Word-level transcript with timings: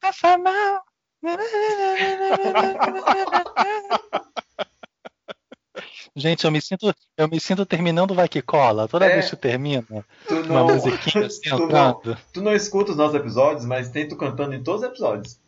Passa 0.00 0.38
mal. 0.38 0.82
Gente, 6.16 6.44
eu 6.44 6.50
me 6.52 6.60
sinto, 6.60 6.94
eu 7.16 7.28
me 7.28 7.40
sinto 7.40 7.66
terminando 7.66 8.14
Vai 8.14 8.28
Que 8.28 8.40
Cola. 8.40 8.86
Toda 8.86 9.06
É. 9.06 9.14
vez 9.14 9.28
que 9.30 9.36
termina, 9.36 9.84
Tu 10.28 10.34
uma 10.34 10.44
não, 10.44 10.66
musiquinha 10.68 11.26
assim 11.26 11.40
tu, 11.50 11.66
não, 11.66 11.90
entrando. 11.90 12.18
tu 12.32 12.40
não 12.42 12.54
escuta 12.54 12.92
os 12.92 12.96
nossos 12.96 13.16
episódios, 13.16 13.64
mas 13.64 13.90
tem 13.90 14.06
tu 14.06 14.16
cantando 14.16 14.54
em 14.54 14.62
todos 14.62 14.82
os 14.82 14.88
episódios. 14.88 15.40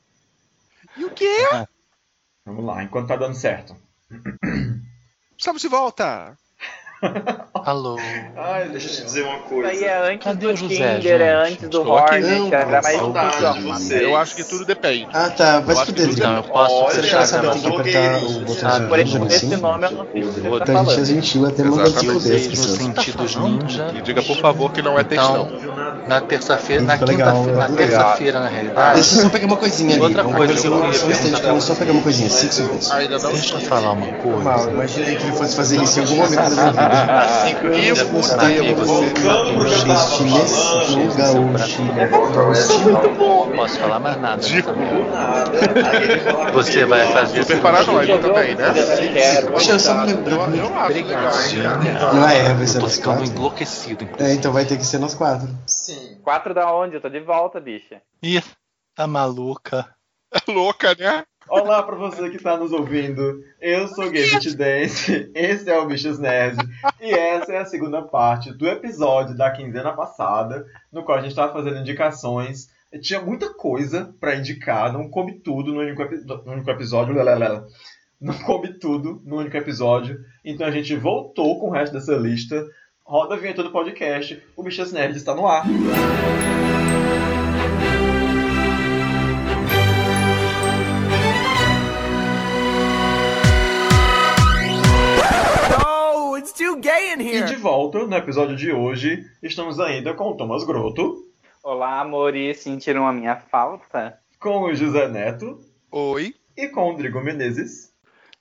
E 0.96 1.04
o 1.04 1.10
quê? 1.10 1.36
Vamos 2.44 2.64
lá, 2.64 2.82
enquanto 2.82 3.08
tá 3.08 3.16
dando 3.16 3.34
certo. 3.34 3.76
Estamos 5.38 5.62
de 5.62 5.68
volta. 5.68 6.36
Alô. 7.66 7.96
Ai, 8.36 8.68
Deixa 8.68 8.86
eu 8.86 8.92
te 8.92 9.02
dizer 9.02 9.22
uma 9.24 9.40
coisa. 9.40 9.68
Aí 9.68 9.82
é 9.82 10.12
antes 10.12 10.24
Cadê 10.24 10.46
do 10.46 10.52
o 10.52 10.56
José, 10.56 10.94
Tinder, 10.98 11.20
é 11.20 11.44
gente? 11.46 11.52
antes 11.54 11.68
do. 11.68 11.82
Hornet, 11.90 12.50
mais 12.80 13.80
você. 13.80 14.04
Eu 14.04 14.16
acho 14.16 14.36
que 14.36 14.44
tudo 14.44 14.64
depende. 14.64 15.08
Ah, 15.12 15.30
tá. 15.30 15.58
Vai 15.58 15.74
se 15.74 15.86
fuder. 15.86 16.08
tudo 16.10 16.22
Não, 16.22 16.36
eu 16.36 16.42
posso 16.44 16.74
Olha, 16.76 16.94
Você 16.94 17.02
já 17.02 17.26
sabe 17.26 17.48
que 17.58 17.66
apertar 17.66 18.22
o 18.22 18.40
botão 18.42 18.68
Ah, 18.70 18.80
por 18.80 18.88
por 18.88 18.98
esse 19.00 19.16
assim? 19.16 19.56
nome 19.56 19.84
eu 19.84 19.90
não 19.90 20.06
sei 20.12 20.22
o 20.22 20.32
que 20.32 20.40
você 20.40 20.40
tá 20.40 20.46
Então 20.46 20.76
a 20.76 20.84
gente 20.84 20.92
é 20.92 20.94
falando. 20.94 21.04
gentil 21.06 21.46
até 21.46 21.62
te 21.64 21.68
Exatamente. 21.68 22.12
fuder 22.12 22.56
sentidos 22.56 23.36
ninja. 23.36 23.94
E 23.96 24.00
diga, 24.00 24.22
por 24.22 24.36
favor, 24.36 24.72
que 24.72 24.80
não 24.80 24.96
é 24.96 25.02
textão. 25.02 25.50
Então, 25.52 26.06
na 26.06 26.20
terça-feira, 26.20 26.82
na 26.84 26.98
quinta-feira, 26.98 27.58
na 27.58 27.66
eu 27.68 27.74
terça-feira, 27.76 28.38
na 28.40 28.48
realidade. 28.48 28.94
Deixa 28.94 29.16
eu 29.16 29.22
só 29.22 29.28
pegar 29.28 29.46
uma 29.46 29.56
coisinha 29.56 29.94
ali. 29.96 30.02
Outra 30.02 30.22
coisa, 30.22 30.56
só 30.56 30.68
vamos 30.70 31.68
pegar 31.70 31.92
uma 31.92 32.02
coisinha, 32.02 32.30
cinco 32.30 32.52
segundos. 32.52 32.90
Deixa 32.90 33.54
eu 33.56 33.60
falar 33.62 33.90
uma 33.90 34.06
coisa. 34.18 34.70
imaginei 34.70 35.16
que 35.16 35.24
ele 35.24 35.32
fosse 35.32 35.56
fazer 35.56 35.82
isso 35.82 35.98
em 35.98 36.02
algum 36.04 36.16
momento 36.16 36.36
da 36.36 36.50
minha 36.50 36.70
vida. 36.70 37.55
E 37.64 37.88
posso 43.56 43.78
falar 43.78 44.00
mais 44.00 44.20
nada. 44.20 44.42
Dico. 44.42 44.72
Nada. 44.72 46.52
Você 46.52 46.84
vai 46.84 47.10
fazer 47.12 47.42
Super 47.42 47.62
paranoico 47.62 48.18
também, 48.18 48.54
né? 48.54 48.66
Poxa, 49.50 49.72
eu 49.72 49.80
só 49.80 50.06
me. 50.06 50.12
Obrigado. 50.12 52.14
Não 52.14 52.28
é, 52.28 52.54
vai 52.54 52.66
Eu 52.66 52.80
tô 52.80 52.88
ficando 52.88 53.24
enlouquecido, 53.24 54.08
É, 54.18 54.34
então 54.34 54.52
vai 54.52 54.64
ter 54.64 54.76
que 54.76 54.84
ser 54.84 54.98
nós 54.98 55.14
quatro. 55.14 55.48
Sim. 55.66 56.18
Quatro 56.22 56.54
da 56.54 56.72
onde? 56.74 56.96
Eu 56.96 57.00
tô 57.00 57.08
de 57.08 57.20
volta, 57.20 57.60
bicha. 57.60 58.02
Ih, 58.22 58.42
tá 58.94 59.06
maluca. 59.06 59.86
É 60.32 60.50
louca, 60.50 60.94
né? 60.98 61.24
Olá 61.48 61.80
pra 61.80 61.94
você 61.94 62.28
que 62.28 62.42
tá 62.42 62.56
nos 62.56 62.72
ouvindo. 62.72 63.40
Eu 63.60 63.86
sou 63.86 64.06
Gabe 64.06 64.56
Dance, 64.56 65.30
esse 65.32 65.70
é 65.70 65.78
o 65.78 65.86
Bichos 65.86 66.18
Nerd 66.18 66.58
e 67.00 67.10
essa 67.12 67.52
é 67.52 67.58
a 67.58 67.64
segunda 67.64 68.02
parte 68.02 68.52
do 68.52 68.66
episódio 68.66 69.36
da 69.36 69.50
quinzena 69.52 69.92
passada, 69.92 70.66
no 70.92 71.04
qual 71.04 71.18
a 71.18 71.20
gente 71.20 71.36
tava 71.36 71.52
fazendo 71.52 71.78
indicações. 71.78 72.68
Tinha 73.00 73.20
muita 73.20 73.54
coisa 73.54 74.12
pra 74.18 74.34
indicar, 74.34 74.92
não 74.92 75.08
coube 75.08 75.34
tudo 75.34 75.72
no 75.72 75.80
único, 75.80 76.02
no 76.44 76.52
único 76.52 76.70
episódio. 76.70 77.14
lalalala. 77.14 77.66
Não 78.20 78.34
coube 78.38 78.78
tudo 78.80 79.22
no 79.24 79.36
único 79.36 79.56
episódio, 79.56 80.18
então 80.44 80.66
a 80.66 80.70
gente 80.72 80.96
voltou 80.96 81.60
com 81.60 81.68
o 81.68 81.72
resto 81.72 81.92
dessa 81.92 82.16
lista. 82.16 82.66
Roda 83.04 83.34
a 83.34 83.38
vinheta 83.38 83.62
do 83.62 83.70
podcast, 83.70 84.42
o 84.56 84.64
Bichos 84.64 84.92
Nerd 84.92 85.16
está 85.16 85.32
no 85.32 85.46
ar. 85.46 85.64
No, 85.64 86.65
E 96.88 96.88
here. 97.36 97.46
de 97.46 97.56
volta, 97.56 98.06
no 98.06 98.16
episódio 98.16 98.54
de 98.54 98.70
hoje, 98.70 99.28
estamos 99.42 99.80
ainda 99.80 100.14
com 100.14 100.28
o 100.30 100.36
Thomas 100.36 100.62
Grotto, 100.62 101.16
Olá, 101.60 101.98
amores, 102.00 102.60
sentiram 102.60 103.08
a 103.08 103.12
minha 103.12 103.34
falta? 103.34 104.20
com 104.38 104.60
o 104.60 104.72
José 104.72 105.08
Neto 105.08 105.58
Oi. 105.90 106.32
e 106.56 106.68
com 106.68 106.82
o 106.82 106.90
Rodrigo 106.92 107.20
Menezes. 107.20 107.92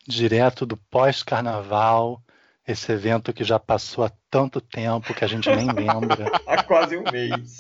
Direto 0.08 0.64
do 0.64 0.78
pós-carnaval, 0.78 2.22
esse 2.68 2.92
evento 2.92 3.34
que 3.34 3.44
já 3.44 3.58
passou 3.58 4.04
há 4.04 4.12
tanto 4.30 4.62
tempo 4.62 5.12
que 5.16 5.26
a 5.26 5.28
gente 5.28 5.50
nem 5.50 5.66
lembra. 5.74 6.32
Há 6.46 6.62
quase 6.62 6.98
um 6.98 7.04
mês. 7.12 7.58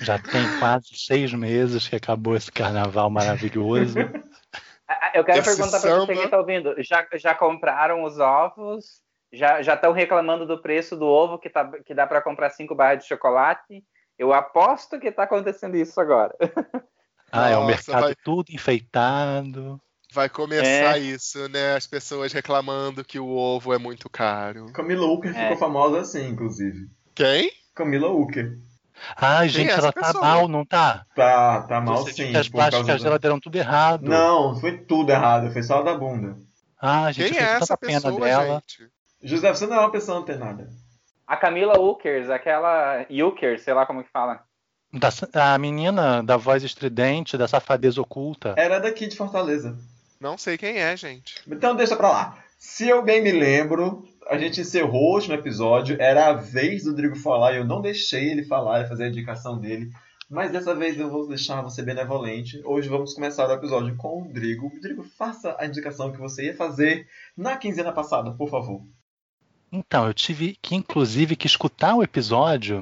Já 0.00 0.18
tem 0.18 0.58
quase 0.60 0.88
seis 0.94 1.30
meses 1.34 1.86
que 1.86 1.96
acabou 1.96 2.34
esse 2.34 2.50
carnaval 2.50 3.10
maravilhoso. 3.10 3.98
Eu 5.14 5.24
quero 5.24 5.38
Esse 5.40 5.56
perguntar 5.56 5.80
pra 5.80 5.90
samba- 5.90 6.06
você 6.06 6.22
que 6.22 6.28
tá 6.28 6.38
ouvindo. 6.38 6.74
Já, 6.78 7.06
já 7.14 7.34
compraram 7.34 8.02
os 8.04 8.18
ovos? 8.18 9.02
Já 9.34 9.74
estão 9.74 9.92
reclamando 9.92 10.46
do 10.46 10.60
preço 10.60 10.96
do 10.96 11.06
ovo 11.06 11.38
que, 11.38 11.50
tá, 11.50 11.70
que 11.84 11.94
dá 11.94 12.06
pra 12.06 12.22
comprar 12.22 12.50
cinco 12.50 12.74
barras 12.74 13.00
de 13.00 13.08
chocolate? 13.08 13.84
Eu 14.18 14.32
aposto 14.32 14.98
que 15.00 15.10
tá 15.10 15.24
acontecendo 15.24 15.76
isso 15.76 16.00
agora. 16.00 16.34
Ah, 17.36 17.48
é 17.50 17.56
o 17.56 17.66
mercado 17.66 18.02
vai- 18.02 18.14
tudo 18.14 18.52
enfeitado. 18.52 19.80
Vai 20.12 20.28
começar 20.28 20.96
É. 20.96 20.98
isso, 21.00 21.48
né? 21.48 21.74
As 21.74 21.84
pessoas 21.84 22.32
reclamando 22.32 23.04
que 23.04 23.18
o 23.18 23.26
ovo 23.26 23.74
é 23.74 23.78
muito 23.78 24.08
caro. 24.08 24.66
Camila 24.72 25.04
Ucker 25.08 25.36
É. 25.36 25.42
ficou 25.42 25.56
famosa 25.56 26.00
assim, 26.02 26.28
inclusive. 26.28 26.88
Quem? 27.12 27.50
Camila 27.74 28.08
Ucker. 28.12 28.56
Gente, 29.48 29.68
é 29.68 29.72
essa 29.72 29.80
ela 29.80 29.92
tá 29.92 30.00
pessoa? 30.00 30.22
mal, 30.24 30.46
não 30.46 30.64
tá? 30.64 31.04
Tá, 31.16 31.62
tá 31.62 31.80
mal 31.80 31.96
Você 31.98 32.12
sim. 32.12 32.36
as 32.36 32.48
plásticas 32.48 33.02
dela 33.02 33.18
deram 33.18 33.40
tudo 33.40 33.56
errado. 33.56 34.02
Não, 34.08 34.54
foi 34.60 34.78
tudo 34.78 35.10
errado, 35.10 35.52
foi 35.52 35.62
só 35.64 35.82
da 35.82 35.92
bunda. 35.98 36.36
Ah, 36.80 37.10
gente, 37.10 37.32
Quem 37.32 37.42
é 37.42 37.54
essa 37.54 37.76
pessoa, 37.76 38.20
dela. 38.20 38.62
gente? 38.68 38.88
José, 39.24 39.48
você 39.52 39.66
não 39.66 39.76
é 39.76 39.80
uma 39.80 39.90
pessoa 39.90 40.18
antenada. 40.18 40.68
A 41.26 41.36
Camila 41.36 41.78
Ukers, 41.80 42.28
aquela 42.28 43.06
Ukers, 43.10 43.62
sei 43.62 43.72
lá 43.74 43.86
como 43.86 44.04
que 44.04 44.10
fala. 44.10 44.44
Da- 44.92 45.52
a 45.54 45.58
menina 45.58 46.22
da 46.22 46.36
voz 46.36 46.62
estridente, 46.62 47.36
da 47.36 47.48
safadeza 47.48 48.00
oculta. 48.00 48.54
Era 48.56 48.78
daqui 48.78 49.06
de 49.06 49.16
Fortaleza. 49.16 49.76
Não 50.20 50.38
sei 50.38 50.56
quem 50.56 50.78
é, 50.78 50.96
gente. 50.96 51.34
Então 51.48 51.74
deixa 51.74 51.96
pra 51.96 52.10
lá. 52.10 52.38
Se 52.58 52.88
eu 52.88 53.02
bem 53.02 53.22
me 53.22 53.32
lembro, 53.32 54.06
a 54.28 54.38
gente 54.38 54.60
encerrou 54.60 55.10
o 55.10 55.14
último 55.14 55.34
episódio, 55.34 55.96
era 56.00 56.28
a 56.28 56.32
vez 56.32 56.84
do 56.84 56.90
Rodrigo 56.90 57.16
falar 57.16 57.52
e 57.52 57.56
eu 57.56 57.64
não 57.64 57.80
deixei 57.80 58.30
ele 58.30 58.44
falar 58.44 58.82
e 58.82 58.88
fazer 58.88 59.04
a 59.04 59.08
indicação 59.08 59.58
dele. 59.58 59.90
Mas 60.30 60.50
dessa 60.50 60.74
vez 60.74 60.98
eu 60.98 61.10
vou 61.10 61.26
deixar 61.28 61.60
você 61.60 61.82
benevolente. 61.82 62.60
Hoje 62.64 62.88
vamos 62.88 63.12
começar 63.14 63.46
o 63.48 63.52
episódio 63.52 63.94
com 63.96 64.08
o 64.08 64.22
Rodrigo. 64.22 64.68
Rodrigo, 64.68 65.02
faça 65.02 65.54
a 65.58 65.66
indicação 65.66 66.10
que 66.12 66.18
você 66.18 66.46
ia 66.46 66.56
fazer 66.56 67.06
na 67.36 67.56
quinzena 67.56 67.92
passada, 67.92 68.30
por 68.32 68.48
favor. 68.48 68.82
Então, 69.74 70.06
eu 70.06 70.14
tive 70.14 70.56
que, 70.62 70.76
inclusive, 70.76 71.34
que 71.34 71.48
escutar 71.48 71.96
o 71.96 72.02
episódio, 72.02 72.80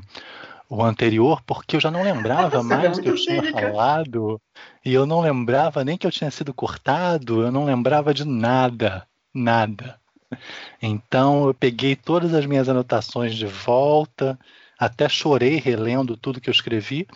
o 0.69 0.85
anterior, 0.85 1.41
porque 1.47 1.77
eu 1.77 1.81
já 1.81 1.91
não 1.91 2.03
lembrava 2.03 2.59
é 2.59 2.63
mais 2.63 2.99
o 2.99 3.03
que 3.03 3.09
eu 3.09 3.15
tinha 3.15 3.41
cínica. 3.41 3.61
falado. 3.61 4.39
E 4.85 4.93
eu 4.93 5.07
não 5.07 5.23
lembrava 5.23 5.83
nem 5.83 5.97
que 5.97 6.07
eu 6.07 6.11
tinha 6.11 6.31
sido 6.31 6.53
cortado, 6.53 7.41
eu 7.41 7.51
não 7.51 7.65
lembrava 7.65 8.13
de 8.13 8.27
nada. 8.27 9.07
Nada. 9.35 9.99
Então, 10.83 11.47
eu 11.47 11.55
peguei 11.55 11.97
todas 11.97 12.35
as 12.35 12.45
minhas 12.45 12.69
anotações 12.69 13.35
de 13.35 13.47
volta, 13.47 14.39
até 14.79 15.09
chorei 15.09 15.57
relendo 15.57 16.15
tudo 16.15 16.43
que 16.43 16.51
eu 16.51 16.53
escrevi. 16.53 17.07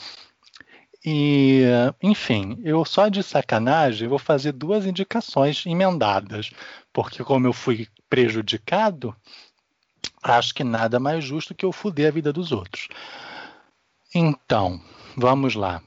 E, 1.05 1.63
enfim, 2.03 2.59
eu 2.65 2.83
só 2.85 3.09
de 3.09 3.23
sacanagem 3.23 4.09
vou 4.09 4.19
fazer 4.19 4.53
duas 4.53 4.87
indicações 4.87 5.65
emendadas, 5.67 6.51
porque 6.93 7.23
como 7.23 7.47
eu 7.47 7.53
fui 7.53 7.87
prejudicado, 8.09 9.15
acho 10.23 10.55
que 10.55 10.65
nada 10.65 10.99
mais 10.99 11.25
justo 11.25 11.55
que 11.55 11.65
eu 11.65 11.73
fuder 11.73 12.09
a 12.09 12.11
vida 12.11 12.33
dos 12.33 12.53
outros. 12.53 12.89
Então, 14.15 14.81
vamos 15.17 15.55
lá. 15.55 15.83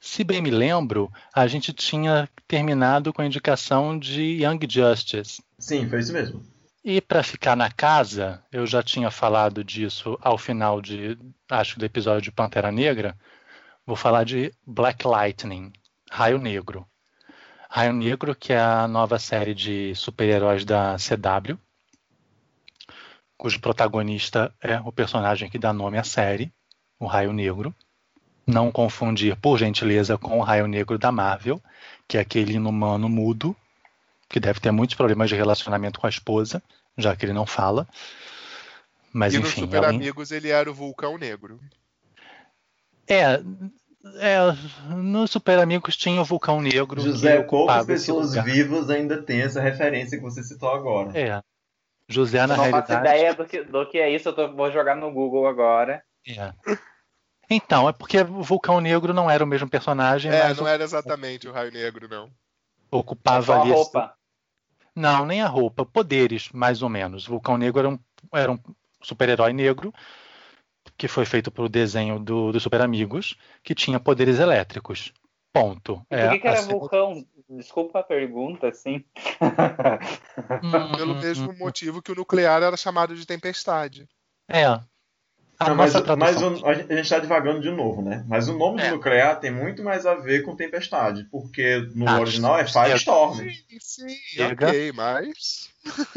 Se 0.00 0.22
bem 0.22 0.40
me 0.40 0.50
lembro, 0.50 1.10
a 1.34 1.46
gente 1.46 1.72
tinha 1.72 2.28
terminado 2.46 3.12
com 3.12 3.22
a 3.22 3.26
indicação 3.26 3.98
de 3.98 4.42
Young 4.42 4.60
Justice. 4.68 5.42
Sim, 5.58 5.88
foi 5.88 5.98
isso 5.98 6.12
mesmo. 6.12 6.42
E 6.84 7.00
para 7.00 7.24
ficar 7.24 7.56
na 7.56 7.70
casa, 7.70 8.40
eu 8.52 8.64
já 8.64 8.80
tinha 8.82 9.10
falado 9.10 9.64
disso 9.64 10.16
ao 10.22 10.38
final 10.38 10.80
de, 10.80 11.18
acho 11.50 11.78
do 11.78 11.84
episódio 11.84 12.22
de 12.22 12.30
Pantera 12.30 12.70
Negra. 12.70 13.18
Vou 13.84 13.96
falar 13.96 14.24
de 14.24 14.52
Black 14.64 15.04
Lightning, 15.04 15.72
Raio 16.08 16.38
Negro. 16.38 16.86
Raio 17.68 17.92
Negro, 17.92 18.36
que 18.36 18.52
é 18.52 18.60
a 18.60 18.86
nova 18.86 19.18
série 19.18 19.52
de 19.52 19.94
super-heróis 19.96 20.64
da 20.64 20.96
CW, 20.96 21.58
cujo 23.36 23.60
protagonista 23.60 24.52
é 24.60 24.78
o 24.80 24.92
personagem 24.92 25.48
que 25.50 25.58
dá 25.58 25.72
nome 25.72 25.98
à 25.98 26.04
série, 26.04 26.52
o 26.98 27.06
Raio 27.06 27.32
Negro. 27.32 27.74
Não 28.46 28.70
confundir, 28.70 29.34
por 29.36 29.58
gentileza, 29.58 30.16
com 30.16 30.38
o 30.38 30.42
Raio 30.42 30.66
Negro 30.68 30.96
da 30.98 31.10
Marvel, 31.10 31.60
que 32.06 32.16
é 32.16 32.20
aquele 32.20 32.54
inumano 32.54 33.08
mudo, 33.08 33.56
que 34.28 34.38
deve 34.38 34.60
ter 34.60 34.70
muitos 34.70 34.94
problemas 34.94 35.28
de 35.28 35.34
relacionamento 35.34 35.98
com 35.98 36.06
a 36.06 36.10
esposa, 36.10 36.62
já 36.96 37.14
que 37.16 37.26
ele 37.26 37.32
não 37.32 37.44
fala. 37.44 37.88
Mas 39.12 39.34
e 39.34 39.38
no 39.38 39.46
enfim, 39.46 39.62
Super 39.62 39.78
alguém- 39.84 39.96
Amigos 40.00 40.30
ele 40.30 40.48
era 40.50 40.70
o 40.70 40.74
Vulcão 40.74 41.18
Negro. 41.18 41.58
é, 43.08 43.40
é, 44.20 44.38
no 44.94 45.26
Super 45.26 45.58
Amigos 45.58 45.96
tinha 45.96 46.20
o 46.20 46.24
Vulcão 46.24 46.60
Negro. 46.60 47.00
José, 47.00 47.42
poucas 47.42 47.84
pessoas 47.86 48.34
vivas 48.44 48.90
ainda 48.90 49.20
têm 49.20 49.40
essa 49.42 49.60
referência 49.60 50.16
que 50.18 50.22
você 50.22 50.42
citou 50.44 50.70
agora. 50.72 51.18
É. 51.18 51.42
José, 52.08 52.38
Eu 52.42 52.46
na 52.48 52.56
não 52.56 52.64
faço 52.70 52.92
realidade. 52.92 53.00
ideia 53.00 53.34
do 53.34 53.44
que, 53.46 53.62
do 53.64 53.86
que 53.88 53.98
é 53.98 54.10
isso, 54.10 54.28
eu 54.28 54.32
tô- 54.34 54.52
vou 54.54 54.70
jogar 54.70 54.94
no 54.96 55.10
Google 55.12 55.46
agora. 55.46 56.02
É. 56.28 56.52
Então, 57.48 57.88
é 57.88 57.92
porque 57.92 58.18
o 58.20 58.42
Vulcão 58.42 58.80
Negro 58.80 59.12
não 59.14 59.30
era 59.30 59.42
o 59.44 59.46
mesmo 59.46 59.68
personagem, 59.68 60.32
É, 60.32 60.44
mas 60.48 60.58
não 60.58 60.66
era 60.66 60.82
exatamente 60.82 61.48
o 61.48 61.52
Raio 61.52 61.70
Negro, 61.72 62.08
não. 62.08 62.30
ocupava 62.90 63.54
a 63.56 63.60
ali. 63.60 63.70
esse- 63.70 63.78
roupa. 63.78 64.14
Não, 64.94 65.26
nem 65.26 65.42
a 65.42 65.46
roupa, 65.46 65.84
poderes, 65.84 66.50
mais 66.52 66.80
ou 66.82 66.88
menos. 66.88 67.26
O 67.26 67.32
Vulcão 67.32 67.56
Negro 67.58 67.78
era 67.80 67.88
um, 67.88 67.98
era 68.32 68.50
um 68.52 68.58
super-herói 69.02 69.52
negro 69.52 69.92
que 70.96 71.06
foi 71.06 71.24
feito 71.26 71.50
pelo 71.50 71.68
desenho 71.68 72.18
do, 72.18 72.50
do 72.52 72.58
Super 72.58 72.80
Amigos, 72.80 73.36
que 73.62 73.74
tinha 73.74 74.00
poderes 74.00 74.38
elétricos. 74.38 75.12
Ponto. 75.52 76.00
E 76.10 76.16
por 76.22 76.30
que, 76.32 76.38
que 76.40 76.48
era 76.48 76.58
assim- 76.58 76.70
vulcão? 76.70 77.26
Desculpa 77.48 78.00
a 78.00 78.02
pergunta, 78.02 78.68
assim. 78.68 79.04
Hum, 80.62 80.92
Pelo 80.96 81.14
hum, 81.14 81.20
mesmo 81.20 81.50
hum. 81.52 81.56
motivo 81.58 82.02
que 82.02 82.10
o 82.10 82.14
nuclear 82.14 82.62
era 82.62 82.76
chamado 82.76 83.14
de 83.14 83.26
tempestade. 83.26 84.08
É. 84.48 84.64
A 85.58 85.68
Não, 85.68 85.76
mas, 85.76 85.94
mas 85.94 86.42
o- 86.42 86.66
a 86.66 86.74
gente 86.74 87.00
está 87.00 87.18
divagando 87.18 87.60
de 87.60 87.70
novo, 87.70 88.02
né? 88.02 88.24
Mas 88.28 88.48
o 88.48 88.58
nome 88.58 88.82
É. 88.82 88.90
do 88.90 88.96
nuclear 88.96 89.40
tem 89.40 89.50
muito 89.50 89.82
mais 89.82 90.04
a 90.04 90.14
ver 90.14 90.42
com 90.42 90.54
tempestade, 90.54 91.24
porque 91.30 91.88
no 91.94 92.06
Ah, 92.06 92.20
original 92.20 92.58
é 92.58 92.66
sim. 92.66 92.72
Firestorm. 92.72 93.38
Sim, 93.38 93.78
sim, 93.80 94.08
Chega. 94.26 94.66
ok, 94.66 94.92
mas. 94.92 95.70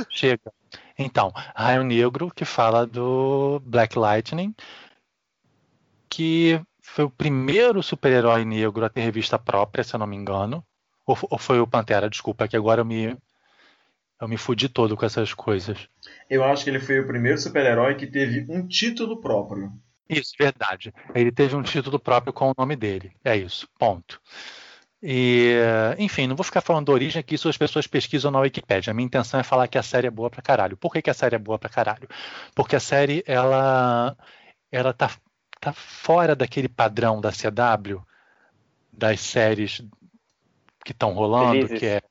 Chega. 0.10 0.52
Então, 0.98 1.32
Raio 1.56 1.84
Negro, 1.84 2.30
que 2.32 2.44
fala 2.44 2.86
do 2.86 3.62
Black 3.64 3.98
Lightning, 3.98 4.54
que 6.10 6.60
foi 6.82 7.06
o 7.06 7.10
primeiro 7.10 7.82
super-herói 7.82 8.44
negro 8.44 8.84
a 8.84 8.90
ter 8.90 9.02
revista 9.02 9.40
própria, 9.40 9.84
se 9.84 9.96
eu 9.96 10.00
não 10.00 10.08
me 10.08 10.18
engano. 10.18 10.66
Ou, 11.10 11.18
ou 11.32 11.40
foi 11.40 11.60
o 11.60 11.66
Pantera, 11.66 12.08
desculpa, 12.08 12.48
que 12.48 12.56
agora 12.56 12.82
eu 12.82 12.86
me, 12.86 13.18
eu 14.22 14.28
me 14.28 14.38
fudi 14.38 14.70
todo 14.70 14.96
com 14.96 15.04
essas 15.04 15.34
coisas. 15.34 15.90
Eu 16.30 16.44
acho 16.44 16.64
que 16.64 16.70
ele 16.70 16.80
foi 16.80 17.00
o 17.00 17.08
primeiro 17.08 17.40
super-herói 17.40 17.96
que 17.96 18.06
teve 18.06 18.46
um 18.48 18.68
título 18.68 19.20
próprio. 19.20 19.74
Isso, 20.08 20.34
verdade. 20.38 20.94
Ele 21.16 21.32
teve 21.32 21.56
um 21.56 21.64
título 21.64 22.00
próprio 22.00 22.32
com 22.32 22.52
o 22.52 22.54
nome 22.56 22.76
dele. 22.76 23.12
É 23.24 23.36
isso, 23.36 23.68
ponto. 23.80 24.22
E, 25.02 25.56
enfim, 25.98 26.28
não 26.28 26.36
vou 26.36 26.44
ficar 26.44 26.62
falando 26.62 26.86
da 26.86 26.92
origem 26.92 27.20
aqui, 27.20 27.34
isso 27.34 27.50
as 27.50 27.58
pessoas 27.58 27.88
pesquisam 27.88 28.30
na 28.30 28.42
Wikipedia. 28.42 28.92
A 28.92 28.94
minha 28.94 29.08
intenção 29.08 29.40
é 29.40 29.44
falar 29.44 29.68
que 29.68 29.80
a 29.80 29.84
série 29.84 30.06
é 30.06 30.12
boa 30.12 30.30
pra 30.30 30.44
caralho. 30.44 30.78
Por 30.78 30.94
que, 30.94 31.02
que 31.02 31.10
a 31.10 31.14
série 31.14 31.36
é 31.36 31.40
boa 31.40 31.58
pra 31.58 31.70
caralho? 31.70 32.08
Porque 32.54 32.76
a 32.76 32.80
série, 32.80 33.24
ela, 33.26 34.16
ela 34.72 34.94
tá, 34.94 35.10
tá 35.60 35.74
fora 35.74 36.36
daquele 36.36 36.70
padrão 36.70 37.20
da 37.20 37.32
CW, 37.32 38.00
das 38.94 39.22
séries 39.22 39.82
que 40.84 40.92
estão 40.92 41.14
rolando, 41.14 41.68
Felizes. 41.68 41.80
que 41.80 41.86
é 41.86 42.02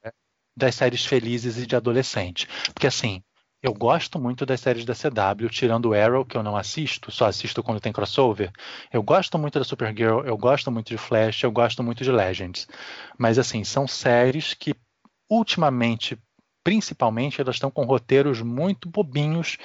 das 0.56 0.74
séries 0.74 1.06
felizes 1.06 1.56
e 1.56 1.66
de 1.66 1.76
adolescente. 1.76 2.48
Porque 2.74 2.88
assim, 2.88 3.22
eu 3.62 3.72
gosto 3.72 4.18
muito 4.20 4.46
das 4.46 4.60
séries 4.60 4.84
da 4.84 4.94
CW, 4.94 5.48
tirando 5.50 5.86
o 5.86 5.94
Arrow, 5.94 6.24
que 6.24 6.36
eu 6.36 6.42
não 6.42 6.56
assisto, 6.56 7.10
só 7.10 7.26
assisto 7.26 7.62
quando 7.62 7.80
tem 7.80 7.92
crossover. 7.92 8.52
Eu 8.92 9.02
gosto 9.02 9.38
muito 9.38 9.58
da 9.58 9.64
Supergirl, 9.64 10.20
eu 10.20 10.36
gosto 10.36 10.70
muito 10.70 10.88
de 10.88 10.98
Flash, 10.98 11.42
eu 11.42 11.50
gosto 11.50 11.82
muito 11.82 12.04
de 12.04 12.10
Legends. 12.10 12.68
Mas 13.18 13.38
assim, 13.38 13.64
são 13.64 13.86
séries 13.86 14.54
que 14.54 14.74
ultimamente, 15.28 16.16
principalmente, 16.62 17.40
elas 17.40 17.56
estão 17.56 17.70
com 17.70 17.84
roteiros 17.84 18.40
muito 18.42 18.88
bobinhos, 18.88 19.58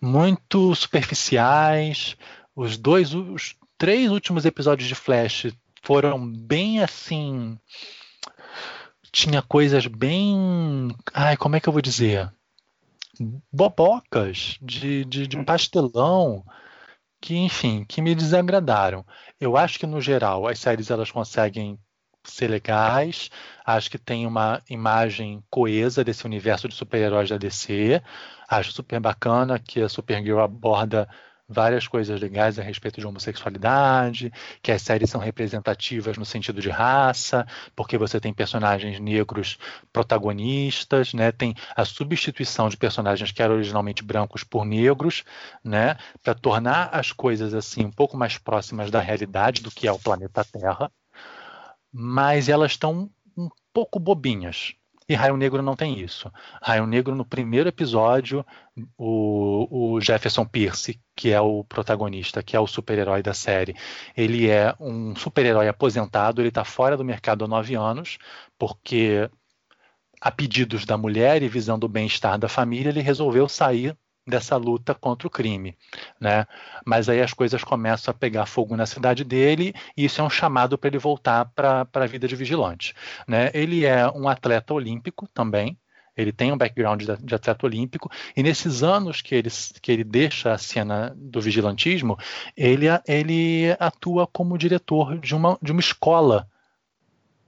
muito 0.00 0.74
superficiais. 0.74 2.16
Os 2.54 2.78
dois, 2.78 3.14
os 3.14 3.54
três 3.76 4.10
últimos 4.10 4.46
episódios 4.46 4.88
de 4.88 4.94
Flash 4.94 5.48
foram 5.82 6.26
bem 6.26 6.82
assim. 6.82 7.58
Tinha 9.16 9.40
coisas 9.40 9.86
bem. 9.86 10.94
Ai, 11.14 11.38
como 11.38 11.56
é 11.56 11.60
que 11.60 11.66
eu 11.66 11.72
vou 11.72 11.80
dizer? 11.80 12.30
Bobocas 13.50 14.58
de, 14.60 15.06
de, 15.06 15.26
de 15.26 15.42
pastelão 15.42 16.44
que, 17.18 17.34
enfim, 17.34 17.82
que 17.88 18.02
me 18.02 18.14
desagradaram. 18.14 19.06
Eu 19.40 19.56
acho 19.56 19.78
que, 19.78 19.86
no 19.86 20.02
geral, 20.02 20.46
as 20.46 20.58
séries 20.58 20.90
elas 20.90 21.10
conseguem 21.10 21.78
ser 22.24 22.48
legais, 22.48 23.30
acho 23.64 23.90
que 23.90 23.96
tem 23.96 24.26
uma 24.26 24.60
imagem 24.68 25.42
coesa 25.48 26.04
desse 26.04 26.26
universo 26.26 26.68
de 26.68 26.74
super-heróis 26.74 27.30
da 27.30 27.38
DC, 27.38 28.02
acho 28.46 28.70
super 28.70 29.00
bacana 29.00 29.58
que 29.58 29.80
a 29.80 29.88
Supergirl 29.88 30.40
aborda 30.40 31.08
várias 31.48 31.86
coisas 31.86 32.20
legais 32.20 32.58
a 32.58 32.62
respeito 32.62 33.00
de 33.00 33.06
homossexualidade, 33.06 34.32
que 34.62 34.72
as 34.72 34.82
séries 34.82 35.10
são 35.10 35.20
representativas 35.20 36.16
no 36.16 36.24
sentido 36.24 36.60
de 36.60 36.68
raça, 36.68 37.46
porque 37.74 37.96
você 37.96 38.20
tem 38.20 38.32
personagens 38.32 38.98
negros 38.98 39.58
protagonistas, 39.92 41.14
né? 41.14 41.30
Tem 41.30 41.54
a 41.74 41.84
substituição 41.84 42.68
de 42.68 42.76
personagens 42.76 43.30
que 43.30 43.42
eram 43.42 43.54
originalmente 43.54 44.02
brancos 44.02 44.42
por 44.42 44.64
negros, 44.64 45.24
né? 45.64 45.96
Para 46.22 46.34
tornar 46.34 46.90
as 46.92 47.12
coisas 47.12 47.54
assim 47.54 47.84
um 47.84 47.92
pouco 47.92 48.16
mais 48.16 48.38
próximas 48.38 48.90
da 48.90 49.00
realidade 49.00 49.62
do 49.62 49.70
que 49.70 49.86
é 49.86 49.92
o 49.92 49.98
planeta 49.98 50.44
Terra, 50.44 50.90
mas 51.92 52.48
elas 52.48 52.72
estão 52.72 53.10
um 53.36 53.48
pouco 53.72 53.98
bobinhas. 53.98 54.74
E 55.08 55.14
Raio 55.14 55.36
Negro 55.36 55.62
não 55.62 55.76
tem 55.76 56.00
isso. 56.00 56.32
Raio 56.60 56.84
Negro, 56.86 57.14
no 57.14 57.24
primeiro 57.24 57.68
episódio, 57.68 58.44
o, 58.98 59.94
o 59.94 60.00
Jefferson 60.00 60.44
Pierce, 60.44 61.00
que 61.14 61.30
é 61.30 61.40
o 61.40 61.62
protagonista, 61.62 62.42
que 62.42 62.56
é 62.56 62.60
o 62.60 62.66
super-herói 62.66 63.22
da 63.22 63.32
série, 63.32 63.74
ele 64.16 64.48
é 64.48 64.74
um 64.80 65.14
super-herói 65.14 65.68
aposentado, 65.68 66.40
ele 66.40 66.48
está 66.48 66.64
fora 66.64 66.96
do 66.96 67.04
mercado 67.04 67.44
há 67.44 67.48
nove 67.48 67.76
anos, 67.76 68.18
porque, 68.58 69.30
a 70.20 70.30
pedidos 70.32 70.84
da 70.84 70.98
mulher 70.98 71.40
e 71.42 71.48
visando 71.48 71.86
o 71.86 71.88
bem-estar 71.88 72.36
da 72.38 72.48
família, 72.48 72.88
ele 72.90 73.00
resolveu 73.00 73.48
sair 73.48 73.96
dessa 74.26 74.56
luta 74.56 74.94
contra 74.94 75.28
o 75.28 75.30
crime, 75.30 75.76
né? 76.20 76.46
Mas 76.84 77.08
aí 77.08 77.20
as 77.20 77.32
coisas 77.32 77.62
começam 77.62 78.10
a 78.10 78.14
pegar 78.14 78.46
fogo 78.46 78.76
na 78.76 78.84
cidade 78.84 79.22
dele 79.22 79.72
e 79.96 80.04
isso 80.04 80.20
é 80.20 80.24
um 80.24 80.30
chamado 80.30 80.76
para 80.76 80.88
ele 80.88 80.98
voltar 80.98 81.44
para 81.54 81.86
a 81.94 82.06
vida 82.06 82.26
de 82.26 82.34
vigilante, 82.34 82.94
né? 83.26 83.50
Ele 83.54 83.84
é 83.84 84.08
um 84.10 84.28
atleta 84.28 84.74
olímpico 84.74 85.28
também, 85.32 85.78
ele 86.16 86.32
tem 86.32 86.50
um 86.50 86.56
background 86.56 87.02
de, 87.02 87.34
atleta 87.34 87.66
olímpico 87.66 88.10
e 88.36 88.42
nesses 88.42 88.82
anos 88.82 89.20
que 89.20 89.34
ele, 89.34 89.50
que 89.80 89.92
ele 89.92 90.04
deixa 90.04 90.52
a 90.52 90.58
cena 90.58 91.14
do 91.14 91.40
vigilantismo, 91.40 92.18
ele, 92.56 92.86
ele 93.06 93.76
atua 93.78 94.26
como 94.26 94.58
diretor 94.58 95.18
de 95.18 95.34
uma, 95.34 95.58
de 95.62 95.70
uma 95.70 95.80
escola 95.80 96.48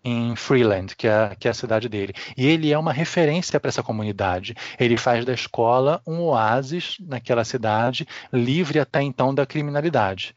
em 0.08 0.36
Freeland, 0.36 0.96
que 0.96 1.06
é, 1.06 1.34
que 1.38 1.48
é 1.48 1.50
a 1.50 1.54
cidade 1.54 1.88
dele. 1.88 2.12
E 2.36 2.46
ele 2.46 2.72
é 2.72 2.78
uma 2.78 2.92
referência 2.92 3.60
para 3.60 3.68
essa 3.68 3.82
comunidade. 3.82 4.54
Ele 4.78 4.96
faz 4.96 5.24
da 5.24 5.32
escola 5.32 6.00
um 6.06 6.20
oásis 6.22 6.96
naquela 7.00 7.44
cidade, 7.44 8.06
livre 8.32 8.80
até 8.80 9.02
então 9.02 9.34
da 9.34 9.46
criminalidade. 9.46 10.34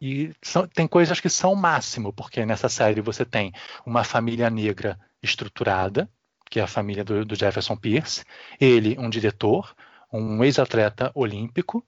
E 0.00 0.32
são, 0.42 0.66
tem 0.66 0.86
coisas 0.86 1.20
que 1.20 1.30
são 1.30 1.52
o 1.52 1.56
máximo, 1.56 2.12
porque 2.12 2.44
nessa 2.44 2.68
série 2.68 3.00
você 3.00 3.24
tem 3.24 3.52
uma 3.86 4.04
família 4.04 4.50
negra 4.50 4.98
estruturada, 5.22 6.08
que 6.50 6.60
é 6.60 6.62
a 6.62 6.66
família 6.66 7.04
do, 7.04 7.24
do 7.24 7.34
Jefferson 7.34 7.76
Pierce, 7.76 8.24
ele, 8.60 8.96
um 8.98 9.08
diretor, 9.08 9.74
um 10.12 10.44
ex-atleta 10.44 11.10
olímpico, 11.14 11.84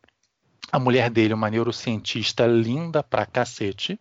a 0.72 0.78
mulher 0.78 1.10
dele, 1.10 1.34
uma 1.34 1.50
neurocientista 1.50 2.46
linda 2.46 3.02
pra 3.02 3.26
cacete, 3.26 4.00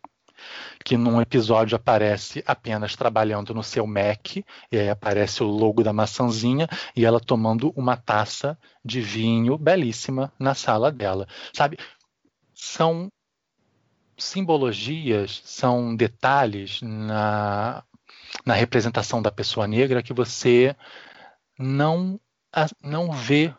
que 0.84 0.98
num 0.98 1.22
episódio 1.22 1.76
aparece 1.76 2.44
apenas 2.46 2.96
trabalhando 2.96 3.54
no 3.54 3.64
seu 3.64 3.86
Mac, 3.88 4.38
e 4.38 4.46
aí 4.78 4.90
aparece 4.90 5.44
o 5.44 5.48
logo 5.48 5.84
da 5.84 5.94
maçãzinha 5.94 6.68
e 6.96 7.06
ela 7.06 7.20
tomando 7.20 7.74
uma 7.76 7.98
taça 7.98 8.58
de 8.84 9.02
vinho 9.02 9.58
belíssima 9.58 10.32
na 10.40 10.54
sala 10.54 10.92
dela. 10.92 11.28
Sabe? 11.54 11.78
São 12.54 13.10
simbologias, 14.18 15.42
são 15.44 15.96
detalhes 15.96 16.82
na, 16.82 17.84
na 18.46 18.54
representação 18.54 19.22
da 19.22 19.32
pessoa 19.32 19.68
negra 19.68 20.02
que 20.02 20.14
você 20.14 20.76
não, 21.58 22.20
não 22.82 23.12
vê 23.12 23.54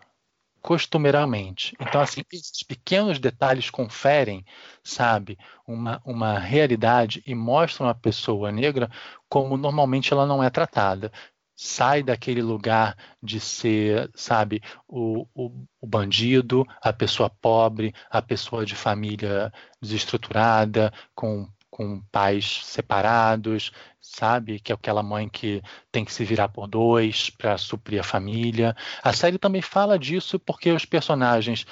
costumeiramente. 0.66 1.76
Então, 1.80 2.00
assim, 2.00 2.22
esses 2.32 2.64
pequenos 2.64 3.20
detalhes 3.20 3.70
conferem, 3.70 4.44
sabe, 4.82 5.38
uma, 5.64 6.02
uma 6.04 6.40
realidade 6.40 7.22
e 7.24 7.36
mostram 7.36 7.88
a 7.88 7.94
pessoa 7.94 8.50
negra 8.50 8.90
como 9.28 9.56
normalmente 9.56 10.12
ela 10.12 10.26
não 10.26 10.42
é 10.42 10.50
tratada. 10.50 11.12
Sai 11.54 12.02
daquele 12.02 12.42
lugar 12.42 12.96
de 13.22 13.38
ser, 13.38 14.10
sabe, 14.16 14.60
o, 14.88 15.24
o, 15.32 15.66
o 15.80 15.86
bandido, 15.86 16.66
a 16.82 16.92
pessoa 16.92 17.30
pobre, 17.30 17.94
a 18.10 18.20
pessoa 18.20 18.66
de 18.66 18.74
família 18.74 19.52
desestruturada, 19.80 20.92
com 21.14 21.48
com 21.76 22.00
pais 22.10 22.64
separados, 22.64 23.70
sabe? 24.00 24.58
Que 24.58 24.72
é 24.72 24.74
aquela 24.74 25.02
mãe 25.02 25.28
que 25.28 25.62
tem 25.92 26.06
que 26.06 26.12
se 26.12 26.24
virar 26.24 26.48
por 26.48 26.66
dois 26.66 27.28
para 27.28 27.58
suprir 27.58 28.00
a 28.00 28.02
família. 28.02 28.74
A 29.02 29.12
série 29.12 29.36
também 29.36 29.60
fala 29.60 29.98
disso 29.98 30.38
porque 30.38 30.72
os 30.72 30.86
personagens 30.86 31.66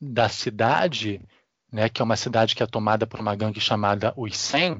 da 0.00 0.28
cidade, 0.28 1.20
né, 1.72 1.88
que 1.88 2.00
é 2.00 2.04
uma 2.04 2.14
cidade 2.14 2.54
que 2.54 2.62
é 2.62 2.66
tomada 2.66 3.04
por 3.04 3.18
uma 3.18 3.34
gangue 3.34 3.58
chamada 3.60 4.14
Os 4.16 4.36
100, 4.36 4.78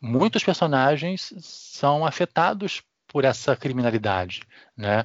muitos 0.00 0.42
personagens 0.42 1.30
são 1.42 2.06
afetados 2.06 2.82
por 3.06 3.26
essa 3.26 3.54
criminalidade, 3.54 4.44
né? 4.74 5.04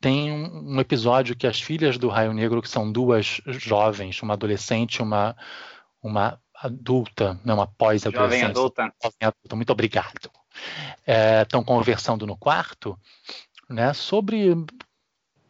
Tem 0.00 0.32
um, 0.32 0.80
episódio 0.80 1.36
que 1.36 1.46
as 1.46 1.60
filhas 1.60 1.98
do 1.98 2.08
Raio 2.08 2.32
Negro, 2.32 2.60
que 2.62 2.68
são 2.68 2.90
duas 2.90 3.40
jovens, 3.46 4.20
uma 4.22 4.34
adolescente 4.34 4.96
e 4.96 5.02
uma, 5.02 5.36
uma 6.02 6.40
adulta, 6.60 7.40
não, 7.44 7.56
uma 7.56 7.66
pós-adolescência. 7.66 8.48
Jovem 8.48 8.50
adulta. 8.50 8.82
Jovem 9.02 9.18
adulta, 9.22 9.56
muito 9.56 9.70
obrigado. 9.70 10.30
Estão 11.42 11.64
conversando 11.64 12.26
no 12.26 12.36
quarto 12.36 12.98
né, 13.68 13.92
sobre 13.94 14.54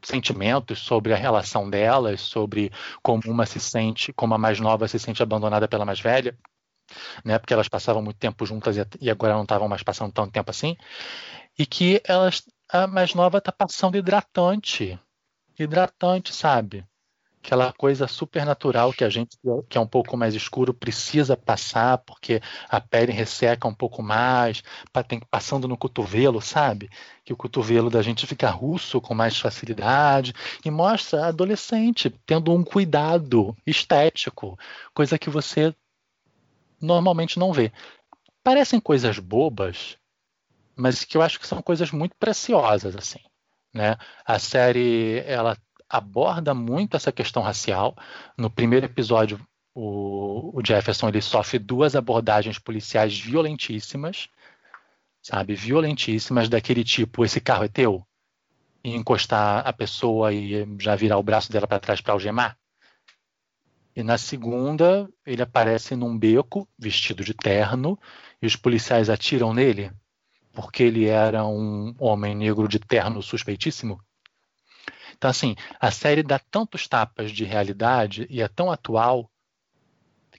sentimentos, 0.03 0.79
sobre 0.79 1.13
a 1.13 1.17
relação 1.17 1.69
delas, 1.69 2.21
sobre 2.21 2.73
como 3.03 3.23
uma 3.27 3.45
se 3.45 3.59
sente, 3.61 4.13
como 4.13 4.35
a 4.35 4.39
mais 4.39 4.61
nova 4.61 4.89
se 4.89 4.99
sente 4.99 5.23
abandonada 5.23 5.69
pela 5.69 5.85
mais 5.85 6.01
velha, 6.01 6.39
né, 7.25 7.39
porque 7.39 7.53
elas 7.53 7.69
passavam 7.69 8.03
muito 8.03 8.19
tempo 8.19 8.47
juntas 8.47 8.77
e, 8.77 8.87
e 9.01 9.11
agora 9.11 9.35
não 9.35 9.43
estavam 9.43 9.69
mais 9.69 9.83
passando 9.83 10.13
tanto 10.13 10.33
tempo 10.33 10.51
assim, 10.51 10.77
e 11.59 11.67
que 11.67 12.01
elas, 12.05 12.43
a 12.69 12.87
mais 12.87 13.15
nova 13.15 13.39
está 13.39 13.53
passando 13.53 13.97
hidratante, 13.97 14.99
hidratante, 15.59 16.33
sabe? 16.33 16.85
Aquela 17.43 17.73
coisa 17.73 18.07
super 18.07 18.45
natural 18.45 18.93
que 18.93 19.03
a 19.03 19.09
gente 19.09 19.37
que 19.69 19.79
é 19.79 19.81
um 19.81 19.87
pouco 19.87 20.17
mais 20.17 20.35
escuro 20.35 20.75
precisa 20.75 21.37
passar 21.37 21.99
porque 21.99 22.41
a 22.69 22.81
pele 22.81 23.13
resseca 23.13 23.67
um 23.67 23.75
pouco 23.75 24.03
mais, 24.03 24.63
tem, 25.09 25.21
passando 25.31 25.67
no 25.67 25.77
cotovelo, 25.77 26.41
sabe? 26.41 26.91
Que 27.25 27.33
o 27.33 27.37
cotovelo 27.37 27.89
da 27.91 28.03
gente 28.03 28.27
fica 28.27 28.51
russo 28.51 29.01
com 29.01 29.15
mais 29.15 29.39
facilidade 29.39 30.35
e 30.65 30.71
mostra 30.71 31.25
a 31.25 31.29
adolescente 31.29 32.11
tendo 32.27 32.53
um 32.53 32.63
cuidado 32.63 33.57
estético, 33.67 34.59
coisa 34.93 35.19
que 35.19 35.31
você 35.31 35.75
normalmente 36.81 37.39
não 37.39 37.53
vê. 37.53 37.73
Parecem 38.45 38.79
coisas 38.79 39.19
bobas, 39.19 39.97
mas 40.77 41.05
que 41.05 41.17
eu 41.17 41.23
acho 41.23 41.41
que 41.41 41.47
são 41.47 41.63
coisas 41.63 41.91
muito 41.91 42.15
preciosas 42.19 42.95
assim, 42.95 43.21
né? 43.73 43.97
A 44.27 44.39
série 44.39 45.23
ela 45.27 45.57
aborda 45.91 46.55
muito 46.55 46.97
essa 46.97 47.11
questão 47.11 47.43
racial. 47.43 47.97
No 48.39 48.49
primeiro 48.49 48.87
episódio, 48.87 49.45
o, 49.75 50.57
o 50.57 50.65
Jefferson 50.65 51.09
ele 51.09 51.21
sofre 51.21 51.59
duas 51.59 51.97
abordagens 51.97 52.59
policiais 52.59 53.19
violentíssimas, 53.19 54.29
sabe? 55.21 55.55
Violentíssimas, 55.57 56.49
daquele 56.49 56.85
tipo: 56.85 57.25
esse 57.25 57.41
carro 57.41 57.65
é 57.65 57.69
teu? 57.69 58.07
E 58.85 58.95
encostar 58.95 59.67
a 59.67 59.73
pessoa 59.73 60.33
e 60.33 60.67
já 60.79 60.95
virar 60.95 61.19
o 61.19 61.23
braço 61.23 61.51
dela 61.53 61.67
para 61.67 61.81
trás 61.81 62.01
para 62.01 62.13
algemar. 62.15 62.57
E 63.95 64.03
na 64.05 64.17
segunda, 64.17 65.09
ele 65.27 65.43
aparece 65.43 65.97
num 65.97 66.17
beco, 66.17 66.67
vestido 66.79 67.25
de 67.25 67.35
terno, 67.35 67.99
e 68.41 68.47
os 68.47 68.55
policiais 68.57 69.11
atiram 69.11 69.53
nele, 69.53 69.93
porque 70.53 70.85
ele 70.85 71.07
era 71.07 71.45
um 71.45 71.95
homem 71.99 72.35
negro 72.35 72.69
de 72.69 72.79
terno 72.79 73.21
suspeitíssimo. 73.21 74.01
Então, 75.21 75.29
assim, 75.31 75.55
a 75.79 75.91
série 75.91 76.23
dá 76.23 76.39
tantos 76.39 76.89
tapas 76.89 77.31
de 77.31 77.45
realidade 77.45 78.27
e 78.31 78.41
é 78.41 78.49
tão 78.49 78.73
atual 78.73 79.31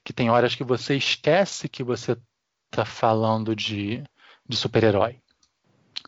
que 0.04 0.12
tem 0.12 0.32
horas 0.32 0.56
que 0.56 0.64
você 0.64 0.96
esquece 0.96 1.70
que 1.70 1.84
você 1.84 2.18
está 2.66 2.84
falando 2.84 3.56
de, 3.56 4.04
de 4.50 4.58
super-herói. 4.58 5.22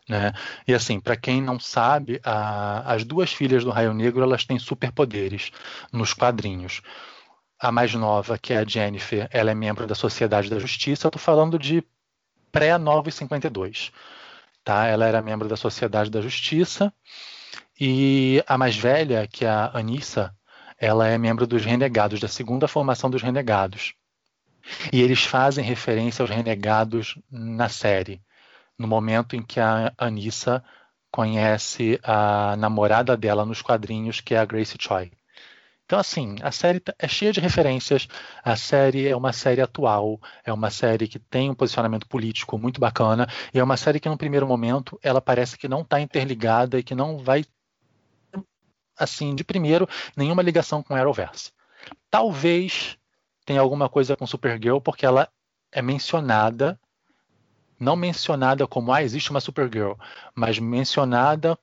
Né? 0.10 0.34
E 0.68 0.74
assim, 0.74 1.00
para 1.00 1.16
quem 1.16 1.40
não 1.40 1.60
sabe, 1.60 2.20
a, 2.24 2.92
as 2.92 3.04
duas 3.04 3.32
filhas 3.32 3.64
do 3.64 3.70
Raio 3.70 3.94
Negro 3.94 4.24
elas 4.24 4.44
têm 4.44 4.58
superpoderes 4.58 5.52
nos 5.92 6.12
quadrinhos. 6.12 6.82
A 7.60 7.72
mais 7.72 7.94
nova, 7.94 8.40
que 8.40 8.54
é 8.54 8.58
a 8.58 8.66
Jennifer, 8.66 9.30
ela 9.32 9.52
é 9.52 9.54
membro 9.54 9.86
da 9.86 9.94
Sociedade 9.94 10.50
da 10.50 10.58
Justiça. 10.58 11.06
Eu 11.06 11.10
estou 11.10 11.22
falando 11.22 11.60
de 11.60 11.84
pré-952. 12.52 13.92
Tá? 14.64 14.88
Ela 14.88 15.06
era 15.06 15.22
membro 15.22 15.48
da 15.48 15.56
Sociedade 15.56 16.10
da 16.10 16.22
Justiça 16.22 16.92
e 17.80 18.44
a 18.48 18.58
mais 18.58 18.76
velha, 18.76 19.28
que 19.28 19.46
é 19.46 19.50
a 19.50 19.72
Anissa, 19.74 20.36
ela 20.78 21.08
é 21.08 21.18
membro 21.18 21.48
dos 21.48 21.66
Renegados, 21.66 22.20
da 22.20 22.28
segunda 22.28 22.68
formação 22.68 23.10
dos 23.10 23.22
Renegados. 23.22 23.94
E 24.92 25.02
eles 25.02 25.24
fazem 25.24 25.64
referência 25.64 26.24
aos 26.24 26.30
Renegados 26.30 27.18
na 27.32 27.70
série, 27.70 28.22
no 28.78 28.88
momento 28.88 29.36
em 29.36 29.42
que 29.42 29.60
a 29.60 29.94
Anissa 29.98 30.64
conhece 31.12 32.00
a 32.04 32.56
namorada 32.58 33.16
dela 33.16 33.46
nos 33.46 33.62
quadrinhos, 33.62 34.20
que 34.20 34.34
é 34.34 34.40
a 34.40 34.46
Grace 34.46 34.76
Choi. 34.80 35.12
Então, 35.86 36.00
assim, 36.00 36.38
a 36.42 36.52
série 36.52 36.80
tá, 36.80 36.94
é 36.98 37.08
cheia 37.08 37.32
de 37.32 37.40
referências. 37.40 38.08
A 38.44 38.56
série 38.56 39.08
é 39.08 39.16
uma 39.16 39.34
série 39.34 39.62
atual, 39.62 40.20
é 40.44 40.52
uma 40.52 40.72
série 40.72 41.08
que 41.08 41.20
tem 41.20 41.50
um 41.50 41.56
posicionamento 41.56 42.08
político 42.08 42.58
muito 42.58 42.80
bacana, 42.80 43.28
e 43.54 43.60
é 43.60 43.64
uma 43.64 43.78
série 43.78 44.00
que, 44.00 44.10
no 44.10 44.18
primeiro 44.18 44.48
momento, 44.48 45.00
ela 45.04 45.22
parece 45.22 45.58
que 45.58 45.68
não 45.68 45.82
está 45.82 46.00
interligada 46.00 46.80
e 46.80 46.84
que 46.84 46.96
não 46.96 47.18
vai 47.18 47.46
assim, 48.98 49.36
de 49.36 49.44
primeiro, 49.44 49.88
nenhuma 50.16 50.42
ligação 50.42 50.82
com 50.82 50.96
Arrowverse. 50.96 51.52
Talvez 52.10 52.98
tenha 53.46 53.62
alguma 53.62 53.90
coisa 53.90 54.16
com 54.16 54.26
Supergirl, 54.26 54.80
porque 54.80 55.06
ela 55.06 55.28
é 55.72 55.82
mencionada, 55.82 56.80
não 57.80 57.96
mencionada 57.96 58.68
como, 58.68 58.94
ah, 58.94 59.04
existe 59.04 59.32
uma 59.32 59.42
Supergirl, 59.42 59.94
mas 60.36 60.60
mencionada, 60.60 61.58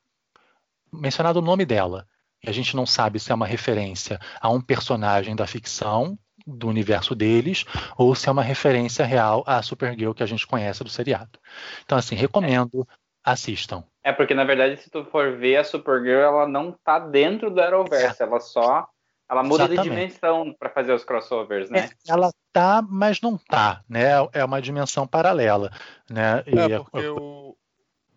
mencionado 0.92 1.38
o 1.38 1.42
nome 1.42 1.64
dela. 1.64 2.06
E 2.42 2.48
a 2.48 2.52
gente 2.52 2.74
não 2.74 2.86
sabe 2.86 3.20
se 3.20 3.30
é 3.32 3.34
uma 3.34 3.46
referência 3.46 4.18
a 4.40 4.48
um 4.48 4.60
personagem 4.60 5.36
da 5.36 5.46
ficção, 5.46 6.18
do 6.46 6.68
universo 6.68 7.14
deles, 7.14 7.64
ou 7.96 8.14
se 8.14 8.28
é 8.28 8.32
uma 8.32 8.42
referência 8.42 9.04
real 9.04 9.44
à 9.46 9.62
Supergirl 9.62 10.12
que 10.12 10.22
a 10.22 10.26
gente 10.26 10.46
conhece 10.46 10.82
do 10.82 10.90
seriado. 10.90 11.38
Então, 11.84 11.98
assim, 11.98 12.14
recomendo, 12.14 12.86
assistam. 13.24 13.84
É 14.02 14.12
porque, 14.12 14.34
na 14.34 14.44
verdade, 14.44 14.76
se 14.78 14.90
tu 14.90 15.04
for 15.04 15.36
ver, 15.36 15.56
a 15.56 15.64
Supergirl, 15.64 16.20
ela 16.20 16.48
não 16.48 16.72
tá 16.84 16.98
dentro 16.98 17.50
do 17.50 17.60
Arrowverse, 17.60 18.22
é. 18.22 18.26
ela 18.26 18.40
só... 18.40 18.88
Ela 19.28 19.44
muda 19.44 19.62
Exatamente. 19.66 19.82
de 19.82 19.88
dimensão 19.88 20.52
para 20.58 20.68
fazer 20.70 20.92
os 20.92 21.04
crossovers, 21.04 21.70
né? 21.70 21.88
É, 22.08 22.12
ela 22.12 22.32
tá, 22.52 22.82
mas 22.82 23.20
não 23.20 23.38
tá, 23.38 23.80
né? 23.88 24.08
É 24.32 24.44
uma 24.44 24.60
dimensão 24.60 25.06
paralela, 25.06 25.70
né? 26.10 26.42
E 26.48 26.58
é, 26.58 26.78
porque 26.80 27.06
o, 27.06 27.56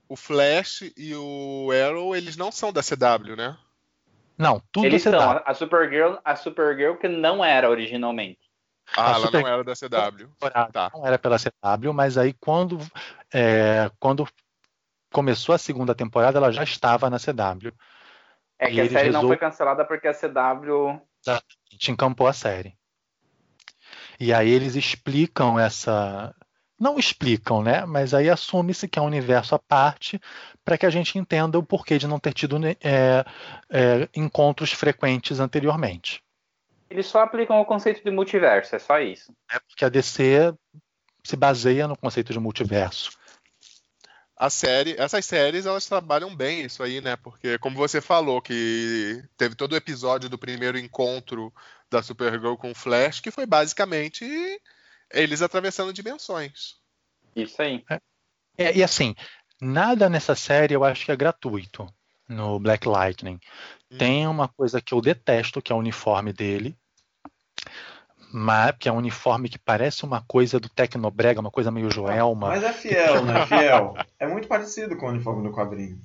o 0.10 0.16
Flash 0.16 0.92
e 0.98 1.14
o 1.14 1.70
Arrow, 1.72 2.16
eles 2.16 2.36
não 2.36 2.52
são 2.52 2.74
da 2.74 2.82
CW, 2.82 3.36
né? 3.36 3.56
Não, 4.36 4.60
tudo 4.72 4.88
Eles 4.88 5.04
da 5.04 5.12
CW. 5.12 5.20
são. 5.20 5.42
A 5.46 5.54
Supergirl, 5.54 6.16
a 6.26 6.36
Supergirl 6.36 6.96
que 6.96 7.08
não 7.08 7.46
era 7.46 7.70
originalmente. 7.70 8.40
Ah, 8.98 9.12
A 9.12 9.16
ela 9.16 9.26
Super- 9.28 9.42
não 9.42 9.48
era 9.48 9.64
da 9.64 9.74
CW. 9.76 10.30
Tá. 10.72 10.92
Não 10.96 11.06
era 11.06 11.20
pela 11.20 11.38
CW, 11.38 11.94
mas 11.94 12.18
aí 12.18 12.34
quando, 12.34 12.80
é, 13.32 13.92
quando 14.00 14.28
começou 15.14 15.54
a 15.54 15.58
segunda 15.58 15.96
temporada, 15.96 16.40
ela 16.40 16.52
já 16.52 16.64
estava 16.64 17.10
na 17.10 17.20
CW. 17.20 17.72
É 18.60 18.70
que 18.70 18.82
a 18.82 18.90
série 18.90 19.12
não 19.12 19.28
foi 19.28 19.38
cancelada 19.38 19.86
porque 19.86 20.08
a 20.08 20.14
CW. 20.14 21.00
A 21.28 21.42
gente 21.72 21.92
encampou 21.92 22.28
a 22.28 22.34
série. 22.34 22.76
E 24.20 24.34
aí 24.34 24.50
eles 24.50 24.76
explicam 24.76 25.60
essa. 25.60 26.36
Não 26.80 26.98
explicam, 26.98 27.62
né? 27.62 27.86
Mas 27.86 28.14
aí 28.14 28.30
assume-se 28.30 28.88
que 28.88 29.00
é 29.00 29.02
um 29.02 29.06
universo 29.06 29.56
à 29.56 29.60
parte 29.60 30.20
para 30.66 30.78
que 30.78 30.86
a 30.86 30.90
gente 30.90 31.18
entenda 31.18 31.58
o 31.58 31.64
porquê 31.64 31.98
de 31.98 32.08
não 32.08 32.20
ter 32.20 32.34
tido 32.34 32.58
né, 32.58 32.76
é, 32.82 33.24
é, 33.70 34.10
encontros 34.16 34.72
frequentes 34.72 35.40
anteriormente. 35.40 36.22
Eles 36.90 37.06
só 37.06 37.22
aplicam 37.22 37.60
o 37.60 37.66
conceito 37.66 38.04
de 38.04 38.12
multiverso, 38.12 38.76
é 38.76 38.80
só 38.80 39.00
isso. 39.00 39.34
É 39.52 39.60
porque 39.60 39.86
a 39.86 39.90
DC 39.90 40.54
se 41.24 41.36
baseia 41.36 41.88
no 41.88 41.98
conceito 41.98 42.34
de 42.34 42.40
multiverso. 42.40 43.12
A 44.44 44.50
série, 44.50 44.94
essas 45.00 45.24
séries, 45.26 45.66
elas 45.66 45.86
trabalham 45.86 46.36
bem 46.36 46.66
isso 46.66 46.84
aí, 46.84 47.00
né? 47.00 47.16
Porque, 47.16 47.58
como 47.60 47.78
você 47.78 48.02
falou, 48.02 48.42
que 48.42 49.24
teve 49.38 49.56
todo 49.56 49.72
o 49.72 49.78
episódio 49.78 50.28
do 50.28 50.38
primeiro 50.38 50.78
encontro 50.78 51.50
da 51.90 52.04
Supergirl 52.04 52.58
com 52.58 52.72
o 52.72 52.76
Flash, 52.76 53.22
que 53.22 53.32
foi 53.32 53.46
basicamente 53.46 54.26
eles 55.14 55.42
atravessando 55.42 55.94
dimensões. 55.94 56.76
Isso 57.34 57.62
aí. 57.62 57.86
É, 58.58 58.76
e 58.76 58.84
assim, 58.84 59.16
nada 59.62 60.10
nessa 60.10 60.36
série 60.36 60.74
eu 60.74 60.84
acho 60.84 61.06
que 61.06 61.14
é 61.14 61.16
gratuito 61.16 61.88
no 62.28 62.60
Black 62.60 62.86
Lightning. 62.86 63.40
Tem 63.98 64.28
uma 64.28 64.50
coisa 64.50 64.82
que 64.82 64.94
eu 64.94 65.00
detesto, 65.00 65.62
que 65.62 65.72
é 65.72 65.76
o 65.76 65.80
uniforme 65.80 66.34
dele. 66.34 66.78
Mas, 68.34 68.76
que 68.80 68.90
é 68.90 68.92
um 68.92 68.98
uniforme 68.98 69.48
que 69.48 69.60
parece 69.60 70.04
uma 70.04 70.22
coisa 70.22 70.60
do 70.60 70.68
Tecnobrega, 70.68 71.40
uma 71.40 71.52
coisa 71.52 71.70
meio 71.70 71.92
Joelma. 71.92 72.48
Mas 72.48 72.64
é 72.64 72.74
fiel, 72.74 73.24
né? 73.26 73.46
Fiel. 73.46 73.96
É 74.20 74.28
muito 74.28 74.48
parecido 74.48 74.98
com 74.98 75.06
o 75.06 75.10
uniforme 75.10 75.44
do 75.48 75.54
quadrinho. 75.54 76.02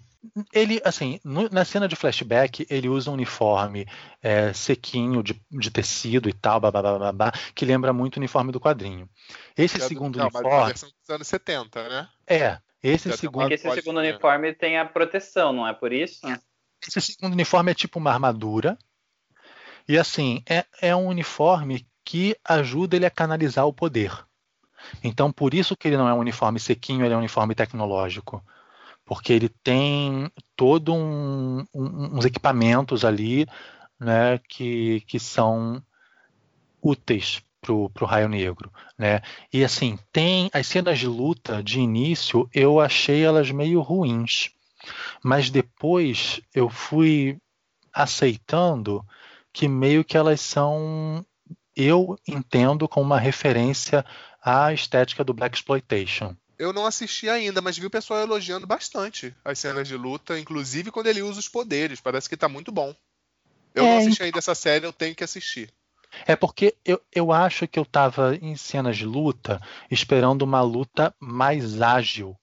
Ele, 0.53 0.81
assim, 0.85 1.19
no- 1.25 1.49
na 1.49 1.65
cena 1.65 1.89
de 1.89 1.97
flashback, 1.97 2.67
ele 2.69 2.89
usa 2.89 3.11
um 3.11 3.15
uniforme 3.15 3.87
é, 4.21 4.53
sequinho 4.53 5.23
de, 5.23 5.41
de 5.51 5.71
tecido 5.71 6.29
e 6.29 6.33
tal, 6.33 6.61
babá, 6.61 6.83
babá, 6.83 7.33
que 7.55 7.65
lembra 7.65 7.93
muito 7.93 8.17
o 8.17 8.19
uniforme 8.21 8.53
do 8.53 8.61
quadrinho. 8.61 9.09
Esse 9.57 9.77
é 9.77 9.79
do- 9.81 9.89
segundo 9.89 10.19
não, 10.19 10.27
mas 10.27 10.35
a 10.35 10.39
uniforme. 10.41 10.67
versão 10.67 10.89
dos 10.91 11.11
anos 11.11 11.27
70, 11.29 11.89
né? 11.89 12.09
É, 12.27 12.59
esse 12.83 13.09
Já 13.09 13.17
segundo, 13.17 13.43
Porque 13.49 13.55
esse 13.55 13.71
segundo 13.73 14.01
uniforme 14.01 14.53
tem 14.53 14.79
a 14.79 14.85
proteção, 14.85 15.53
não 15.53 15.67
é 15.67 15.73
por 15.73 15.93
isso? 15.93 16.27
esse 16.87 17.01
segundo 17.01 17.33
uniforme 17.33 17.71
é 17.71 17.75
tipo 17.75 17.99
uma 17.99 18.13
armadura. 18.13 18.77
E 19.89 19.97
assim, 19.97 20.43
é, 20.49 20.67
é 20.83 20.95
um 20.95 21.07
uniforme 21.07 21.87
que 22.09 22.35
ajuda 22.43 22.97
ele 22.97 23.05
a 23.05 23.11
canalizar 23.11 23.67
o 23.67 23.73
poder. 23.73 24.11
Então, 25.05 25.31
por 25.31 25.53
isso 25.53 25.77
que 25.77 25.87
ele 25.87 25.99
não 25.99 26.09
é 26.09 26.15
um 26.15 26.21
uniforme 26.21 26.59
sequinho, 26.59 27.05
ele 27.05 27.13
é 27.13 27.17
um 27.17 27.21
uniforme 27.21 27.55
tecnológico. 27.55 28.43
Porque 29.05 29.31
ele 29.31 29.51
tem 29.51 30.31
todo 30.57 30.95
um, 30.95 31.61
um- 31.75 32.17
uns 32.17 32.25
equipamentos 32.25 33.05
ali 33.05 33.47
né, 34.01 34.39
que, 34.49 35.03
que 35.03 35.21
são 35.21 35.83
úteis 36.83 37.43
pro, 37.61 37.91
pro 37.91 38.07
Raio 38.07 38.29
Negro, 38.29 38.73
né? 38.97 39.21
E 39.53 39.63
assim, 39.63 39.99
tem 40.11 40.49
as 40.55 40.67
cenas 40.67 40.99
de 40.99 41.07
luta 41.07 41.63
de 41.63 41.79
início, 41.79 42.49
eu 42.55 42.81
achei 42.81 43.23
elas 43.23 43.51
meio 43.51 43.83
ruins. 43.83 44.51
Mas 45.23 45.51
depois 45.51 46.41
eu 46.55 46.71
fui 46.71 47.39
aceitando 47.93 49.05
que 49.53 49.69
meio 49.69 50.05
que 50.05 50.17
elas 50.17 50.41
são 50.41 51.25
eu 51.79 52.19
entendo 52.27 52.89
como 52.89 53.07
uma 53.07 53.21
referência 53.21 54.05
à 54.43 54.73
estética 54.73 55.23
do 55.23 55.33
Black 55.33 55.57
Exploitation. 55.57 56.35
Eu 56.59 56.73
não 56.73 56.85
assisti 56.87 57.29
ainda, 57.29 57.63
mas 57.63 57.79
vi 57.79 57.87
o 57.87 57.91
pessoal 57.91 58.21
elogiando 58.21 58.67
bastante 58.67 59.33
as 59.45 59.61
cenas 59.61 59.87
de 59.87 59.97
luta, 59.97 60.37
inclusive 60.39 60.91
quando 60.91 61.07
ele 61.07 61.23
usa 61.23 61.39
os 61.39 61.49
poderes. 61.49 62.01
Parece 62.01 62.29
que 62.29 62.37
tá 62.37 62.49
muito 62.49 62.73
bom. 62.73 62.93
Eu 63.75 63.85
É, 63.85 63.91
não 63.91 63.99
assisti 63.99 64.23
ainda 64.25 64.39
essa 64.39 64.57
série, 64.57 64.85
eu 64.85 64.93
tenho 64.93 65.15
que 65.15 65.23
assistir. 65.23 65.73
É 66.27 66.35
porque 66.35 66.75
eu, 66.85 67.01
eu 67.15 67.31
acho 67.31 67.69
que 67.69 67.79
eu 67.79 67.85
estava 67.85 68.35
em 68.37 68.57
cenas 68.57 68.97
de 68.97 69.05
luta 69.05 69.61
esperando 69.91 70.43
uma 70.43 70.63
luta 70.63 71.15
mais 71.21 71.81
ágil. 71.81 72.37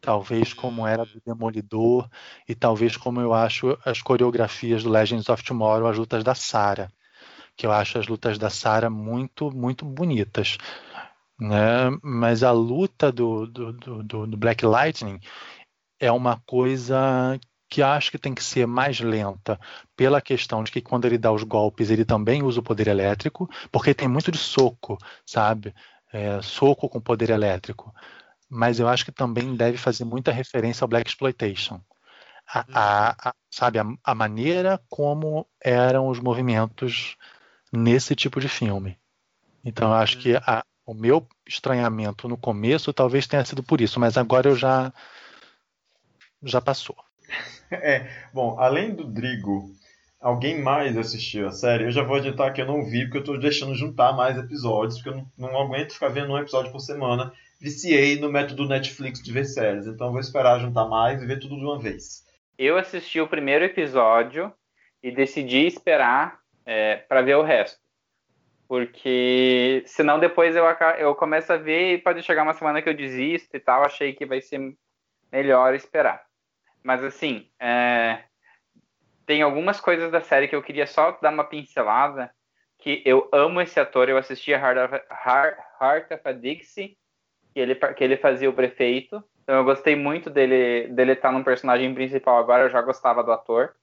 Talvez 0.00 0.52
como 0.52 0.86
era 0.86 1.06
do 1.06 1.22
Demolidor 1.24 2.10
e 2.46 2.54
talvez 2.54 2.96
como 2.98 3.20
eu 3.20 3.32
acho 3.32 3.78
as 3.84 4.02
coreografias 4.02 4.82
do 4.82 4.90
Legends 4.90 5.30
of 5.30 5.42
Tomorrow, 5.42 5.88
as 5.88 5.96
lutas 5.96 6.22
da 6.22 6.34
Sarah. 6.34 6.92
Que 7.56 7.66
eu 7.66 7.72
acho 7.72 7.98
as 7.98 8.06
lutas 8.06 8.38
da 8.38 8.50
Sarah 8.50 8.90
muito, 8.90 9.50
muito 9.50 9.84
bonitas. 9.84 10.58
Né? 11.38 11.90
Mas 12.02 12.42
a 12.42 12.52
luta 12.52 13.10
do, 13.12 13.46
do, 13.46 13.72
do, 13.72 14.02
do- 14.02 14.26
do 14.26 14.36
Black 14.36 14.64
Lightning 14.64 15.20
é 15.98 16.10
uma 16.12 16.40
coisa 16.46 17.38
que 17.68 17.82
acho 17.82 18.10
que 18.10 18.18
tem 18.18 18.34
que 18.34 18.44
ser 18.44 18.66
mais 18.66 19.00
lenta 19.00 19.58
pela 19.96 20.20
questão 20.20 20.62
de 20.62 20.70
que 20.70 20.80
quando 20.80 21.06
ele 21.06 21.18
dá 21.18 21.32
os 21.32 21.42
golpes 21.42 21.90
ele 21.90 22.04
também 22.04 22.42
usa 22.42 22.60
o 22.60 22.62
poder 22.62 22.86
elétrico, 22.88 23.48
porque 23.72 23.94
tem 23.94 24.06
muito 24.08 24.30
de 24.30 24.38
soco, 24.38 24.96
sabe? 25.26 25.74
É, 26.12 26.40
soco 26.42 26.88
com 26.88 27.00
poder 27.00 27.30
elétrico. 27.30 27.92
Mas 28.48 28.80
eu 28.80 28.88
acho 28.88 29.04
que 29.04 29.12
também 29.12 29.56
deve 29.56 29.78
fazer 29.78 30.04
muita 30.04 30.32
referência 30.32 30.84
ao 30.84 30.88
Black 30.88 31.08
Exploitation. 31.10 31.80
A, 32.46 32.64
a- 32.72 33.30
a- 33.30 33.34
sabe, 33.50 33.78
a, 33.78 33.84
a 34.04 34.14
maneira 34.14 34.80
como 34.88 35.46
eram 35.62 36.08
os 36.08 36.20
movimentos 36.20 37.16
nesse 37.76 38.14
tipo 38.14 38.40
de 38.40 38.48
filme. 38.48 38.96
Então 39.64 39.88
eu 39.88 39.94
acho 39.94 40.18
que 40.18 40.36
a- 40.36 40.64
o 40.86 40.92
meu 40.94 41.26
estranhamento 41.46 42.28
no 42.28 42.36
começo 42.36 42.92
talvez 42.92 43.26
tenha 43.26 43.44
sido 43.44 43.62
por 43.62 43.80
isso, 43.80 43.98
mas 43.98 44.16
agora 44.16 44.48
eu 44.48 44.56
já 44.56 44.92
já 46.42 46.60
passou. 46.60 46.96
É, 47.70 48.06
bom, 48.32 48.56
além 48.60 48.94
do 48.94 49.02
Drigo, 49.04 49.74
alguém 50.20 50.62
mais 50.62 50.96
assistiu 50.96 51.48
a 51.48 51.50
série? 51.50 51.84
Eu 51.84 51.90
já 51.90 52.04
vou 52.04 52.16
adiantar 52.16 52.52
que 52.52 52.60
eu 52.60 52.66
não 52.66 52.84
vi, 52.84 53.04
porque 53.04 53.18
eu 53.18 53.24
tô 53.24 53.36
deixando 53.38 53.74
juntar 53.74 54.12
mais 54.12 54.36
episódios, 54.38 54.96
porque 55.00 55.08
eu 55.08 55.16
não, 55.16 55.50
não 55.50 55.60
aguento 55.62 55.94
ficar 55.94 56.08
vendo 56.10 56.30
um 56.32 56.38
episódio 56.38 56.70
por 56.70 56.78
semana. 56.78 57.32
Viciei 57.58 58.20
no 58.20 58.30
método 58.30 58.68
Netflix 58.68 59.20
de 59.20 59.32
ver 59.32 59.46
séries, 59.46 59.86
então 59.88 60.12
vou 60.12 60.20
esperar 60.20 60.60
juntar 60.60 60.84
mais 60.84 61.20
e 61.20 61.26
ver 61.26 61.40
tudo 61.40 61.56
de 61.56 61.64
uma 61.64 61.78
vez. 61.80 62.22
Eu 62.56 62.76
assisti 62.76 63.18
o 63.20 63.26
primeiro 63.26 63.64
episódio 63.64 64.52
e 65.02 65.10
decidi 65.10 65.66
esperar 65.66 66.38
é, 66.64 66.96
para 66.96 67.22
ver 67.22 67.36
o 67.36 67.42
resto. 67.42 67.82
Porque 68.66 69.82
senão 69.86 70.18
depois 70.18 70.56
eu, 70.56 70.64
eu 70.98 71.14
começo 71.14 71.52
a 71.52 71.56
ver 71.56 71.94
e 71.94 71.98
pode 71.98 72.22
chegar 72.22 72.42
uma 72.42 72.54
semana 72.54 72.80
que 72.80 72.88
eu 72.88 72.94
desisto 72.94 73.56
e 73.56 73.60
tal. 73.60 73.84
Achei 73.84 74.12
que 74.12 74.24
vai 74.24 74.40
ser 74.40 74.74
melhor 75.30 75.74
esperar. 75.74 76.24
Mas 76.82 77.04
assim, 77.04 77.48
é, 77.58 78.24
tem 79.26 79.42
algumas 79.42 79.80
coisas 79.80 80.10
da 80.10 80.20
série 80.20 80.48
que 80.48 80.56
eu 80.56 80.62
queria 80.62 80.86
só 80.86 81.12
dar 81.20 81.32
uma 81.32 81.44
pincelada. 81.44 82.30
Que 82.78 83.02
eu 83.04 83.28
amo 83.32 83.60
esse 83.60 83.78
ator. 83.78 84.08
Eu 84.08 84.18
assisti 84.18 84.52
a 84.52 84.58
Heart 84.58 84.78
of, 84.78 85.04
Heart, 85.26 85.58
Heart 85.80 86.12
of 86.12 86.22
a 86.24 86.32
Dixie, 86.32 86.98
que 87.52 87.60
ele, 87.60 87.74
que 87.74 88.04
ele 88.04 88.16
fazia 88.16 88.50
o 88.50 88.54
prefeito. 88.54 89.22
Então 89.42 89.56
eu 89.56 89.64
gostei 89.64 89.94
muito 89.94 90.30
dele 90.30 90.88
dele 90.88 91.12
estar 91.12 91.30
num 91.30 91.44
personagem 91.44 91.94
principal 91.94 92.38
agora, 92.38 92.64
eu 92.64 92.70
já 92.70 92.80
gostava 92.80 93.22
do 93.22 93.30
ator. 93.30 93.74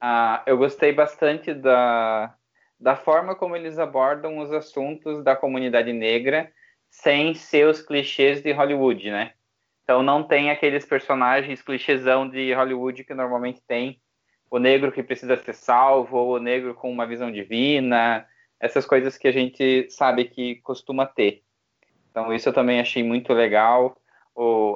Ah, 0.00 0.42
eu 0.46 0.56
gostei 0.56 0.92
bastante 0.92 1.52
da, 1.52 2.34
da 2.78 2.96
forma 2.96 3.34
como 3.34 3.56
eles 3.56 3.78
abordam 3.78 4.38
os 4.38 4.52
assuntos 4.52 5.24
da 5.24 5.34
comunidade 5.34 5.92
negra 5.92 6.52
sem 6.90 7.34
ser 7.34 7.66
os 7.66 7.82
clichês 7.82 8.40
de 8.42 8.52
Hollywood, 8.52 9.10
né? 9.10 9.32
Então 9.82 10.02
não 10.02 10.22
tem 10.22 10.50
aqueles 10.50 10.84
personagens 10.84 11.62
clichêsão 11.62 12.28
de 12.28 12.52
Hollywood 12.52 13.04
que 13.04 13.14
normalmente 13.14 13.60
tem 13.66 14.00
o 14.50 14.58
negro 14.58 14.92
que 14.92 15.02
precisa 15.02 15.36
ser 15.36 15.54
salvo, 15.54 16.16
ou 16.16 16.36
o 16.36 16.38
negro 16.38 16.74
com 16.74 16.90
uma 16.90 17.06
visão 17.06 17.30
divina, 17.30 18.26
essas 18.60 18.86
coisas 18.86 19.18
que 19.18 19.28
a 19.28 19.32
gente 19.32 19.88
sabe 19.90 20.24
que 20.24 20.56
costuma 20.56 21.06
ter. 21.06 21.42
Então 22.10 22.32
isso 22.32 22.48
eu 22.48 22.52
também 22.52 22.80
achei 22.80 23.02
muito 23.02 23.32
legal. 23.32 23.96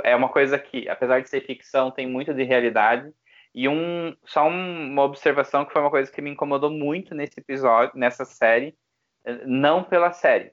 É 0.05 0.15
uma 0.15 0.29
coisa 0.29 0.59
que, 0.59 0.89
apesar 0.89 1.21
de 1.21 1.29
ser 1.29 1.41
ficção, 1.43 1.91
tem 1.91 2.07
muito 2.07 2.35
de 2.35 2.43
realidade. 2.43 3.11
E 3.55 3.69
um, 3.69 4.17
só 4.25 4.49
um- 4.49 4.89
uma 4.91 5.03
observação 5.03 5.65
que 5.65 5.73
foi 5.73 5.83
uma 5.83 5.91
coisa 5.91 6.11
que 6.11 6.23
me 6.23 6.31
incomodou 6.31 6.71
muito 6.71 7.15
nesse 7.15 7.39
episódio, 7.39 7.99
nessa 7.99 8.25
série, 8.25 8.75
eh, 9.25 9.43
não 9.45 9.85
pela 9.85 10.13
série, 10.13 10.53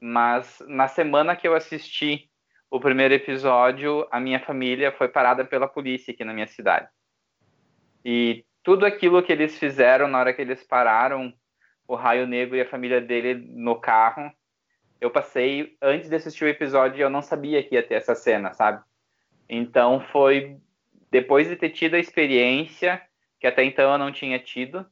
mas 0.00 0.62
na 0.68 0.86
semana 0.88 1.34
que 1.36 1.46
eu 1.46 1.54
assisti 1.54 2.30
o 2.70 2.78
primeiro 2.78 3.12
episódio, 3.14 4.06
a 4.10 4.20
minha 4.20 4.38
família 4.38 4.92
foi 4.92 5.08
parada 5.08 5.44
pela 5.44 5.66
polícia 5.66 6.12
aqui 6.12 6.24
na 6.24 6.32
minha 6.32 6.46
cidade. 6.46 6.88
E 8.04 8.44
tudo 8.62 8.86
aquilo 8.86 9.22
que 9.22 9.32
eles 9.32 9.58
fizeram 9.58 10.06
na 10.06 10.18
hora 10.20 10.32
que 10.32 10.40
eles 10.40 10.62
pararam 10.62 11.32
o 11.86 11.96
Raio 11.96 12.26
Negro 12.26 12.56
e 12.56 12.60
a 12.60 12.68
família 12.68 13.00
dele 13.00 13.34
no 13.34 13.80
carro, 13.80 14.30
eu 15.00 15.10
passei, 15.10 15.76
antes 15.82 16.08
de 16.08 16.14
assistir 16.14 16.44
o 16.44 16.48
episódio, 16.48 17.02
eu 17.02 17.10
não 17.10 17.22
sabia 17.22 17.62
que 17.62 17.74
ia 17.74 17.82
ter 17.82 17.94
essa 17.94 18.14
cena, 18.14 18.52
sabe? 18.52 18.82
Então 19.48 20.00
foi 20.12 20.56
depois 21.10 21.48
de 21.48 21.56
ter 21.56 21.70
tido 21.70 21.94
a 21.94 21.98
experiência, 21.98 23.02
que 23.38 23.46
até 23.46 23.64
então 23.64 23.90
eu 23.92 23.98
não 23.98 24.12
tinha 24.12 24.38
tido, 24.38 24.86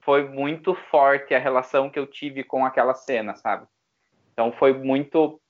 foi 0.00 0.28
muito 0.28 0.74
forte 0.74 1.34
a 1.34 1.38
relação 1.38 1.90
que 1.90 1.98
eu 1.98 2.06
tive 2.06 2.44
com 2.44 2.64
aquela 2.64 2.94
cena, 2.94 3.34
sabe? 3.34 3.66
Então 4.32 4.52
foi 4.52 4.72
muito 4.72 5.40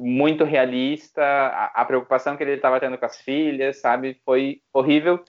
muito 0.00 0.44
realista, 0.44 1.20
a, 1.22 1.82
a 1.82 1.84
preocupação 1.84 2.36
que 2.36 2.42
ele 2.44 2.52
estava 2.52 2.78
tendo 2.78 2.96
com 2.96 3.04
as 3.04 3.20
filhas, 3.20 3.80
sabe? 3.80 4.20
Foi 4.24 4.62
horrível 4.72 5.24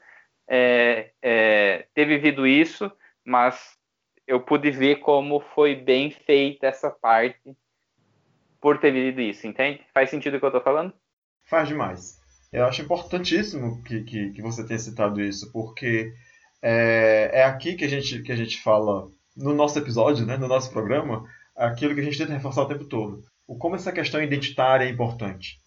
é, 0.47 1.11
é, 1.23 1.87
ter 1.93 2.05
vivido 2.05 2.45
isso, 2.45 2.91
mas 3.25 3.75
eu 4.27 4.39
pude 4.39 4.69
ver 4.69 4.97
como 4.97 5.39
foi 5.39 5.73
bem 5.73 6.11
feita 6.11 6.67
essa 6.67 6.91
parte 6.91 7.57
por 8.61 8.79
ter 8.79 8.91
vivido 8.91 9.21
isso, 9.21 9.47
entende? 9.47 9.83
Faz 9.91 10.11
sentido 10.11 10.37
o 10.37 10.39
que 10.39 10.45
eu 10.45 10.51
tô 10.51 10.61
falando? 10.61 10.93
Faz 11.45 11.67
demais. 11.67 12.18
Eu 12.51 12.65
acho 12.65 12.81
importantíssimo 12.81 13.81
que, 13.83 14.03
que, 14.03 14.31
que 14.31 14.41
você 14.41 14.65
tenha 14.65 14.79
citado 14.79 15.21
isso, 15.21 15.51
porque 15.51 16.13
é, 16.61 17.29
é 17.33 17.43
aqui 17.43 17.75
que 17.75 17.85
a, 17.85 17.87
gente, 17.87 18.21
que 18.21 18.31
a 18.31 18.35
gente 18.35 18.61
fala, 18.61 19.07
no 19.37 19.53
nosso 19.53 19.77
episódio, 19.77 20.25
né, 20.25 20.37
no 20.37 20.47
nosso 20.47 20.71
programa, 20.71 21.23
aquilo 21.55 21.93
que 21.93 22.01
a 22.01 22.03
gente 22.03 22.17
tenta 22.17 22.33
reforçar 22.33 22.63
o 22.63 22.67
tempo 22.67 22.85
todo. 22.85 23.23
O 23.47 23.55
como 23.57 23.75
essa 23.75 23.91
questão 23.91 24.21
identitária 24.21 24.85
é 24.85 24.89
importante. 24.89 25.59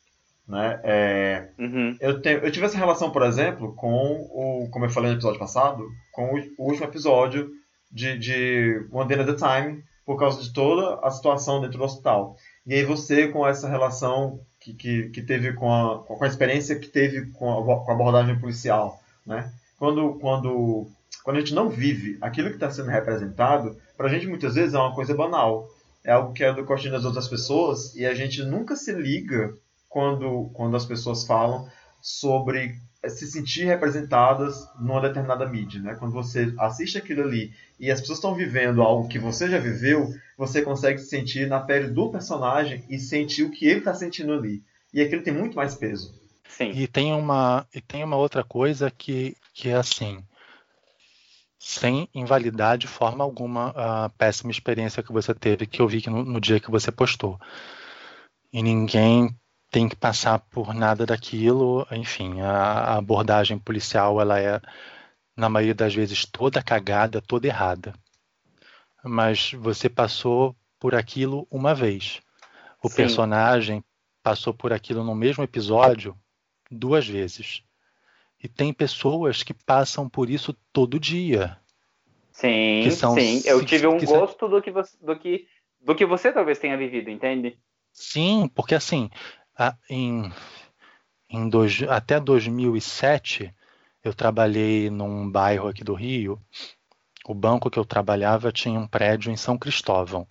Né? 0.47 0.81
É, 0.83 1.49
Uhum. 1.59 1.97
eu, 2.01 2.21
tenho, 2.21 2.39
eu 2.41 2.51
tive 2.51 2.67
essa 2.67 2.77
relação, 2.77 3.11
por 3.11 3.23
exemplo, 3.23 3.75
com 3.77 4.29
o, 4.33 4.69
como 4.71 4.85
eu 4.85 4.91
falei 4.91 5.11
no 5.11 5.17
episódio 5.17 5.39
passado, 5.39 5.87
com 6.13 6.35
o, 6.35 6.39
o 6.59 6.69
último 6.69 6.87
episódio 6.87 7.49
de, 7.91 8.19
de 8.19 8.87
One 8.91 9.09
Day 9.09 9.21
at 9.21 9.29
a 9.29 9.61
Time, 9.61 9.83
por 10.05 10.19
causa 10.19 10.43
de 10.43 10.53
toda 10.53 10.99
a 11.07 11.11
situação 11.11 11.61
dentro 11.61 11.79
do 11.79 11.85
hospital. 11.85 12.37
E 12.67 12.75
aí 12.75 12.85
você, 12.85 13.29
com 13.29 13.47
essa 13.47 13.69
relação 13.69 14.41
que, 14.63 14.73
que, 14.75 15.09
que 15.11 15.23
teve 15.23 15.53
com 15.53 15.73
a, 15.73 15.99
com 16.05 16.25
a 16.25 16.27
experiência 16.29 16.79
que 16.79 16.89
teve 16.89 17.27
com 17.33 17.73
a, 17.73 17.85
com 17.85 17.91
a 17.91 17.95
abordagem 17.95 18.39
policial, 18.39 19.01
né? 19.27 19.53
Quando, 19.79 20.15
quando, 20.21 20.87
quando 21.25 21.37
a 21.37 21.41
gente 21.41 21.55
não 21.55 21.69
vive 21.69 22.17
aquilo 22.21 22.49
que 22.49 22.55
está 22.55 22.71
sendo 22.71 22.89
representado, 22.89 23.77
para 23.97 24.07
a 24.07 24.11
gente 24.11 24.27
muitas 24.27 24.55
vezes 24.55 24.75
é 24.75 24.79
uma 24.79 24.95
coisa 24.95 25.15
banal. 25.15 25.69
É 26.05 26.13
algo 26.13 26.33
que 26.33 26.43
é 26.43 26.53
do 26.53 26.65
cotidiano 26.65 26.97
das 26.97 27.05
outras 27.05 27.29
pessoas 27.29 27.95
e 27.95 28.07
a 28.07 28.15
gente 28.15 28.43
nunca 28.43 28.75
se 28.77 28.93
liga 28.93 29.55
quando, 29.89 30.51
quando 30.53 30.77
as 30.77 30.85
pessoas 30.85 31.25
falam 31.25 31.69
sobre 32.01 32.77
se 33.09 33.27
sentir 33.31 33.65
representadas 33.65 34.69
numa 34.79 35.01
determinada 35.01 35.47
mídia, 35.47 35.81
né? 35.81 35.95
Quando 35.95 36.13
você 36.13 36.55
assiste 36.59 36.99
aquilo 36.99 37.23
ali 37.23 37.53
e 37.79 37.91
as 37.91 38.01
pessoas 38.01 38.19
estão 38.19 38.35
vivendo 38.35 38.81
algo 38.81 39.09
que 39.09 39.19
você 39.19 39.49
já 39.49 39.59
viveu, 39.59 40.15
você 40.39 40.63
consegue 40.63 40.99
se 40.99 41.09
sentir 41.09 41.49
na 41.49 41.61
pele 41.61 41.89
do 41.89 42.11
personagem 42.11 42.85
e 42.89 42.99
sentir 42.99 43.43
o 43.43 43.51
que 43.51 43.67
ele 43.67 43.81
está 43.81 43.93
sentindo 43.95 44.33
ali. 44.33 44.63
E 44.95 45.01
aquilo 45.01 45.23
tem 45.23 45.35
muito 45.35 45.57
mais 45.57 45.75
peso. 45.75 46.15
Sim. 46.49 46.71
E 46.71 46.87
tem 46.87 47.13
uma, 47.13 47.67
e 47.75 47.81
tem 47.81 48.05
uma 48.05 48.17
outra 48.17 48.45
coisa 48.45 48.91
que, 48.91 49.37
que 49.55 49.69
é 49.71 49.75
assim, 49.75 50.23
sem 51.59 52.09
invalidar 52.15 52.77
de 52.77 52.87
forma 52.87 53.25
alguma 53.25 53.73
a 53.75 54.09
péssima 54.11 54.51
experiência 54.51 55.03
que 55.03 55.13
você 55.13 55.35
teve, 55.35 55.67
que 55.67 55.81
eu 55.81 55.89
vi 55.89 56.03
que 56.03 56.11
no, 56.11 56.25
no 56.25 56.41
dia 56.41 56.61
que 56.61 56.71
você 56.71 56.93
postou. 56.93 57.41
E 58.53 58.63
ninguém 58.63 59.35
tem 59.73 59.89
que 59.89 59.97
passar 59.97 60.39
por 60.39 60.75
nada 60.75 61.07
daquilo, 61.07 61.87
enfim, 61.91 62.43
a, 62.43 62.53
a 62.53 62.97
abordagem 62.99 63.59
policial 63.59 64.21
ela 64.21 64.39
é, 64.39 64.61
na 65.35 65.49
maioria 65.49 65.75
das 65.75 65.95
vezes, 65.95 66.27
toda 66.27 66.63
cagada, 66.63 67.23
toda 67.23 67.47
errada. 67.47 67.95
Mas 69.03 69.53
você 69.53 69.89
passou 69.89 70.55
por 70.79 70.95
aquilo 70.95 71.49
uma 71.51 71.75
vez. 71.75 72.21
O 72.83 72.89
Sim. 72.91 72.97
personagem 72.97 73.83
passou 74.23 74.53
por 74.53 74.75
aquilo 74.75 75.03
no 75.03 75.15
mesmo 75.15 75.43
episódio 75.43 76.15
duas 76.71 77.09
vezes. 77.09 77.63
E 78.45 78.49
tem 78.49 78.75
pessoas 78.75 79.43
que 79.43 79.55
passam 79.55 80.07
por 80.07 80.29
isso 80.29 80.55
todo 80.71 81.01
dia. 81.01 81.57
Sim, 82.31 82.81
Que 82.83 82.91
são- 82.91 83.15
sim. 83.15 83.41
Eu 83.47 83.65
tive 83.65 83.87
um 83.87 84.05
gosto 84.05 84.49
do 84.49 84.61
que, 84.61 84.71
você, 84.71 84.97
do, 85.01 85.19
que, 85.19 85.47
do 85.81 85.95
que 85.95 86.05
você 86.05 86.31
talvez 86.31 86.59
tenha 86.59 86.77
vivido, 86.77 87.09
entende? 87.09 87.59
Sim, 87.93 88.49
porque 88.55 88.75
assim, 88.75 89.11
a- 89.57 89.77
em, 89.89 90.31
em 91.29 91.49
dois, 91.49 91.83
até 91.89 92.21
2007, 92.21 93.55
eu 94.03 94.15
trabalhei 94.15 94.91
num 94.91 95.31
bairro 95.31 95.69
aqui 95.69 95.85
do 95.85 95.95
Rio. 95.95 96.41
O 97.25 97.35
banco 97.35 97.71
que 97.71 97.79
eu 97.79 97.85
trabalhava 97.85 98.51
tinha 98.51 98.79
um 98.79 98.87
prédio 98.87 99.31
em 99.31 99.37
São 99.37 99.57
Cristóvão, 99.57 100.27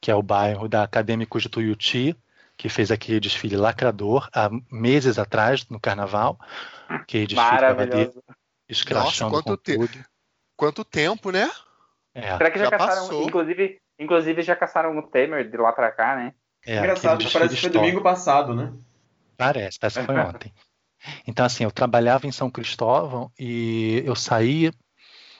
que 0.00 0.10
é 0.10 0.14
o 0.14 0.22
bairro 0.22 0.68
da 0.68 0.82
Acadêmicos 0.82 1.42
de 1.42 1.48
Tuiuti, 1.48 2.16
que 2.56 2.68
fez 2.68 2.90
aquele 2.90 3.20
desfile 3.20 3.56
lacrador 3.56 4.28
há 4.32 4.50
meses 4.70 5.18
atrás, 5.18 5.66
no 5.68 5.80
carnaval, 5.80 6.38
que 7.06 7.26
desfile 7.26 8.12
escrachando 8.68 9.32
Nossa, 9.32 9.44
quanto 9.44 9.62
te-. 9.62 10.04
Quanto 10.56 10.84
tempo, 10.84 11.30
né? 11.30 11.50
É, 12.14 12.36
Será 12.36 12.50
que 12.50 12.58
já, 12.58 12.64
Já 12.64 12.70
caçaram, 12.70 13.06
passou. 13.06 13.28
inclusive, 13.28 13.78
inclusive 13.98 14.42
já 14.42 14.56
caçaram 14.56 14.98
o 14.98 15.02
Temer 15.02 15.50
de 15.50 15.56
lá 15.56 15.72
pra 15.72 15.92
cá, 15.92 16.16
né? 16.16 16.34
É, 16.66 16.78
Engraçado 16.78 17.24
parece 17.32 17.54
que 17.54 17.60
foi 17.60 17.70
domingo 17.70 18.02
passado, 18.02 18.52
né? 18.52 18.72
Parece, 19.36 19.78
parece 19.78 20.00
que 20.00 20.06
foi 20.06 20.18
ontem. 20.18 20.52
Então, 21.26 21.46
assim, 21.46 21.62
eu 21.62 21.70
trabalhava 21.70 22.26
em 22.26 22.32
São 22.32 22.50
Cristóvão 22.50 23.30
e 23.38 24.02
eu 24.04 24.16
saí. 24.16 24.72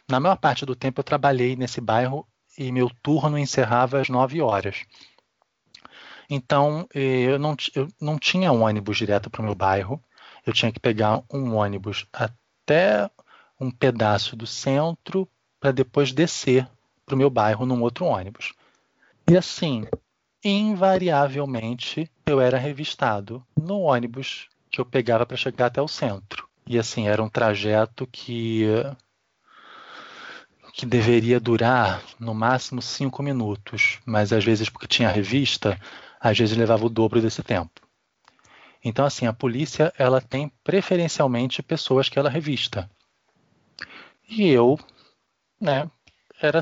Na 0.09 0.21
maior 0.21 0.37
parte 0.37 0.65
do 0.65 0.77
tempo 0.77 1.01
eu 1.01 1.05
trabalhei 1.05 1.57
nesse 1.57 1.81
bairro 1.81 2.25
e 2.57 2.71
meu 2.71 2.89
turno 3.03 3.37
encerrava 3.37 4.01
às 4.01 4.09
9 4.09 4.41
horas. 4.41 4.85
Então, 6.31 6.87
eh, 6.95 7.23
eu 7.23 7.39
não, 7.39 7.57
eu 7.75 7.89
não 8.01 8.19
tinha 8.19 8.53
um 8.53 8.63
ônibus 8.63 8.97
direto 8.97 9.29
para 9.29 9.43
o 9.43 9.45
meu 9.45 9.55
bairro. 9.55 10.01
Eu 10.45 10.53
tinha 10.53 10.71
que 10.71 10.79
pegar 10.79 11.23
um 11.33 11.57
ônibus 11.57 12.07
até 12.13 13.11
um 13.61 13.71
pedaço 13.71 14.37
do 14.37 14.47
centro 14.47 15.29
para 15.59 15.73
depois 15.73 16.13
descer 16.13 16.69
para 17.05 17.15
o 17.15 17.19
meu 17.19 17.31
bairro 17.31 17.67
num 17.67 17.83
outro 17.83 18.05
ônibus. 18.05 18.53
E 19.29 19.37
assim, 19.37 19.87
invariavelmente 20.49 22.11
eu 22.27 22.41
era 22.41 22.59
revistado 22.59 23.45
no 23.57 23.81
ônibus 23.81 24.49
que 24.71 24.81
eu 24.81 24.85
pegava 24.85 25.27
para 25.27 25.37
chegar 25.37 25.67
até 25.67 25.81
o 25.81 25.89
centro. 25.89 26.49
E 26.67 26.79
assim, 26.79 27.09
era 27.09 27.23
um 27.23 27.29
trajeto 27.29 28.07
que 28.07 28.67
que 30.73 30.85
deveria 30.85 31.41
durar 31.41 32.03
no 32.21 32.35
máximo 32.35 32.83
cinco 32.83 33.23
minutos, 33.23 33.99
mas 34.05 34.31
às 34.31 34.45
vezes 34.45 34.69
porque 34.69 34.87
tinha 34.87 35.09
revista, 35.09 35.81
às 36.21 36.39
vezes 36.39 36.55
levava 36.55 36.85
o 36.85 36.91
dobro 36.91 37.23
desse 37.23 37.43
tempo. 37.43 37.81
Então 38.85 39.07
assim, 39.07 39.27
a 39.27 39.33
polícia 39.33 39.91
ela 39.97 40.21
tem 40.21 40.53
preferencialmente 40.63 41.63
pessoas 41.63 42.11
que 42.11 42.19
ela 42.19 42.29
revista. 42.29 42.91
E 44.29 44.47
eu, 44.49 44.79
né, 45.59 45.91
era 46.41 46.61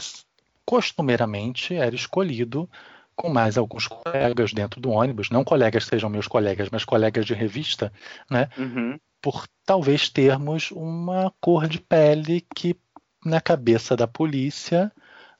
costumeiramente 0.65 1.75
era 1.75 1.95
escolhido 1.95 2.71
com 3.17 3.29
mais 3.29 3.57
alguns 3.57 3.87
colegas 3.87 4.53
dentro 4.53 4.81
do 4.81 4.91
ônibus, 4.91 5.31
não 5.31 5.45
colegas 5.45 5.85
que 5.85 5.91
sejam 5.91 6.11
meus 6.11 6.27
colegas, 6.27 6.69
mas 6.71 6.85
colegas 6.85 7.25
de 7.25 7.35
revista, 7.35 7.93
né? 8.31 8.49
Uhum. 8.57 8.99
Por 9.21 9.47
talvez 9.65 10.09
termos 10.09 10.71
uma 10.71 11.33
cor 11.41 11.67
de 11.67 11.81
pele 11.81 12.47
que 12.55 12.77
na 13.25 13.41
cabeça 13.41 13.97
da 13.97 14.07
polícia, 14.07 14.93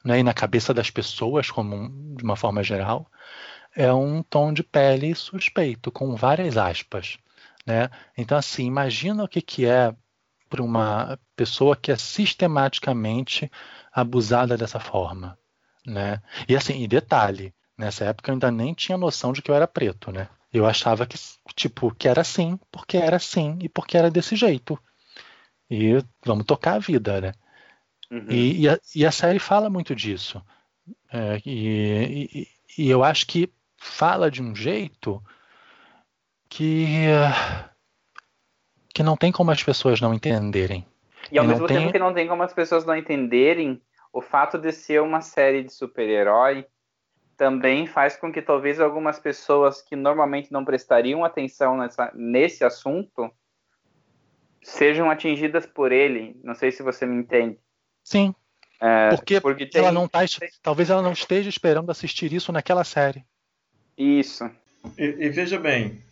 né, 0.03 0.19
e 0.19 0.23
na 0.23 0.33
cabeça 0.33 0.73
das 0.73 0.89
pessoas 0.89 1.51
como 1.51 2.15
de 2.15 2.23
uma 2.23 2.35
forma 2.35 2.63
geral, 2.63 3.07
é 3.75 3.91
um 3.93 4.23
tom 4.23 4.53
de 4.53 4.63
pele 4.63 5.13
suspeito, 5.13 5.91
com 5.91 6.15
várias 6.15 6.57
aspas, 6.57 7.17
né? 7.65 7.89
Então 8.17 8.37
assim, 8.37 8.65
imagina 8.65 9.23
o 9.23 9.27
que 9.27 9.41
que 9.41 9.65
é 9.65 9.93
para 10.49 10.63
uma 10.63 11.19
pessoa 11.35 11.75
que 11.75 11.91
é 11.91 11.97
sistematicamente 11.97 13.51
abusada 13.91 14.57
dessa 14.57 14.79
forma, 14.79 15.37
né? 15.85 16.21
E 16.47 16.55
assim, 16.55 16.81
e 16.81 16.87
detalhe, 16.87 17.53
nessa 17.77 18.05
época 18.05 18.29
eu 18.29 18.33
ainda 18.33 18.51
nem 18.51 18.73
tinha 18.73 18.97
noção 18.97 19.33
de 19.33 19.41
que 19.41 19.49
eu 19.51 19.55
era 19.55 19.67
preto, 19.67 20.11
né? 20.11 20.29
Eu 20.53 20.65
achava 20.65 21.05
que 21.05 21.17
tipo 21.55 21.93
que 21.93 22.07
era 22.07 22.21
assim, 22.21 22.57
porque 22.71 22.97
era 22.97 23.17
assim 23.17 23.57
e 23.61 23.67
porque 23.69 23.97
era 23.97 24.09
desse 24.09 24.35
jeito. 24.35 24.79
E 25.69 26.03
vamos 26.23 26.45
tocar 26.45 26.75
a 26.75 26.79
vida, 26.79 27.19
né? 27.19 27.33
Uhum. 28.11 28.27
E, 28.29 28.61
e 28.61 28.69
a, 28.69 28.79
e 28.95 29.05
a 29.05 29.11
série 29.11 29.39
fala 29.39 29.69
muito 29.69 29.95
disso. 29.95 30.41
É, 31.11 31.41
e, 31.45 32.47
e- 32.77 32.89
eu 32.89 33.03
acho 33.03 33.25
que 33.25 33.51
fala 33.77 34.29
de 34.29 34.41
um 34.41 34.55
jeito 34.55 35.21
que, 36.49 36.85
que 38.93 39.03
não 39.03 39.17
tem 39.17 39.31
como 39.31 39.51
as 39.51 39.63
pessoas 39.63 39.99
não 39.99 40.13
entenderem. 40.13 40.85
E 41.31 41.39
ao 41.39 41.45
mesmo 41.45 41.67
tem- 41.67 41.77
tempo 41.77 41.91
que 41.91 41.99
não 41.99 42.13
tem 42.13 42.27
como 42.27 42.43
as 42.43 42.53
pessoas 42.53 42.85
não 42.85 42.95
entenderem, 42.95 43.81
o 44.13 44.21
fato 44.21 44.57
de 44.57 44.71
ser 44.71 45.01
uma 45.01 45.21
série 45.21 45.63
de 45.63 45.73
super-herói 45.73 46.65
também 47.37 47.85
faz 47.85 48.15
com 48.15 48.31
que 48.31 48.41
talvez 48.41 48.79
algumas 48.79 49.19
pessoas 49.19 49.81
que 49.81 49.95
normalmente 49.95 50.51
não 50.51 50.63
prestariam 50.63 51.23
atenção 51.23 51.77
nessa, 51.77 52.11
nesse 52.15 52.63
assunto 52.63 53.31
sejam 54.63 55.09
atingidas 55.09 55.65
por 55.65 55.91
ele. 55.91 56.39
Não 56.43 56.55
sei 56.55 56.71
se 56.71 56.81
você 56.81 57.05
me 57.05 57.15
entende. 57.15 57.59
Sim, 58.03 58.33
É, 58.79 59.09
porque, 59.09 59.39
porque 59.39 59.65
tem 59.65 59.79
ela 59.81 59.91
não 59.91 60.07
tá, 60.07 60.19
talvez 60.61 60.89
ela 60.89 61.01
não 61.01 61.13
esteja 61.13 61.49
esperando 61.49 61.89
assistir 61.89 62.31
isso 62.33 62.51
naquela 62.51 62.83
série. 62.83 63.23
isso. 63.97 64.49
E, 64.97 65.03
e 65.03 65.29
veja 65.29 65.59
bem, 65.59 66.03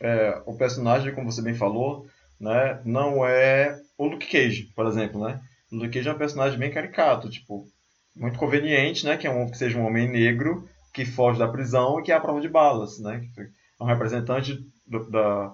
é, 0.00 0.40
o 0.46 0.56
personagem, 0.56 1.14
como 1.14 1.30
você 1.30 1.42
bem 1.42 1.54
falou, 1.54 2.06
né, 2.38 2.80
não 2.84 3.26
é 3.26 3.80
o 3.96 4.06
Luke 4.06 4.26
Cage, 4.26 4.72
por 4.74 4.86
exemplo, 4.86 5.24
né? 5.24 5.40
O 5.72 5.76
Luke 5.76 5.90
Cage 5.90 6.08
é 6.08 6.12
um 6.12 6.18
personagem 6.18 6.58
bem 6.58 6.70
caricato, 6.70 7.28
tipo, 7.28 7.66
muito 8.14 8.38
conveniente, 8.38 9.04
né, 9.04 9.16
que, 9.16 9.26
é 9.26 9.30
um, 9.30 9.48
que 9.48 9.58
seja 9.58 9.78
um 9.78 9.86
homem 9.86 10.08
negro 10.08 10.68
que 10.92 11.04
foge 11.04 11.38
da 11.38 11.48
prisão 11.48 11.98
e 11.98 12.02
que 12.02 12.12
é 12.12 12.14
a 12.14 12.20
prova 12.20 12.40
de 12.40 12.48
balas, 12.48 12.98
né? 13.00 13.26
Que 13.34 13.40
é 13.42 13.48
um 13.80 13.86
representante 13.86 14.64
do, 14.86 15.10
da, 15.10 15.52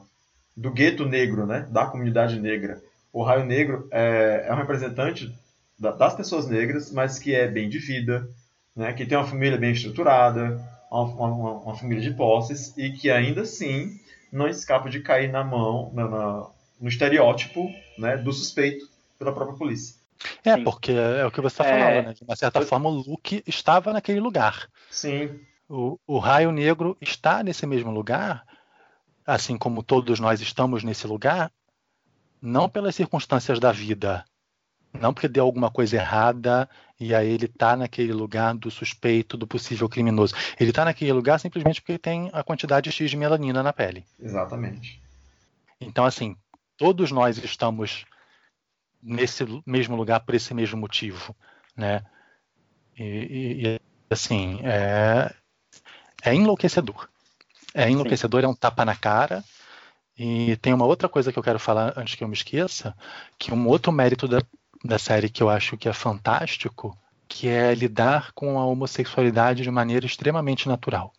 do 0.57 0.71
gueto 0.71 1.07
negro, 1.07 1.47
né? 1.47 1.67
Da 1.71 1.87
comunidade 1.87 2.39
negra. 2.39 2.83
O 3.13 3.23
Raio 3.23 3.45
Negro 3.47 3.89
é, 3.91 4.45
é 4.49 4.53
um 4.53 4.57
representante 4.57 5.33
da- 5.79 5.93
das 5.93 6.15
pessoas 6.15 6.47
negras, 6.47 6.93
mas 6.93 7.19
que 7.19 7.35
é 7.35 7.49
bem 7.49 7.69
de 7.69 7.79
vida, 7.79 8.29
né? 8.77 8.93
Que 8.93 9.07
tem 9.07 9.17
uma 9.17 9.27
família 9.27 9.57
bem 9.59 9.73
estruturada, 9.73 10.61
uma, 10.91 11.05
uma- 11.05 11.53
uma 11.63 11.75
família 11.77 12.03
de 12.03 12.15
posses 12.17 12.77
e 12.77 12.91
que 12.91 13.11
ainda 13.11 13.43
assim 13.43 13.99
não 14.33 14.47
escapa 14.49 14.89
de 14.91 15.01
cair 15.01 15.31
na 15.31 15.43
mão, 15.43 15.91
na- 15.95 16.09
na- 16.09 16.47
no 16.81 16.89
estereótipo 16.89 17.69
né, 17.99 18.17
do 18.17 18.33
suspeito 18.33 18.89
pela 19.19 19.33
própria 19.33 19.57
polícia. 19.59 19.97
É, 20.45 20.55
Sim. 20.57 20.65
porque 20.65 20.93
é 20.93 21.25
o 21.25 21.31
que 21.31 21.41
você 21.41 21.55
está 21.63 21.67
É. 21.67 21.79
falando, 21.81 22.07
né? 22.07 22.13
De 22.15 22.23
uma 22.25 22.37
certa 22.37 22.61
Eu- 22.61 22.67
forma, 22.67 22.89
o 22.89 22.93
Luke 22.93 23.43
estava 23.47 23.93
naquele 23.93 24.21
lugar. 24.21 24.69
Sim, 24.91 25.41
O, 25.69 25.99
o 26.07 26.19
Raio 26.19 26.51
Negro 26.51 26.97
está 27.01 27.45
nesse 27.45 27.65
mesmo 27.65 27.93
lugar, 27.93 28.45
assim 29.25 29.57
como 29.57 29.85
todos 29.85 30.19
nós 30.19 30.41
estamos 30.41 30.83
nesse 30.83 31.07
lugar, 31.07 31.53
não 32.43 32.69
pelas 32.69 32.97
circunstâncias 32.97 33.61
da 33.61 33.71
vida, 33.71 34.25
não 34.93 35.15
porque 35.15 35.29
deu 35.29 35.45
alguma 35.45 35.71
coisa 35.71 35.95
errada 35.97 36.69
e 36.99 37.15
aí 37.15 37.29
ele 37.31 37.45
está 37.47 37.77
naquele 37.77 38.13
lugar 38.13 38.53
do 38.57 38.69
suspeito, 38.69 39.37
do 39.37 39.47
possível 39.47 39.89
criminoso. 39.89 40.35
Ele 40.59 40.71
está 40.71 40.85
naquele 40.85 41.13
lugar 41.13 41.39
simplesmente 41.39 41.81
porque 41.81 41.97
tem 41.99 42.29
a 42.33 42.43
quantidade 42.43 42.91
X 42.91 43.09
de 43.09 43.17
melanina 43.17 43.63
na 43.63 43.73
pele. 43.73 44.05
exatamente. 44.19 45.01
Então, 45.81 46.05
assim, 46.05 46.35
todos 46.77 47.13
nós 47.13 47.39
estamos 47.39 48.05
nesse 49.03 49.45
mesmo 49.67 49.97
lugar 49.97 50.21
por 50.21 50.35
esse 50.35 50.55
mesmo 50.55 50.79
motivo, 50.79 51.35
né? 51.77 52.03
E, 52.99 53.77
e- 53.77 53.81
assim, 54.11 54.61
é, 54.65 55.35
é 56.25 56.35
enlouquecedor. 56.35 57.09
É 57.75 57.89
enlouquecedor, 57.91 58.45
é 58.45 58.49
um 58.49 58.55
tapa 58.55 58.85
na 58.85 58.97
cara. 58.97 59.45
E 60.19 60.57
tem 60.59 60.75
uma 60.75 60.87
outra 60.87 61.09
coisa 61.09 61.33
que 61.33 61.39
eu 61.39 61.43
quero 61.43 61.59
falar 61.59 61.95
antes 61.97 62.15
que 62.15 62.25
eu 62.25 62.29
me 62.29 62.35
esqueça, 62.35 62.97
que 63.39 63.53
um 63.55 63.67
outro 63.69 63.93
mérito 63.93 64.29
da, 64.29 64.43
da 64.85 64.99
série 64.99 65.31
que 65.31 65.43
eu 65.43 65.49
acho 65.51 65.77
que 65.79 65.89
é 65.89 65.93
fantástico, 65.93 66.97
que 67.29 67.49
é 67.49 67.75
lidar 67.75 68.33
com 68.33 68.59
a 68.59 68.67
homossexualidade 68.67 69.63
de 69.63 69.71
maneira 69.71 70.07
extremamente 70.07 70.69
natural. 70.69 71.13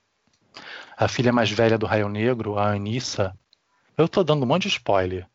A 0.98 1.08
filha 1.08 1.34
mais 1.34 1.50
velha 1.52 1.78
do 1.78 1.86
Raio 1.86 2.08
Negro, 2.08 2.58
a 2.58 2.72
Anissa, 2.72 3.38
eu 3.98 4.10
tô 4.10 4.24
dando 4.24 4.44
um 4.44 4.48
monte 4.48 4.64
de 4.64 4.70
spoiler, 4.70 5.28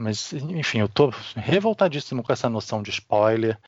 mas 0.00 0.32
enfim, 0.32 0.80
eu 0.80 0.88
tô 0.88 1.10
revoltadíssimo 1.36 2.22
com 2.22 2.32
essa 2.32 2.48
noção 2.48 2.82
de 2.82 2.88
spoiler. 2.88 3.58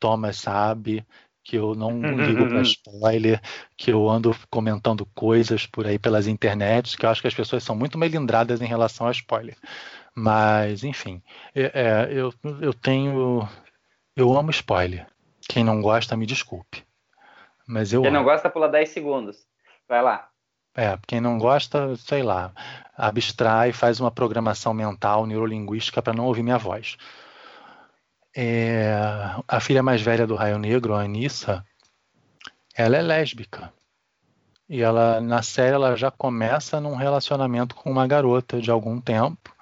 Thomas 0.00 0.36
sabe 0.36 1.06
que 1.44 1.56
eu 1.56 1.72
não 1.76 2.02
ligo 2.02 2.48
para 2.48 2.62
spoiler, 2.62 3.40
que 3.76 3.92
eu 3.92 4.08
ando 4.08 4.34
comentando 4.50 5.06
coisas 5.14 5.66
por 5.66 5.86
aí 5.86 5.96
pelas 5.96 6.26
internets, 6.26 6.96
que 6.96 7.06
eu 7.06 7.10
acho 7.10 7.22
que 7.22 7.28
as 7.28 7.34
pessoas 7.34 7.62
são 7.62 7.76
muito 7.76 7.96
melindradas 7.96 8.60
em 8.60 8.66
relação 8.66 9.06
a 9.06 9.12
spoiler. 9.12 9.56
Mas, 10.16 10.82
enfim, 10.82 11.22
é, 11.54 11.70
é, 11.72 12.08
eu, 12.10 12.34
eu 12.60 12.74
tenho. 12.74 13.48
Eu 14.16 14.36
amo 14.36 14.50
spoiler. 14.50 15.06
Quem 15.48 15.62
não 15.62 15.80
gosta, 15.80 16.16
me 16.16 16.26
desculpe. 16.26 16.84
Mas 17.68 17.92
eu 17.92 18.02
Quem 18.02 18.10
não 18.10 18.20
amo. 18.20 18.30
gosta, 18.30 18.50
pula 18.50 18.68
10 18.68 18.88
segundos. 18.88 19.46
Vai 19.88 20.02
lá. 20.02 20.28
É, 20.74 20.96
quem 21.06 21.20
não 21.20 21.38
gosta, 21.38 21.96
sei 21.96 22.22
lá, 22.22 22.52
abstrai, 22.96 23.72
faz 23.72 24.00
uma 24.00 24.10
programação 24.10 24.72
mental, 24.72 25.26
neurolinguística 25.26 26.00
para 26.00 26.14
não 26.14 26.26
ouvir 26.26 26.42
minha 26.42 26.58
voz. 26.58 26.96
É, 28.36 28.92
a 29.48 29.60
filha 29.60 29.82
mais 29.82 30.00
velha 30.00 30.26
do 30.26 30.36
Raio 30.36 30.58
Negro, 30.58 30.94
a 30.94 31.02
Anissa, 31.02 31.64
ela 32.76 32.96
é 32.96 33.02
lésbica. 33.02 33.72
E 34.68 34.82
ela, 34.82 35.20
na 35.20 35.42
série, 35.42 35.74
ela 35.74 35.96
já 35.96 36.10
começa 36.10 36.80
num 36.80 36.94
relacionamento 36.94 37.74
com 37.74 37.90
uma 37.90 38.06
garota 38.06 38.60
de 38.60 38.70
algum 38.70 39.00
tempo. 39.00 39.54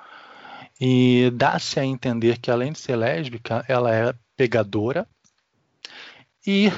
E 0.81 1.31
dá-se 1.31 1.81
a 1.81 1.85
entender 1.85 2.38
que, 2.38 2.51
além 2.51 2.73
de 2.73 2.79
ser 2.79 2.97
lésbica, 2.97 3.64
ela 3.69 3.95
é 3.95 4.12
pegadora. 4.37 5.09
E 6.47 6.71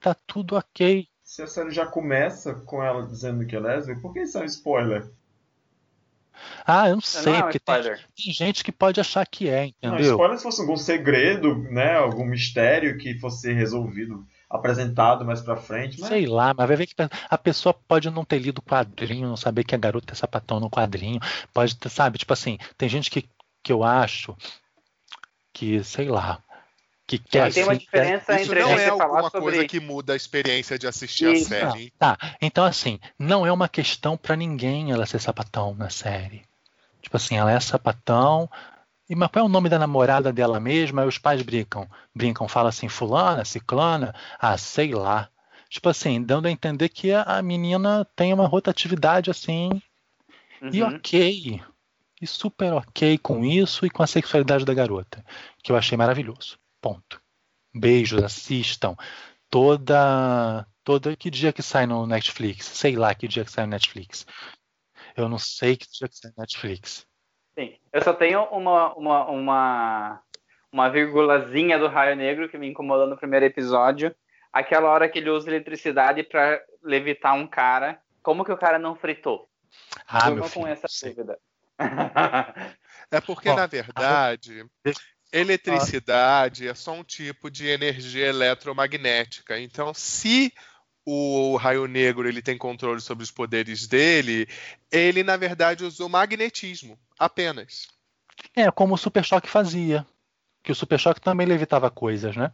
tá 0.00 0.14
tudo 0.26 0.56
ok. 0.56 1.06
Se 1.36 1.42
a 1.42 1.46
série 1.46 1.70
já 1.70 1.84
começa 1.84 2.54
com 2.54 2.82
ela 2.82 3.06
dizendo 3.06 3.44
que 3.44 3.54
é 3.54 3.60
lésbica, 3.60 4.00
por 4.00 4.14
que 4.14 4.22
isso 4.22 4.38
é 4.38 4.40
um 4.40 4.46
spoiler? 4.46 5.06
Ah, 6.64 6.86
eu 6.86 6.92
não 6.92 6.94
Não 6.94 7.00
sei, 7.02 7.34
é 7.34 7.36
um 7.36 7.42
porque 7.42 7.58
tem, 7.58 7.82
tem 7.82 8.32
gente 8.32 8.64
que 8.64 8.72
pode 8.72 8.98
achar 8.98 9.26
que 9.26 9.46
é, 9.46 9.70
Não, 9.82 9.92
entendeu? 9.96 10.12
spoiler 10.12 10.38
se 10.38 10.42
fosse 10.42 10.62
algum 10.62 10.78
segredo, 10.78 11.54
né? 11.64 11.94
Algum 11.94 12.24
mistério 12.24 12.96
que 12.96 13.18
fosse 13.18 13.52
resolvido, 13.52 14.26
apresentado 14.48 15.26
mais 15.26 15.42
pra 15.42 15.58
frente. 15.58 16.00
Mas... 16.00 16.08
Sei 16.08 16.24
lá, 16.26 16.54
mas 16.56 16.68
vai 16.68 16.74
ver 16.74 16.86
que 16.86 16.94
a 17.28 17.36
pessoa 17.36 17.74
pode 17.74 18.08
não 18.08 18.24
ter 18.24 18.38
lido 18.38 18.60
o 18.60 18.62
quadrinho, 18.62 19.28
não 19.28 19.36
saber 19.36 19.64
que 19.64 19.74
a 19.74 19.78
garota 19.78 20.14
é 20.14 20.16
sapatão 20.16 20.58
no 20.58 20.70
quadrinho. 20.70 21.20
Pode 21.52 21.76
ter, 21.76 21.90
sabe? 21.90 22.16
Tipo 22.16 22.32
assim, 22.32 22.56
tem 22.78 22.88
gente 22.88 23.10
que, 23.10 23.28
que 23.62 23.70
eu 23.74 23.84
acho 23.84 24.34
que, 25.52 25.84
sei 25.84 26.08
lá, 26.08 26.42
que 27.06 27.18
quer. 27.18 27.42
Mas 27.42 27.54
tem 27.54 27.62
uma 27.64 27.76
diferença 27.76 28.32
Isso 28.40 28.50
entre 28.50 28.60
a 28.60 28.62
não 28.62 28.70
gente 28.70 28.80
é 28.80 28.88
alguma 28.88 29.22
sobre... 29.30 29.40
coisa 29.40 29.64
que 29.66 29.78
muda 29.80 30.12
a 30.12 30.16
experiência 30.16 30.78
de 30.78 30.86
assistir 30.86 31.26
a 31.26 31.32
Isso. 31.32 31.50
Não, 31.50 31.72
série. 31.72 31.92
tá. 31.98 32.16
Então, 32.40 32.64
assim, 32.64 32.98
não 33.18 33.46
é 33.46 33.52
uma 33.52 33.68
questão 33.68 34.16
pra 34.16 34.34
ninguém 34.36 34.90
ela 34.92 35.06
ser 35.06 35.20
sapatão 35.20 35.74
na 35.74 35.88
série. 35.90 36.42
Tipo 37.00 37.16
assim, 37.16 37.36
ela 37.36 37.52
é 37.52 37.60
sapatão. 37.60 38.50
E, 39.08 39.14
mas 39.14 39.30
qual 39.30 39.44
é 39.44 39.46
o 39.46 39.50
nome 39.50 39.68
da 39.68 39.78
namorada 39.78 40.32
dela 40.32 40.58
mesma? 40.58 41.02
Aí 41.02 41.08
os 41.08 41.18
pais 41.18 41.40
brincam. 41.42 41.88
Brincam, 42.14 42.48
fala 42.48 42.70
assim, 42.70 42.88
fulana, 42.88 43.44
ciclana, 43.44 44.12
ah, 44.38 44.58
sei 44.58 44.92
lá. 44.92 45.28
Tipo 45.68 45.88
assim, 45.88 46.20
dando 46.22 46.46
a 46.46 46.50
entender 46.50 46.88
que 46.88 47.12
a, 47.12 47.22
a 47.22 47.42
menina 47.42 48.04
tem 48.16 48.32
uma 48.34 48.46
rotatividade 48.46 49.30
assim. 49.30 49.80
E 50.72 50.82
Uhum. 50.82 50.88
ok. 50.88 51.62
E 52.20 52.26
super 52.26 52.72
ok 52.72 53.18
com 53.18 53.44
isso 53.44 53.84
e 53.86 53.90
com 53.90 54.02
a 54.02 54.06
sexualidade 54.06 54.64
da 54.64 54.74
garota. 54.74 55.24
Que 55.62 55.70
eu 55.70 55.76
achei 55.76 55.96
maravilhoso. 55.96 56.58
Ponto. 56.80 57.20
Beijos, 57.74 58.22
assistam. 58.22 58.94
Toda. 59.50 60.66
Toda. 60.84 61.16
Que 61.16 61.30
dia 61.30 61.52
que 61.52 61.62
sai 61.62 61.86
no 61.86 62.06
Netflix? 62.06 62.66
Sei 62.66 62.96
lá 62.96 63.14
que 63.14 63.28
dia 63.28 63.44
que 63.44 63.50
sai 63.50 63.64
no 63.64 63.70
Netflix. 63.70 64.26
Eu 65.16 65.28
não 65.28 65.38
sei 65.38 65.76
que 65.76 65.86
dia 65.90 66.08
que 66.08 66.16
sai 66.16 66.30
no 66.36 66.40
Netflix. 66.42 67.06
Sim. 67.58 67.76
Eu 67.92 68.02
só 68.02 68.12
tenho 68.12 68.42
uma, 68.44 68.94
uma, 68.94 69.24
uma, 69.30 70.22
uma 70.70 70.88
virgulazinha 70.90 71.78
do 71.78 71.88
Raio 71.88 72.14
Negro 72.16 72.48
que 72.48 72.58
me 72.58 72.68
incomodou 72.68 73.06
no 73.06 73.16
primeiro 73.16 73.46
episódio. 73.46 74.14
Aquela 74.52 74.88
hora 74.90 75.08
que 75.08 75.18
ele 75.18 75.30
usa 75.30 75.48
eletricidade 75.48 76.22
pra 76.22 76.60
levitar 76.82 77.34
um 77.34 77.46
cara. 77.46 78.00
Como 78.22 78.44
que 78.44 78.52
o 78.52 78.56
cara 78.58 78.78
não 78.78 78.94
fritou? 78.96 79.48
Ah, 80.06 80.26
Durma 80.30 80.34
meu 80.34 80.42
com 80.44 80.48
filho. 80.62 80.66
essa 80.68 80.82
não 80.84 80.88
sei. 80.88 81.14
dúvida. 81.14 81.38
É 83.08 83.20
porque, 83.20 83.48
Ó, 83.48 83.54
na 83.54 83.66
verdade, 83.68 84.66
eletricidade 85.38 86.66
é 86.66 86.74
só 86.74 86.92
um 86.92 87.04
tipo 87.04 87.50
de 87.50 87.66
energia 87.66 88.26
eletromagnética. 88.26 89.60
Então, 89.60 89.92
se 89.92 90.52
o 91.04 91.56
raio 91.56 91.86
negro 91.86 92.28
ele 92.28 92.42
tem 92.42 92.58
controle 92.58 93.00
sobre 93.00 93.22
os 93.22 93.30
poderes 93.30 93.86
dele, 93.86 94.48
ele, 94.90 95.22
na 95.22 95.36
verdade, 95.36 95.84
usou 95.84 96.08
magnetismo 96.08 96.98
apenas. 97.18 97.86
É, 98.54 98.70
como 98.70 98.94
o 98.94 98.98
Super 98.98 99.24
Choque 99.24 99.48
fazia. 99.48 100.06
Que 100.62 100.72
o 100.72 100.74
Super 100.74 100.98
Choque 100.98 101.20
também 101.20 101.46
levitava 101.46 101.90
coisas, 101.90 102.34
né? 102.34 102.52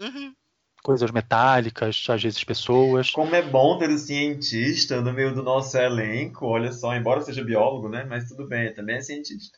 Uhum. 0.00 0.34
Coisas 0.82 1.10
metálicas, 1.10 2.06
às 2.08 2.22
vezes 2.22 2.42
pessoas. 2.42 3.10
Como 3.10 3.34
é 3.34 3.42
bom 3.42 3.78
ter 3.78 3.90
um 3.90 3.98
cientista 3.98 5.02
no 5.02 5.12
meio 5.12 5.34
do 5.34 5.42
nosso 5.42 5.76
elenco, 5.76 6.46
olha 6.46 6.72
só, 6.72 6.94
embora 6.94 7.20
seja 7.20 7.44
biólogo, 7.44 7.88
né? 7.88 8.04
Mas 8.04 8.28
tudo 8.28 8.46
bem, 8.46 8.72
também 8.72 8.96
é 8.96 9.00
cientista. 9.02 9.57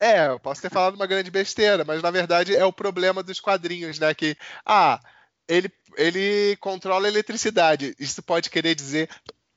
É, 0.00 0.28
eu 0.28 0.40
posso 0.40 0.62
ter 0.62 0.70
falado 0.70 0.94
uma 0.94 1.06
grande 1.06 1.30
besteira, 1.30 1.84
mas 1.84 2.02
na 2.02 2.10
verdade 2.10 2.56
é 2.56 2.64
o 2.64 2.72
problema 2.72 3.22
dos 3.22 3.38
quadrinhos, 3.38 3.98
né? 3.98 4.14
Que, 4.14 4.36
ah, 4.64 4.98
ele, 5.46 5.70
ele 5.96 6.56
controla 6.56 7.06
a 7.06 7.10
eletricidade. 7.10 7.94
Isso 7.98 8.22
pode 8.22 8.48
querer 8.48 8.74
dizer 8.74 9.10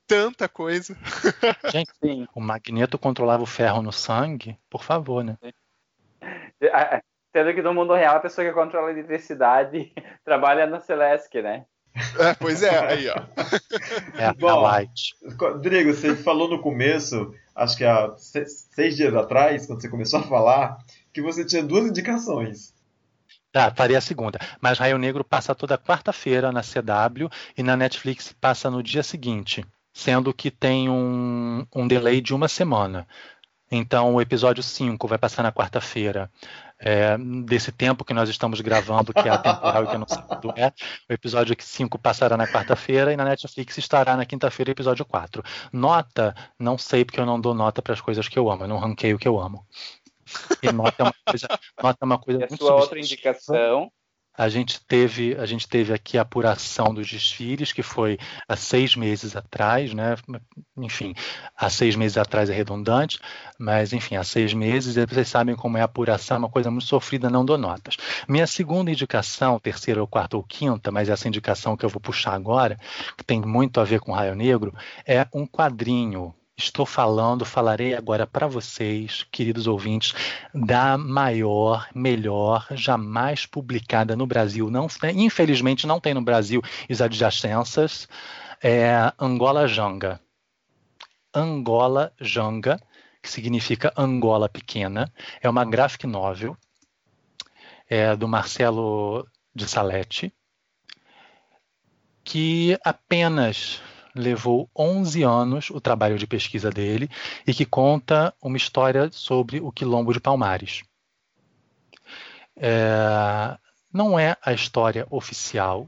tanta 0.06 0.50
coisa. 0.50 0.96
Sim. 2.04 2.28
O 2.36 2.42
Magneto 2.42 3.00
controlava 3.00 3.44
o 3.44 3.48
ferro 3.48 3.82
no 3.82 3.92
sangue, 3.92 4.58
por 4.70 4.84
favor, 4.84 5.24
né? 5.24 5.38
Ah, 6.74 7.02
Sendo 7.36 7.52
que 7.56 7.64
no 7.64 7.74
mundo 7.74 7.96
real 7.96 8.18
a 8.18 8.20
pessoa 8.20 8.46
que 8.46 8.54
controla 8.54 8.90
a 8.90 8.92
eletricidade 8.92 9.92
trabalha 10.24 10.68
na 10.68 10.80
Celeste, 10.80 11.42
né? 11.42 11.66
É, 12.20 12.34
pois 12.36 12.62
é, 12.62 12.78
aí, 12.78 13.10
ó. 13.10 13.16
É 14.20 14.26
a 14.26 14.34
Bom. 14.34 14.62
Light. 14.62 15.16
Rodrigo, 15.40 15.94
você 15.94 16.16
falou 16.16 16.48
no 16.48 16.62
começo, 16.62 17.34
acho 17.56 17.78
que 17.78 17.84
há 17.86 18.16
se- 18.18 18.46
seis 18.46 18.96
dias 18.96 19.14
atrás, 19.16 19.66
quando 19.66 19.82
você 19.82 19.90
começou 19.90 20.20
a 20.20 20.24
falar, 20.24 20.78
que 21.14 21.22
você 21.22 21.46
tinha 21.46 21.64
duas 21.64 21.86
indicações. 21.86 22.74
Tá, 23.52 23.72
faria 23.76 24.00
a 24.00 24.02
segunda. 24.02 24.40
Mas 24.60 24.80
Raio 24.80 24.98
Negro 24.98 25.24
passa 25.24 25.54
toda 25.54 25.78
quarta-feira 25.78 26.52
na 26.52 26.62
CW 26.64 27.30
e 27.58 27.62
na 27.62 27.78
Netflix 27.78 28.34
passa 28.34 28.70
no 28.70 28.82
dia 28.82 29.04
seguinte, 29.04 29.64
sendo 29.94 30.34
que 30.34 30.50
tem 30.50 30.90
um, 30.90 31.66
um 31.76 31.88
delay 31.88 32.20
de 32.20 32.34
uma 32.34 32.48
semana. 32.48 33.08
Então 33.72 34.16
o 34.16 34.22
episódio 34.22 34.62
5 34.64 35.08
vai 35.08 35.18
passar 35.18 35.44
na 35.44 35.52
quarta-feira. 35.52 36.32
É, 36.86 37.18
desse 37.46 37.72
tempo 37.72 38.04
que 38.04 38.14
nós 38.14 38.30
estamos 38.30 38.60
gravando, 38.60 39.14
que 39.14 39.28
é 39.28 39.32
atemporal 39.32 39.86
e 39.86 39.88
que 39.88 39.96
eu 39.96 40.00
não 40.00 40.08
sei 40.08 40.22
quando 40.24 40.54
é, 40.58 40.74
o 41.10 41.14
episódio 41.14 41.56
5 41.58 41.98
passará 41.98 42.36
na 42.36 42.46
quarta-feira 42.46 43.14
e 43.14 43.18
na 43.18 43.24
Netflix 43.24 43.78
estará 43.78 44.18
na 44.18 44.26
quinta-feira, 44.26 44.72
episódio 44.72 45.06
4. 45.06 45.42
Nota, 45.72 46.36
não 46.60 46.78
sei 46.78 47.06
porque 47.06 47.20
eu 47.20 47.26
não 47.26 47.40
dou 47.40 47.54
nota 47.54 47.82
para 47.82 47.94
as 47.94 48.02
coisas 48.02 48.28
que 48.28 48.38
eu 48.38 48.52
amo, 48.52 48.66
eu 48.66 48.68
não 48.68 48.78
ranqueio 48.78 49.16
o 49.16 49.20
que 49.20 49.28
eu 49.28 49.40
amo. 49.40 49.66
E 50.62 50.72
nota 50.72 50.96
é 51.00 51.04
uma 51.04 51.16
coisa, 51.26 51.48
nota 51.82 51.98
é 52.02 52.06
uma 52.06 52.20
coisa 52.20 52.42
E 52.42 52.44
a 52.44 52.58
sua 52.58 52.76
outra 52.76 53.00
indicação. 53.00 53.92
A 54.36 54.50
gente 54.50 54.82
teve, 54.82 55.36
a 55.36 55.46
gente 55.46 55.68
teve 55.68 55.94
aqui 55.94 56.18
a 56.18 56.22
apuração 56.22 56.94
dos 56.94 57.08
desfiles, 57.08 57.72
que 57.72 57.84
foi 57.84 58.18
há 58.48 58.56
seis 58.56 58.96
meses 58.96 59.36
atrás, 59.36 59.94
né? 59.94 60.16
Enfim, 60.78 61.14
há 61.56 61.70
seis 61.70 61.96
meses 61.96 62.18
atrás 62.18 62.50
é 62.50 62.54
redundante, 62.54 63.20
mas 63.60 63.94
enfim, 63.94 64.16
há 64.16 64.24
seis 64.24 64.54
meses, 64.54 64.96
vocês 64.96 65.28
sabem 65.28 65.56
como 65.56 65.78
é 65.78 65.82
a 65.82 65.86
apuração, 65.86 66.36
é 66.36 66.40
uma 66.40 66.50
coisa 66.50 66.72
muito 66.72 66.86
sofrida, 66.86 67.30
não 67.30 67.46
dou 67.46 67.58
notas. 67.58 67.96
Minha 68.28 68.48
segunda 68.48 68.90
indicação, 68.90 69.60
terceira 69.60 70.02
ou 70.02 70.08
quarta 70.08 70.36
ou 70.36 70.44
quinta, 70.44 70.92
mas 70.92 71.10
essa 71.10 71.28
indicação 71.28 71.78
que 71.78 71.86
eu 71.86 71.90
vou 71.90 72.02
puxar 72.02 72.34
agora, 72.34 72.78
que 73.18 73.24
tem 73.24 73.40
muito 73.42 73.80
a 73.80 73.84
ver 73.84 74.00
com 74.00 74.12
Raio 74.12 74.36
Negro, 74.36 74.74
é 75.06 75.28
um 75.34 75.46
quadrinho. 75.46 76.34
Estou 76.56 76.86
falando, 76.86 77.44
falarei 77.44 77.96
agora 77.96 78.28
para 78.28 78.46
vocês, 78.46 79.26
queridos 79.32 79.66
ouvintes, 79.66 80.14
da 80.54 80.98
maior, 81.00 81.90
melhor, 81.96 82.68
jamais 82.72 83.46
publicada 83.48 84.16
no 84.16 84.28
Brasil. 84.28 84.70
Não, 84.70 84.88
infelizmente 85.16 85.88
não 85.88 86.00
tem 86.00 86.14
no 86.14 86.22
Brasil 86.22 86.62
as 86.90 87.02
adjacências. 87.02 88.08
É 88.62 89.12
Angola 89.20 89.68
Janga. 89.68 90.22
Angola 91.34 92.14
Janga, 92.22 92.80
que 93.22 93.30
significa 93.30 93.92
Angola 93.98 94.48
Pequena. 94.48 95.12
É 95.42 95.50
uma 95.50 95.66
graphic 95.66 96.06
novel 96.06 96.56
é, 97.90 98.16
do 98.16 98.28
Marcelo 98.28 99.28
de 99.56 99.68
Salete, 99.68 100.32
que 102.24 102.78
apenas 102.84 103.82
levou 104.16 104.70
11 104.76 105.24
anos 105.24 105.70
o 105.70 105.82
trabalho 105.82 106.18
de 106.18 106.28
pesquisa 106.28 106.70
dele 106.70 107.10
e 107.46 107.54
que 107.54 107.66
conta 107.66 108.34
uma 108.42 108.58
história 108.58 109.10
sobre 109.12 109.60
o 109.60 109.72
Quilombo 109.72 110.14
de 110.14 110.20
Palmares. 110.20 110.84
É, 112.56 113.58
não 113.92 114.18
é 114.18 114.38
a 114.42 114.54
história 114.54 115.08
oficial, 115.10 115.88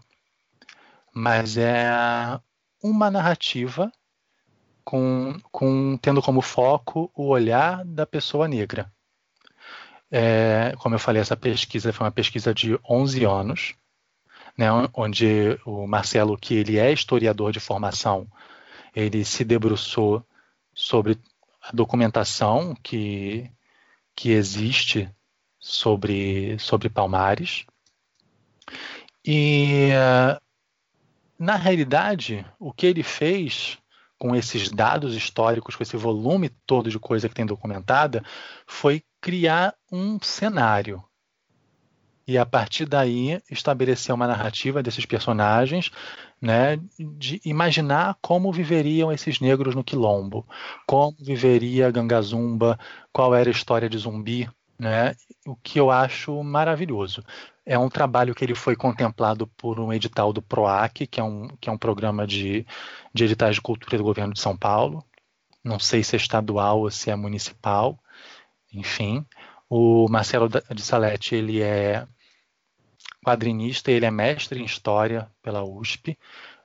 mas 1.14 1.58
é 1.58 1.90
uma 2.82 3.10
narrativa 3.10 3.92
com, 4.84 5.40
com 5.52 5.98
tendo 5.98 6.22
como 6.22 6.42
foco 6.42 7.12
o 7.16 7.28
olhar 7.28 7.84
da 7.84 8.06
pessoa 8.06 8.48
negra. 8.48 8.92
É, 10.12 10.74
como 10.78 10.96
eu 10.96 11.00
falei, 11.00 11.22
essa 11.22 11.36
pesquisa 11.36 11.92
foi 11.92 12.06
uma 12.06 12.12
pesquisa 12.12 12.54
de 12.54 12.80
11 12.88 13.26
anos, 13.26 13.76
né, 14.58 14.68
onde 14.94 15.60
o 15.65 15.86
Marcelo, 15.88 16.38
que 16.38 16.56
ele 16.56 16.78
é 16.78 16.91
historiador 16.91 17.52
de 17.52 17.60
formação, 17.60 18.28
ele 18.96 19.26
se 19.26 19.44
debruçou 19.44 20.26
sobre 20.74 21.20
a 21.62 21.72
documentação 21.74 22.76
que, 22.82 23.50
que 24.15 24.32
existe 24.32 25.10
sobre, 25.60 26.58
sobre 26.60 26.89
Palmares. 26.89 27.65
E 29.26 29.89
na 31.38 31.56
realidade, 31.56 32.46
o 32.60 32.72
que 32.72 32.86
ele 32.86 33.04
fez 33.04 33.78
com 34.18 34.36
esses 34.36 34.70
dados 34.72 35.15
históricos, 35.15 35.76
com 35.76 35.84
esse 35.84 35.98
volume 35.98 36.50
todo 36.65 36.89
de 36.89 37.00
coisa 37.00 37.28
que 37.28 37.36
tem 37.36 37.46
documentada, 37.46 38.24
foi 38.65 39.04
criar 39.20 39.76
um 39.91 40.20
cenário. 40.22 41.04
E 42.28 42.38
a 42.40 42.46
partir 42.46 42.88
daí 42.88 43.40
estabelecer 43.52 44.14
uma 44.14 44.26
narrativa 44.26 44.82
desses 44.82 45.06
personagens, 45.06 45.92
né, 46.42 46.78
de 47.00 47.40
imaginar 47.46 48.18
como 48.22 48.52
viveriam 48.52 49.12
esses 49.12 49.40
negros 49.40 49.76
no 49.76 49.84
quilombo, 49.84 50.48
como 50.88 51.16
viveria 51.20 51.92
Gangazumba, 51.92 52.80
qual 53.14 53.36
era 53.36 53.50
a 53.50 53.52
história 53.52 53.88
de 53.88 53.98
zumbi, 53.98 54.50
né, 54.78 55.16
o 55.46 55.56
que 55.56 55.80
eu 55.80 55.92
acho 55.92 56.44
maravilhoso. 56.44 57.24
É 57.66 57.78
um 57.78 57.90
trabalho 57.90 58.34
que 58.36 58.44
ele 58.44 58.56
foi 58.56 58.76
contemplado 58.76 59.48
por 59.48 59.80
um 59.80 59.94
edital 59.94 60.34
do 60.34 60.42
PROAC, 60.42 61.08
que 61.08 61.20
é 61.20 61.24
um, 61.24 61.48
que 61.60 61.70
é 61.70 61.72
um 61.72 61.78
programa 61.78 62.26
de, 62.28 62.66
de 63.14 63.24
editais 63.24 63.56
de 63.56 63.62
cultura 63.62 63.98
do 63.98 64.04
governo 64.04 64.34
de 64.34 64.40
São 64.40 64.58
Paulo. 64.58 65.04
Não 65.64 65.80
sei 65.80 66.04
se 66.04 66.16
é 66.16 66.18
estadual 66.18 66.82
ou 66.82 66.92
se 66.92 67.10
é 67.10 67.16
municipal, 67.16 67.98
enfim. 68.72 69.26
O 69.68 70.08
Marcelo 70.10 70.48
de 70.48 70.82
Salete, 70.84 71.34
ele 71.36 71.62
é 71.62 72.08
quadrinista, 73.26 73.92
ele 73.92 74.06
é 74.06 74.12
mestre 74.12 74.62
em 74.62 74.66
história 74.66 75.30
pela 75.42 75.64
USP, 75.64 76.18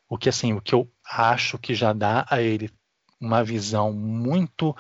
o 0.09 0.19
que 0.19 0.29
assim, 0.29 0.53
o 0.53 0.61
que 0.61 0.75
eu 0.75 0.91
acho 1.05 1.59
que 1.59 1.75
já 1.75 1.93
dá 1.93 2.27
a 2.29 2.43
ele 2.43 2.71
uma 3.21 3.43
visão 3.43 3.93
muito 3.93 4.77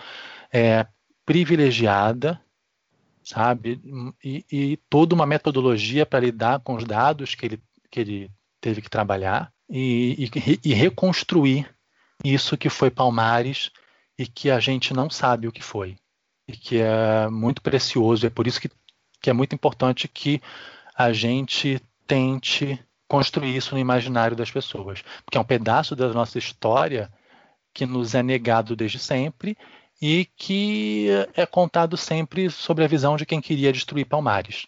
é, 0.52 0.86
privilegiada 1.24 2.40
sabe? 3.22 3.80
E, 4.24 4.44
e 4.50 4.76
toda 4.88 5.14
uma 5.14 5.26
metodologia 5.26 6.04
para 6.04 6.20
lidar 6.20 6.60
com 6.60 6.74
os 6.74 6.84
dados 6.84 7.34
que 7.34 7.46
ele, 7.46 7.62
que 7.90 8.00
ele 8.00 8.30
teve 8.60 8.82
que 8.82 8.90
trabalhar 8.90 9.52
e, 9.68 10.28
e, 10.34 10.60
e, 10.64 10.74
reconstruir 10.74 11.68
isso 12.24 12.56
que 12.56 12.68
foi 12.68 12.90
Palmares 12.90 13.70
e 14.18 14.26
que 14.26 14.50
a 14.50 14.58
gente 14.58 14.92
não 14.92 15.08
sabe 15.08 15.46
o 15.46 15.52
que 15.52 15.62
foi. 15.62 15.96
E 16.48 16.56
que 16.56 16.78
é 16.78 17.28
muito 17.28 17.62
precioso. 17.62 18.26
É 18.26 18.30
por 18.30 18.46
isso 18.46 18.60
que, 18.60 18.68
que 19.20 19.30
é 19.30 19.32
muito 19.32 19.54
importante 19.54 20.08
que 20.08 20.42
a 21.00 21.14
gente 21.14 21.80
tente 22.06 22.78
construir 23.08 23.56
isso 23.56 23.74
no 23.74 23.80
imaginário 23.80 24.36
das 24.36 24.50
pessoas. 24.50 25.02
Porque 25.24 25.38
é 25.38 25.40
um 25.40 25.44
pedaço 25.44 25.96
da 25.96 26.12
nossa 26.12 26.36
história 26.36 27.10
que 27.72 27.86
nos 27.86 28.14
é 28.14 28.22
negado 28.22 28.76
desde 28.76 28.98
sempre 28.98 29.56
e 30.02 30.26
que 30.36 31.06
é 31.34 31.46
contado 31.46 31.96
sempre 31.96 32.50
sobre 32.50 32.84
a 32.84 32.86
visão 32.86 33.16
de 33.16 33.24
quem 33.24 33.40
queria 33.40 33.72
destruir 33.72 34.04
Palmares. 34.04 34.66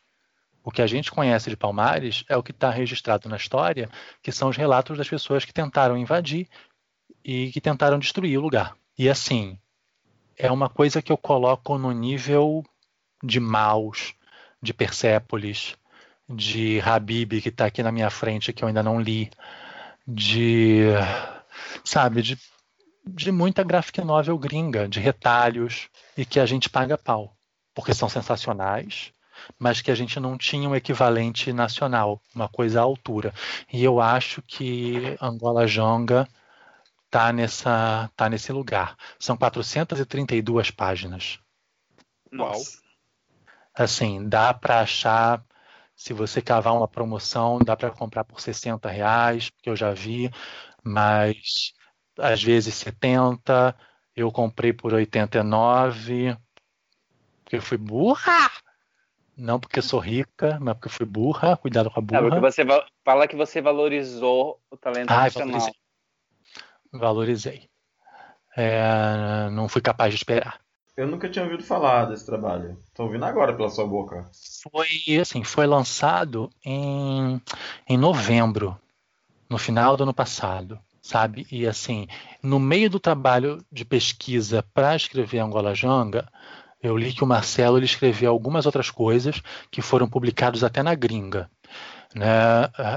O 0.64 0.70
que 0.70 0.80
a 0.80 0.86
gente 0.86 1.12
conhece 1.12 1.50
de 1.50 1.56
Palmares 1.56 2.24
é 2.30 2.34
o 2.34 2.42
que 2.42 2.52
está 2.52 2.70
registrado 2.70 3.28
na 3.28 3.36
história, 3.36 3.90
que 4.22 4.32
são 4.32 4.48
os 4.48 4.56
relatos 4.56 4.96
das 4.96 5.10
pessoas 5.10 5.44
que 5.44 5.52
tentaram 5.52 5.98
invadir 5.98 6.48
e 7.22 7.52
que 7.52 7.60
tentaram 7.60 7.98
destruir 7.98 8.38
o 8.38 8.42
lugar. 8.42 8.74
E 8.98 9.06
assim, 9.06 9.58
é 10.38 10.50
uma 10.50 10.70
coisa 10.70 11.02
que 11.02 11.12
eu 11.12 11.18
coloco 11.18 11.76
no 11.76 11.92
nível 11.92 12.64
de 13.22 13.38
Maus, 13.38 14.14
de 14.62 14.72
Persépolis, 14.72 15.76
de 16.28 16.80
Habib, 16.80 17.40
que 17.40 17.48
está 17.48 17.66
aqui 17.66 17.82
na 17.82 17.92
minha 17.92 18.10
frente, 18.10 18.52
que 18.52 18.64
eu 18.64 18.68
ainda 18.68 18.82
não 18.82 19.00
li, 19.00 19.30
de, 20.06 20.86
sabe, 21.84 22.22
de 22.22 22.38
de 23.04 23.32
muita 23.32 23.62
graphic 23.62 24.00
novel 24.00 24.38
gringa, 24.38 24.88
de 24.88 25.00
retalhos, 25.00 25.88
e 26.16 26.24
que 26.24 26.38
a 26.38 26.46
gente 26.46 26.70
paga 26.70 26.96
pau, 26.96 27.36
porque 27.74 27.92
são 27.92 28.08
sensacionais, 28.08 29.12
mas 29.58 29.80
que 29.80 29.90
a 29.90 29.94
gente 29.94 30.20
não 30.20 30.38
tinha 30.38 30.68
um 30.68 30.76
equivalente 30.76 31.52
nacional, 31.52 32.22
uma 32.34 32.48
coisa 32.48 32.80
à 32.80 32.82
altura. 32.82 33.34
E 33.72 33.82
eu 33.82 34.00
acho 34.00 34.40
que 34.42 35.16
Angola 35.20 35.66
Jonga 35.66 36.28
tá 37.10 37.32
nessa 37.32 38.08
tá 38.16 38.28
nesse 38.28 38.52
lugar. 38.52 38.96
São 39.18 39.36
432 39.36 40.70
páginas. 40.70 41.40
Nossa. 42.30 42.80
Assim, 43.74 44.28
dá 44.28 44.54
para 44.54 44.80
achar 44.80 45.42
se 45.94 46.12
você 46.12 46.42
cavar 46.42 46.74
uma 46.74 46.88
promoção, 46.88 47.58
dá 47.58 47.76
para 47.76 47.90
comprar 47.90 48.24
por 48.24 48.40
60 48.40 48.88
reais, 48.88 49.50
porque 49.50 49.70
eu 49.70 49.76
já 49.76 49.92
vi, 49.92 50.30
mas 50.82 51.72
às 52.18 52.42
vezes 52.42 52.74
70, 52.74 53.76
eu 54.14 54.30
comprei 54.30 54.72
por 54.72 54.92
89, 54.92 56.36
porque 57.42 57.56
eu 57.56 57.62
fui 57.62 57.78
burra. 57.78 58.50
Não 59.34 59.58
porque 59.58 59.80
sou 59.80 59.98
rica, 59.98 60.58
mas 60.60 60.74
porque 60.74 60.90
fui 60.90 61.06
burra. 61.06 61.56
Cuidado 61.56 61.90
com 61.90 62.00
a 62.00 62.02
burra. 62.02 62.20
Porque 62.20 62.40
você 62.40 62.64
fala 63.04 63.26
que 63.26 63.34
você 63.34 63.62
valorizou 63.62 64.60
o 64.70 64.76
talento 64.76 65.10
ah, 65.10 65.24
nacional. 65.24 65.60
Valorizei. 65.60 65.72
valorizei. 66.92 67.70
É, 68.54 69.48
não 69.50 69.68
fui 69.68 69.80
capaz 69.80 70.12
de 70.12 70.16
esperar. 70.16 70.61
Eu 70.96 71.06
nunca 71.06 71.28
tinha 71.28 71.44
ouvido 71.44 71.62
falar 71.62 72.06
desse 72.06 72.26
trabalho. 72.26 72.78
Estou 72.88 73.06
ouvindo 73.06 73.24
agora 73.24 73.54
pela 73.54 73.70
sua 73.70 73.86
boca. 73.86 74.30
Foi 74.70 74.88
assim, 75.20 75.42
foi 75.42 75.66
lançado 75.66 76.50
em, 76.64 77.40
em 77.88 77.96
novembro, 77.96 78.78
no 79.48 79.58
final 79.58 79.96
do 79.96 80.02
ano 80.02 80.14
passado 80.14 80.78
sabe? 81.02 81.46
E 81.50 81.66
assim, 81.66 82.06
no 82.42 82.60
meio 82.60 82.88
do 82.88 83.00
trabalho 83.00 83.62
de 83.70 83.84
pesquisa 83.84 84.64
para 84.72 84.94
escrever 84.94 85.40
Angola 85.40 85.74
Janga, 85.74 86.28
eu 86.80 86.96
li 86.96 87.12
que 87.12 87.24
o 87.24 87.26
Marcelo 87.26 87.76
ele 87.76 87.84
escreveu 87.84 88.30
algumas 88.30 88.66
outras 88.66 88.90
coisas 88.90 89.42
que 89.70 89.82
foram 89.82 90.08
publicados 90.08 90.62
até 90.62 90.82
na 90.82 90.94
gringa. 90.94 91.50
Né? 92.14 92.26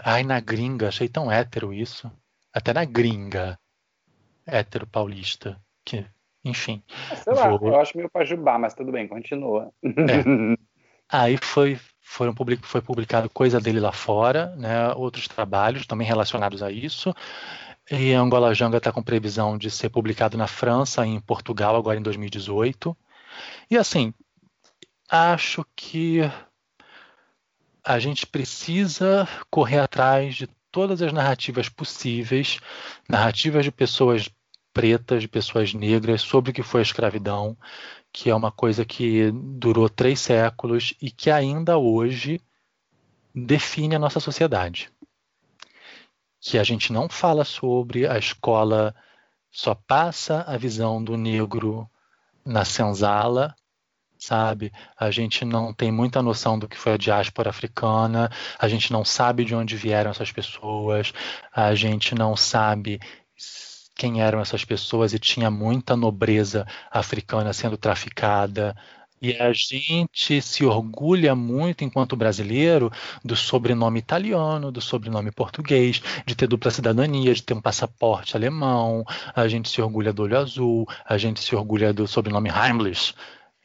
Ai, 0.03 0.23
na 0.23 0.39
gringa, 0.39 0.88
achei 0.88 1.10
tão 1.10 1.31
hétero 1.31 1.73
isso. 1.73 2.12
Até 2.53 2.73
na 2.73 2.86
gringa, 2.86 3.60
hétero 4.45 4.88
paulista. 4.88 5.60
Que, 5.84 6.05
enfim. 6.45 6.81
Sei 7.23 7.34
lá, 7.34 7.49
vou... 7.49 7.67
eu 7.67 7.79
acho 7.81 7.97
meio 7.97 8.10
pajubá, 8.10 8.60
mas 8.60 8.75
tudo 8.75 8.91
bem, 8.91 9.08
continua. 9.08 9.71
É. 9.84 10.55
Aí 11.12 11.38
foi, 11.38 11.79
foram 12.01 12.34
public, 12.34 12.65
foi 12.65 12.81
publicado 12.81 13.29
coisa 13.29 13.60
dele 13.60 13.79
lá 13.79 13.91
fora, 13.91 14.55
né? 14.55 14.93
outros 14.93 15.27
trabalhos 15.27 15.86
também 15.86 16.08
relacionados 16.08 16.63
a 16.63 16.71
isso. 16.71 17.13
E 17.89 18.13
Angola 18.13 18.53
Janga 18.53 18.77
está 18.77 18.91
com 18.91 19.03
previsão 19.03 19.58
de 19.58 19.69
ser 19.69 19.89
publicado 19.89 20.38
na 20.38 20.47
França 20.47 21.05
e 21.05 21.10
em 21.10 21.19
Portugal 21.19 21.75
agora 21.75 21.99
em 21.99 22.01
2018. 22.01 22.95
E 23.69 23.77
assim, 23.77 24.13
acho 25.10 25.65
que 25.75 26.21
a 27.84 27.99
gente 27.99 28.25
precisa 28.25 29.27
correr 29.51 29.79
atrás 29.79 30.36
de 30.36 30.47
todas 30.71 31.01
as 31.01 31.13
narrativas 31.13 31.69
possíveis, 31.69 32.60
narrativas 33.08 33.63
de 33.63 33.71
pessoas 33.71 34.27
pretas, 34.75 35.23
de 35.23 35.27
pessoas 35.27 35.73
negras 35.73 36.21
sobre 36.21 36.51
o 36.51 36.53
que 36.53 36.61
foi 36.61 36.81
a 36.81 36.83
escravidão, 36.83 37.57
que 38.13 38.29
é 38.29 38.35
uma 38.35 38.51
coisa 38.51 38.85
que 38.85 39.31
durou 39.33 39.89
três 39.89 40.19
séculos 40.19 40.93
e 41.01 41.09
que 41.09 41.31
ainda 41.31 41.79
hoje 41.79 42.39
define 43.33 43.95
a 43.95 43.99
nossa 43.99 44.19
sociedade 44.19 44.91
que 46.45 46.59
a 46.59 46.63
gente 46.63 46.93
não 46.93 47.09
fala 47.09 47.43
sobre, 47.43 48.07
a 48.07 48.19
escola 48.19 48.93
só 49.51 49.73
passa 49.73 50.43
a 50.47 50.55
visão 50.57 51.03
do 51.03 51.17
negro 51.17 51.89
na 52.45 52.63
senzala, 52.63 53.55
sabe? 54.15 54.71
A 54.95 55.09
gente 55.09 55.43
não 55.43 55.73
tem 55.73 55.91
muita 55.91 56.21
noção 56.21 56.59
do 56.59 56.67
que 56.67 56.77
foi 56.77 56.93
a 56.93 56.97
diáspora 56.97 57.49
africana, 57.49 58.29
a 58.59 58.67
gente 58.67 58.93
não 58.93 59.03
sabe 59.03 59.43
de 59.43 59.55
onde 59.55 59.75
vieram 59.75 60.11
essas 60.11 60.31
pessoas, 60.31 61.11
a 61.51 61.73
gente 61.73 62.13
não 62.13 62.38
sabe 62.38 62.99
quem 63.95 64.21
eram 64.21 64.39
essas 64.39 64.65
pessoas 64.65 65.13
e 65.13 65.19
tinha 65.19 65.49
muita 65.49 65.95
nobreza 65.95 66.67
africana 66.91 67.53
sendo 67.53 67.77
traficada, 67.77 68.75
e 69.21 69.34
a 69.38 69.51
gente 69.53 70.41
se 70.41 70.65
orgulha 70.65 71.34
muito, 71.34 71.84
enquanto 71.84 72.15
brasileiro, 72.15 72.91
do 73.23 73.36
sobrenome 73.36 73.98
italiano, 73.98 74.71
do 74.71 74.81
sobrenome 74.81 75.31
português, 75.31 76.02
de 76.25 76.35
ter 76.35 76.48
dupla 76.48 76.69
cidadania, 76.69 77.33
de 77.33 77.41
ter 77.41 77.54
um 77.54 77.62
passaporte 77.62 78.35
alemão. 78.35 79.04
A 79.33 79.48
gente 79.48 79.69
se 79.69 79.81
orgulha 79.81 80.13
do 80.13 80.23
olho 80.23 80.37
azul, 80.37 80.87
a 81.06 81.17
gente 81.17 81.39
se 81.39 81.56
orgulha 81.56 81.93
do 81.93 82.08
sobrenome 82.08 82.50
Heimlich, 82.50 83.15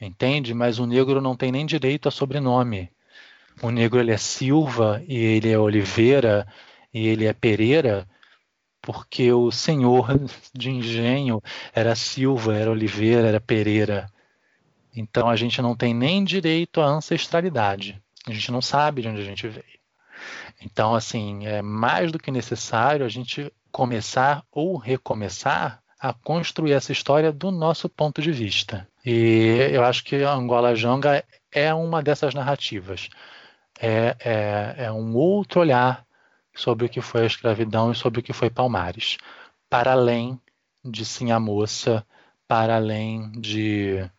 entende? 0.01 0.55
Mas 0.55 0.79
o 0.79 0.87
negro 0.87 1.21
não 1.21 1.37
tem 1.37 1.53
nem 1.53 1.67
direito 1.67 2.09
a 2.09 2.13
sobrenome. 2.13 2.89
O 3.61 3.71
negro 3.71 4.01
ele 4.01 4.13
é 4.13 4.17
Silva 4.17 5.03
e 5.07 5.17
ele 5.19 5.51
é 5.51 5.59
Oliveira 5.59 6.47
e 6.95 7.07
ele 7.07 7.27
é 7.27 7.33
Pereira 7.35 8.09
porque 8.93 9.33
o 9.33 9.53
senhor 9.53 10.09
de 10.53 10.69
engenho 10.69 11.41
era 11.73 11.95
Silva, 11.95 12.57
era 12.57 12.73
Oliveira, 12.73 13.29
era 13.29 13.41
Pereira. 13.41 14.11
Então 14.95 15.29
a 15.29 15.37
gente 15.37 15.63
não 15.63 15.77
tem 15.77 15.95
nem 15.95 16.25
direito 16.25 16.81
à 16.81 16.87
ancestralidade. 16.87 18.03
A 18.27 18.33
gente 18.33 18.51
não 18.51 18.61
sabe 18.61 19.03
de 19.03 19.09
onde 19.09 19.21
a 19.21 19.25
gente 19.25 19.47
veio. 19.47 19.79
Então, 20.61 20.93
assim, 20.93 21.47
é 21.47 21.63
mais 21.63 22.11
do 22.11 22.19
que 22.19 22.33
necessário 22.33 23.07
a 23.07 23.09
gente 23.09 23.53
começar 23.71 24.43
ou 24.51 24.77
recomeçar 24.77 25.81
a 25.99 26.13
construir 26.13 26.73
essa 26.73 26.91
história 26.91 27.31
do 27.31 27.53
nosso 27.53 27.89
ponto 27.89 28.21
de 28.21 28.33
vista. 28.33 28.89
E 29.07 29.69
eu 29.71 29.85
acho 29.85 30.03
que 30.03 30.17
Angola 30.17 30.75
Janga 30.75 31.25
é 31.53 31.73
uma 31.73 32.03
dessas 32.03 32.35
narrativas. 32.35 33.09
É, 33.81 34.17
é, 34.19 34.75
é 34.87 34.93
um 34.93 35.15
outro 35.15 35.61
olhar 35.61 36.05
sobre 36.55 36.87
o 36.87 36.89
que 36.89 37.01
foi 37.01 37.23
a 37.23 37.27
escravidão 37.27 37.93
e 37.93 37.95
sobre 37.95 38.21
o 38.21 38.23
que 38.23 38.33
foi 38.33 38.51
Palmares, 38.51 39.17
para 39.69 39.93
além 39.93 40.41
de 40.85 41.05
Sim 41.05 41.31
a 41.31 41.41
Moça, 41.41 42.07
para 42.49 42.77
além 42.77 43.33
de 43.33 44.11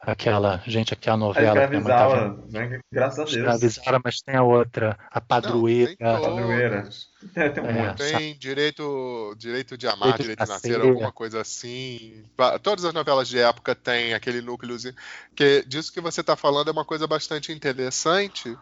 aquela, 0.00 0.62
gente, 0.66 0.94
aquela 0.94 1.16
novela 1.16 1.68
que 1.68 1.76
Escravizá-la, 1.76 2.36
né? 2.50 2.80
Graças 2.90 3.18
a 3.18 3.24
Deus. 3.24 3.36
escravizaram, 3.36 4.00
mas 4.02 4.22
tem 4.22 4.34
a 4.34 4.42
outra, 4.42 4.98
a 5.10 5.20
padroeira. 5.20 5.94
Não, 6.00 6.20
tem 6.20 6.22
Padroeira. 6.22 6.88
É, 7.34 7.48
tem 7.50 7.62
um 7.62 7.66
É. 7.66 7.94
Tem 7.94 8.38
direito, 8.38 9.34
direito 9.36 9.76
de 9.76 9.86
amar, 9.86 10.16
Direito 10.16 10.16
de 10.16 10.22
direito 10.22 10.44
de 10.44 10.48
nascer, 10.48 10.72
nascer. 10.72 10.88
alguma 10.88 11.12
coisa 11.12 11.40
assim. 11.40 12.24
Todas 12.62 12.84
as 12.84 12.94
novelas 12.94 13.28
de 13.28 13.38
época 13.38 13.74
têm 13.74 14.14
aquele 14.14 14.40
núcleozinho. 14.40 14.94
Que 15.36 15.62
disso 15.66 15.92
que 15.92 16.00
você 16.00 16.22
está 16.22 16.34
falando 16.34 16.68
é 16.68 16.72
uma 16.72 16.84
coisa 16.84 17.06
bastante 17.06 17.52
interessante. 17.52 18.56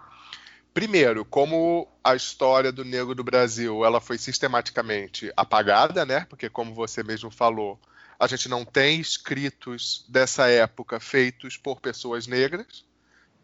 Primeiro, 0.73 1.25
como 1.25 1.89
a 2.05 2.15
história 2.15 2.71
do 2.71 2.85
negro 2.85 3.15
do 3.15 3.25
Brasil 3.25 3.85
ela 3.85 4.01
foi 4.01 4.17
sistematicamente 4.17 5.33
apagada, 5.37 6.05
né? 6.05 6.27
Porque 6.29 6.49
como 6.49 6.75
você 6.75 7.03
mesmo 7.03 7.31
falou, 7.31 7.81
a 8.19 8.27
gente 8.27 8.49
não 8.49 8.65
tem 8.65 9.01
escritos 9.01 10.05
dessa 10.09 10.49
época 10.49 10.99
feitos 10.99 11.57
por 11.57 11.81
pessoas 11.81 12.27
negras. 12.27 12.85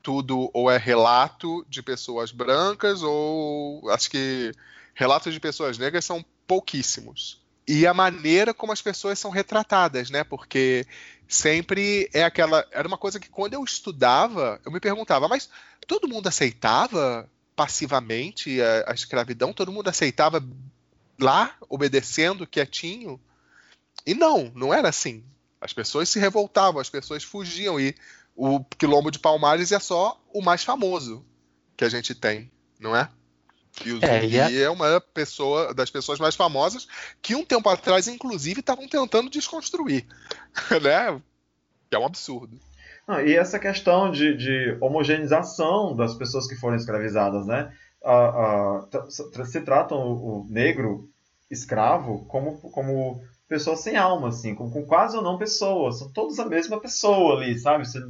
Tudo 0.03 0.51
ou 0.53 0.71
é 0.71 0.77
relato 0.77 1.65
de 1.69 1.83
pessoas 1.83 2.31
brancas 2.31 3.03
ou 3.03 3.89
acho 3.91 4.11
que 4.11 4.53
relatos 4.95 5.33
de 5.33 5.41
pessoas 5.41 5.79
negras 5.79 6.05
são 6.05 6.25
pouquíssimos. 6.47 7.44
E 7.67 7.87
a 7.87 7.95
maneira 7.95 8.53
como 8.53 8.73
as 8.73 8.83
pessoas 8.83 9.19
são 9.19 9.31
retratadas, 9.31 10.11
né? 10.11 10.23
Porque 10.23 10.87
sempre 11.27 12.09
é 12.13 12.23
aquela. 12.23 12.67
Era 12.71 12.87
uma 12.87 12.99
coisa 12.99 13.19
que 13.19 13.31
quando 13.31 13.55
eu 13.55 13.65
estudava, 13.65 14.61
eu 14.65 14.71
me 14.71 14.81
perguntava, 14.81 15.29
mas 15.29 15.49
todo 15.87 16.09
mundo 16.09 16.27
aceitava 16.27 17.29
passivamente 17.57 18.61
a, 18.61 18.91
a 18.91 18.95
escravidão? 18.95 19.53
Todo 19.53 19.73
mundo 19.73 19.89
aceitava 19.89 20.45
lá, 21.19 21.57
obedecendo, 21.69 22.47
quietinho? 22.47 23.19
E 24.07 24.15
não, 24.15 24.53
não 24.55 24.75
era 24.75 24.89
assim. 24.89 25.25
As 25.61 25.73
pessoas 25.73 26.11
se 26.11 26.19
revoltavam, 26.19 26.81
as 26.81 26.91
pessoas 26.91 27.25
fugiam. 27.25 27.81
E 27.81 27.95
o 28.37 28.63
Quilombo 28.79 29.11
de 29.11 29.19
Palmares 29.19 29.73
é 29.73 29.79
só 29.79 30.21
o 30.33 30.43
mais 30.43 30.63
famoso 30.63 31.25
que 31.77 31.85
a 31.85 31.89
gente 31.89 32.15
tem, 32.15 32.51
não 32.79 32.95
é? 32.95 33.09
E 33.85 33.93
o 33.93 34.01
É, 34.03 34.21
Zumbi 34.21 34.37
e 34.55 34.63
é 34.63 34.71
uma 34.71 35.01
pessoa 35.01 35.75
das 35.75 35.91
pessoas 35.91 36.19
mais 36.19 36.35
famosas 36.37 36.87
que 37.23 37.35
um 37.35 37.45
tempo 37.45 37.69
atrás, 37.69 38.07
inclusive, 38.09 38.61
estavam 38.61 38.87
tentando 38.89 39.31
desconstruir, 39.31 40.07
né? 40.83 41.21
Que 41.91 41.97
é 41.97 41.99
um 41.99 42.07
absurdo. 42.07 42.59
Não, 43.07 43.21
e 43.21 43.35
essa 43.37 43.59
questão 43.59 44.11
de, 44.11 44.37
de 44.37 44.77
homogeneização 44.81 45.95
das 45.95 46.15
pessoas 46.15 46.47
que 46.47 46.57
foram 46.57 46.77
escravizadas, 46.77 47.47
né? 47.47 47.73
Ah, 48.05 48.85
ah, 48.93 49.11
se 49.11 49.61
tratam 49.63 49.99
o, 49.99 50.43
o 50.43 50.47
negro 50.49 51.09
escravo 51.51 52.25
como, 52.27 52.59
como 52.71 53.23
pessoa 53.49 53.77
sem 53.77 53.97
alma, 53.97 54.29
assim, 54.29 54.55
como, 54.55 54.71
como 54.71 54.87
quase 54.87 55.17
ou 55.17 55.23
não 55.23 55.39
pessoas. 55.39 55.99
São 55.99 56.11
todos 56.13 56.39
a 56.39 56.47
mesma 56.47 56.81
pessoa 56.81 57.37
ali, 57.37 57.59
sabe? 57.59 57.87
Você- 57.87 58.01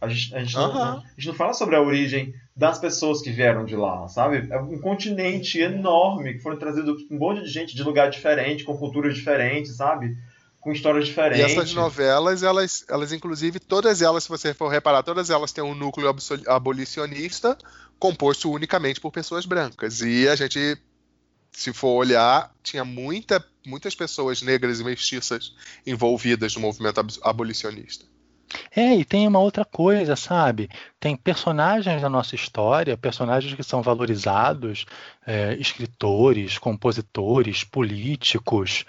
a, 0.00 0.08
gente, 0.08 0.34
a, 0.34 0.38
gente 0.38 0.54
não, 0.56 0.64
Aham. 0.70 1.02
a 1.04 1.20
gente 1.20 1.28
não 1.28 1.34
fala 1.34 1.52
sobre 1.54 1.74
a 1.76 1.82
origem 1.82 2.34
das 2.56 2.78
pessoas 2.78 3.20
que 3.22 3.30
vieram 3.30 3.64
de 3.64 3.76
lá, 3.76 4.06
sabe? 4.08 4.46
É 4.50 4.60
um 4.60 4.80
continente 4.80 5.58
enorme 5.60 6.34
que 6.34 6.40
foram 6.40 6.58
trazidos 6.58 7.02
um 7.10 7.18
monte 7.18 7.42
de 7.42 7.48
gente 7.50 7.74
de 7.74 7.82
lugar 7.82 8.10
diferente, 8.10 8.64
com 8.64 8.76
culturas 8.76 9.14
diferentes, 9.14 9.76
sabe? 9.76 10.16
Com 10.60 10.72
histórias 10.72 11.04
E 11.04 11.08
diferentes. 11.08 11.44
essas 11.44 11.72
novelas, 11.72 12.42
elas, 12.42 12.84
elas 12.88 13.12
inclusive, 13.12 13.60
todas 13.60 14.02
elas, 14.02 14.24
se 14.24 14.28
você 14.28 14.52
for 14.52 14.68
reparar, 14.68 15.02
todas 15.04 15.30
elas 15.30 15.52
têm 15.52 15.62
um 15.62 15.74
núcleo 15.74 16.12
abolicionista 16.46 17.56
composto 17.98 18.50
unicamente 18.50 19.00
por 19.00 19.10
pessoas 19.12 19.46
brancas. 19.46 20.00
E 20.00 20.28
a 20.28 20.34
gente, 20.36 20.76
se 21.52 21.72
for 21.72 21.94
olhar, 21.96 22.52
tinha 22.62 22.84
muita, 22.84 23.44
muitas 23.66 23.94
pessoas 23.94 24.42
negras 24.42 24.80
e 24.80 24.84
mestiças 24.84 25.54
envolvidas 25.86 26.54
no 26.54 26.60
movimento 26.60 26.98
ab- 26.98 27.18
abolicionista. 27.22 28.04
É, 28.74 28.94
e 28.96 29.04
tem 29.04 29.26
uma 29.26 29.38
outra 29.38 29.64
coisa, 29.64 30.16
sabe? 30.16 30.68
Tem 30.98 31.16
personagens 31.16 32.00
da 32.00 32.08
nossa 32.08 32.34
história, 32.34 32.96
personagens 32.96 33.54
que 33.54 33.62
são 33.62 33.82
valorizados, 33.82 34.86
é, 35.26 35.54
escritores, 35.54 36.58
compositores, 36.58 37.64
políticos, 37.64 38.84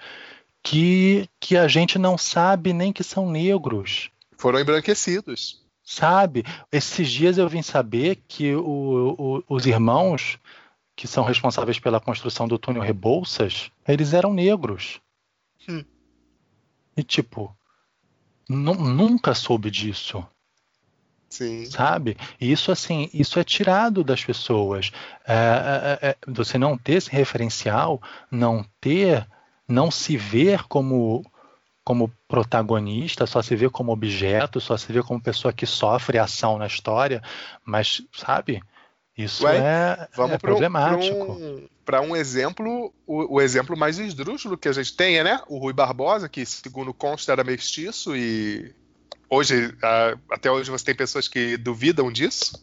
que, 0.62 1.28
que 1.38 1.56
a 1.56 1.68
gente 1.68 1.98
não 1.98 2.16
sabe 2.18 2.72
nem 2.72 2.92
que 2.92 3.02
são 3.02 3.30
negros. 3.30 4.10
Foram 4.38 4.60
embranquecidos. 4.60 5.60
Sabe? 5.84 6.44
Esses 6.70 7.10
dias 7.10 7.36
eu 7.36 7.48
vim 7.48 7.62
saber 7.62 8.22
que 8.28 8.54
o- 8.54 9.16
o- 9.18 9.44
os 9.56 9.66
irmãos 9.66 10.38
que 10.94 11.08
são 11.08 11.24
responsáveis 11.24 11.78
pela 11.78 11.98
construção 12.00 12.46
do 12.46 12.58
túnel 12.58 12.82
Rebouças, 12.82 13.70
eles 13.88 14.12
eram 14.12 14.32
negros. 14.34 15.00
Hum. 15.68 15.82
E 16.96 17.02
tipo, 17.02 17.56
nunca 18.56 19.34
soube 19.34 19.70
disso, 19.70 20.26
Sim. 21.28 21.64
sabe? 21.66 22.16
E 22.40 22.50
isso 22.50 22.72
assim, 22.72 23.08
isso 23.14 23.38
é 23.38 23.44
tirado 23.44 24.02
das 24.02 24.24
pessoas. 24.24 24.90
É, 25.26 25.98
é, 26.02 26.08
é, 26.08 26.16
você 26.26 26.58
não 26.58 26.76
ter 26.76 26.94
esse 26.94 27.10
referencial, 27.10 28.02
não 28.30 28.64
ter, 28.80 29.26
não 29.68 29.90
se 29.90 30.16
ver 30.16 30.64
como 30.64 31.24
como 31.82 32.12
protagonista, 32.28 33.26
só 33.26 33.42
se 33.42 33.56
vê 33.56 33.68
como 33.68 33.90
objeto, 33.90 34.60
só 34.60 34.76
se 34.76 34.92
vê 34.92 35.02
como 35.02 35.20
pessoa 35.20 35.52
que 35.52 35.66
sofre 35.66 36.18
ação 36.18 36.56
na 36.56 36.66
história, 36.66 37.20
mas, 37.64 38.02
sabe, 38.12 38.62
isso 39.24 39.44
Ué, 39.44 39.58
é, 39.58 40.08
Vamos 40.14 40.34
é 40.34 40.38
para 40.38 40.50
um, 40.50 40.54
problemático. 40.54 41.32
um, 41.32 41.68
pra 41.84 42.00
um 42.00 42.14
exemplo, 42.14 42.92
o, 43.06 43.36
o 43.36 43.40
exemplo 43.40 43.76
mais 43.76 43.98
esdrúxulo 43.98 44.56
que 44.56 44.68
a 44.68 44.72
gente 44.72 44.96
tem 44.96 45.18
é 45.18 45.24
né? 45.24 45.40
o 45.48 45.58
Rui 45.58 45.72
Barbosa, 45.72 46.28
que 46.28 46.44
segundo 46.46 46.92
consta 46.94 47.32
era 47.32 47.44
mestiço 47.44 48.16
e 48.16 48.74
hoje, 49.28 49.74
até 50.30 50.50
hoje 50.50 50.70
você 50.70 50.84
tem 50.84 50.94
pessoas 50.94 51.28
que 51.28 51.56
duvidam 51.56 52.10
disso. 52.10 52.62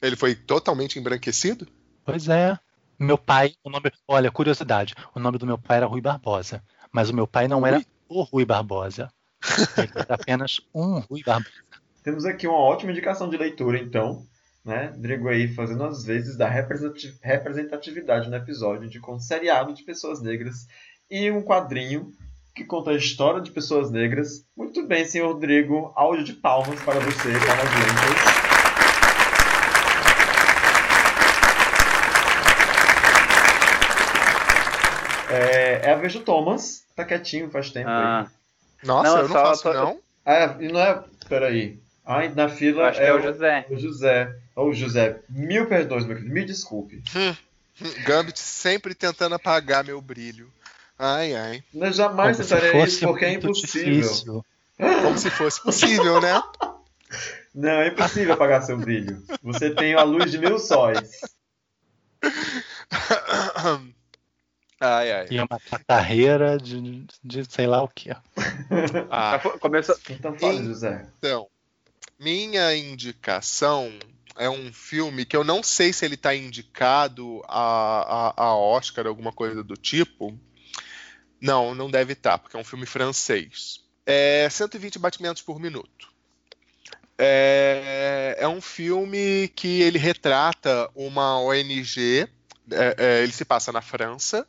Ele 0.00 0.16
foi 0.16 0.34
totalmente 0.34 0.98
embranquecido. 0.98 1.68
Pois 2.04 2.28
é. 2.28 2.58
Meu 2.98 3.16
pai, 3.16 3.54
o 3.64 3.70
nome, 3.70 3.90
olha, 4.06 4.30
curiosidade, 4.30 4.94
o 5.14 5.20
nome 5.20 5.38
do 5.38 5.46
meu 5.46 5.58
pai 5.58 5.78
era 5.78 5.86
Rui 5.86 6.00
Barbosa, 6.00 6.62
mas 6.90 7.10
o 7.10 7.14
meu 7.14 7.26
pai 7.26 7.48
não 7.48 7.66
era 7.66 7.84
o 8.08 8.22
Rui 8.22 8.44
Barbosa. 8.44 9.12
Ele 9.76 9.90
era 9.94 10.14
apenas 10.14 10.60
um 10.74 10.98
Rui 10.98 11.22
Barbosa. 11.24 11.50
Temos 12.02 12.24
aqui 12.24 12.46
uma 12.46 12.58
ótima 12.58 12.90
indicação 12.90 13.28
de 13.28 13.36
leitura, 13.36 13.78
então, 13.78 14.26
né? 14.64 14.92
Drigo 14.96 15.28
aí 15.28 15.48
fazendo 15.54 15.84
as 15.84 16.04
vezes 16.04 16.36
da 16.36 16.48
representati- 16.48 17.18
representatividade 17.22 18.28
no 18.30 18.36
episódio 18.36 18.88
de 18.88 19.00
um 19.06 19.18
seriado 19.18 19.72
de 19.72 19.82
pessoas 19.82 20.20
negras 20.22 20.66
e 21.10 21.30
um 21.30 21.42
quadrinho 21.42 22.12
que 22.54 22.64
conta 22.64 22.90
a 22.90 22.96
história 22.96 23.40
de 23.40 23.50
pessoas 23.50 23.90
negras. 23.90 24.44
Muito 24.56 24.86
bem, 24.86 25.04
senhor 25.04 25.34
Drigo, 25.38 25.92
áudio 25.96 26.24
de 26.24 26.34
palmas 26.34 26.80
para 26.82 27.00
você, 27.00 27.28
palmas 27.30 27.72
lentas. 27.74 28.42
É, 35.30 35.80
é 35.88 35.92
a 35.92 35.96
vez 35.96 36.12
do 36.12 36.20
Thomas, 36.20 36.84
tá 36.94 37.04
quietinho 37.04 37.50
faz 37.50 37.70
tempo 37.70 37.88
Ah, 37.88 38.22
aí. 38.28 38.86
Nossa, 38.86 39.08
Não, 39.10 39.16
eu 39.18 39.28
não 39.28 39.34
só- 39.34 39.44
faço 39.46 39.62
só- 39.62 39.72
não. 39.72 39.98
Ah, 40.26 40.56
e 40.60 40.68
não 40.70 40.80
é. 40.80 41.02
Peraí. 41.28 41.81
Ai, 42.04 42.28
na 42.34 42.48
fila 42.48 42.88
acho 42.88 42.98
que 42.98 43.04
é 43.06 43.12
o 43.14 43.20
José. 43.22 43.66
o 43.70 43.76
José. 43.78 44.36
Ô, 44.56 44.72
José, 44.72 45.20
mil 45.28 45.66
perdões, 45.66 46.04
meu 46.04 46.16
querido. 46.16 46.34
Me 46.34 46.44
desculpe. 46.44 47.02
Gambit 48.04 48.38
sempre 48.38 48.94
tentando 48.94 49.34
apagar 49.34 49.84
meu 49.84 50.00
brilho. 50.00 50.52
Ai, 50.98 51.34
ai. 51.34 51.64
Eu 51.74 51.92
jamais 51.92 52.36
Como 52.36 52.48
tentarei 52.48 52.82
isso 52.84 53.06
porque 53.06 53.24
é 53.24 53.32
impossível. 53.32 53.94
difícil. 53.94 54.44
Como 54.76 55.16
se 55.18 55.30
fosse 55.30 55.62
possível, 55.62 56.20
né? 56.20 56.42
Não, 57.54 57.70
é 57.70 57.88
impossível 57.88 58.34
apagar 58.34 58.62
seu 58.62 58.76
brilho. 58.76 59.22
Você 59.42 59.70
tem 59.70 59.94
a 59.94 60.02
luz 60.02 60.30
de 60.30 60.38
mil 60.38 60.58
sóis. 60.58 61.20
Ai, 64.80 65.12
ai. 65.12 65.26
E 65.30 65.38
uma 65.38 65.60
carreira 65.86 66.58
de, 66.58 67.06
de 67.22 67.44
sei 67.50 67.66
lá 67.66 67.82
o 67.82 67.88
que. 67.88 68.10
Ah, 69.10 69.38
Começou, 69.60 69.96
Então 70.10 70.34
fala. 70.34 70.62
José. 70.62 71.06
Então, 71.18 71.46
minha 72.22 72.74
indicação 72.76 73.92
é 74.36 74.48
um 74.48 74.72
filme 74.72 75.24
que 75.24 75.36
eu 75.36 75.42
não 75.42 75.60
sei 75.60 75.92
se 75.92 76.04
ele 76.04 76.14
está 76.14 76.34
indicado 76.34 77.42
a, 77.48 78.32
a, 78.36 78.44
a 78.44 78.56
Oscar, 78.56 79.08
alguma 79.08 79.32
coisa 79.32 79.62
do 79.64 79.74
tipo. 79.74 80.38
Não, 81.40 81.74
não 81.74 81.90
deve 81.90 82.12
estar, 82.12 82.38
porque 82.38 82.56
é 82.56 82.60
um 82.60 82.64
filme 82.64 82.86
francês. 82.86 83.80
É 84.06 84.48
120 84.48 85.00
batimentos 85.00 85.42
por 85.42 85.58
minuto. 85.58 86.12
É, 87.18 88.36
é 88.38 88.48
um 88.48 88.60
filme 88.60 89.48
que 89.56 89.82
ele 89.82 89.98
retrata 89.98 90.88
uma 90.94 91.40
ONG, 91.40 92.28
é, 92.70 92.96
é, 92.98 93.22
ele 93.22 93.32
se 93.32 93.44
passa 93.44 93.72
na 93.72 93.82
França, 93.82 94.46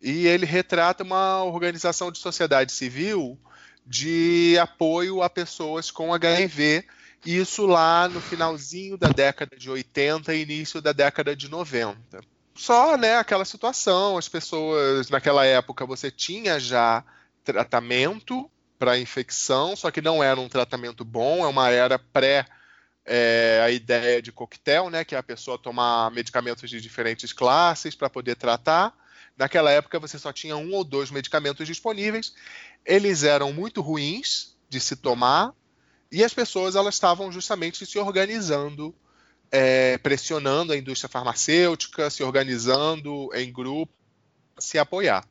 e 0.00 0.26
ele 0.26 0.46
retrata 0.46 1.04
uma 1.04 1.44
organização 1.44 2.10
de 2.10 2.18
sociedade 2.18 2.72
civil 2.72 3.38
de 3.86 4.56
apoio 4.58 5.22
a 5.22 5.28
pessoas 5.28 5.90
com 5.90 6.14
HIV, 6.14 6.84
isso 7.24 7.66
lá 7.66 8.08
no 8.08 8.20
finalzinho 8.20 8.96
da 8.96 9.08
década 9.08 9.56
de 9.56 9.70
80 9.70 10.34
e 10.34 10.42
início 10.42 10.80
da 10.80 10.92
década 10.92 11.36
de 11.36 11.48
90. 11.48 12.20
só, 12.54 12.96
né, 12.96 13.16
aquela 13.16 13.44
situação, 13.44 14.18
as 14.18 14.28
pessoas 14.28 15.08
naquela 15.08 15.44
época 15.44 15.86
você 15.86 16.10
tinha 16.10 16.60
já 16.60 17.04
tratamento 17.44 18.50
para 18.78 18.98
infecção, 18.98 19.76
só 19.76 19.90
que 19.90 20.02
não 20.02 20.22
era 20.22 20.40
um 20.40 20.48
tratamento 20.48 21.04
bom, 21.04 21.44
é 21.44 21.48
uma 21.48 21.70
era 21.70 21.98
pré 21.98 22.46
é, 23.04 23.60
a 23.64 23.70
ideia 23.70 24.20
de 24.22 24.32
coquetel, 24.32 24.90
né, 24.90 25.04
que 25.04 25.14
é 25.14 25.18
a 25.18 25.22
pessoa 25.22 25.58
tomar 25.58 26.10
medicamentos 26.10 26.68
de 26.68 26.80
diferentes 26.80 27.32
classes 27.32 27.94
para 27.94 28.10
poder 28.10 28.36
tratar. 28.36 28.92
Naquela 29.36 29.70
época 29.70 29.98
você 29.98 30.18
só 30.18 30.32
tinha 30.32 30.56
um 30.56 30.72
ou 30.74 30.84
dois 30.84 31.10
medicamentos 31.10 31.66
disponíveis. 31.66 32.34
Eles 32.84 33.22
eram 33.22 33.52
muito 33.52 33.80
ruins 33.80 34.56
de 34.68 34.78
se 34.78 34.96
tomar 34.96 35.52
e 36.12 36.22
as 36.22 36.34
pessoas 36.34 36.76
elas 36.76 36.94
estavam 36.94 37.32
justamente 37.32 37.86
se 37.86 37.98
organizando, 37.98 38.94
é, 39.50 39.96
pressionando 39.96 40.74
a 40.74 40.76
indústria 40.76 41.08
farmacêutica, 41.08 42.10
se 42.10 42.22
organizando 42.22 43.30
em 43.34 43.50
grupo, 43.50 43.94
se 44.58 44.78
apoiar. 44.78 45.26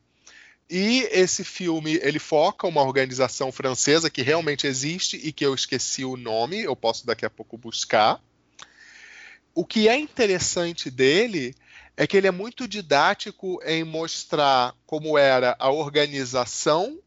E 0.68 1.08
esse 1.12 1.44
filme 1.44 2.00
ele 2.02 2.18
foca 2.18 2.66
uma 2.66 2.82
organização 2.82 3.52
francesa 3.52 4.10
que 4.10 4.22
realmente 4.22 4.66
existe 4.66 5.16
e 5.16 5.32
que 5.32 5.46
eu 5.46 5.54
esqueci 5.54 6.04
o 6.04 6.16
nome, 6.16 6.62
eu 6.62 6.74
posso 6.74 7.06
daqui 7.06 7.24
a 7.24 7.30
pouco 7.30 7.56
buscar. 7.56 8.20
O 9.54 9.64
que 9.64 9.88
é 9.88 9.96
interessante 9.96 10.90
dele 10.90 11.54
é 11.96 12.08
que 12.08 12.16
ele 12.16 12.26
é 12.26 12.32
muito 12.32 12.66
didático 12.66 13.60
em 13.64 13.84
mostrar 13.84 14.74
como 14.84 15.16
era 15.16 15.54
a 15.60 15.70
organização 15.70 16.98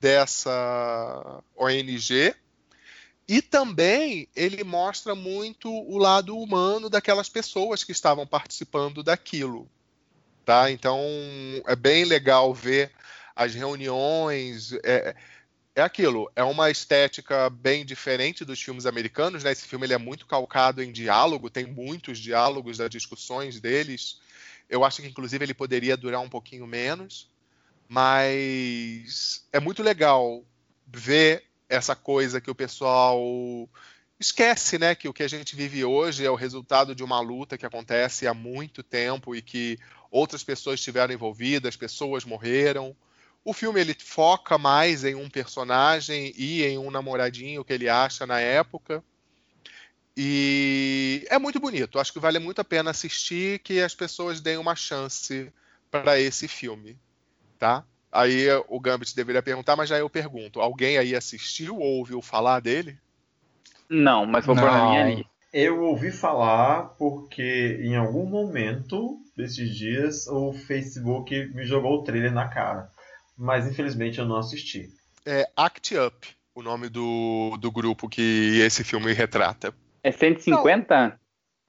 dessa 0.00 1.44
ONG 1.54 2.34
e 3.30 3.40
também 3.40 4.26
ele 4.34 4.64
mostra 4.64 5.14
muito 5.14 5.72
o 5.72 5.98
lado 5.98 6.36
humano 6.36 6.90
daquelas 6.90 7.28
pessoas 7.28 7.84
que 7.84 7.92
estavam 7.92 8.26
participando 8.26 9.04
daquilo. 9.04 9.70
Tá? 10.44 10.68
Então 10.68 11.00
é 11.64 11.76
bem 11.76 12.04
legal 12.04 12.52
ver 12.52 12.90
as 13.36 13.54
reuniões. 13.54 14.72
É, 14.82 15.14
é 15.76 15.80
aquilo, 15.80 16.28
é 16.34 16.42
uma 16.42 16.72
estética 16.72 17.48
bem 17.48 17.86
diferente 17.86 18.44
dos 18.44 18.60
filmes 18.60 18.84
americanos, 18.84 19.44
né? 19.44 19.52
Esse 19.52 19.68
filme 19.68 19.86
ele 19.86 19.94
é 19.94 19.98
muito 19.98 20.26
calcado 20.26 20.82
em 20.82 20.90
diálogo, 20.90 21.48
tem 21.48 21.66
muitos 21.66 22.18
diálogos 22.18 22.78
das 22.78 22.90
discussões 22.90 23.60
deles. 23.60 24.18
Eu 24.68 24.84
acho 24.84 25.02
que 25.02 25.08
inclusive 25.08 25.44
ele 25.44 25.54
poderia 25.54 25.96
durar 25.96 26.20
um 26.20 26.28
pouquinho 26.28 26.66
menos, 26.66 27.30
mas 27.88 29.46
é 29.52 29.60
muito 29.60 29.84
legal 29.84 30.44
ver 30.84 31.48
essa 31.70 31.94
coisa 31.94 32.40
que 32.40 32.50
o 32.50 32.54
pessoal 32.54 33.18
esquece, 34.18 34.76
né, 34.76 34.94
que 34.94 35.08
o 35.08 35.14
que 35.14 35.22
a 35.22 35.28
gente 35.28 35.56
vive 35.56 35.82
hoje 35.82 36.26
é 36.26 36.30
o 36.30 36.34
resultado 36.34 36.94
de 36.94 37.02
uma 37.02 37.20
luta 37.20 37.56
que 37.56 37.64
acontece 37.64 38.26
há 38.26 38.34
muito 38.34 38.82
tempo 38.82 39.34
e 39.34 39.40
que 39.40 39.78
outras 40.10 40.42
pessoas 40.42 40.80
estiveram 40.80 41.14
envolvidas, 41.14 41.76
pessoas 41.76 42.24
morreram. 42.24 42.94
O 43.42 43.54
filme 43.54 43.80
ele 43.80 43.94
foca 43.94 44.58
mais 44.58 45.04
em 45.04 45.14
um 45.14 45.30
personagem 45.30 46.34
e 46.36 46.62
em 46.64 46.76
um 46.76 46.90
namoradinho 46.90 47.64
que 47.64 47.72
ele 47.72 47.88
acha 47.88 48.26
na 48.26 48.40
época. 48.40 49.02
E 50.14 51.24
é 51.30 51.38
muito 51.38 51.58
bonito. 51.58 51.98
Acho 51.98 52.12
que 52.12 52.18
vale 52.18 52.38
muito 52.38 52.60
a 52.60 52.64
pena 52.64 52.90
assistir 52.90 53.60
que 53.60 53.80
as 53.80 53.94
pessoas 53.94 54.40
deem 54.40 54.58
uma 54.58 54.76
chance 54.76 55.50
para 55.90 56.20
esse 56.20 56.46
filme, 56.46 56.98
tá? 57.58 57.86
Aí 58.12 58.46
o 58.68 58.80
Gambit 58.80 59.14
deveria 59.14 59.42
perguntar, 59.42 59.76
mas 59.76 59.88
já 59.88 59.98
eu 59.98 60.10
pergunto: 60.10 60.60
alguém 60.60 60.98
aí 60.98 61.14
assistiu 61.14 61.76
ou 61.76 61.98
ouviu 61.98 62.20
falar 62.20 62.60
dele? 62.60 62.98
Não, 63.88 64.26
mas 64.26 64.44
vou 64.44 64.54
pôr 64.54 64.70
na 64.70 64.88
minha 64.88 65.02
Não. 65.02 65.10
lista. 65.10 65.30
Eu 65.52 65.82
ouvi 65.82 66.12
falar 66.12 66.94
porque 66.96 67.80
em 67.82 67.96
algum 67.96 68.24
momento 68.24 69.18
desses 69.36 69.76
dias 69.76 70.28
o 70.28 70.52
Facebook 70.52 71.34
me 71.54 71.64
jogou 71.64 71.98
o 71.98 72.04
trailer 72.04 72.32
na 72.32 72.46
cara. 72.46 72.88
Mas 73.36 73.66
infelizmente 73.66 74.18
eu 74.18 74.26
não 74.26 74.36
assisti. 74.36 74.88
É 75.26 75.50
Act 75.56 75.96
Up, 75.98 76.28
o 76.54 76.62
nome 76.62 76.88
do, 76.88 77.56
do 77.58 77.70
grupo 77.70 78.08
que 78.08 78.60
esse 78.60 78.84
filme 78.84 79.12
retrata. 79.12 79.74
É 80.04 80.12
150? 80.12 81.18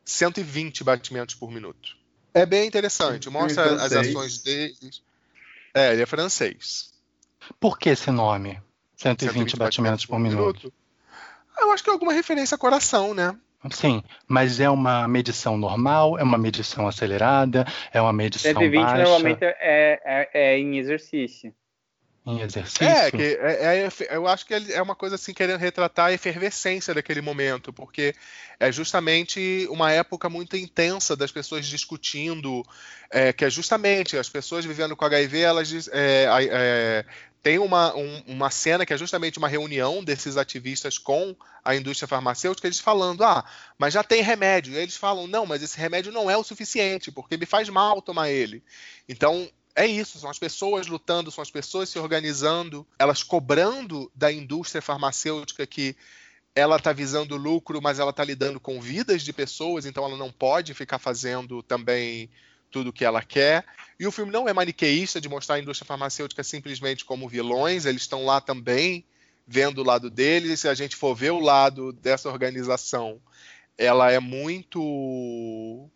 120 0.06 0.84
batimentos 0.84 1.34
por 1.34 1.50
minuto. 1.50 1.98
É 2.34 2.46
bem 2.46 2.68
interessante, 2.68 3.30
mostra 3.30 3.84
as 3.84 3.94
ações 3.94 4.44
deles. 4.44 5.02
É, 5.74 5.94
ele 5.94 6.02
é 6.02 6.06
francês. 6.06 6.92
Por 7.60 7.78
que 7.78 7.90
esse 7.90 8.12
nome? 8.12 8.62
120, 8.98 9.58
batimentos 9.58 10.06
por 10.06 10.20
minuto. 10.20 10.72
Eu 11.58 11.72
acho 11.72 11.84
que 11.84 11.90
é 11.90 11.94
alguma 11.94 12.14
referência 12.14 12.56
a 12.56 12.58
coração, 12.58 13.14
né? 13.14 13.36
Sim, 13.70 14.04
mas 14.28 14.60
é 14.60 14.70
uma 14.70 15.08
medição 15.08 15.56
normal, 15.56 16.18
é 16.18 16.24
uma 16.24 16.38
medição 16.38 16.88
acelerada, 16.88 17.66
é 17.94 18.02
uma 18.02 18.12
medição 18.12 18.54
120 18.54 18.82
baixa 18.82 19.04
normalmente 19.04 19.44
é, 19.44 20.02
é, 20.04 20.30
é 20.34 20.58
em 20.58 20.80
exercício. 20.80 21.54
Em 22.26 22.42
exercício. 22.42 22.86
É, 22.86 23.10
que 23.12 23.24
é, 23.42 23.88
é- 23.88 24.16
eu 24.16 24.28
acho 24.28 24.46
que 24.46 24.54
é 24.54 24.82
uma 24.82 24.96
coisa 24.96 25.16
assim 25.16 25.34
querendo 25.34 25.60
retratar 25.60 26.08
a 26.08 26.14
efervescência 26.14 26.94
daquele 26.94 27.22
momento, 27.22 27.74
porque 27.74 28.14
é 28.60 28.72
justamente 28.72 29.68
uma 29.72 29.92
época 29.92 30.30
muito 30.30 30.56
intensa 30.56 31.16
das 31.16 31.32
pessoas 31.32 31.66
discutindo, 31.66 32.64
é, 33.10 33.34
que 33.34 33.44
é 33.46 33.50
justamente 33.50 34.18
as 34.18 34.30
pessoas 34.30 34.66
vivendo 34.66 34.96
com 34.96 35.04
HIV, 35.06 35.40
elas 35.40 35.88
é, 35.92 36.28
é, 36.52 37.06
tem 37.42 37.58
uma, 37.58 37.96
um- 37.96 38.24
uma 38.28 38.52
cena 38.52 38.86
que 38.86 38.94
é 38.94 38.98
justamente 38.98 39.40
uma 39.40 39.48
reunião 39.48 40.04
desses 40.04 40.38
ativistas 40.38 41.00
com 41.00 41.36
a 41.66 41.76
indústria 41.76 42.08
farmacêutica, 42.08 42.68
eles 42.68 42.80
falando, 42.80 43.24
ah, 43.24 43.44
mas 43.80 43.96
já 43.96 44.04
tem 44.04 44.22
remédio. 44.22 44.74
E 44.74 44.78
eles 44.78 44.96
falam, 44.96 45.26
não, 45.26 45.46
mas 45.48 45.64
esse 45.64 45.78
remédio 45.78 46.12
não 46.12 46.30
é 46.30 46.38
o 46.38 46.44
suficiente, 46.44 47.12
porque 47.12 47.38
me 47.38 47.48
faz 47.48 47.68
mal 47.68 48.00
tomar 48.00 48.30
ele. 48.30 48.64
Então, 49.10 49.50
é 49.76 49.86
isso, 49.86 50.20
são 50.20 50.30
as 50.30 50.40
pessoas 50.40 50.88
lutando, 50.88 51.32
são 51.32 51.42
as 51.42 51.52
pessoas 51.52 51.90
se 51.90 52.00
organizando, 52.00 52.86
elas 53.00 53.24
cobrando 53.24 54.12
da 54.14 54.32
indústria 54.32 54.82
farmacêutica 54.82 55.66
que 55.66 55.96
ela 56.54 56.76
está 56.76 56.92
visando 56.92 57.38
lucro, 57.38 57.82
mas 57.82 58.00
ela 58.00 58.12
está 58.12 58.24
lidando 58.24 58.60
com 58.60 58.82
vidas 58.82 59.24
de 59.24 59.32
pessoas, 59.32 59.86
então 59.86 60.04
ela 60.04 60.18
não 60.18 60.32
pode 60.32 60.74
ficar 60.74 61.00
fazendo 61.00 61.64
também 61.64 62.30
tudo 62.70 62.90
o 62.90 62.94
que 62.94 63.06
ela 63.06 63.22
quer. 63.22 63.66
E 64.00 64.06
o 64.06 64.12
filme 64.12 64.32
não 64.32 64.48
é 64.48 64.54
maniqueísta 64.54 65.22
de 65.22 65.30
mostrar 65.30 65.56
a 65.56 65.60
indústria 65.60 65.88
farmacêutica 65.88 66.44
simplesmente 66.44 67.06
como 67.06 67.30
vilões, 67.30 67.86
eles 67.86 68.02
estão 68.02 68.26
lá 68.26 68.42
também 68.42 69.06
vendo 69.48 69.80
o 69.80 69.86
lado 69.86 70.10
deles. 70.10 70.60
Se 70.62 70.68
a 70.68 70.74
gente 70.74 70.96
for 70.96 71.16
ver 71.16 71.32
o 71.32 71.40
lado 71.40 71.94
dessa 71.94 72.30
organização, 72.30 73.22
ela 73.78 74.12
é 74.12 74.20
muito 74.20 75.90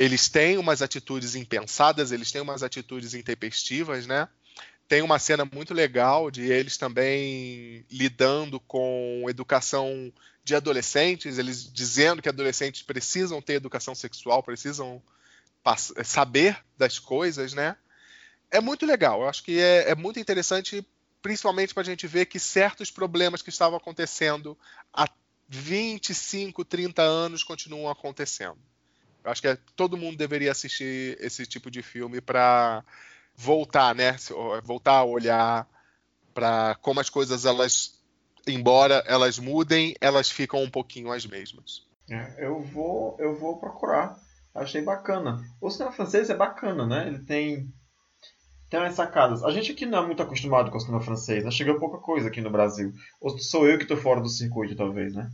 eles 0.00 0.30
têm 0.30 0.58
umas 0.58 0.82
atitudes 0.82 1.36
impensadas, 1.36 2.10
eles 2.10 2.32
têm 2.32 2.40
umas 2.40 2.62
atitudes 2.62 3.14
intempestivas, 3.14 4.06
né? 4.06 4.28
Tem 4.88 5.02
uma 5.02 5.18
cena 5.18 5.44
muito 5.44 5.74
legal 5.74 6.30
de 6.30 6.42
eles 6.50 6.78
também 6.78 7.84
lidando 7.90 8.60
com 8.60 9.26
educação 9.28 10.12
de 10.44 10.54
adolescentes, 10.56 11.38
eles 11.38 11.70
dizendo 11.72 12.22
que 12.22 12.28
adolescentes 12.30 12.82
precisam 12.82 13.42
ter 13.42 13.54
educação 13.54 13.94
sexual, 13.94 14.42
precisam 14.42 15.02
pass- 15.62 15.92
saber 16.04 16.58
das 16.78 16.98
coisas, 16.98 17.54
né? 17.54 17.76
É 18.50 18.60
muito 18.60 18.86
legal, 18.86 19.22
eu 19.22 19.28
acho 19.28 19.44
que 19.44 19.58
é, 19.60 19.90
é 19.90 19.94
muito 19.96 20.20
interessante, 20.20 20.86
principalmente 21.22 21.74
para 21.74 21.82
a 21.82 21.86
gente 21.86 22.06
ver 22.06 22.26
que 22.26 22.38
certos 22.38 22.90
problemas 22.90 23.42
que 23.42 23.50
estavam 23.50 23.78
acontecendo 23.78 24.58
há 24.92 25.06
25, 25.48 26.64
30 26.64 27.02
anos 27.02 27.44
continuam 27.44 27.90
acontecendo. 27.90 28.58
Eu 29.24 29.30
acho 29.30 29.40
que 29.40 29.48
é- 29.48 29.58
todo 29.76 29.96
mundo 29.96 30.16
deveria 30.16 30.50
assistir 30.50 31.16
esse 31.20 31.46
tipo 31.46 31.70
de 31.70 31.82
filme 31.82 32.20
para 32.20 32.84
voltar, 33.36 33.94
né? 33.94 34.16
Voltar 34.62 34.94
a 34.94 35.04
olhar 35.04 35.68
para 36.34 36.76
como 36.76 37.00
as 37.00 37.10
coisas 37.10 37.44
elas, 37.44 37.98
embora 38.46 39.02
elas 39.06 39.38
mudem, 39.38 39.94
elas 40.00 40.30
ficam 40.30 40.62
um 40.62 40.70
pouquinho 40.70 41.12
as 41.12 41.26
mesmas. 41.26 41.86
É, 42.10 42.46
eu 42.46 42.60
vou, 42.60 43.16
eu 43.18 43.36
vou 43.38 43.58
procurar. 43.58 44.16
Achei 44.54 44.82
bacana. 44.82 45.40
O 45.60 45.70
cinema 45.70 45.92
francês 45.92 46.28
é 46.28 46.36
bacana, 46.36 46.86
né? 46.86 47.06
Ele 47.06 47.20
tem 47.20 47.72
tem 48.68 48.78
umas 48.78 48.94
sacadas. 48.94 49.42
A 49.42 49.50
gente 49.50 49.72
aqui 49.72 49.84
não 49.84 49.98
é 49.98 50.06
muito 50.06 50.22
acostumado 50.22 50.70
com 50.70 50.76
o 50.76 50.80
cinema 50.80 51.00
francês, 51.00 51.44
né? 51.44 51.50
Chega 51.50 51.78
pouca 51.78 51.98
coisa 51.98 52.28
aqui 52.28 52.40
no 52.40 52.50
Brasil. 52.50 52.92
Ou 53.20 53.36
sou 53.38 53.68
eu 53.68 53.78
que 53.78 53.84
tô 53.84 53.96
fora 53.96 54.20
do 54.20 54.28
circuito, 54.28 54.76
talvez, 54.76 55.12
né? 55.14 55.28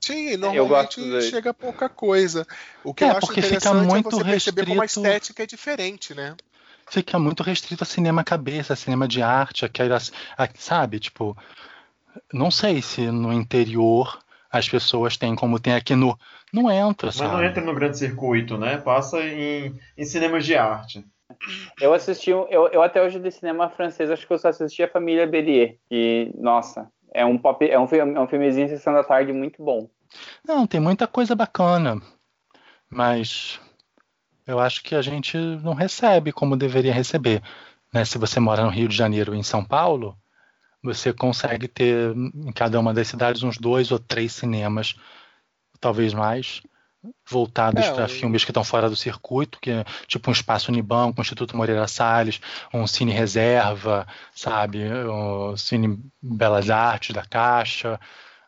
Sim, 0.00 0.36
normalmente 0.36 1.00
chega 1.22 1.52
pouca 1.52 1.88
coisa. 1.88 2.46
O 2.84 2.94
que 2.94 3.04
É, 3.04 3.08
eu 3.08 3.16
acho 3.16 3.26
porque 3.26 3.42
fica 3.42 3.56
interessante 3.56 3.86
muito 3.86 4.08
é 4.08 4.12
você 4.12 4.24
perceber 4.24 4.66
como 4.66 4.82
a 4.82 4.84
estética 4.86 5.42
é 5.42 5.46
diferente, 5.46 6.14
né? 6.14 6.34
Fica 6.88 7.18
muito 7.18 7.42
restrito 7.42 7.84
a 7.84 7.86
cinema 7.86 8.24
cabeça, 8.24 8.74
cinema 8.74 9.06
de 9.06 9.22
arte, 9.22 9.64
aquelas, 9.64 10.10
a- 10.36 10.48
sabe? 10.56 10.98
Tipo, 10.98 11.36
não 12.32 12.50
sei 12.50 12.82
se 12.82 13.10
no 13.10 13.32
interior 13.32 14.18
as 14.50 14.68
pessoas 14.68 15.16
têm 15.16 15.36
como 15.36 15.60
tem 15.60 15.74
aqui 15.74 15.94
no. 15.94 16.18
Não 16.52 16.68
entra, 16.70 17.08
Mas 17.08 17.16
sabe? 17.16 17.32
não 17.32 17.44
entra 17.44 17.62
no 17.62 17.74
grande 17.74 17.96
circuito, 17.98 18.58
né? 18.58 18.78
Passa 18.78 19.20
em, 19.20 19.78
em 19.96 20.04
cinemas 20.04 20.44
de 20.44 20.56
arte. 20.56 21.04
Eu 21.80 21.94
assisti, 21.94 22.30
eu, 22.30 22.46
eu 22.48 22.82
até 22.82 23.00
hoje 23.02 23.20
de 23.20 23.30
cinema 23.30 23.70
francês, 23.70 24.10
acho 24.10 24.26
que 24.26 24.32
eu 24.32 24.38
só 24.38 24.48
assisti 24.48 24.82
a 24.82 24.88
Família 24.90 25.26
Bélier. 25.26 25.78
E, 25.90 26.30
nossa, 26.34 26.90
é 27.12 27.24
um, 27.24 27.36
pop, 27.36 27.68
é 27.68 27.78
um, 27.78 27.84
é 27.84 28.20
um 28.20 28.28
filmezinho 28.28 28.68
Sessão 28.68 28.92
da 28.92 29.04
Tarde 29.04 29.32
muito 29.32 29.62
bom. 29.62 29.88
Não, 30.46 30.66
tem 30.66 30.80
muita 30.80 31.06
coisa 31.06 31.34
bacana. 31.34 32.00
Mas 32.88 33.60
eu 34.46 34.58
acho 34.58 34.82
que 34.82 34.94
a 34.94 35.02
gente 35.02 35.36
não 35.36 35.74
recebe 35.74 36.32
como 36.32 36.56
deveria 36.56 36.92
receber. 36.92 37.42
Né? 37.92 38.04
Se 38.04 38.18
você 38.18 38.40
mora 38.40 38.64
no 38.64 38.70
Rio 38.70 38.88
de 38.88 38.96
Janeiro 38.96 39.32
ou 39.32 39.38
em 39.38 39.42
São 39.42 39.64
Paulo, 39.64 40.16
você 40.82 41.12
consegue 41.12 41.68
ter 41.68 42.14
em 42.16 42.52
cada 42.52 42.80
uma 42.80 42.94
das 42.94 43.08
cidades 43.08 43.42
uns 43.42 43.58
dois 43.58 43.92
ou 43.92 43.98
três 43.98 44.32
cinemas, 44.32 44.96
talvez 45.80 46.14
mais, 46.14 46.62
voltados 47.28 47.86
É, 47.86 47.92
para 47.92 48.08
filmes 48.08 48.44
que 48.44 48.50
estão 48.50 48.64
fora 48.64 48.88
do 48.90 48.96
circuito, 48.96 49.58
que 49.60 49.70
é 49.70 49.84
tipo 50.06 50.28
um 50.30 50.32
Espaço 50.32 50.70
Unibanco, 50.70 51.20
um 51.20 51.22
Instituto 51.22 51.56
Moreira 51.56 51.86
Salles, 51.88 52.40
um 52.74 52.86
Cine 52.86 53.12
Reserva, 53.12 54.06
sabe, 54.34 54.84
o 54.92 55.56
Cine 55.56 55.98
Belas 56.20 56.68
Artes 56.70 57.14
da 57.14 57.24
Caixa. 57.24 57.98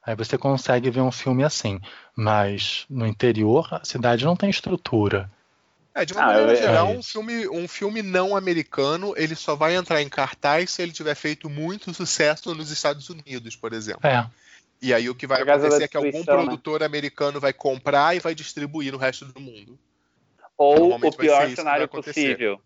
Aí 0.04 0.16
você 0.16 0.36
consegue 0.36 0.90
ver 0.90 1.00
um 1.00 1.12
filme 1.12 1.44
assim. 1.44 1.80
Mas 2.14 2.84
no 2.90 3.06
interior, 3.06 3.68
a 3.72 3.84
cidade 3.84 4.24
não 4.24 4.36
tem 4.36 4.50
estrutura. 4.50 5.30
É, 5.94 6.04
de 6.04 6.12
uma 6.12 6.22
Ah, 6.22 6.26
maneira 6.26 6.52
eu- 6.52 6.56
geral, 6.56 6.88
é 6.88 6.98
um 6.98 7.02
filme, 7.02 7.48
um 7.48 7.68
filme 7.68 8.02
não 8.02 8.34
americano, 8.34 9.14
ele 9.16 9.34
só 9.34 9.54
vai 9.54 9.76
entrar 9.76 10.00
em 10.02 10.08
cartaz 10.08 10.70
se 10.70 10.82
ele 10.82 10.90
tiver 10.92 11.14
feito 11.14 11.48
muito 11.50 11.92
sucesso 11.94 12.54
nos 12.54 12.70
Estados 12.70 13.08
Unidos, 13.10 13.54
por 13.56 13.72
exemplo. 13.72 14.00
É, 14.08 14.26
E 14.82 14.92
aí 14.92 15.08
o 15.08 15.14
que 15.14 15.28
vai 15.28 15.40
acontecer 15.40 15.84
é 15.84 15.88
que 15.88 15.96
algum 15.96 16.18
né? 16.18 16.24
produtor 16.24 16.82
americano 16.82 17.38
vai 17.38 17.52
comprar 17.52 18.16
e 18.16 18.18
vai 18.18 18.34
distribuir 18.34 18.90
no 18.90 18.98
resto 18.98 19.24
do 19.26 19.40
mundo. 19.40 19.78
Ou 20.58 20.96
o 20.96 21.16
pior 21.16 21.48
cenário 21.50 21.86
possível. 21.86 22.60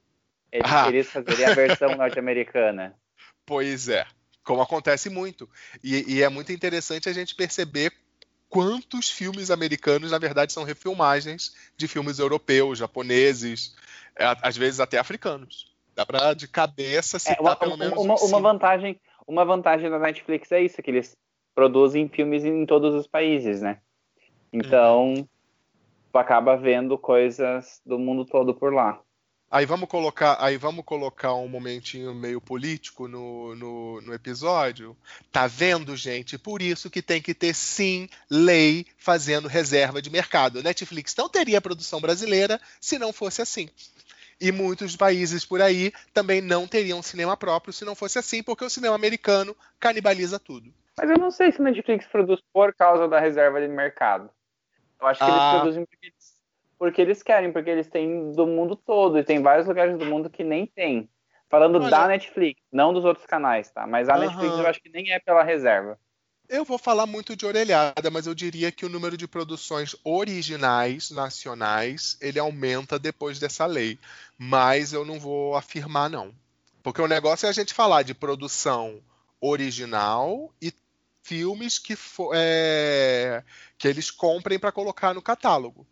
Eles, 0.50 0.72
Ah. 0.72 0.88
eles 0.88 1.08
fazerem 1.08 1.44
a 1.44 1.54
versão 1.54 1.90
norte-americana. 1.94 2.96
Pois 3.44 3.90
é, 3.90 4.06
como 4.42 4.62
acontece 4.62 5.10
muito. 5.10 5.48
E, 5.84 6.14
e 6.14 6.22
é 6.22 6.28
muito 6.30 6.50
interessante 6.52 7.06
a 7.06 7.12
gente 7.12 7.34
perceber 7.34 7.92
quantos 8.48 9.10
filmes 9.10 9.50
americanos, 9.50 10.10
na 10.10 10.18
verdade, 10.18 10.54
são 10.54 10.64
refilmagens 10.64 11.54
de 11.76 11.86
filmes 11.86 12.18
europeus, 12.18 12.78
japoneses, 12.78 13.76
é, 14.18 14.24
às 14.40 14.56
vezes 14.56 14.80
até 14.80 14.98
africanos. 14.98 15.70
Dá 15.94 16.06
pra 16.06 16.32
de 16.32 16.48
cabeça 16.48 17.18
É, 17.18 17.20
citar 17.20 17.40
uma, 17.40 17.56
pelo 17.56 17.76
menos 17.76 17.98
uma, 17.98 18.14
uma 18.14 18.40
vantagem, 18.40 18.98
uma 19.26 19.44
vantagem 19.44 19.90
da 19.90 19.98
Netflix 19.98 20.50
é 20.52 20.62
isso, 20.62 20.82
que 20.82 20.90
eles 20.90 21.14
produzem 21.57 22.07
filmes 22.07 22.44
em 22.44 22.66
todos 22.66 22.94
os 22.94 23.07
países, 23.07 23.62
né? 23.62 23.78
Então, 24.52 25.14
Uhum. 25.14 25.28
tu 26.12 26.18
acaba 26.18 26.54
vendo 26.54 26.98
coisas 26.98 27.80
do 27.84 27.98
mundo 27.98 28.26
todo 28.26 28.54
por 28.54 28.72
lá. 28.72 29.00
Aí 29.50 29.64
vamos 29.64 29.88
colocar, 29.88 30.36
aí 30.38 30.59
vamos 30.59 30.84
colocar 30.84 31.32
um 31.34 31.48
momentinho 31.48 32.14
meio 32.14 32.40
político 32.42 33.09
no, 33.09 33.54
no, 33.54 34.00
no 34.02 34.12
episódio. 34.12 34.94
Tá 35.32 35.46
vendo, 35.46 35.96
gente? 35.96 36.36
Por 36.36 36.61
isso 36.61 36.90
que 36.90 37.00
tem 37.00 37.22
que 37.22 37.32
ter 37.32 37.54
sim 37.54 38.09
lei 38.28 38.84
fazendo 38.98 39.48
reserva 39.48 40.02
de 40.02 40.11
mercado. 40.11 40.62
Netflix 40.62 41.14
não 41.16 41.28
teria 41.28 41.61
produção 41.61 42.00
brasileira 42.00 42.61
se 42.80 42.98
não 42.98 43.12
fosse 43.14 43.40
assim. 43.40 43.70
E 44.38 44.52
muitos 44.52 44.94
países 44.94 45.46
por 45.46 45.62
aí 45.62 45.90
também 46.12 46.42
não 46.42 46.66
teriam 46.66 47.00
cinema 47.00 47.34
próprio 47.36 47.72
se 47.72 47.84
não 47.84 47.94
fosse 47.94 48.18
assim, 48.18 48.42
porque 48.42 48.64
o 48.64 48.68
cinema 48.70 48.94
americano 48.94 49.57
canibaliza 49.80 50.38
tudo. 50.38 50.70
Mas 50.99 51.11
eu 51.11 51.18
não 51.18 51.30
sei 51.30 51.53
se 51.53 51.61
a 51.61 51.64
Netflix 51.64 52.07
produz 52.07 52.40
por 52.53 52.74
causa 52.74 53.07
da 53.07 53.20
reserva 53.20 53.61
de 53.61 53.68
mercado. 53.68 54.30
Eu 55.01 55.07
acho 55.07 55.18
que 55.18 55.30
Ah. 55.30 55.34
eles 55.34 55.61
produzem 55.61 55.84
porque 55.84 56.07
eles, 56.07 56.34
porque 56.78 57.03
eles 57.03 57.22
querem, 57.22 57.53
porque 57.53 57.70
eles 57.70 57.86
têm 57.88 58.32
do 58.32 58.47
mundo 58.47 58.74
todo, 58.76 59.18
e 59.18 59.24
tem 59.24 59.42
vários 59.42 59.66
lugares 59.66 59.99
do 59.99 60.07
mundo 60.07 60.30
que 60.30 60.42
nem 60.42 60.66
tem. 60.66 61.09
Falando 61.49 61.76
Olha- 61.78 61.90
da 61.90 62.09
Netflix, 62.09 62.61
não 62.72 62.92
dos 62.92 63.05
outros 63.05 63.26
canais, 63.26 63.70
tá? 63.70 63.86
Mas 63.86 64.09
a. 64.09 64.16
Netflix 64.18 64.59
eu 64.59 64.66
acho 64.66 64.80
que 64.82 64.88
nem 64.88 65.12
é 65.12 65.18
pela 65.20 65.42
reserva. 65.44 65.99
Eu 66.49 66.64
vou 66.64 66.78
falar 66.78 67.07
muito 67.07 67.36
de 67.36 67.44
orelhada, 67.44 68.09
mas 68.11 68.26
eu 68.26 68.34
diria 68.34 68.70
que 68.72 68.86
o 68.86 68.88
número 68.88 69.16
de 69.16 69.26
produções 69.28 69.94
originais 70.05 71.11
nacionais 71.11 72.16
ele 72.20 72.38
aumenta 72.38 72.99
depois 72.99 73.38
dessa 73.38 73.66
lei. 73.66 73.99
Mas 74.38 74.92
eu 74.92 75.05
não 75.05 75.18
vou 75.20 75.57
afirmar, 75.57 76.09
não. 76.09 76.32
Porque 76.84 77.03
o 77.03 77.09
negócio 77.09 77.47
é 77.47 77.51
a 77.51 77.53
gente 77.53 77.74
falar 77.74 78.03
de 78.03 78.14
produção 78.14 79.01
original 79.40 80.53
e 80.62 80.72
filmes 81.26 81.78
que, 81.78 81.98
é, 82.34 83.42
que 83.76 83.88
eles 83.88 84.10
comprem 84.10 84.58
para 84.58 84.70
colocar 84.70 85.12
no 85.12 85.20
catálogo. 85.20 85.86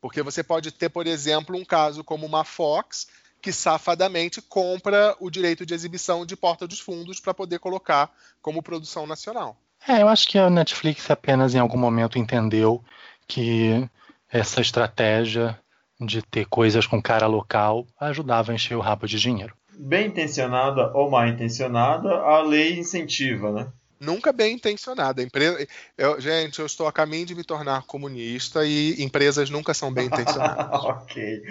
Porque 0.00 0.22
você 0.22 0.42
pode 0.42 0.72
ter, 0.72 0.88
por 0.88 1.06
exemplo, 1.06 1.56
um 1.56 1.64
caso 1.64 2.02
como 2.02 2.26
uma 2.26 2.44
Fox 2.44 3.06
que 3.40 3.52
safadamente 3.52 4.42
compra 4.42 5.16
o 5.20 5.30
direito 5.30 5.64
de 5.64 5.72
exibição 5.72 6.26
de 6.26 6.36
Porta 6.36 6.66
dos 6.66 6.80
Fundos 6.80 7.20
para 7.20 7.32
poder 7.32 7.58
colocar 7.58 8.10
como 8.42 8.62
produção 8.62 9.06
nacional. 9.06 9.56
É, 9.86 10.02
eu 10.02 10.08
acho 10.08 10.26
que 10.26 10.38
a 10.38 10.50
Netflix 10.50 11.10
apenas 11.10 11.54
em 11.54 11.58
algum 11.58 11.78
momento 11.78 12.18
entendeu 12.18 12.84
que 13.26 13.88
essa 14.30 14.60
estratégia 14.60 15.58
de 15.98 16.20
ter 16.20 16.46
coisas 16.46 16.86
com 16.86 17.00
cara 17.00 17.26
local 17.26 17.86
ajudava 17.98 18.52
a 18.52 18.54
encher 18.54 18.76
o 18.76 18.80
rabo 18.80 19.06
de 19.06 19.18
dinheiro. 19.18 19.54
Bem 19.78 20.08
intencionada 20.08 20.92
ou 20.94 21.10
mal 21.10 21.26
intencionada, 21.26 22.10
a 22.10 22.42
lei 22.42 22.78
incentiva, 22.78 23.50
né? 23.52 23.72
Nunca 24.00 24.32
bem 24.32 24.54
intencionada. 24.54 25.22
Empresa... 25.22 25.66
eu- 25.98 26.18
gente, 26.20 26.58
eu 26.58 26.66
estou 26.66 26.86
a 26.86 26.92
caminho 26.92 27.26
de 27.26 27.34
me 27.34 27.44
tornar 27.44 27.84
comunista 27.84 28.64
e 28.64 29.02
empresas 29.02 29.50
nunca 29.50 29.74
são 29.74 29.92
bem 29.92 30.06
intencionadas. 30.06 30.72
ok. 30.84 31.42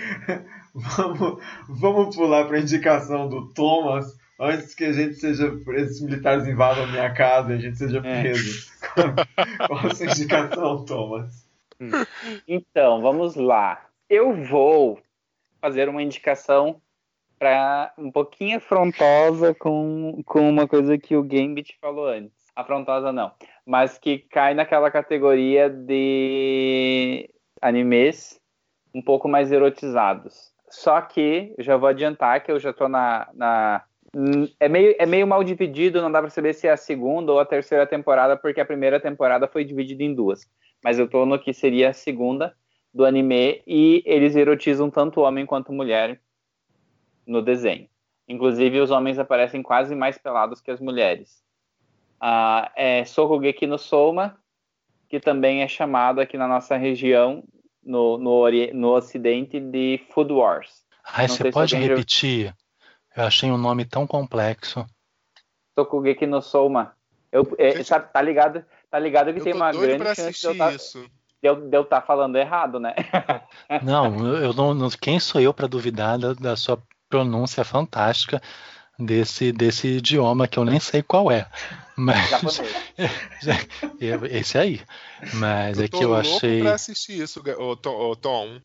Vamos, 0.74 1.44
vamos 1.68 2.16
pular 2.16 2.46
para 2.48 2.58
a 2.58 2.62
indicação 2.62 3.30
do 3.30 3.54
Thomas 3.54 4.18
antes 4.40 4.74
que 4.74 4.86
a 4.86 4.94
gente 4.94 5.16
seja 5.16 5.48
os 5.52 6.02
militares 6.02 6.48
invadam 6.48 6.86
a 6.86 6.88
minha 6.88 7.14
casa 7.14 7.52
e 7.52 7.58
a 7.58 7.60
gente 7.60 7.78
seja 7.78 8.02
É. 8.04 8.22
preso. 8.22 8.72
Qual 9.68 9.86
a 9.86 9.94
sua 9.96 10.06
indicação, 10.06 10.86
Thomas? 10.86 11.46
Então, 12.48 13.02
vamos 13.02 13.36
lá. 13.36 13.86
Eu 14.10 14.34
vou 14.46 15.00
fazer 15.62 15.88
uma 15.90 16.02
indicação 16.02 16.82
para 17.38 17.94
um 17.98 18.12
pouquinho 18.12 18.58
afrontosa 18.58 19.54
com, 19.54 20.22
com 20.26 20.50
uma 20.50 20.68
coisa 20.68 20.98
que 20.98 21.16
o 21.16 21.24
Gambit 21.24 21.78
falou 21.80 22.08
antes. 22.08 22.39
Afrontosa 22.60 23.12
não, 23.12 23.32
mas 23.66 23.98
que 23.98 24.18
cai 24.18 24.54
naquela 24.54 24.92
categoria 24.92 25.70
de 25.70 27.30
animes 27.62 28.40
um 28.94 29.02
pouco 29.02 29.28
mais 29.28 29.52
erotizados. 29.52 30.52
Só 30.70 31.02
que 31.02 31.56
já 31.60 31.78
vou 31.78 31.90
adiantar 31.90 32.44
que 32.44 32.52
eu 32.52 32.60
já 32.60 32.74
tô 32.74 32.88
na, 32.88 33.30
na 33.34 33.84
é 34.60 34.68
meio, 34.68 34.96
é 34.98 35.06
meio 35.06 35.28
mal 35.28 35.44
dividido, 35.44 36.02
não 36.02 36.12
dá 36.12 36.20
pra 36.20 36.30
saber 36.30 36.54
se 36.54 36.68
é 36.68 36.72
a 36.72 36.78
segunda 36.78 37.32
ou 37.32 37.40
a 37.40 37.46
terceira 37.46 37.86
temporada, 37.86 38.36
porque 38.36 38.60
a 38.60 38.66
primeira 38.66 39.00
temporada 39.00 39.48
foi 39.48 39.64
dividida 39.64 40.04
em 40.04 40.14
duas. 40.14 40.50
Mas 40.84 40.98
eu 40.98 41.08
tô 41.08 41.26
no 41.26 41.40
que 41.40 41.54
seria 41.54 41.90
a 41.90 41.94
segunda 41.94 42.56
do 42.94 43.06
anime 43.06 43.62
e 43.68 44.02
eles 44.06 44.36
erotizam 44.36 44.90
tanto 44.90 45.22
homem 45.22 45.46
quanto 45.46 45.72
mulher 45.72 46.20
no 47.26 47.42
desenho. 47.42 47.88
Inclusive, 48.28 48.80
os 48.80 48.92
homens 48.92 49.20
aparecem 49.20 49.62
quase 49.62 49.96
mais 49.96 50.18
pelados 50.18 50.62
que 50.62 50.72
as 50.72 50.80
mulheres. 50.80 51.44
Ah, 52.20 52.72
é 52.76 53.06
Sokugeki 53.06 53.66
no 53.68 53.78
Soma, 53.78 54.38
que 55.08 55.20
também 55.20 55.62
é 55.62 55.68
chamado 55.68 56.20
aqui 56.20 56.38
na 56.38 56.48
nossa 56.48 56.76
região, 56.78 57.44
no, 57.84 58.18
no, 58.18 58.46
no 58.74 58.90
ocidente, 58.96 59.60
de 59.60 60.02
Food 60.12 60.34
Wars. 60.34 60.84
Ai, 61.04 61.28
Não 61.28 61.36
você 61.36 61.52
pode 61.52 61.74
alguém 61.76 61.88
já- 61.90 61.96
repetir? 61.96 62.56
Eu 63.16 63.24
achei 63.24 63.50
um 63.50 63.58
nome 63.58 63.86
tão 63.86 64.06
complexo. 64.06 64.86
Sokugeki 65.78 66.26
no 66.26 66.42
Soma. 66.42 66.94
Eu, 67.32 67.48
é, 67.58 67.82
sabe, 67.84 68.12
tá 68.12 68.22
ligado, 68.22 68.66
tá 68.90 68.98
ligado 69.00 69.32
que 69.34 69.40
Eu 69.40 69.44
tem 69.44 69.54
uma 69.54 69.72
grande 69.72 70.04
chance 70.16 70.42
de 70.42 70.48
eu 70.48 70.58
tá- 70.58 70.72
isso. 70.74 71.02
de 71.42 71.48
eu 71.48 71.70
de 71.70 71.78
eu 71.78 71.84
estar 71.84 72.02
falando 72.02 72.36
errado, 72.38 72.80
né? 72.80 72.96
Não, 73.84 74.36
eu 74.38 74.54
não, 74.54 74.74
não- 74.74 74.90
quem 74.90 75.20
sou 75.20 75.40
eu 75.40 75.54
para 75.54 75.68
duvidar 75.68 76.18
da, 76.18 76.34
da 76.34 76.56
sua 76.56 76.82
pronúncia 77.08 77.64
fantástica 77.64 78.42
desse, 79.00 79.52
desse 79.52 79.88
idioma 79.88 80.48
que 80.48 80.60
eu 80.60 80.66
nem 80.66 80.80
sei 80.80 81.02
qual 81.02 81.32
é. 81.32 81.48
Mas 81.96 82.30
Japonês. 82.30 82.76
é 84.30 84.38
esse 84.38 84.58
aí. 84.58 84.82
Mas 85.34 85.78
Eu 85.80 85.86
é 85.86 85.88
que 85.88 86.04
eu 86.04 86.10
louco 86.10 86.22
achei. 86.22 86.62
pra 86.62 86.74
assistir 86.74 87.22
isso, 87.22 87.42
Tom. 88.22 88.60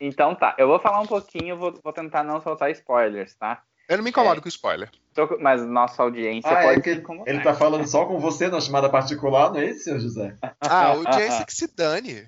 Então 0.00 0.34
tá, 0.34 0.54
eu 0.58 0.66
vou 0.66 0.80
falar 0.80 1.00
um 1.00 1.06
pouquinho, 1.06 1.56
vou, 1.56 1.78
vou 1.82 1.92
tentar 1.92 2.24
não 2.24 2.40
soltar 2.40 2.70
spoilers, 2.72 3.34
tá? 3.34 3.62
Eu 3.88 3.96
não 3.96 4.04
me 4.04 4.10
incomodo 4.10 4.40
com 4.42 4.48
spoiler. 4.48 4.90
Tô 5.14 5.36
Mas 5.40 5.64
nossa 5.64 6.02
audiência 6.02 6.50
Ah, 6.50 6.62
pode 6.62 6.78
é 6.78 6.82
que 6.82 6.94
se 6.94 7.00
incomodar. 7.00 7.32
ele 7.34 7.42
tá 7.42 7.54
falando 7.54 7.86
só 7.86 8.04
com 8.06 8.18
você 8.18 8.48
na 8.48 8.60
chamada 8.60 8.88
particular, 8.88 9.52
não 9.52 9.60
é 9.60 9.66
isso, 9.66 9.84
senhor 9.84 10.00
José? 10.00 10.36
Ah, 10.60 10.86
a 10.86 10.86
audiência 10.88 11.44
que 11.44 11.54
se 11.54 11.66
dane. 11.74 12.26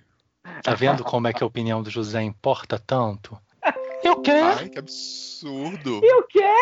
Tá 0.63 0.75
vendo 0.75 1.03
como 1.03 1.27
é 1.27 1.33
que 1.33 1.43
a 1.43 1.47
opinião 1.47 1.83
do 1.83 1.91
José 1.91 2.23
importa 2.23 2.79
tanto? 2.79 3.39
Eu 4.05 4.21
quero. 4.21 4.59
Ai, 4.59 4.69
que 4.69 4.79
absurdo. 4.79 6.01
E 6.03 6.15
o 6.15 6.23
quê? 6.27 6.55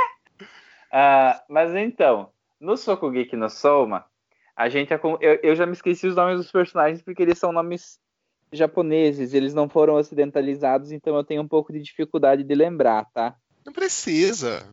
Ah, 0.93 1.43
mas 1.49 1.75
então, 1.75 2.31
no 2.61 2.77
Sokugeki 2.77 3.35
no 3.35 3.49
Soma, 3.49 4.05
a 4.55 4.69
gente 4.69 4.93
acom- 4.93 5.17
eu, 5.21 5.41
eu 5.43 5.57
já 5.57 5.65
me 5.65 5.73
esqueci 5.73 6.07
os 6.07 6.15
nomes 6.15 6.37
dos 6.37 6.53
personagens 6.53 7.03
porque 7.03 7.23
eles 7.23 7.39
são 7.39 7.51
nomes 7.51 7.99
japoneses, 8.53 9.33
eles 9.33 9.55
não 9.55 9.69
foram 9.69 9.95
ocidentalizados, 9.95 10.93
então 10.93 11.17
eu 11.17 11.25
tenho 11.25 11.41
um 11.41 11.49
pouco 11.49 11.73
de 11.73 11.81
dificuldade 11.81 12.45
de 12.45 12.55
lembrar, 12.55 13.07
tá? 13.15 13.35
Não 13.65 13.73
precisa. 13.73 14.69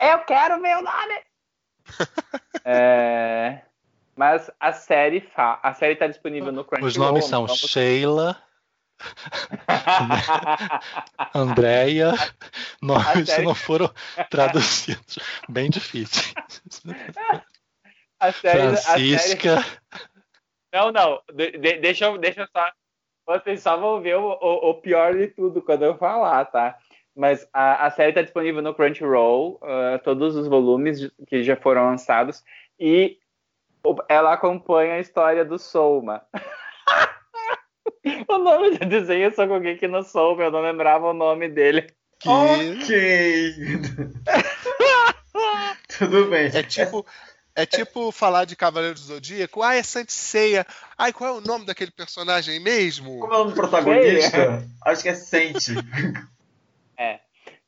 Eu 0.00 0.18
quero 0.24 0.60
ver 0.60 0.76
o 0.76 0.82
nome! 0.82 1.22
É, 2.64 3.62
Mas 4.14 4.50
a 4.60 4.72
série 4.72 5.20
fa... 5.20 5.58
a 5.62 5.72
série 5.72 5.96
tá 5.96 6.06
disponível 6.06 6.52
no 6.52 6.64
Crunchyroll. 6.64 6.88
Os 6.88 6.96
nomes 6.96 7.24
são 7.24 7.46
Sheila, 7.46 8.36
Andréia, 11.34 12.12
nomes 12.82 13.06
que 13.12 13.26
série- 13.26 13.44
não 13.44 13.54
foram 13.54 13.90
traduzidos. 14.30 15.18
Bem 15.48 15.70
difícil. 15.70 16.34
a 18.20 18.32
série, 18.32 18.62
a 18.62 18.76
série, 18.76 19.16
Francisca. 19.16 19.64
Não, 20.72 20.92
não. 20.92 21.20
de- 21.32 21.52
de- 21.52 21.78
deixa, 21.78 22.06
eu, 22.06 22.18
deixa 22.18 22.42
eu 22.42 22.48
só. 22.54 22.70
Vocês 23.26 23.62
só 23.62 23.76
vão 23.76 24.00
ver 24.00 24.16
o, 24.16 24.30
o- 24.40 24.70
o 24.70 24.74
pior 24.74 25.14
de 25.14 25.28
tudo 25.28 25.60
quando 25.62 25.84
eu 25.84 25.96
falar, 25.98 26.44
tá? 26.46 26.76
Mas 27.14 27.46
a, 27.52 27.86
a 27.86 27.90
série 27.90 28.10
está 28.10 28.22
disponível 28.22 28.62
no 28.62 28.74
Crunchyroll, 28.74 29.58
ah, 29.62 29.98
todos 30.04 30.36
os 30.36 30.46
volumes 30.46 31.10
que 31.26 31.42
já 31.42 31.56
foram 31.56 31.86
lançados, 31.86 32.44
e 32.78 33.18
ela 34.08 34.32
acompanha 34.32 34.94
a 34.94 35.00
história 35.00 35.44
do 35.44 35.58
Souma. 35.58 36.22
o 38.34 38.38
nome 38.38 38.78
do 38.78 38.86
desenho 38.86 39.26
é 39.28 39.30
Sokugeki 39.30 39.88
no 39.88 40.02
Souma, 40.02 40.44
eu 40.44 40.50
não 40.50 40.60
lembrava 40.60 41.10
o 41.10 41.12
nome 41.14 41.48
dele. 41.48 41.86
Que 42.20 42.28
Ok. 42.28 43.64
Tudo 45.98 46.26
bem. 46.30 46.46
é 46.52 46.62
tipo. 46.62 47.06
É 47.54 47.66
tipo 47.66 48.12
falar 48.12 48.44
de 48.44 48.54
Cavaleiro 48.54 48.94
do 48.94 49.00
Zodíaco. 49.00 49.64
Ah, 49.64 49.74
é 49.74 49.82
Santiceia. 49.82 50.64
Ai, 50.96 51.12
qual 51.12 51.28
é 51.34 51.36
o 51.38 51.40
nome 51.40 51.66
daquele 51.66 51.90
personagem 51.90 52.60
mesmo? 52.60 53.18
Como 53.18 53.32
é 53.32 53.36
o 53.36 53.38
nome 53.40 53.50
do 53.50 53.56
protagonista? 53.56 54.64
Acho 54.86 55.02
que 55.02 55.08
é 55.08 55.14
Sente. 55.14 55.72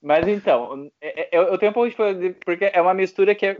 Mas 0.02 0.26
então, 0.26 0.90
é- 1.00 1.22
é- 1.22 1.28
eu, 1.32 1.42
eu 1.42 1.58
tenho 1.58 1.70
um 1.70 1.74
pouco 1.74 1.90
de 2.14 2.30
porque 2.44 2.70
é 2.72 2.80
uma 2.80 2.94
mistura 2.94 3.34
que 3.34 3.44
é, 3.44 3.56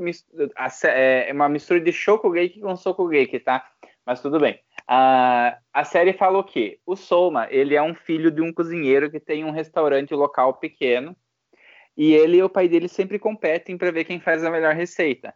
é 1.29 1.33
uma 1.33 1.49
mistura 1.49 1.81
de 1.81 1.93
Shokugeki 1.93 2.61
com 2.61 2.75
Sokugeki, 2.77 3.41
tá? 3.41 3.67
Mas 4.07 4.21
tudo 4.23 4.41
bem. 4.41 4.59
A, 4.93 5.57
a 5.73 5.85
série 5.85 6.13
fala 6.13 6.41
o 6.41 6.43
quê? 6.43 6.81
O 6.85 6.97
Soma, 6.97 7.47
ele 7.49 7.77
é 7.77 7.83
um 7.83 7.95
filho 7.95 8.29
de 8.29 8.43
um 8.43 8.53
cozinheiro 8.53 9.09
que 9.09 9.21
tem 9.21 9.45
um 9.45 9.53
restaurante 9.53 10.13
local 10.13 10.55
pequeno 10.55 11.17
e 11.97 12.13
ele 12.13 12.39
e 12.39 12.43
o 12.43 12.49
pai 12.49 12.69
dele 12.69 12.89
sempre 12.89 13.17
competem 13.17 13.79
para 13.79 13.93
ver 13.93 14.05
quem 14.05 14.19
faz 14.19 14.43
a 14.43 14.51
melhor 14.51 14.75
receita. 14.75 15.33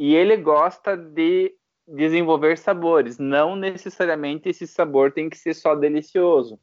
E 0.00 0.14
ele 0.14 0.38
gosta 0.38 0.96
de 0.96 1.54
desenvolver 1.86 2.56
sabores, 2.56 3.18
não 3.18 3.54
necessariamente 3.54 4.48
esse 4.48 4.66
sabor 4.66 5.12
tem 5.12 5.28
que 5.28 5.36
ser 5.36 5.52
só 5.52 5.74
delicioso. 5.74 6.58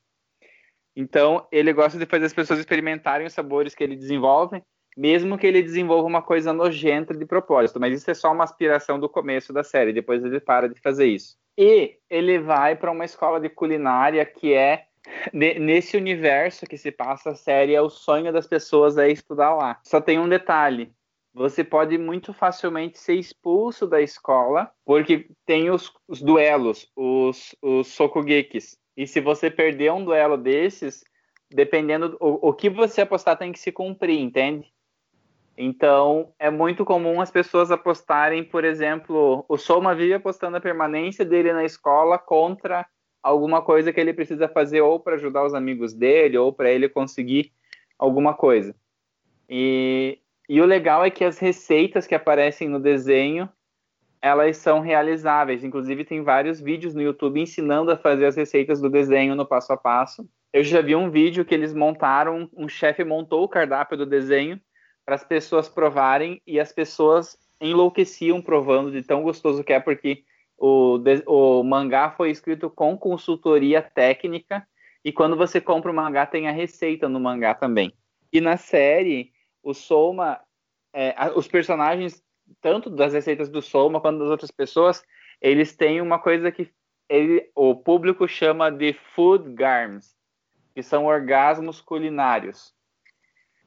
Então, 0.95 1.47
ele 1.51 1.71
gosta 1.73 1.99
de 1.99 2.07
fazer 2.07 2.25
as 2.25 2.33
pessoas 2.33 2.57
experimentarem 2.57 3.27
os 3.27 3.33
sabores 3.33 3.75
que 3.75 3.83
ele 3.83 3.95
desenvolve, 3.95 4.63
mesmo 4.97 5.37
que 5.37 5.45
ele 5.45 5.61
desenvolva 5.61 6.07
uma 6.07 6.23
coisa 6.23 6.51
nojenta 6.51 7.13
de 7.13 7.25
propósito. 7.25 7.79
Mas 7.79 8.01
isso 8.01 8.09
é 8.09 8.15
só 8.15 8.31
uma 8.31 8.45
aspiração 8.45 8.99
do 8.99 9.07
começo 9.07 9.53
da 9.53 9.63
série, 9.63 9.93
depois 9.93 10.25
ele 10.25 10.39
para 10.39 10.67
de 10.67 10.81
fazer 10.81 11.05
isso. 11.05 11.37
E 11.57 11.97
ele 12.09 12.39
vai 12.39 12.75
para 12.75 12.91
uma 12.91 13.05
escola 13.05 13.39
de 13.39 13.49
culinária 13.49 14.25
que 14.25 14.53
é 14.53 14.87
ne- 15.33 15.59
nesse 15.59 15.95
universo 15.97 16.65
que 16.65 16.77
se 16.77 16.91
passa 16.91 17.31
a 17.31 17.35
série, 17.35 17.75
é 17.75 17.81
o 17.81 17.89
sonho 17.89 18.31
das 18.31 18.47
pessoas 18.47 18.97
é 18.97 19.09
estudar 19.09 19.53
lá. 19.55 19.79
Só 19.83 20.01
tem 20.01 20.19
um 20.19 20.27
detalhe. 20.29 20.91
Você 21.33 21.63
pode 21.65 21.97
muito 21.97 22.33
facilmente 22.33 22.97
ser 22.97 23.15
expulso 23.15 23.85
da 23.85 24.01
escola, 24.01 24.71
porque 24.85 25.29
tem 25.45 25.69
os, 25.69 25.91
os 26.07 26.21
duelos, 26.21 26.89
os, 26.95 27.53
os 27.61 27.87
sokugekis. 27.87 28.77
E 28.95 29.05
se 29.05 29.19
você 29.19 29.51
perder 29.51 29.91
um 29.91 30.05
duelo 30.05 30.37
desses, 30.37 31.03
dependendo 31.51 32.09
do 32.09 32.17
o, 32.21 32.49
o 32.49 32.53
que 32.53 32.69
você 32.69 33.01
apostar 33.01 33.37
tem 33.37 33.51
que 33.51 33.59
se 33.59 33.69
cumprir, 33.71 34.17
entende? 34.19 34.73
Então, 35.57 36.33
é 36.37 36.49
muito 36.49 36.83
comum 36.83 37.21
as 37.21 37.31
pessoas 37.31 37.71
apostarem, 37.71 38.43
por 38.43 38.65
exemplo, 38.65 39.45
o 39.47 39.57
Soma 39.57 39.95
vive 39.95 40.13
apostando 40.13 40.57
a 40.57 40.61
permanência 40.61 41.23
dele 41.23 41.53
na 41.53 41.63
escola 41.63 42.17
contra 42.17 42.85
alguma 43.23 43.61
coisa 43.61 43.93
que 43.93 43.99
ele 43.99 44.13
precisa 44.13 44.49
fazer 44.49 44.81
ou 44.81 44.99
para 44.99 45.15
ajudar 45.15 45.45
os 45.45 45.53
amigos 45.53 45.93
dele 45.93 46.37
ou 46.37 46.51
para 46.51 46.69
ele 46.69 46.89
conseguir 46.89 47.53
alguma 47.97 48.33
coisa. 48.33 48.75
E, 49.49 50.19
e 50.49 50.59
o 50.59 50.65
legal 50.65 51.05
é 51.05 51.09
que 51.09 51.23
as 51.23 51.39
receitas 51.39 52.05
que 52.05 52.13
aparecem 52.13 52.67
no 52.67 52.79
desenho, 52.79 53.49
elas 54.21 54.57
são 54.57 54.81
realizáveis. 54.81 55.63
Inclusive, 55.63 56.03
tem 56.03 56.21
vários 56.21 56.59
vídeos 56.59 56.93
no 56.93 57.01
YouTube 57.01 57.39
ensinando 57.39 57.91
a 57.91 57.97
fazer 57.97 58.25
as 58.25 58.35
receitas 58.35 58.81
do 58.81 58.89
desenho 58.89 59.35
no 59.35 59.45
passo 59.45 59.71
a 59.71 59.77
passo. 59.77 60.27
Eu 60.51 60.63
já 60.63 60.81
vi 60.81 60.95
um 60.95 61.09
vídeo 61.09 61.45
que 61.45 61.53
eles 61.53 61.73
montaram, 61.73 62.49
um 62.55 62.67
chefe 62.67 63.05
montou 63.05 63.43
o 63.43 63.49
cardápio 63.49 63.97
do 63.97 64.05
desenho 64.05 64.59
para 65.05 65.15
as 65.15 65.23
pessoas 65.23 65.69
provarem 65.69 66.41
e 66.45 66.59
as 66.59 66.71
pessoas 66.71 67.37
enlouqueciam 67.61 68.41
provando 68.41 68.91
de 68.91 69.01
tão 69.01 69.21
gostoso 69.21 69.63
que 69.63 69.71
é, 69.71 69.79
porque 69.79 70.23
o, 70.57 70.99
o 71.27 71.63
mangá 71.63 72.11
foi 72.11 72.31
escrito 72.31 72.69
com 72.69 72.97
consultoria 72.97 73.81
técnica 73.81 74.67
e 75.03 75.11
quando 75.11 75.35
você 75.35 75.61
compra 75.61 75.91
o 75.91 75.93
mangá 75.93 76.25
tem 76.25 76.47
a 76.47 76.51
receita 76.51 77.07
no 77.07 77.19
mangá 77.19 77.53
também. 77.53 77.93
E 78.33 78.41
na 78.41 78.57
série, 78.57 79.31
o 79.61 79.73
Soma, 79.73 80.41
é, 80.91 81.15
os 81.35 81.47
personagens, 81.47 82.23
tanto 82.59 82.89
das 82.89 83.13
receitas 83.13 83.47
do 83.49 83.61
Soma 83.61 84.01
quanto 84.01 84.19
das 84.19 84.29
outras 84.29 84.51
pessoas, 84.51 85.03
eles 85.39 85.75
têm 85.75 86.01
uma 86.01 86.17
coisa 86.17 86.51
que 86.51 86.71
ele, 87.07 87.49
o 87.53 87.75
público 87.75 88.27
chama 88.27 88.71
de 88.71 88.93
food 89.13 89.53
garms, 89.53 90.15
que 90.73 90.81
são 90.81 91.05
orgasmos 91.05 91.79
culinários. 91.81 92.73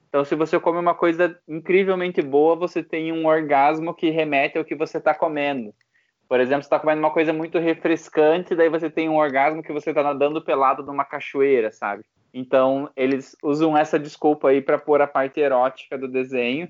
Então, 0.09 0.25
se 0.25 0.35
você 0.35 0.59
come 0.59 0.79
uma 0.79 0.95
coisa 0.95 1.39
incrivelmente 1.47 2.23
boa, 2.23 2.57
você 2.57 2.83
tem 2.83 3.13
um 3.13 3.27
orgasmo 3.27 3.95
que 3.95 4.09
remete 4.09 4.57
ao 4.57 4.65
que 4.65 4.75
você 4.75 4.97
está 4.97 5.15
comendo. 5.15 5.75
Por 6.27 6.41
exemplo, 6.41 6.63
você 6.63 6.67
está 6.67 6.79
comendo 6.79 7.01
uma 7.01 7.11
coisa 7.11 7.33
muito 7.33 7.59
refrescante, 7.59 8.55
daí 8.55 8.69
você 8.69 8.91
tem 8.91 9.09
um 9.09 9.17
orgasmo 9.17 9.63
que 9.63 9.73
você 9.73 9.91
está 9.91 10.03
nadando 10.03 10.43
pelado 10.43 10.83
numa 10.83 11.05
cachoeira, 11.05 11.71
sabe? 11.71 12.05
Então, 12.33 12.91
eles 12.97 13.37
usam 13.43 13.77
essa 13.77 13.99
desculpa 13.99 14.49
aí 14.49 14.61
para 14.61 14.79
pôr 14.79 15.01
a 15.01 15.07
parte 15.07 15.41
erótica 15.41 15.97
do 15.97 16.09
desenho, 16.09 16.69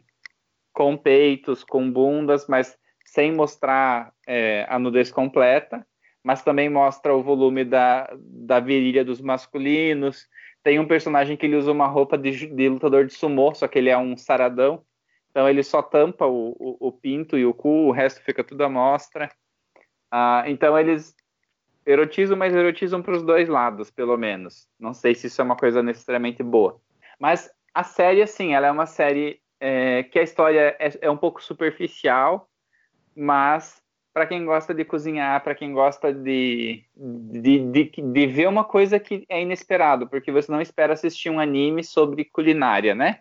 com 0.72 0.96
peitos, 0.96 1.64
com 1.64 1.90
bundas, 1.90 2.46
mas 2.48 2.76
sem 3.04 3.32
mostrar 3.32 4.12
é, 4.26 4.66
a 4.68 4.78
nudez 4.78 5.10
completa, 5.10 5.84
mas 6.22 6.42
também 6.42 6.68
mostra 6.68 7.14
o 7.14 7.22
volume 7.22 7.64
da, 7.64 8.08
da 8.16 8.60
virilha 8.60 9.04
dos 9.04 9.20
masculinos. 9.20 10.28
Tem 10.68 10.78
um 10.78 10.86
personagem 10.86 11.34
que 11.34 11.46
ele 11.46 11.56
usa 11.56 11.72
uma 11.72 11.86
roupa 11.86 12.18
de, 12.18 12.46
de 12.46 12.68
lutador 12.68 13.06
de 13.06 13.14
sumô, 13.14 13.54
só 13.54 13.66
que 13.66 13.78
ele 13.78 13.88
é 13.88 13.96
um 13.96 14.18
saradão. 14.18 14.84
Então 15.30 15.48
ele 15.48 15.62
só 15.62 15.80
tampa 15.80 16.26
o, 16.26 16.54
o, 16.58 16.88
o 16.88 16.92
pinto 16.92 17.38
e 17.38 17.46
o 17.46 17.54
cu, 17.54 17.86
o 17.86 17.90
resto 17.90 18.22
fica 18.22 18.44
tudo 18.44 18.62
à 18.62 18.68
mostra. 18.68 19.30
Ah, 20.10 20.44
então 20.46 20.78
eles 20.78 21.16
erotizam, 21.86 22.36
mas 22.36 22.54
erotizam 22.54 23.00
para 23.00 23.14
os 23.14 23.22
dois 23.22 23.48
lados, 23.48 23.90
pelo 23.90 24.14
menos. 24.18 24.68
Não 24.78 24.92
sei 24.92 25.14
se 25.14 25.28
isso 25.28 25.40
é 25.40 25.44
uma 25.46 25.56
coisa 25.56 25.82
necessariamente 25.82 26.42
boa. 26.42 26.78
Mas 27.18 27.50
a 27.72 27.82
série, 27.82 28.20
assim, 28.20 28.52
ela 28.52 28.66
é 28.66 28.70
uma 28.70 28.84
série 28.84 29.40
é, 29.58 30.02
que 30.02 30.18
a 30.18 30.22
história 30.22 30.76
é, 30.78 30.90
é 31.00 31.10
um 31.10 31.16
pouco 31.16 31.42
superficial, 31.42 32.46
mas 33.16 33.82
para 34.18 34.26
quem 34.26 34.44
gosta 34.44 34.74
de 34.74 34.84
cozinhar, 34.84 35.44
para 35.44 35.54
quem 35.54 35.72
gosta 35.72 36.12
de, 36.12 36.82
de, 36.96 37.60
de, 37.70 37.84
de 37.84 38.26
ver 38.26 38.48
uma 38.48 38.64
coisa 38.64 38.98
que 38.98 39.24
é 39.28 39.40
inesperado, 39.40 40.08
porque 40.08 40.32
você 40.32 40.50
não 40.50 40.60
espera 40.60 40.92
assistir 40.92 41.30
um 41.30 41.38
anime 41.38 41.84
sobre 41.84 42.24
culinária, 42.24 42.96
né? 42.96 43.20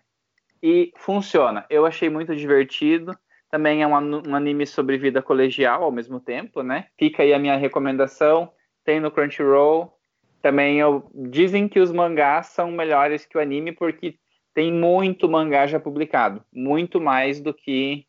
E 0.62 0.92
funciona. 0.96 1.68
Eu 1.70 1.86
achei 1.86 2.10
muito 2.10 2.36
divertido. 2.36 3.16
Também 3.52 3.84
é 3.84 3.88
um, 3.88 3.94
um 4.28 4.36
anime 4.36 4.66
sobre 4.66 4.98
vida 4.98 5.22
colegial 5.22 5.84
ao 5.84 5.92
mesmo 5.92 6.20
tempo, 6.20 6.64
né? 6.64 6.88
Fica 6.98 7.22
aí 7.22 7.32
a 7.32 7.38
minha 7.38 7.58
recomendação. 7.58 8.52
Tem 8.84 9.00
no 9.00 9.12
Crunchyroll. 9.12 9.94
Também 10.42 10.80
eu, 10.80 11.12
dizem 11.14 11.68
que 11.68 11.80
os 11.80 11.92
mangás 11.92 12.48
são 12.48 12.72
melhores 12.72 13.24
que 13.24 13.38
o 13.38 13.42
anime 13.42 13.72
porque 13.72 14.18
tem 14.52 14.74
muito 14.74 15.30
mangá 15.30 15.68
já 15.68 15.80
publicado, 15.80 16.44
muito 16.52 17.00
mais 17.00 17.40
do 17.40 17.54
que 17.54 18.07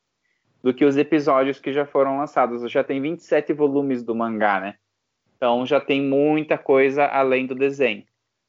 do 0.63 0.75
que 0.75 0.85
os 0.85 0.97
episódios 0.97 1.61
que 1.61 1.73
já 1.73 1.87
foram 1.87 2.19
lançados. 2.19 2.71
Já 2.71 2.83
tem 2.83 3.01
27 3.01 3.53
volumes 3.53 4.03
do 4.03 4.15
mangá, 4.15 4.61
né? 4.61 4.75
Então 5.37 5.65
já 5.65 5.81
tem 5.81 6.03
muita 6.03 6.59
coisa 6.59 7.05
além 7.07 7.47
do 7.47 7.55
desenho. 7.55 8.05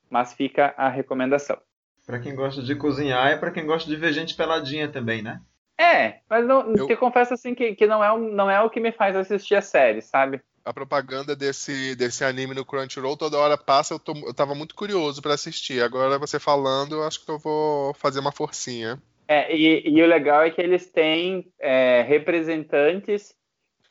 Mas 0.10 0.34
fica 0.34 0.74
a 0.76 0.90
recomendação. 0.90 1.58
Pra 2.06 2.20
quem 2.20 2.34
gosta 2.34 2.64
de 2.64 2.74
cozinhar 2.76 3.32
e 3.32 3.38
pra 3.38 3.52
quem 3.52 3.66
gosta 3.66 3.88
de 3.88 3.96
ver 3.96 4.12
gente 4.12 4.36
peladinha 4.36 4.88
também, 4.88 5.22
né? 5.22 5.40
É, 5.80 6.20
mas 6.30 6.46
não, 6.46 6.76
Eu- 6.76 6.88
te 6.88 6.96
confesso 6.98 7.34
assim 7.36 7.54
que, 7.54 7.76
que 7.76 7.86
não, 7.86 8.04
é, 8.04 8.18
não 8.32 8.50
é 8.50 8.60
o 8.62 8.70
que 8.70 8.80
me 8.80 8.92
faz 8.92 9.16
assistir 9.16 9.56
a 9.56 9.62
série, 9.62 10.02
sabe? 10.02 10.42
A 10.66 10.74
propaganda 10.74 11.36
desse, 11.36 11.96
desse 11.96 12.24
anime 12.24 12.54
no 12.54 12.66
Crunchyroll 12.66 13.16
toda 13.16 13.38
hora 13.38 13.58
passa, 13.58 13.94
eu, 13.94 14.00
tô, 14.00 14.14
eu 14.26 14.34
tava 14.34 14.54
muito 14.54 14.76
curioso 14.76 15.22
pra 15.22 15.36
assistir. 15.36 15.82
Agora 15.82 16.20
você 16.20 16.38
falando, 16.40 16.96
eu 16.96 17.04
acho 17.08 17.24
que 17.24 17.32
eu 17.32 17.40
vou 17.40 17.94
fazer 17.94 18.20
uma 18.20 18.32
forcinha. 18.32 19.02
É, 19.32 19.56
e, 19.56 19.88
e 19.88 20.02
o 20.02 20.08
legal 20.08 20.42
é 20.42 20.50
que 20.50 20.60
eles 20.60 20.90
têm 20.90 21.54
é, 21.60 22.02
representantes 22.02 23.36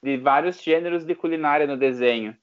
de 0.02 0.16
vários 0.16 0.60
gêneros 0.60 1.04
de 1.04 1.14
culinária 1.14 1.64
no 1.64 1.76
desenho. 1.76 2.36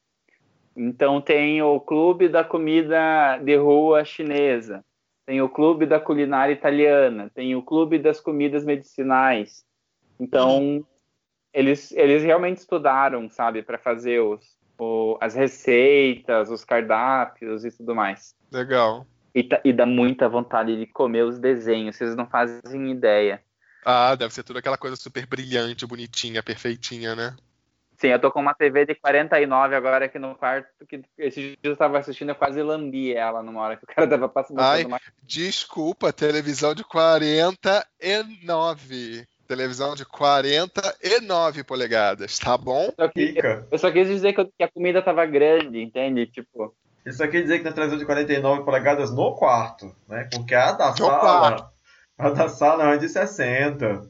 Então 0.74 1.20
tem 1.20 1.62
o 1.62 1.78
clube 1.78 2.30
da 2.30 2.42
comida 2.42 3.38
de 3.44 3.58
rua 3.58 4.06
chinesa, 4.06 4.82
tem 5.26 5.42
o 5.42 5.50
clube 5.50 5.86
da 5.86 6.00
culinária 6.00 6.54
italiana, 6.54 7.30
tem 7.36 7.54
o 7.54 7.62
clube 7.62 8.00
das 8.00 8.22
comidas 8.22 8.64
medicinais. 8.64 9.66
Então 10.18 10.86
eles, 11.54 11.92
eles 11.92 12.24
realmente 12.24 12.60
estudaram, 12.60 13.30
sabe, 13.30 13.62
para 13.62 13.78
fazer 13.78 14.22
os, 14.22 14.56
o- 14.80 15.18
as 15.20 15.36
receitas, 15.36 16.50
os 16.50 16.64
cardápios 16.64 17.66
e 17.66 17.72
tudo 17.76 17.94
mais. 17.94 18.34
Legal. 18.50 19.06
E, 19.36 19.44
tá- 19.44 19.60
e 19.66 19.74
dá 19.74 19.86
muita 19.86 20.30
vontade 20.30 20.78
de 20.78 20.88
comer 20.88 21.24
os 21.24 21.38
desenhos, 21.38 21.98
vocês 21.98 22.16
não 22.16 22.26
fazem 22.26 22.90
ideia. 22.90 23.42
Ah, 23.86 24.16
deve 24.16 24.34
ser 24.34 24.44
tudo 24.44 24.58
aquela 24.60 24.78
coisa 24.78 24.96
super 24.96 25.26
brilhante, 25.28 25.86
bonitinha, 25.86 26.42
perfeitinha, 26.42 27.16
né? 27.16 27.36
Sim, 27.98 28.08
eu 28.08 28.20
tô 28.20 28.32
com 28.32 28.42
uma 28.42 28.54
TV 28.54 28.86
de 28.86 28.96
49 28.96 29.76
agora 29.76 30.06
aqui 30.06 30.18
no 30.20 30.36
quarto, 30.36 30.68
que 30.88 31.02
esse 31.18 31.42
dia 31.42 31.58
eu 31.64 31.78
tava 31.78 31.98
assistindo, 32.00 32.30
eu 32.30 32.36
quase 32.36 32.62
lambi 32.62 33.14
ela 33.14 33.44
numa 33.44 33.62
hora 33.62 33.78
que 33.78 33.84
o 33.84 33.88
cara 33.88 34.08
tava 34.08 34.28
passando 34.28 34.60
Ai. 34.60 34.86
uma... 34.86 35.00
Desculpa, 35.22 36.12
televisão 36.14 36.74
de 36.74 36.84
49. 36.84 39.26
Televisão 39.48 39.96
de 39.96 40.06
49 40.06 41.64
polegadas, 41.64 42.40
tá 42.40 42.58
bom? 42.58 42.92
Só 43.00 43.08
que, 43.08 43.28
Fica. 43.28 43.68
eu 43.72 43.78
só 43.78 43.92
quis 43.92 44.08
dizer 44.08 44.34
que, 44.34 44.42
eu- 44.42 44.52
que 44.58 44.64
a 44.64 44.72
comida 44.72 45.02
tava 45.02 45.26
grande, 45.26 45.82
entende? 45.82 46.26
Tipo, 46.26 46.76
Isso 47.06 47.24
aqui 47.24 47.34
quer 47.34 47.42
dizer 47.44 47.58
que 47.60 47.64
tem 47.64 47.74
televisão 47.74 48.00
de 48.00 48.06
49 48.06 48.64
polegadas 48.64 49.14
no 49.14 49.36
quarto, 49.36 49.96
né? 50.08 50.28
Porque 50.32 50.56
a 50.56 50.72
da 50.72 50.94
sala. 50.94 51.20
quarto. 51.20 51.76
A 52.18 52.30
da 52.30 52.50
sala 52.50 52.94
é 52.94 52.98
de 52.98 53.08
60. 53.08 54.10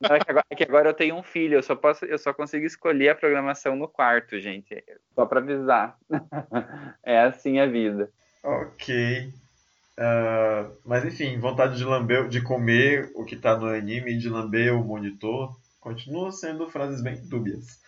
não, 0.00 0.16
é, 0.16 0.18
que 0.18 0.30
agora, 0.30 0.46
é 0.50 0.56
que 0.56 0.64
agora 0.64 0.88
eu 0.90 0.94
tenho 0.94 1.16
um 1.16 1.22
filho, 1.22 1.54
eu 1.54 1.62
só 1.62 1.76
posso, 1.76 2.04
eu 2.04 2.18
só 2.18 2.34
consigo 2.34 2.66
escolher 2.66 3.10
a 3.10 3.14
programação 3.14 3.76
no 3.76 3.86
quarto, 3.86 4.38
gente. 4.40 4.82
Só 5.14 5.24
pra 5.24 5.40
avisar. 5.40 5.96
é 7.04 7.20
assim 7.20 7.60
a 7.60 7.66
vida. 7.66 8.10
Ok. 8.42 9.32
Ah, 9.98 10.70
mas 10.84 11.04
enfim, 11.04 11.38
vontade 11.38 11.76
de 11.76 11.84
lamber, 11.84 12.28
de 12.28 12.40
comer 12.40 13.10
o 13.14 13.24
que 13.24 13.36
tá 13.36 13.56
no 13.56 13.66
anime 13.66 14.12
e 14.12 14.18
de 14.18 14.28
lamber 14.28 14.72
o 14.74 14.84
monitor 14.84 15.56
continua 15.80 16.30
sendo 16.30 16.68
frases 16.68 17.02
bem 17.02 17.20
dúbias. 17.28 17.80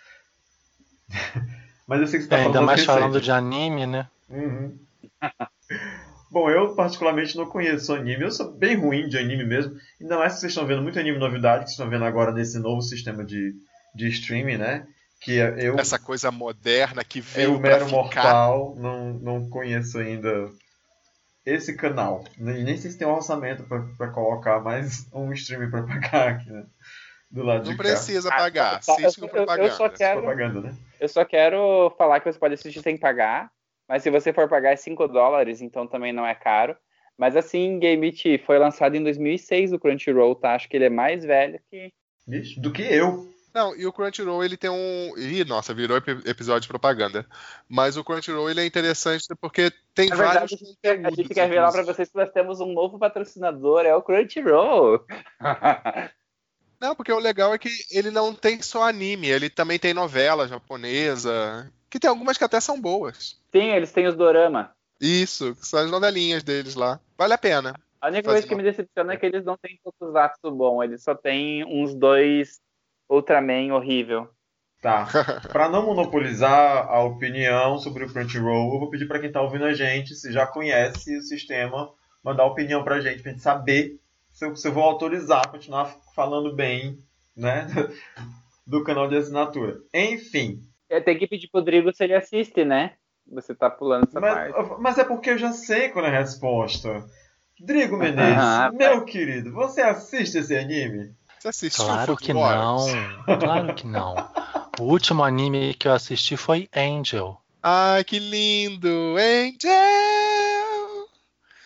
mas 1.90 2.00
eu 2.00 2.06
sei 2.06 2.18
que 2.20 2.24
você 2.24 2.30
tá 2.30 2.38
É, 2.38 2.42
falando 2.44 2.56
ainda 2.56 2.62
mais 2.62 2.84
falando 2.84 3.18
receitas. 3.18 3.22
de 3.24 3.30
anime, 3.32 3.86
né? 3.86 4.08
Uhum. 4.30 4.78
Bom, 6.30 6.48
eu 6.48 6.74
particularmente 6.76 7.36
não 7.36 7.46
conheço 7.46 7.92
anime, 7.92 8.22
eu 8.22 8.30
sou 8.30 8.52
bem 8.52 8.76
ruim 8.76 9.08
de 9.08 9.18
anime 9.18 9.44
mesmo. 9.44 9.74
Ainda 10.00 10.16
mais 10.16 10.34
que 10.34 10.40
vocês 10.40 10.52
estão 10.52 10.66
vendo 10.66 10.82
muito 10.82 10.98
anime 10.98 11.18
novidade, 11.18 11.64
que 11.64 11.70
vocês 11.70 11.78
estão 11.78 11.90
vendo 11.90 12.04
agora 12.04 12.32
nesse 12.32 12.58
novo 12.58 12.80
sistema 12.82 13.24
de, 13.24 13.52
de 13.94 14.08
streaming, 14.08 14.56
né? 14.56 14.86
Que 15.20 15.32
eu, 15.32 15.78
Essa 15.78 15.98
coisa 15.98 16.30
moderna 16.30 17.02
que 17.04 17.20
veio 17.20 17.54
eu 17.54 17.60
pra 17.60 17.70
mero 17.70 17.84
ficar. 17.86 17.96
mortal, 17.96 18.74
não, 18.78 19.12
não 19.14 19.50
conheço 19.50 19.98
ainda 19.98 20.50
esse 21.44 21.74
canal. 21.74 22.24
Nem, 22.38 22.62
nem 22.62 22.76
sei 22.76 22.90
se 22.92 22.98
tem 22.98 23.08
um 23.08 23.12
orçamento 23.14 23.64
pra, 23.64 23.80
pra 23.98 24.08
colocar 24.10 24.60
mais 24.60 25.06
um 25.12 25.32
streaming 25.32 25.70
pra 25.70 25.82
pagar 25.82 26.28
aqui, 26.28 26.50
né? 26.50 26.64
Do 27.30 27.44
lado 27.44 27.64
Não 27.64 27.70
de 27.72 27.76
cá. 27.76 27.82
precisa 27.84 28.28
Ah, 28.28 28.36
pagar, 28.36 28.76
assiste 28.78 29.20
eu- 29.22 29.28
com 29.28 29.36
eu- 29.36 29.40
eu 29.40 29.46
propaganda. 29.46 29.70
só 29.74 29.88
quero- 29.88 30.20
Propaganda, 30.22 30.60
né? 30.62 30.74
Eu 30.98 31.08
só 31.08 31.24
quero 31.24 31.94
falar 31.96 32.18
que 32.20 32.30
você 32.32 32.38
pode 32.38 32.54
assistir 32.54 32.82
sem 32.82 32.96
pagar, 32.96 33.50
mas 33.88 34.02
se 34.02 34.10
você 34.10 34.32
for 34.32 34.48
pagar 34.48 34.72
é 34.72 34.76
5 34.76 35.06
dólares, 35.06 35.60
então 35.60 35.86
também 35.86 36.12
não 36.12 36.26
é 36.26 36.34
caro. 36.34 36.76
Mas 37.16 37.36
assim, 37.36 37.78
Game 37.78 38.04
It 38.06 38.38
foi 38.46 38.58
lançado 38.58 38.96
em 38.96 39.02
2006 39.02 39.72
o 39.72 39.78
Crunchyroll, 39.78 40.34
tá? 40.34 40.54
Acho 40.54 40.68
que 40.68 40.76
ele 40.76 40.86
é 40.86 40.90
mais 40.90 41.24
velho 41.24 41.60
que. 41.70 41.92
Do 42.58 42.72
que 42.72 42.82
eu. 42.82 43.28
Não, 43.52 43.74
e 43.76 43.84
o 43.86 43.92
Crunchyroll 43.92 44.44
ele 44.44 44.56
tem 44.56 44.70
um. 44.70 45.12
Ih, 45.18 45.44
nossa, 45.44 45.74
virou 45.74 45.96
epi- 45.96 46.22
episódio 46.28 46.62
de 46.62 46.68
propaganda. 46.68 47.26
Mas 47.68 47.96
o 47.96 48.04
Crunchyroll 48.04 48.48
ele 48.50 48.60
é 48.60 48.66
interessante 48.66 49.24
porque 49.40 49.72
tem 49.94 50.08
Na 50.08 50.16
verdade, 50.16 50.38
vários 50.38 50.52
a 50.52 50.56
gente, 50.64 50.78
quer- 50.82 51.06
a 51.06 51.10
gente 51.10 51.28
quer 51.34 51.42
revelar 51.42 51.70
pra 51.72 51.80
inclusive. 51.82 51.94
vocês 51.96 52.08
que 52.10 52.16
nós 52.16 52.30
temos 52.30 52.60
um 52.60 52.72
novo 52.72 52.98
patrocinador, 52.98 53.84
é 53.84 53.94
o 53.94 54.02
Crunchyroll. 54.02 55.04
Não, 56.80 56.94
porque 56.94 57.12
o 57.12 57.18
legal 57.18 57.52
é 57.54 57.58
que 57.58 57.68
ele 57.90 58.10
não 58.10 58.34
tem 58.34 58.62
só 58.62 58.84
anime, 58.88 59.28
ele 59.28 59.50
também 59.50 59.78
tem 59.78 59.92
novela 59.92 60.48
japonesa, 60.48 61.70
que 61.90 61.98
tem 62.00 62.08
algumas 62.08 62.38
que 62.38 62.44
até 62.44 62.60
são 62.60 62.80
boas. 62.80 63.38
Sim, 63.52 63.70
eles 63.70 63.92
têm 63.92 64.06
os 64.06 64.16
dorama. 64.16 64.70
Isso, 65.00 65.54
que 65.56 65.66
são 65.66 65.80
as 65.80 65.90
novelinhas 65.90 66.42
deles 66.42 66.74
lá. 66.74 66.98
Vale 67.16 67.34
a 67.34 67.38
pena. 67.38 67.74
A 68.00 68.08
única 68.08 68.30
coisa 68.30 68.46
que 68.46 68.54
uma- 68.54 68.62
me 68.62 68.68
decepciona 68.70 69.12
é 69.12 69.16
que 69.16 69.26
eles 69.26 69.44
não 69.44 69.56
têm 69.58 69.78
tokusatsu 69.84 70.50
bom, 70.50 70.82
eles 70.82 71.02
só 71.02 71.14
têm 71.14 71.64
uns 71.64 71.94
dois 71.94 72.60
Ultraman 73.08 73.72
horrível. 73.72 74.28
Tá. 74.80 75.06
Pra 75.52 75.68
não 75.68 75.84
monopolizar 75.84 76.86
a 76.88 77.02
opinião 77.02 77.78
sobre 77.78 78.04
o 78.04 78.10
Crunchyroll, 78.10 78.72
eu 78.74 78.80
vou 78.80 78.88
pedir 78.90 79.06
pra 79.06 79.18
quem 79.18 79.30
tá 79.30 79.42
ouvindo 79.42 79.64
a 79.66 79.74
gente, 79.74 80.14
se 80.14 80.32
já 80.32 80.46
conhece 80.46 81.14
o 81.18 81.22
sistema, 81.22 81.92
mandar 82.24 82.46
opinião 82.46 82.82
pra 82.82 83.00
gente, 83.00 83.22
pra 83.22 83.32
gente 83.32 83.42
saber 83.42 83.98
se 84.40 84.46
eu, 84.46 84.56
se 84.56 84.68
eu 84.68 84.72
vou 84.72 84.84
autorizar 84.84 85.42
a 85.44 85.48
continuar 85.48 85.94
falando 86.14 86.54
bem, 86.54 86.98
né? 87.36 87.66
Do 88.66 88.82
canal 88.82 89.06
de 89.06 89.16
assinatura. 89.16 89.80
Enfim. 89.92 90.62
Eu 90.88 91.04
tenho 91.04 91.18
que 91.18 91.26
pedir 91.26 91.48
pro 91.48 91.60
Rodrigo 91.60 91.92
se 91.92 92.04
ele 92.04 92.14
assiste, 92.14 92.64
né? 92.64 92.94
Você 93.30 93.54
tá 93.54 93.68
pulando 93.68 94.08
essa 94.08 94.18
Mas, 94.18 94.52
parte. 94.52 94.80
mas 94.80 94.98
é 94.98 95.04
porque 95.04 95.30
eu 95.30 95.38
já 95.38 95.52
sei 95.52 95.90
qual 95.90 96.06
é 96.06 96.08
a 96.08 96.20
resposta. 96.20 97.04
Drigo 97.60 97.98
Menezes, 97.98 98.38
Ah, 98.38 98.70
meu 98.72 99.04
querido, 99.04 99.52
você 99.52 99.82
assiste 99.82 100.38
esse 100.38 100.56
anime? 100.56 101.14
Você 101.38 101.48
assistiu 101.48 101.84
Claro 101.84 102.16
que 102.16 102.32
não. 102.32 102.86
Claro 103.38 103.74
que 103.74 103.86
não. 103.86 104.14
O 104.80 104.84
último 104.84 105.22
anime 105.22 105.74
que 105.74 105.86
eu 105.86 105.92
assisti 105.92 106.36
foi 106.36 106.66
Angel. 106.74 107.38
Ai, 107.62 108.02
que 108.04 108.18
lindo! 108.18 109.16
Angel! 109.18 110.19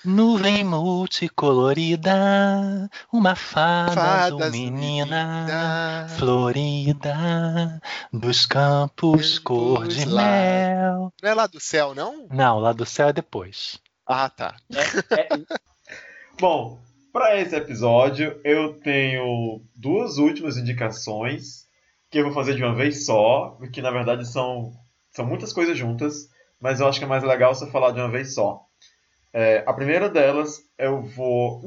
Nuvem 0.05 0.63
multicolorida, 0.65 2.91
uma 3.11 3.35
fada 3.35 3.93
Fadas 3.95 4.53
menina, 4.53 6.07
florida, 6.19 7.81
dos 8.13 8.45
campos 8.45 9.39
cor 9.39 9.89
de 9.89 10.05
lá. 10.05 10.23
mel. 10.23 11.13
Não 11.23 11.31
é 11.31 11.35
lá 11.35 11.47
do 11.47 11.59
céu, 11.59 11.95
não? 11.95 12.27
Não, 12.31 12.59
lá 12.59 12.73
do 12.73 12.85
céu 12.85 13.09
é 13.09 13.13
depois. 13.15 13.81
Ah, 14.07 14.29
tá. 14.29 14.57
É, 15.11 15.29
Bom, 16.39 16.79
para 17.11 17.41
esse 17.41 17.57
episódio 17.57 18.39
eu 18.45 18.75
tenho 18.75 19.63
duas 19.75 20.19
últimas 20.19 20.59
indicações 20.59 21.65
que 22.11 22.19
eu 22.19 22.25
vou 22.25 22.35
fazer 22.35 22.57
de 22.57 22.63
uma 22.63 22.75
vez 22.75 23.07
só, 23.07 23.57
que 23.73 23.81
na 23.81 23.91
verdade 23.91 24.29
são, 24.29 24.73
são 25.11 25.25
muitas 25.25 25.51
coisas 25.53 25.79
juntas, 25.79 26.29
mas 26.61 26.81
eu 26.81 26.89
acho 26.89 26.99
que 26.99 27.05
é 27.07 27.09
mais 27.09 27.23
legal 27.23 27.55
você 27.55 27.71
falar 27.71 27.93
de 27.93 28.01
uma 28.01 28.11
vez 28.11 28.35
só. 28.35 28.67
É, 29.37 29.65
a 29.67 29.73
primeira 29.73 30.09
delas 30.09 30.63
eu 30.79 31.03
vou. 31.03 31.61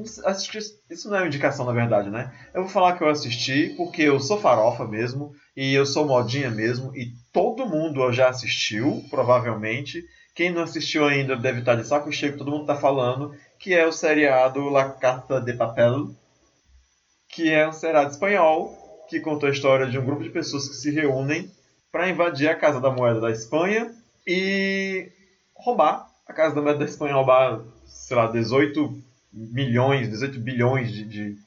Que 0.50 0.58
isso 0.58 1.10
não 1.10 1.18
é 1.18 1.20
uma 1.20 1.28
indicação 1.28 1.66
na 1.66 1.74
verdade, 1.74 2.10
né? 2.10 2.34
Eu 2.54 2.62
vou 2.62 2.72
falar 2.72 2.98
que 2.98 3.04
eu 3.04 3.10
assisti 3.10 3.74
porque 3.76 4.04
eu 4.04 4.22
sou 4.22 4.40
farofa 4.40 4.88
mesmo 4.88 5.34
e 5.54 5.74
eu 5.74 5.86
sou 5.86 6.06
modinha 6.06 6.50
mesmo 6.50 6.96
e 6.96 7.12
todo 7.34 7.68
mundo 7.68 8.10
já 8.14 8.30
assistiu, 8.30 9.04
provavelmente. 9.10 10.02
Quem 10.34 10.50
não 10.50 10.62
assistiu 10.62 11.06
ainda 11.06 11.36
deve 11.36 11.60
estar 11.60 11.76
de 11.76 11.86
saco 11.86 12.10
cheio, 12.10 12.38
todo 12.38 12.52
mundo 12.52 12.62
está 12.62 12.78
falando 12.78 13.36
que 13.60 13.74
é 13.74 13.86
o 13.86 13.92
seriado 13.92 14.70
La 14.70 14.92
Carta 14.92 15.42
de 15.42 15.52
Papel, 15.52 16.12
que 17.28 17.52
é 17.52 17.68
um 17.68 17.74
seriado 17.74 18.12
espanhol 18.12 18.78
que 19.10 19.20
conta 19.20 19.48
a 19.48 19.50
história 19.50 19.88
de 19.88 20.00
um 20.00 20.06
grupo 20.06 20.24
de 20.24 20.30
pessoas 20.30 20.70
que 20.70 20.76
se 20.76 20.90
reúnem 20.90 21.52
para 21.92 22.10
invadir 22.10 22.48
a 22.48 22.56
Casa 22.56 22.80
da 22.80 22.92
Moeda 22.92 23.20
da 23.20 23.32
Espanha 23.32 23.92
e 24.26 25.12
roubar 25.54 26.07
a 26.28 26.34
Casa 26.34 26.56
da 26.56 26.62
Moeda 26.62 26.80
da 26.80 26.86
Espanha, 26.86 27.14
roubar, 27.14 27.62
sei 27.86 28.18
lá, 28.18 28.28
18 28.28 29.02
milhões, 29.32 30.10
18 30.10 30.40
bilhões 30.40 30.92
de, 30.92 31.06
de, 31.06 31.38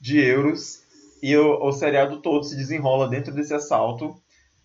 de 0.00 0.18
euros. 0.18 0.82
E 1.22 1.36
o, 1.36 1.64
o 1.64 1.72
seriado 1.72 2.18
todo 2.18 2.44
se 2.44 2.56
desenrola 2.56 3.08
dentro 3.08 3.34
desse 3.34 3.52
assalto. 3.52 4.16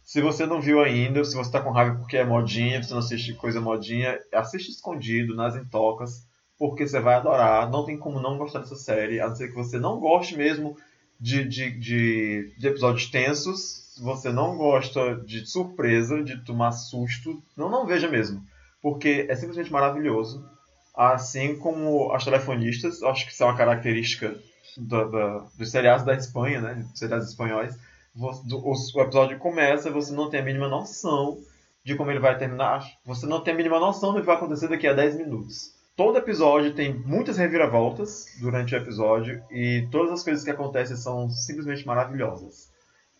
Se 0.04 0.22
você 0.22 0.46
não 0.46 0.62
viu 0.62 0.82
ainda, 0.82 1.24
se 1.24 1.36
você 1.36 1.52
tá 1.52 1.62
com 1.62 1.72
raiva 1.72 1.96
porque 1.96 2.18
é 2.18 2.26
modinha, 2.26 2.84
você 2.84 2.92
não 2.92 3.00
assiste 3.00 3.34
coisa 3.34 3.60
modinha, 3.60 4.20
assiste 4.34 4.70
escondido, 4.70 5.36
nas 5.36 5.56
intocas 5.56 6.28
porque 6.58 6.88
você 6.88 7.00
vai 7.00 7.16
adorar. 7.16 7.70
Não 7.70 7.86
tem 7.86 7.98
como 7.98 8.22
não 8.22 8.38
gostar 8.38 8.60
dessa 8.60 8.76
série, 8.76 9.20
a 9.20 9.28
não 9.28 9.36
ser 9.36 9.50
que 9.50 9.56
você 9.56 9.78
não 9.78 10.00
goste 10.00 10.38
mesmo 10.38 10.78
de, 11.20 11.44
de, 11.44 11.72
de, 11.72 12.56
de 12.58 12.68
episódios 12.68 13.10
tensos. 13.10 13.94
Você 14.02 14.32
não 14.32 14.56
gosta 14.56 15.16
de 15.26 15.46
surpresa, 15.46 16.24
de 16.24 16.44
tomar 16.46 16.72
susto, 16.72 17.44
não, 17.56 17.70
não 17.70 17.86
veja 17.86 18.10
mesmo. 18.10 18.42
Porque 18.84 19.26
é 19.30 19.36
simplesmente 19.36 19.72
maravilhoso. 19.72 20.46
Assim 20.94 21.56
como 21.56 22.12
as 22.12 22.24
telefonistas, 22.24 23.02
acho 23.02 23.26
que 23.26 23.42
é 23.42 23.46
uma 23.46 23.58
característica 23.58 24.38
da, 24.78 25.06
da, 25.06 25.46
dos 25.58 25.72
seriados 25.72 26.06
da 26.06 26.14
Espanha, 26.14 26.62
né? 26.62 26.74
Dos 26.76 27.00
seriados 27.00 27.30
espanhóis. 27.30 27.76
Do, 28.14 28.60
o 28.68 29.02
episódio 29.02 29.40
começa 29.40 29.90
e 29.90 29.92
você 29.92 30.14
não 30.14 30.30
tem 30.30 30.42
a 30.42 30.44
mínima 30.44 30.68
noção 30.68 31.40
de 31.84 31.96
como 31.96 32.12
ele 32.12 32.20
vai 32.20 32.38
terminar. 32.38 32.86
Você 33.06 33.26
não 33.26 33.42
tem 33.42 33.54
a 33.54 33.58
mínima 33.58 33.80
noção 33.80 34.14
do 34.14 34.20
que 34.20 34.26
vai 34.26 34.36
acontecer 34.36 34.68
daqui 34.68 34.86
a 34.86 34.94
10 34.94 35.16
minutos. 35.16 35.74
Todo 35.96 36.18
episódio 36.18 36.74
tem 36.74 36.94
muitas 36.94 37.38
reviravoltas 37.38 38.26
durante 38.42 38.76
o 38.76 38.78
episódio 38.78 39.42
e 39.50 39.88
todas 39.92 40.12
as 40.12 40.24
coisas 40.24 40.44
que 40.44 40.52
acontecem 40.52 40.98
são 40.98 41.30
simplesmente 41.30 41.86
maravilhosas. 41.86 42.73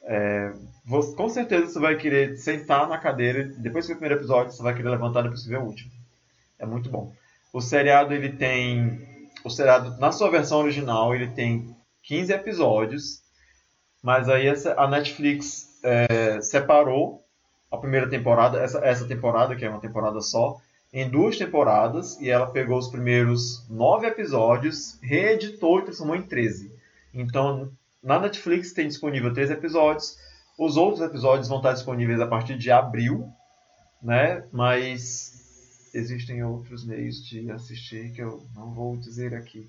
É, 0.04 0.52
você, 0.86 1.16
com 1.16 1.30
certeza 1.30 1.68
você 1.68 1.80
vai 1.80 1.96
querer 1.96 2.38
sentar 2.38 2.88
na 2.88 2.98
cadeira 2.98 3.46
depois 3.58 3.86
que 3.86 3.94
o 3.94 3.96
primeiro 3.96 4.20
episódio, 4.20 4.52
você 4.52 4.62
vai 4.62 4.76
querer 4.76 4.90
levantar 4.90 5.22
depois 5.22 5.44
que 5.44 5.50
ver 5.50 5.60
o 5.60 5.64
último. 5.64 5.92
É 6.60 6.66
muito 6.66 6.90
bom. 6.90 7.14
O 7.52 7.62
seriado 7.62 8.14
ele 8.14 8.30
tem, 8.30 9.30
o 9.44 9.50
seriado 9.50 9.98
na 10.00 10.12
sua 10.12 10.30
versão 10.30 10.60
original 10.60 11.16
ele 11.16 11.28
tem 11.28 11.76
15 12.04 12.34
episódios, 12.34 13.22
mas 14.02 14.28
aí 14.28 14.48
essa, 14.48 14.74
a 14.80 14.88
Netflix 14.88 15.80
é, 15.84 16.42
separou 16.42 17.24
a 17.72 17.78
primeira 17.78 18.10
temporada, 18.10 18.60
essa, 18.60 18.80
essa 18.80 19.08
temporada, 19.08 19.56
que 19.56 19.66
é 19.66 19.70
uma 19.70 19.80
temporada 19.80 20.20
só, 20.22 20.58
em 20.92 21.10
duas 21.10 21.38
temporadas, 21.38 22.20
e 22.22 22.30
ela 22.30 22.46
pegou 22.46 22.78
os 22.78 22.88
primeiros 22.88 23.68
nove 23.68 24.06
episódios, 24.06 25.00
reeditou 25.02 25.80
e 25.80 25.84
transformou 25.84 26.16
em 26.16 26.22
13. 26.22 26.72
Então, 27.12 27.72
na 28.04 28.20
Netflix 28.20 28.74
tem 28.74 28.88
disponível 28.88 29.34
13 29.34 29.54
episódios, 29.54 30.18
os 30.58 30.78
outros 30.78 31.02
episódios 31.02 31.48
vão 31.48 31.58
estar 31.58 31.74
disponíveis 31.74 32.20
a 32.20 32.28
partir 32.28 32.58
de 32.58 32.70
abril, 32.70 33.28
né? 34.02 34.44
Mas 34.52 35.90
existem 35.94 36.44
outros 36.44 36.86
meios 36.86 37.24
de 37.26 37.50
assistir 37.52 38.12
que 38.12 38.22
eu 38.22 38.46
não 38.56 38.74
vou 38.74 38.98
dizer 38.98 39.34
aqui. 39.34 39.68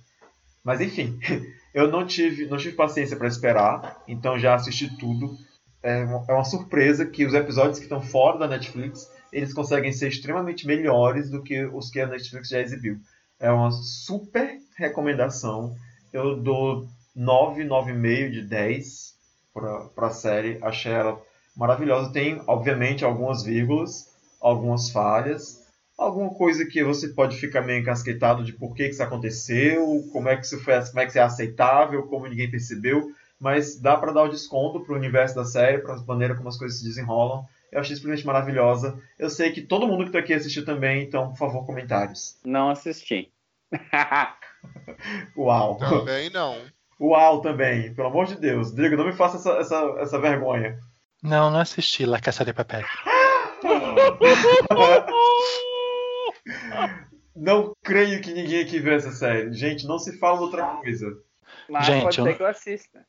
Mas 0.63 0.81
enfim, 0.81 1.19
eu 1.73 1.91
não 1.91 2.07
tive, 2.07 2.47
não 2.47 2.57
tive 2.57 2.75
paciência 2.75 3.17
para 3.17 3.29
esperar, 3.29 4.03
então 4.09 4.39
já 4.39 4.55
assisti 4.55 4.95
tudo. 4.97 5.37
É 5.83 6.03
uma, 6.05 6.25
é 6.29 6.33
uma 6.33 6.45
surpresa 6.45 7.05
que 7.05 7.27
os 7.27 7.35
episódios 7.35 7.79
que 7.79 7.85
estão 7.85 8.01
fora 8.01 8.39
da 8.39 8.49
Netflix 8.49 9.11
eles 9.35 9.53
conseguem 9.53 9.93
ser 9.93 10.09
extremamente 10.09 10.67
melhores 10.67 11.29
do 11.29 11.43
que 11.43 11.65
os 11.67 11.91
que 11.91 12.01
a 12.01 12.07
Netflix 12.07 12.49
já 12.49 12.61
exibiu. 12.61 12.99
É 13.39 13.51
uma 13.51 13.71
super 13.73 14.59
recomendação. 14.77 15.75
Eu 16.13 16.37
dou 16.41 16.89
9, 17.15 17.65
9,5 17.65 18.31
de 18.31 18.43
10 18.43 19.15
para 19.53 20.07
a 20.09 20.11
série. 20.11 20.59
Achei 20.63 20.93
ela 20.93 21.21
maravilhosa. 21.57 22.13
Tem, 22.13 22.43
obviamente, 22.47 23.05
algumas 23.05 23.43
vírgulas, 23.43 24.15
algumas 24.41 24.91
falhas, 24.91 25.65
alguma 25.97 26.31
coisa 26.31 26.67
que 26.67 26.83
você 26.83 27.09
pode 27.09 27.37
ficar 27.37 27.63
meio 27.63 27.81
encasquetado 27.81 28.45
de 28.45 28.53
por 28.53 28.75
que, 28.75 28.85
que 28.85 28.91
isso 28.91 29.03
aconteceu, 29.03 30.05
como 30.13 30.29
é 30.29 30.37
que 30.37 30.45
isso 30.45 30.63
foi, 30.63 30.75
como 30.87 31.01
é 31.01 31.05
que 31.05 31.11
isso 31.11 31.19
é 31.19 31.23
aceitável, 31.23 32.03
como 32.05 32.27
ninguém 32.27 32.51
percebeu, 32.51 33.11
mas 33.39 33.81
dá 33.81 33.97
para 33.97 34.13
dar 34.13 34.23
o 34.25 34.29
desconto 34.29 34.81
para 34.81 34.95
o 34.95 34.99
universo 34.99 35.35
da 35.35 35.45
série, 35.45 35.79
para 35.79 35.95
a 35.95 36.05
maneira 36.05 36.35
como 36.35 36.49
as 36.49 36.59
coisas 36.59 36.79
se 36.79 36.85
desenrolam. 36.85 37.45
Eu 37.71 37.81
achei 37.81 37.97
simplesmente 37.97 38.27
maravilhosa. 38.27 38.97
Eu 39.19 39.29
sei 39.29 39.51
que 39.51 39.61
todo 39.61 39.87
mundo 39.87 40.05
que 40.05 40.11
está 40.11 40.21
aqui 40.21 40.33
assistiu 40.33 40.65
também, 40.65 41.03
então, 41.03 41.31
por 41.31 41.39
favor, 41.39 41.67
comentários. 41.67 42.39
Não 42.45 42.71
assisti. 42.71 43.33
Uau! 45.37 45.77
Também 45.79 46.31
não. 46.31 46.57
Uau 47.01 47.41
também, 47.41 47.93
pelo 47.95 48.09
amor 48.09 48.27
de 48.27 48.37
Deus. 48.37 48.73
Diego, 48.75 48.97
não 48.97 49.07
me 49.07 49.13
faça 49.13 49.37
essa, 49.37 49.51
essa, 49.59 49.95
essa 49.99 50.19
vergonha. 50.21 50.79
Não, 51.23 51.51
não 51.51 51.61
assisti 51.61 52.05
La 52.07 52.21
Caça 52.21 52.45
de 52.45 52.53
Papel. 52.53 52.85
Não 57.37 57.75
creio 57.83 58.21
que 58.23 58.33
ninguém 58.33 58.63
aqui 58.63 58.79
viu 58.79 58.93
essa 58.93 59.11
série. 59.11 59.53
Gente, 59.53 59.87
não 59.87 59.99
se 59.99 60.17
fala 60.19 60.39
de 60.39 60.45
outra 60.45 60.65
coisa. 60.77 61.07
Mas 61.69 61.87
Gente, 61.87 62.03
pode 62.05 62.19
eu- 62.19 62.25
ser 62.27 62.35
que 62.37 62.43
eu 62.43 62.47
assista. 62.47 63.07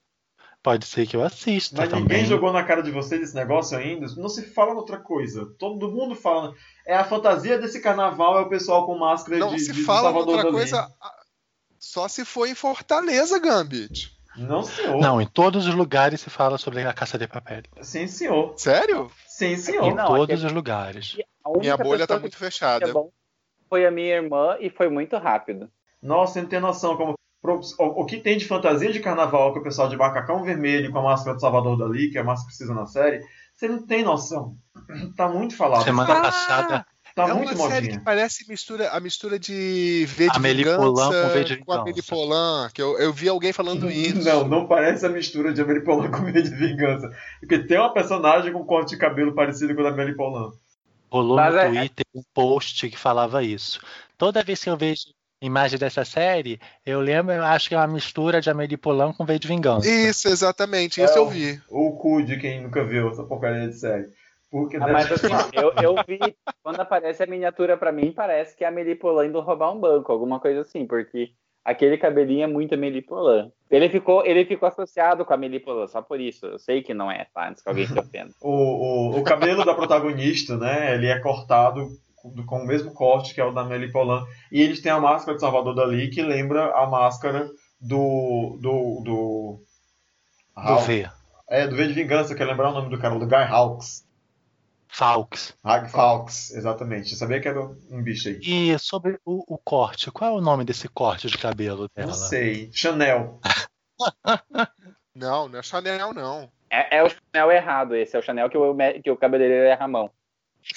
Pode 0.63 0.85
ser 0.87 1.05
que 1.05 1.15
eu 1.15 1.23
assista 1.23 1.75
Mas 1.77 1.89
também. 1.89 2.03
ninguém 2.05 2.25
jogou 2.25 2.51
na 2.51 2.63
cara 2.63 2.81
de 2.81 2.89
vocês 2.89 3.21
esse 3.21 3.35
negócio 3.35 3.77
ainda. 3.77 4.07
Não 4.17 4.27
se 4.27 4.41
fala 4.41 4.71
de 4.71 4.77
outra 4.77 4.97
coisa. 4.97 5.45
Todo 5.59 5.91
mundo 5.91 6.15
fala. 6.15 6.55
É 6.87 6.95
a 6.95 7.03
fantasia 7.03 7.59
desse 7.59 7.79
carnaval, 7.79 8.39
é 8.39 8.41
o 8.41 8.49
pessoal 8.49 8.83
com 8.87 8.97
máscara 8.97 9.37
Não 9.37 9.49
de, 9.53 9.59
se 9.59 9.71
de 9.71 9.83
fala 9.83 10.01
Salvador 10.11 10.35
outra 10.37 10.51
coisa. 10.51 10.87
Só 11.87 12.07
se 12.07 12.25
for 12.25 12.47
em 12.47 12.55
Fortaleza, 12.55 13.37
Gambit. 13.39 14.11
Não, 14.35 14.63
senhor. 14.63 14.97
Não, 14.99 15.21
em 15.21 15.27
todos 15.27 15.67
os 15.67 15.75
lugares 15.75 16.19
se 16.19 16.31
fala 16.31 16.57
sobre 16.57 16.81
a 16.81 16.91
caça 16.91 17.15
de 17.15 17.27
papel. 17.27 17.61
Sim, 17.79 18.07
senhor. 18.07 18.55
Sério? 18.57 19.11
Sim, 19.27 19.51
Em 19.53 19.57
senhor. 19.57 19.93
Não, 19.93 20.07
todos 20.07 20.35
aqui- 20.35 20.45
os 20.47 20.51
lugares. 20.51 21.15
Minha 21.59 21.77
bolha 21.77 22.07
tá 22.07 22.17
muito 22.19 22.37
fechada. 22.37 22.89
é 22.89 22.93
foi 23.69 23.85
a 23.85 23.91
minha 23.91 24.15
irmã 24.15 24.57
e 24.59 24.69
foi 24.71 24.89
muito 24.89 25.15
rápido. 25.17 25.69
Nossa, 26.01 26.33
você 26.33 26.41
não 26.41 26.49
tem 26.49 26.59
noção 26.59 26.97
como. 26.97 27.13
o 27.77 28.05
que 28.05 28.17
tem 28.17 28.35
de 28.39 28.47
fantasia 28.47 28.91
de 28.91 28.99
carnaval 28.99 29.53
com 29.53 29.59
o 29.59 29.63
pessoal 29.63 29.87
de 29.87 29.95
macacão 29.95 30.43
vermelho 30.43 30.91
com 30.91 30.97
a 30.97 31.03
máscara 31.03 31.35
do 31.35 31.39
Salvador 31.39 31.77
Dali, 31.77 32.09
que 32.09 32.17
é 32.17 32.21
a 32.21 32.23
máscara 32.23 32.49
que 32.51 32.57
precisa 32.57 32.73
na 32.73 32.87
série, 32.87 33.21
você 33.53 33.67
não 33.67 33.85
tem 33.85 34.03
noção. 34.03 34.57
Tá 35.15 35.29
muito 35.29 35.55
falado. 35.55 35.83
Semana 35.83 36.13
Ah! 36.17 36.21
passada, 36.23 36.85
Tá 37.15 37.29
é 37.29 37.33
muito 37.33 37.55
uma 37.55 37.69
série 37.69 37.81
modinha. 37.83 37.97
que 37.97 38.03
parece 38.03 38.45
mistura, 38.49 38.89
a 38.89 38.99
mistura 38.99 39.39
de 39.39 40.05
V 40.05 40.29
de 40.29 40.35
Amélie 40.35 40.65
Vingança 40.65 41.23
com 41.23 41.29
V 41.29 41.43
de 41.45 41.57
com 41.57 41.71
a 41.71 41.75
Amélie 41.75 41.93
Vingança. 41.93 42.09
Poulain, 42.11 42.69
que 42.73 42.81
eu, 42.81 42.99
eu 42.99 43.13
vi 43.13 43.29
alguém 43.29 43.53
falando 43.53 43.89
isso. 43.89 44.21
Não, 44.21 44.45
não 44.45 44.67
parece 44.67 45.05
a 45.05 45.09
mistura 45.09 45.53
de 45.53 45.61
Amélie 45.61 45.81
Poulain 45.81 46.11
com 46.11 46.25
V 46.25 46.41
de 46.41 46.49
Vingança. 46.53 47.09
Porque 47.39 47.59
tem 47.59 47.79
uma 47.79 47.93
personagem 47.93 48.51
com 48.51 48.65
corte 48.65 48.89
de 48.89 48.97
cabelo 48.97 49.33
parecido 49.33 49.73
com 49.73 49.79
o 49.79 49.83
da 49.85 49.91
Amélie 49.91 50.13
Poulain. 50.13 50.51
rolou 51.09 51.37
Mas 51.37 51.53
no 51.53 51.59
é- 51.61 51.69
Twitter 51.69 52.05
um 52.13 52.21
post 52.33 52.89
que 52.89 52.97
falava 52.97 53.41
isso. 53.41 53.79
Toda 54.17 54.43
vez 54.43 54.61
que 54.61 54.69
eu 54.69 54.75
vejo 54.75 55.05
imagem 55.41 55.79
dessa 55.79 56.03
série, 56.03 56.59
eu 56.85 56.99
lembro, 56.99 57.33
eu 57.33 57.43
acho 57.45 57.69
que 57.69 57.75
é 57.75 57.77
uma 57.77 57.87
mistura 57.87 58.41
de 58.41 58.49
Amélie 58.49 58.75
Poulain 58.75 59.13
com 59.13 59.25
V 59.25 59.39
de 59.39 59.47
Vingança. 59.47 59.89
Isso, 59.89 60.27
exatamente, 60.27 61.01
isso 61.01 61.13
É, 61.13 61.17
eu 61.17 61.29
vi. 61.29 61.61
Ou 61.69 61.89
o 61.89 61.97
cu 61.97 62.21
de 62.23 62.35
quem 62.35 62.61
nunca 62.61 62.83
viu 62.83 63.09
essa 63.09 63.23
porcaria 63.23 63.69
de 63.69 63.79
série. 63.79 64.07
Porque 64.49 64.77
Ah, 64.77 64.87
mas 64.87 65.11
assim, 65.11 65.33
eu, 65.53 65.73
eu 65.81 65.95
vi, 66.07 66.19
quando 66.63 66.79
aparece 66.79 67.23
a 67.23 67.27
miniatura 67.27 67.77
pra 67.77 67.91
mim, 67.91 68.11
parece 68.11 68.55
que 68.55 68.63
é 68.63 68.67
a 68.67 68.69
Amelie 68.69 68.95
Poulain 68.95 69.27
indo 69.27 69.41
roubar 69.41 69.71
um 69.71 69.79
banco, 69.79 70.11
alguma 70.11 70.39
coisa 70.39 70.61
assim, 70.61 70.85
porque 70.85 71.31
aquele 71.63 71.97
cabelinho 71.97 72.43
é 72.43 72.47
muito 72.47 72.75
Amelie 72.75 73.01
Poulain. 73.01 73.51
Ele 73.69 73.89
ficou, 73.89 74.25
ele 74.25 74.45
ficou 74.45 74.69
associado 74.69 75.25
com 75.25 75.33
a 75.33 75.35
Amelie 75.35 75.59
Poulain, 75.59 75.87
só 75.87 76.01
por 76.01 76.21
isso. 76.21 76.45
Eu 76.45 76.59
sei 76.59 76.83
que 76.83 76.93
não 76.93 77.11
é, 77.11 77.27
tá? 77.33 77.49
Antes 77.49 77.63
que 77.63 77.69
alguém 77.69 77.87
se 77.87 77.99
ofenda. 77.99 78.31
o, 78.41 78.51
o, 78.51 79.19
o 79.19 79.23
cabelo 79.23 79.65
da 79.65 79.73
protagonista, 79.73 80.55
né? 80.57 80.93
Ele 80.93 81.07
é 81.07 81.19
cortado 81.19 81.87
com 82.15 82.45
com 82.45 82.59
o 82.59 82.65
mesmo 82.65 82.91
corte 82.93 83.33
que 83.33 83.41
é 83.41 83.45
o 83.45 83.51
da 83.51 83.61
Amélie 83.61 83.91
Poulain. 83.91 84.23
E 84.51 84.61
eles 84.61 84.81
têm 84.81 84.91
a 84.91 84.99
máscara 84.99 85.35
de 85.35 85.41
Salvador 85.41 85.75
Dali 85.75 86.09
que 86.09 86.21
lembra 86.21 86.71
a 86.71 86.87
máscara 86.87 87.49
do. 87.79 88.57
do. 88.61 89.01
do. 89.03 89.59
Do 90.55 90.79
V. 90.79 91.09
É, 91.49 91.67
do 91.67 91.75
V 91.75 91.87
de 91.87 91.93
Vingança, 91.93 92.33
que 92.33 92.41
é 92.41 92.45
lembrar 92.45 92.69
o 92.69 92.73
nome 92.73 92.89
do 92.89 92.97
cara, 92.97 93.19
do 93.19 93.27
Guy 93.27 93.43
Hawks. 93.43 94.04
Falks. 94.87 95.53
Hag 95.63 95.89
Fawkes, 95.89 96.51
exatamente. 96.51 97.11
Eu 97.11 97.17
sabia 97.17 97.39
que 97.41 97.47
era 97.47 97.61
um 97.61 98.01
bicho 98.01 98.29
aí. 98.29 98.39
E 98.41 98.77
sobre 98.79 99.19
o, 99.25 99.43
o 99.55 99.57
corte, 99.57 100.09
qual 100.11 100.31
é 100.35 100.37
o 100.37 100.41
nome 100.41 100.63
desse 100.63 100.87
corte 100.87 101.27
de 101.27 101.37
cabelo 101.37 101.89
dela? 101.95 102.07
Não 102.07 102.13
sei. 102.13 102.69
Chanel. 102.71 103.39
Não, 105.15 105.47
não 105.47 105.59
é 105.59 105.63
Chanel, 105.63 106.13
não. 106.13 106.51
É, 106.69 106.97
é 106.97 107.03
o 107.03 107.09
Chanel 107.09 107.49
errado 107.51 107.95
esse, 107.95 108.17
é 108.17 108.19
o 108.19 108.21
Chanel 108.21 108.49
que 108.49 108.57
o, 108.57 108.75
que 109.01 109.09
o 109.09 109.15
cabeleireiro 109.15 109.63
erra 109.65 109.85
a 109.85 109.87
mão. 109.87 110.11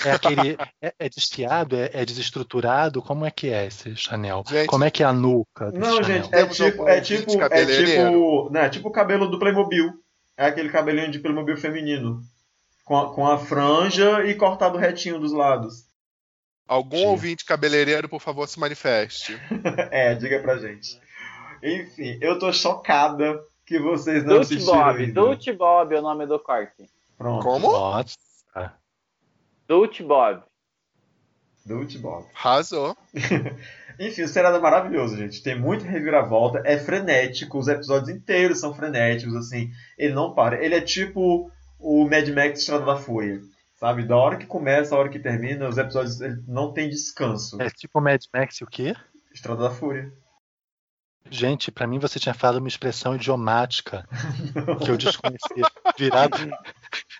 É 0.04 0.12
aquele. 0.12 0.56
É, 0.80 0.94
é 0.96 1.08
desfiado? 1.08 1.74
É, 1.76 1.90
é 1.92 2.04
desestruturado? 2.04 3.02
Como 3.02 3.26
é 3.26 3.32
que 3.32 3.48
é 3.48 3.66
esse 3.66 3.96
Chanel? 3.96 4.44
Gente- 4.48 4.68
Como 4.68 4.84
é 4.84 4.90
que 4.92 5.02
é 5.02 5.06
a 5.06 5.12
nuca 5.12 5.72
desse 5.72 5.80
Não, 5.80 5.96
Chanel? 6.02 6.22
gente, 6.22 6.34
é 6.34 6.46
tipo, 6.46 6.88
é 6.88 6.94
ouvinte 6.94 7.16
tipo, 7.26 7.42
é 7.42 7.66
tipo, 7.66 8.50
né, 8.50 8.68
tipo 8.68 8.88
o 8.88 8.92
cabelo 8.92 9.26
do 9.28 9.40
Playmobil. 9.40 9.92
É 10.36 10.46
aquele 10.46 10.68
cabelinho 10.68 11.10
de 11.10 11.18
Playmobil 11.18 11.56
feminino. 11.56 12.20
Com 12.88 12.96
a, 12.96 13.14
com 13.14 13.26
a 13.26 13.36
franja 13.36 14.24
e 14.24 14.34
cortado 14.34 14.78
retinho 14.78 15.20
dos 15.20 15.30
lados. 15.30 15.84
Algum 16.66 16.96
Sim. 16.96 17.06
ouvinte 17.06 17.44
cabeleireiro, 17.44 18.08
por 18.08 18.18
favor, 18.18 18.48
se 18.48 18.58
manifeste. 18.58 19.38
É, 19.92 20.14
diga 20.14 20.40
pra 20.40 20.56
gente. 20.56 20.98
Enfim, 21.62 22.18
eu 22.22 22.38
tô 22.38 22.50
chocada 22.50 23.42
que 23.66 23.78
vocês 23.78 24.24
não 24.24 24.36
Dutch 24.36 24.44
assistiram 24.44 24.78
Bob, 24.78 24.98
ainda. 24.98 25.20
Dutch 25.20 25.48
Bob 25.52 25.94
é 25.94 25.98
o 25.98 26.02
nome 26.02 26.26
do 26.26 26.38
corte. 26.38 26.88
Pronto. 27.18 27.42
Como? 27.42 27.70
Nossa. 27.70 28.16
Dutch 29.66 30.00
Bob. 30.00 30.42
Dutch 31.66 31.98
Bob. 31.98 32.26
Arrasou. 32.34 32.96
Enfim, 34.00 34.22
o 34.22 34.28
seriado 34.28 34.56
é 34.56 34.60
maravilhoso, 34.60 35.14
gente. 35.14 35.42
Tem 35.42 35.58
muita 35.58 35.84
reviravolta, 35.84 36.62
é 36.64 36.78
frenético, 36.78 37.58
os 37.58 37.68
episódios 37.68 38.08
inteiros 38.08 38.60
são 38.60 38.72
frenéticos, 38.72 39.34
assim. 39.34 39.70
Ele 39.98 40.14
não 40.14 40.32
para. 40.32 40.64
Ele 40.64 40.74
é 40.74 40.80
tipo 40.80 41.50
o 41.78 42.04
Mad 42.08 42.28
Max 42.28 42.60
Estrada 42.60 42.84
da 42.84 42.96
Folha. 42.96 43.40
Sabe? 43.76 44.04
Da 44.04 44.16
hora 44.16 44.36
que 44.36 44.46
começa, 44.46 44.94
a 44.94 44.98
hora 44.98 45.08
que 45.08 45.20
termina, 45.20 45.68
os 45.68 45.78
episódios 45.78 46.18
não 46.46 46.72
tem 46.72 46.88
descanso. 46.88 47.60
É 47.62 47.70
tipo 47.70 48.00
Mad 48.00 48.20
Max 48.34 48.56
e 48.56 48.64
o 48.64 48.66
quê? 48.66 48.94
Estrada 49.32 49.62
da 49.62 49.70
Fúria. 49.70 50.12
Gente, 51.30 51.70
pra 51.70 51.86
mim 51.86 51.98
você 51.98 52.18
tinha 52.18 52.34
falado 52.34 52.58
uma 52.58 52.68
expressão 52.68 53.14
idiomática 53.14 54.08
que 54.84 54.90
eu 54.90 54.96
desconhecia. 54.96 55.64
Virado. 55.96 56.38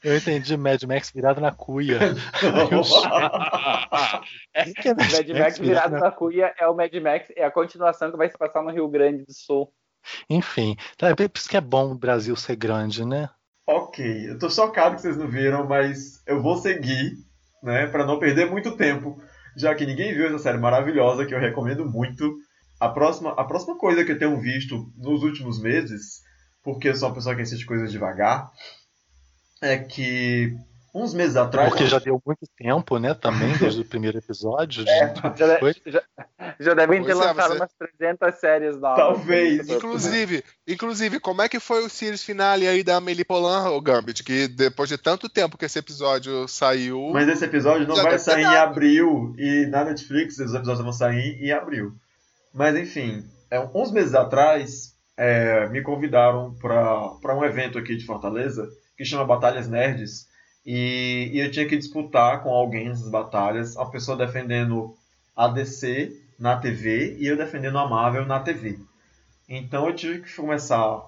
Eu 0.03 0.17
entendi 0.17 0.57
Mad 0.57 0.83
Max 0.85 1.11
virado 1.11 1.41
na 1.41 1.53
cuia. 1.53 1.99
O 4.59 4.75
que 4.83 4.89
é 4.89 4.95
Mad 4.95 5.29
Max 5.39 5.59
virado 5.59 5.97
na 5.97 6.11
cuia 6.11 6.55
é 6.59 6.67
o 6.67 6.75
Mad 6.75 6.93
Max, 6.95 7.31
é 7.37 7.45
a 7.45 7.51
continuação 7.51 8.11
que 8.11 8.17
vai 8.17 8.29
se 8.29 8.39
passar 8.39 8.63
no 8.63 8.71
Rio 8.71 8.89
Grande 8.89 9.25
do 9.25 9.33
Sul. 9.33 9.73
Enfim, 10.29 10.77
tá, 10.97 11.09
é 11.09 11.15
por 11.15 11.31
isso 11.35 11.49
que 11.49 11.57
é 11.57 11.61
bom 11.61 11.93
o 11.93 11.99
Brasil 11.99 12.35
ser 12.35 12.57
grande, 12.57 13.05
né? 13.05 13.29
Ok, 13.69 14.31
eu 14.31 14.39
tô 14.39 14.49
chocado 14.49 14.97
que 14.97 15.03
vocês 15.03 15.19
não 15.19 15.29
viram, 15.29 15.67
mas 15.69 16.23
eu 16.27 16.41
vou 16.41 16.57
seguir, 16.57 17.13
né, 17.63 17.87
para 17.87 18.07
não 18.07 18.19
perder 18.19 18.51
muito 18.51 18.75
tempo, 18.77 19.21
já 19.55 19.75
que 19.75 19.85
ninguém 19.85 20.15
viu 20.15 20.27
essa 20.27 20.39
série 20.39 20.57
maravilhosa 20.57 21.27
que 21.27 21.35
eu 21.35 21.39
recomendo 21.39 21.85
muito. 21.85 22.35
A 22.81 22.89
próxima, 22.89 23.33
a 23.33 23.45
próxima 23.45 23.77
coisa 23.77 24.05
que 24.05 24.13
eu 24.13 24.19
tenho 24.19 24.41
visto 24.41 24.91
nos 24.97 25.23
últimos 25.23 25.61
meses, 25.61 26.23
porque 26.63 26.89
eu 26.89 26.97
sou 26.97 27.09
uma 27.09 27.15
pessoa 27.15 27.37
que 27.37 27.43
assiste 27.43 27.67
coisas 27.67 27.93
devagar, 27.93 28.49
é 29.61 29.77
que 29.77 30.55
uns 30.95 31.15
meses 31.15 31.37
atrás. 31.37 31.69
Porque 31.69 31.87
já 31.87 31.99
deu 31.99 32.21
muito 32.25 32.47
tempo, 32.57 32.99
né? 32.99 33.15
Também, 33.15 33.57
desde 33.59 33.81
o 33.83 33.85
primeiro 33.85 34.19
episódio. 34.19 34.85
É, 34.89 35.15
já, 35.37 35.59
Foi? 35.59 35.75
já, 35.87 36.03
já 36.59 36.75
devem 36.75 37.03
ter 37.05 37.13
Pois 37.15 37.25
é, 37.25 37.29
lançado 37.29 37.51
você- 37.53 37.57
umas 37.61 37.71
300 37.99 38.35
séries 38.41 38.81
novas. 38.81 38.97
Talvez. 38.99 39.69
Inclusive, 39.69 40.45
inclusive, 40.67 41.21
como 41.21 41.43
é 41.43 41.49
que 41.49 41.61
foi 41.61 41.85
o 41.85 41.89
series 41.89 42.23
finale 42.25 42.67
aí 42.67 42.83
da 42.83 42.97
Amelie 42.97 43.25
Poulain, 43.25 43.69
o 43.69 43.81
Gambit? 43.81 44.23
Que 44.25 44.49
depois 44.49 44.89
de 44.89 44.99
tanto 44.99 45.29
tempo 45.29 45.57
que 45.59 45.65
esse 45.65 45.79
episódio 45.79 46.47
saiu. 46.49 47.11
Mas 47.13 47.29
esse 47.29 47.45
episódio 47.45 47.87
não 47.87 47.95
vai 47.97 48.05
deve 48.05 48.19
sair 48.19 48.43
em 48.43 48.57
abril 48.57 49.35
e 49.39 49.67
na 49.67 49.85
Netflix 49.85 50.39
os 50.39 50.55
episódios 50.55 50.81
vão 50.83 50.93
sair 50.93 51.39
em 51.43 51.53
abril. 51.53 51.93
Mas 52.55 52.77
enfim, 52.77 53.25
é, 53.51 53.61
uns 53.75 53.91
meses 53.93 54.15
atrás 54.15 54.95
é, 55.17 55.69
me 55.69 55.83
convidaram 55.83 56.55
para 56.61 57.35
um 57.37 57.45
evento 57.45 57.79
aqui 57.79 57.97
de 57.97 58.07
Fortaleza 58.07 58.69
que 58.97 59.05
chama 59.05 59.25
Batalhas 59.25 59.69
Nerds 59.69 60.28
e, 60.71 61.31
e 61.33 61.39
eu 61.39 61.51
tinha 61.51 61.67
que 61.67 61.79
disputar 61.79 62.43
com 62.43 62.51
alguém 62.51 62.91
nessas 62.91 63.09
batalhas, 63.09 63.75
a 63.75 63.87
pessoa 63.87 64.19
defendendo 64.19 64.95
a 65.35 65.49
DC 65.49 66.15
na 66.39 66.59
TV 66.59 67.17
e 67.19 67.27
eu 67.27 67.39
defendendo 67.39 67.79
a 67.79 67.89
Marvel 67.89 68.27
na 68.27 68.39
TV. 68.39 68.79
Então 69.49 69.87
eu 69.87 69.97
tive 69.97 70.21
que 70.21 70.37
começar 70.37 71.03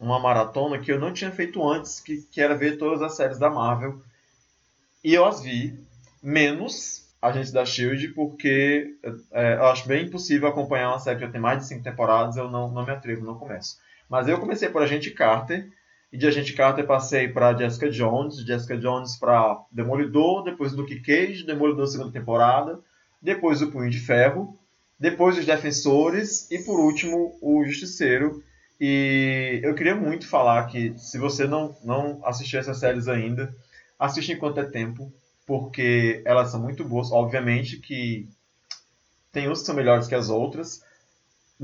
uma 0.00 0.18
maratona 0.18 0.80
que 0.80 0.90
eu 0.90 0.98
não 0.98 1.12
tinha 1.12 1.30
feito 1.30 1.64
antes, 1.64 2.00
que, 2.00 2.22
que 2.22 2.40
era 2.40 2.56
ver 2.56 2.76
todas 2.76 3.00
as 3.02 3.14
séries 3.14 3.38
da 3.38 3.48
Marvel. 3.48 4.02
E 5.04 5.14
eu 5.14 5.24
as 5.24 5.40
vi, 5.40 5.78
menos 6.20 7.08
Agentes 7.22 7.52
da 7.52 7.64
Shield, 7.64 8.08
porque 8.08 8.96
é, 9.30 9.54
eu 9.54 9.66
acho 9.66 9.86
bem 9.86 10.06
impossível 10.06 10.48
acompanhar 10.48 10.88
uma 10.88 10.98
série 10.98 11.20
que 11.20 11.26
já 11.26 11.30
tem 11.30 11.40
mais 11.40 11.60
de 11.60 11.66
cinco 11.66 11.84
temporadas, 11.84 12.36
eu 12.36 12.50
não, 12.50 12.68
não 12.68 12.84
me 12.84 12.90
atrevo, 12.90 13.24
não 13.24 13.38
começo. 13.38 13.78
Mas 14.08 14.26
eu 14.26 14.40
comecei 14.40 14.68
por 14.68 14.82
Agente 14.82 15.12
Carter, 15.12 15.70
e 16.14 16.16
de 16.16 16.28
Agente 16.28 16.52
Carter 16.52 16.86
passei 16.86 17.26
para 17.26 17.56
Jessica 17.56 17.90
Jones, 17.90 18.36
Jessica 18.36 18.78
Jones 18.78 19.16
para 19.16 19.60
Demolidor, 19.72 20.44
depois 20.44 20.72
Luke 20.72 21.00
Cage, 21.00 21.44
Demolidor 21.44 21.88
segunda 21.88 22.12
temporada, 22.12 22.78
depois 23.20 23.60
o 23.60 23.72
Punho 23.72 23.90
de 23.90 23.98
Ferro, 23.98 24.56
depois 24.96 25.36
os 25.36 25.44
Defensores 25.44 26.48
e 26.52 26.60
por 26.60 26.78
último 26.78 27.36
o 27.42 27.64
Justiceiro. 27.64 28.44
E 28.80 29.58
eu 29.64 29.74
queria 29.74 29.96
muito 29.96 30.28
falar 30.28 30.64
que 30.68 30.96
se 30.96 31.18
você 31.18 31.48
não, 31.48 31.76
não 31.82 32.20
assistiu 32.24 32.60
essas 32.60 32.78
séries 32.78 33.08
ainda, 33.08 33.52
assiste 33.98 34.30
enquanto 34.30 34.60
é 34.60 34.64
tempo, 34.64 35.12
porque 35.44 36.22
elas 36.24 36.52
são 36.52 36.62
muito 36.62 36.84
boas. 36.84 37.10
Obviamente 37.10 37.78
que 37.78 38.28
tem 39.32 39.50
uns 39.50 39.62
que 39.62 39.66
são 39.66 39.74
melhores 39.74 40.06
que 40.06 40.14
as 40.14 40.30
outras. 40.30 40.80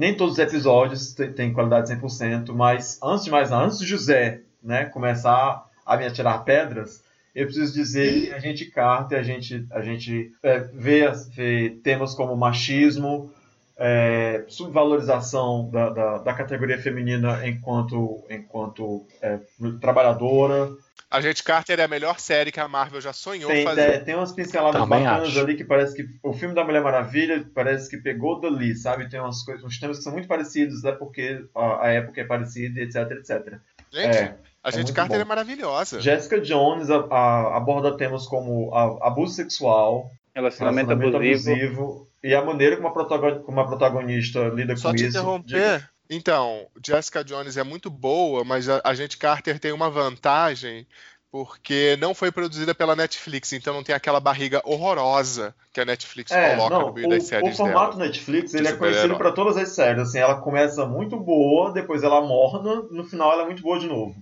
Nem 0.01 0.15
todos 0.15 0.33
os 0.33 0.39
episódios 0.39 1.13
têm 1.13 1.53
qualidade 1.53 1.95
100%, 1.95 2.55
mas 2.55 2.99
antes 3.03 3.27
de 3.27 3.31
mais 3.31 3.51
nada, 3.51 3.67
antes 3.67 3.79
de 3.79 3.85
José 3.85 4.41
né, 4.63 4.87
começar 4.87 5.67
a 5.85 5.95
me 5.99 6.07
atirar 6.07 6.43
pedras, 6.43 7.05
eu 7.35 7.45
preciso 7.45 7.75
dizer 7.75 8.29
que 8.29 8.33
a 8.33 8.39
gente 8.39 8.65
Carter, 8.65 9.19
a 9.19 9.23
gente, 9.23 9.67
a 9.71 9.83
gente 9.83 10.33
é, 10.43 10.61
vê, 10.61 11.07
vê 11.37 11.79
temas 11.85 12.15
como 12.15 12.35
machismo, 12.35 13.31
é, 13.77 14.43
subvalorização 14.49 15.69
da, 15.71 15.91
da, 15.91 16.17
da 16.17 16.33
categoria 16.33 16.81
feminina 16.81 17.47
enquanto, 17.47 18.25
enquanto 18.31 19.05
é, 19.21 19.39
trabalhadora. 19.83 20.71
Agente 21.11 21.43
Carter 21.43 21.81
é 21.81 21.83
a 21.83 21.89
melhor 21.89 22.21
série 22.21 22.53
que 22.53 22.61
a 22.61 22.69
Marvel 22.69 23.01
já 23.01 23.13
sonhou 23.13 23.51
Tem, 23.51 23.65
fazer. 23.65 23.91
tem, 23.97 24.05
tem 24.05 24.15
umas 24.15 24.33
pinceladas 24.33 24.81
Também 24.81 25.03
bacanas 25.03 25.29
acho. 25.31 25.41
ali 25.41 25.57
que 25.57 25.65
parece 25.65 25.97
que 25.97 26.07
o 26.23 26.33
filme 26.33 26.55
da 26.55 26.63
Mulher 26.65 26.83
Maravilha 26.83 27.45
parece 27.53 27.91
que 27.91 27.97
pegou 27.97 28.39
dali, 28.41 28.77
sabe? 28.77 29.09
Tem 29.09 29.19
umas 29.19 29.43
coisas, 29.43 29.65
uns 29.65 29.79
temas 29.81 29.99
que 29.99 30.05
são 30.05 30.13
muito 30.13 30.29
parecidos, 30.29 30.85
é 30.85 30.93
porque 30.93 31.45
a, 31.57 31.87
a 31.87 31.89
época 31.89 32.21
é 32.21 32.25
parecida, 32.25 32.81
etc, 32.81 32.97
etc. 33.19 33.55
Gente, 33.93 34.17
É, 34.19 34.35
a 34.63 34.71
gente 34.71 34.85
muito 34.85 34.95
Carter 34.95 35.17
bom. 35.17 35.23
é 35.23 35.25
maravilhosa. 35.25 36.01
Jessica 36.01 36.41
Jones 36.41 36.89
a- 36.91 37.07
a- 37.11 37.57
aborda 37.57 37.97
temas 37.97 38.27
como 38.27 38.73
a- 38.73 39.09
abuso 39.09 39.35
sexual, 39.35 40.13
Relacionamento, 40.33 40.91
relacionamento 40.91 41.17
abusivo. 41.17 41.51
abusivo 41.51 42.09
e 42.23 42.33
a 42.35 42.45
maneira 42.45 42.77
como 42.77 42.87
a, 42.87 42.93
protagon- 42.93 43.41
como 43.43 43.61
a 43.61 43.67
protagonista 43.67 44.49
lida 44.51 44.77
Só 44.77 44.91
com 44.91 44.95
te 44.95 45.07
isso. 45.07 45.19
interromper. 45.19 45.91
Então, 46.13 46.67
Jessica 46.85 47.23
Jones 47.23 47.57
é 47.57 47.63
muito 47.63 47.89
boa, 47.89 48.43
mas 48.43 48.69
a, 48.69 48.93
gente 48.95 49.17
Carter 49.17 49.61
tem 49.61 49.71
uma 49.71 49.89
vantagem 49.89 50.85
porque 51.31 51.97
não 52.01 52.13
foi 52.13 52.33
produzida 52.33 52.75
pela 52.75 52.97
Netflix, 52.97 53.53
então 53.53 53.73
não 53.73 53.85
tem 53.85 53.95
aquela 53.95 54.19
barriga 54.19 54.61
horrorosa 54.65 55.55
que 55.73 55.81
a 55.81 55.85
Netflix 55.85 56.33
É, 56.33 56.57
coloca 56.57 56.75
não, 56.75 56.89
no 56.89 56.93
meio 56.93 57.07
o, 57.07 57.11
das 57.11 57.23
o 57.23 57.27
séries 57.27 57.57
formato 57.57 57.97
dela. 57.97 58.09
Netflix 58.09 58.53
ele 58.53 58.67
é 58.67 58.73
conhecido 58.73 59.17
para 59.17 59.31
todas 59.31 59.57
as 59.57 59.69
séries. 59.69 60.03
Assim, 60.03 60.19
ela 60.19 60.41
começa 60.41 60.85
muito 60.85 61.17
boa, 61.17 61.73
depois 61.73 62.03
ela 62.03 62.21
morna, 62.21 62.83
no 62.91 63.05
final 63.05 63.33
ela 63.33 63.43
é 63.43 63.47
muito 63.47 63.63
boa 63.63 63.79
de 63.79 63.87
novo. 63.87 64.21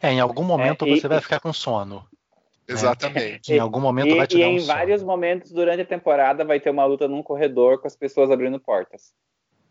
É, 0.00 0.10
em 0.10 0.20
algum 0.20 0.42
momento 0.42 0.86
É, 0.86 0.88
e- 0.88 0.96
você 0.96 1.06
vai 1.06 1.20
ficar 1.20 1.40
com 1.40 1.52
sono. 1.52 2.08
Exatamente. 2.66 3.52
Em 3.52 3.58
algum 3.58 3.80
momento 3.80 4.16
vai 4.16 4.26
te 4.26 4.36
E, 4.36 4.38
e 4.38 4.40
dar 4.40 4.48
um 4.48 4.52
em 4.52 4.58
sono. 4.60 4.72
vários 4.72 5.02
momentos 5.02 5.52
durante 5.52 5.82
a 5.82 5.86
temporada 5.86 6.46
vai 6.46 6.58
ter 6.58 6.70
uma 6.70 6.86
luta 6.86 7.06
num 7.06 7.22
corredor 7.22 7.78
com 7.78 7.86
as 7.86 7.96
pessoas 7.96 8.30
abrindo 8.30 8.58
portas. 8.58 9.12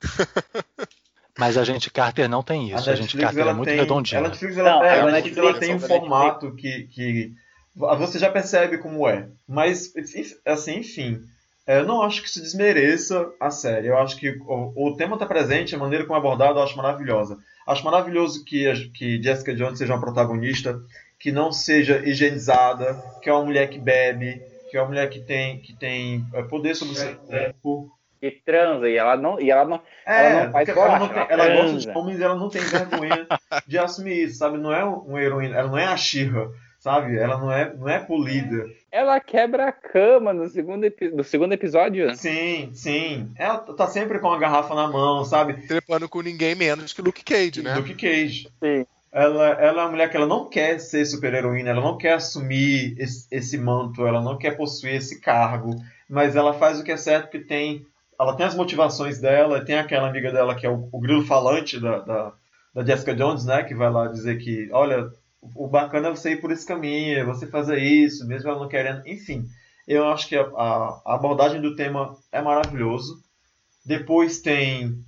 Mas 1.39 1.57
a 1.57 1.63
gente 1.63 1.89
Carter 1.89 2.27
não 2.27 2.43
tem 2.43 2.69
isso. 2.69 2.89
A, 2.89 2.95
gente 2.95 3.17
Carter 3.17 3.47
é 3.47 3.53
muito 3.53 3.69
tem, 3.69 3.79
redondinha. 3.79 4.19
A 4.19 4.23
Netflix, 4.23 4.57
ela, 4.57 4.69
Não, 4.69 4.83
é, 4.83 4.99
a 4.99 5.03
a 5.03 5.11
Netflix, 5.11 5.37
Netflix- 5.37 5.37
ela 5.37 5.59
tem 5.59 5.73
um 5.73 5.77
a 5.77 5.79
formato 5.79 6.55
que, 6.55 6.83
que 6.83 7.33
você 7.75 8.19
já 8.19 8.29
percebe 8.29 8.77
como 8.77 9.07
é. 9.07 9.27
Mas, 9.47 9.95
enfim, 9.95 10.23
assim, 10.45 10.77
enfim, 10.79 11.21
é, 11.65 11.79
eu 11.79 11.85
não 11.85 12.01
acho 12.01 12.21
que 12.21 12.27
isso 12.27 12.41
desmereça 12.41 13.25
a 13.39 13.49
série. 13.49 13.87
Eu 13.87 13.97
acho 13.97 14.17
que 14.17 14.29
o, 14.41 14.73
o 14.89 14.95
tema 14.97 15.13
está 15.15 15.25
presente, 15.25 15.73
a 15.75 15.79
maneira 15.79 16.03
como 16.05 16.15
é 16.15 16.19
abordado 16.19 16.59
eu 16.59 16.63
acho 16.63 16.75
maravilhosa. 16.75 17.37
Acho 17.65 17.85
maravilhoso 17.85 18.43
que, 18.43 18.67
a- 18.67 18.73
que 18.93 19.21
Jessica 19.21 19.55
Jones 19.55 19.77
seja 19.77 19.93
uma 19.93 20.01
protagonista 20.01 20.79
que 21.19 21.31
não 21.31 21.51
seja 21.51 21.99
higienizada, 22.05 23.01
que 23.21 23.29
é 23.29 23.33
uma 23.33 23.45
mulher 23.45 23.69
que 23.69 23.77
bebe, 23.79 24.41
que 24.69 24.77
é 24.77 24.81
uma 24.81 24.87
mulher 24.89 25.09
que 25.09 25.19
tem, 25.21 25.59
que 25.59 25.73
tem 25.73 26.25
é, 26.33 26.43
poder 26.43 26.75
sobre 26.75 26.93
o 26.93 26.97
seu 26.97 27.15
corpo. 27.15 27.91
E 28.21 28.31
transa, 28.31 28.89
e 28.89 28.97
ela 28.97 29.15
não. 29.15 29.39
E 29.39 29.49
ela 29.49 29.63
não 29.65 29.81
É, 30.05 30.25
Ela 30.25 30.45
não 30.45 30.51
faz 30.51 30.67
ela, 30.69 30.99
não 30.99 31.07
tem- 31.07 31.25
ela 31.29 31.45
ela 31.45 31.61
gosta 31.63 31.77
de 31.77 31.97
homens 31.97 32.19
e 32.19 32.23
ela 32.23 32.35
não 32.35 32.49
tem 32.49 32.61
vergonha 32.61 33.27
de 33.65 33.77
assumir 33.77 34.23
isso, 34.25 34.37
sabe? 34.39 34.57
Não 34.57 34.73
é 34.73 34.83
um 34.83 35.17
heroína, 35.17 35.55
ela 35.57 35.69
não 35.69 35.77
é 35.77 35.85
a 35.85 35.95
Shira, 35.95 36.49
sabe? 36.79 37.17
Ela 37.17 37.37
não 37.37 37.51
é, 37.51 37.73
não 37.73 37.87
é 37.87 37.99
polida. 37.99 38.65
ela 38.91 39.19
quebra 39.19 39.67
a 39.67 39.71
cama 39.71 40.33
no 40.33 40.49
segundo, 40.49 40.85
no 41.13 41.23
segundo 41.23 41.53
episódio. 41.53 42.13
Sim, 42.15 42.71
sim. 42.73 43.31
Ela 43.37 43.59
tá 43.59 43.87
sempre 43.87 44.19
com 44.19 44.31
a 44.33 44.37
garrafa 44.39 44.73
na 44.75 44.87
mão, 44.87 45.23
sabe? 45.23 45.53
Trepando 45.67 46.09
com 46.09 46.21
ninguém 46.21 46.55
menos 46.55 46.91
que 46.91 47.01
Luke 47.01 47.23
Cage, 47.23 47.61
né? 47.61 47.73
Duke 47.75 47.93
Cage. 47.93 48.49
Sim. 48.61 48.85
Ela, 49.11 49.47
ela 49.53 49.81
é 49.81 49.85
uma 49.85 49.91
mulher 49.91 50.09
que 50.11 50.17
ela 50.17 50.27
não 50.27 50.47
quer 50.49 50.79
ser 50.79 51.03
super-heroína, 51.05 51.69
ela 51.71 51.81
não 51.81 51.97
quer 51.97 52.13
assumir 52.13 52.95
esse, 52.99 53.25
esse 53.31 53.57
manto, 53.57 54.05
ela 54.05 54.21
não 54.21 54.37
quer 54.37 54.55
possuir 54.57 54.95
esse 54.95 55.19
cargo, 55.19 55.71
mas 56.07 56.35
ela 56.35 56.53
faz 56.53 56.79
o 56.79 56.83
que 56.83 56.91
é 56.91 56.97
certo 56.97 57.23
porque 57.23 57.39
tem. 57.39 57.85
Ela 58.19 58.35
tem 58.35 58.45
as 58.45 58.55
motivações 58.55 59.19
dela, 59.19 59.63
tem 59.63 59.77
aquela 59.77 60.09
amiga 60.09 60.31
dela 60.31 60.55
que 60.55 60.65
é 60.65 60.69
o, 60.69 60.89
o 60.91 60.99
grilo 60.99 61.25
falante 61.25 61.79
da, 61.79 61.99
da, 61.99 62.33
da 62.73 62.85
Jessica 62.85 63.15
Jones, 63.15 63.45
né? 63.45 63.63
Que 63.63 63.73
vai 63.75 63.89
lá 63.89 64.07
dizer 64.07 64.37
que, 64.39 64.69
olha, 64.71 65.09
o 65.55 65.67
bacana 65.67 66.09
é 66.09 66.11
você 66.11 66.31
ir 66.31 66.41
por 66.41 66.51
esse 66.51 66.65
caminho, 66.65 67.17
é 67.19 67.23
você 67.23 67.47
fazer 67.47 67.79
isso, 67.79 68.27
mesmo 68.27 68.49
ela 68.49 68.59
não 68.59 68.67
querendo. 68.67 69.07
Enfim, 69.07 69.45
eu 69.87 70.07
acho 70.09 70.27
que 70.27 70.35
a, 70.35 70.41
a- 70.43 71.01
a 71.05 71.15
abordagem 71.15 71.61
do 71.61 71.75
tema 71.75 72.15
é 72.31 72.41
maravilhoso. 72.41 73.21
Depois 73.85 74.41
tem 74.41 75.03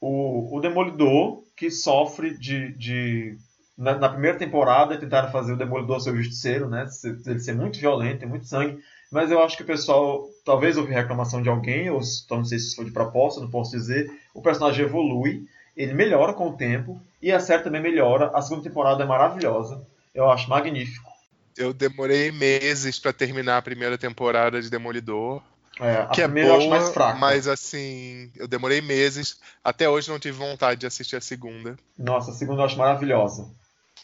o, 0.00 0.56
o 0.56 0.60
Demolidor, 0.60 1.44
que 1.56 1.70
sofre 1.70 2.36
de. 2.38 2.72
de 2.76 3.36
na, 3.76 3.94
na 3.98 4.08
primeira 4.08 4.38
temporada 4.38 4.98
tentaram 4.98 5.30
fazer 5.32 5.52
o 5.52 5.56
Demolidor 5.56 6.00
ser 6.00 6.12
o 6.12 6.16
justiceiro, 6.16 6.68
né? 6.68 6.86
Ele 7.26 7.40
ser 7.40 7.54
muito 7.54 7.78
violento, 7.78 8.20
tem 8.20 8.28
muito 8.28 8.46
sangue. 8.46 8.78
Mas 9.10 9.30
eu 9.30 9.42
acho 9.42 9.56
que 9.56 9.62
o 9.62 9.66
pessoal. 9.66 10.26
Talvez 10.44 10.76
houve 10.76 10.92
reclamação 10.92 11.40
de 11.42 11.48
alguém, 11.48 11.88
ou 11.90 12.00
então 12.24 12.38
não 12.38 12.44
sei 12.44 12.58
se 12.58 12.66
isso 12.68 12.76
foi 12.76 12.84
de 12.86 12.90
proposta, 12.90 13.40
não 13.40 13.50
posso 13.50 13.70
dizer. 13.70 14.10
O 14.34 14.42
personagem 14.42 14.84
evolui, 14.84 15.46
ele 15.76 15.94
melhora 15.94 16.32
com 16.32 16.48
o 16.48 16.56
tempo, 16.56 17.00
e 17.20 17.30
a 17.30 17.38
série 17.40 17.62
também 17.62 17.80
melhora. 17.80 18.30
A 18.34 18.42
segunda 18.42 18.62
temporada 18.68 19.02
é 19.02 19.06
maravilhosa. 19.06 19.86
Eu 20.14 20.28
acho 20.30 20.50
magnífico. 20.50 21.10
Eu 21.56 21.72
demorei 21.72 22.32
meses 22.32 22.98
pra 22.98 23.12
terminar 23.12 23.58
a 23.58 23.62
primeira 23.62 23.96
temporada 23.96 24.60
de 24.60 24.68
Demolidor. 24.70 25.42
É, 25.80 25.92
a 25.96 26.06
que 26.08 26.20
é 26.22 26.28
boa, 26.28 26.44
eu 26.46 26.54
acho 26.56 26.68
mais 26.68 26.88
fraca. 26.90 27.18
mas 27.18 27.48
assim, 27.48 28.30
eu 28.36 28.46
demorei 28.48 28.80
meses. 28.82 29.38
Até 29.64 29.88
hoje 29.88 30.10
não 30.10 30.18
tive 30.18 30.36
vontade 30.36 30.80
de 30.80 30.86
assistir 30.86 31.16
a 31.16 31.20
segunda. 31.20 31.78
Nossa, 31.96 32.30
a 32.30 32.34
segunda 32.34 32.60
eu 32.62 32.66
acho 32.66 32.76
maravilhosa. 32.76 33.50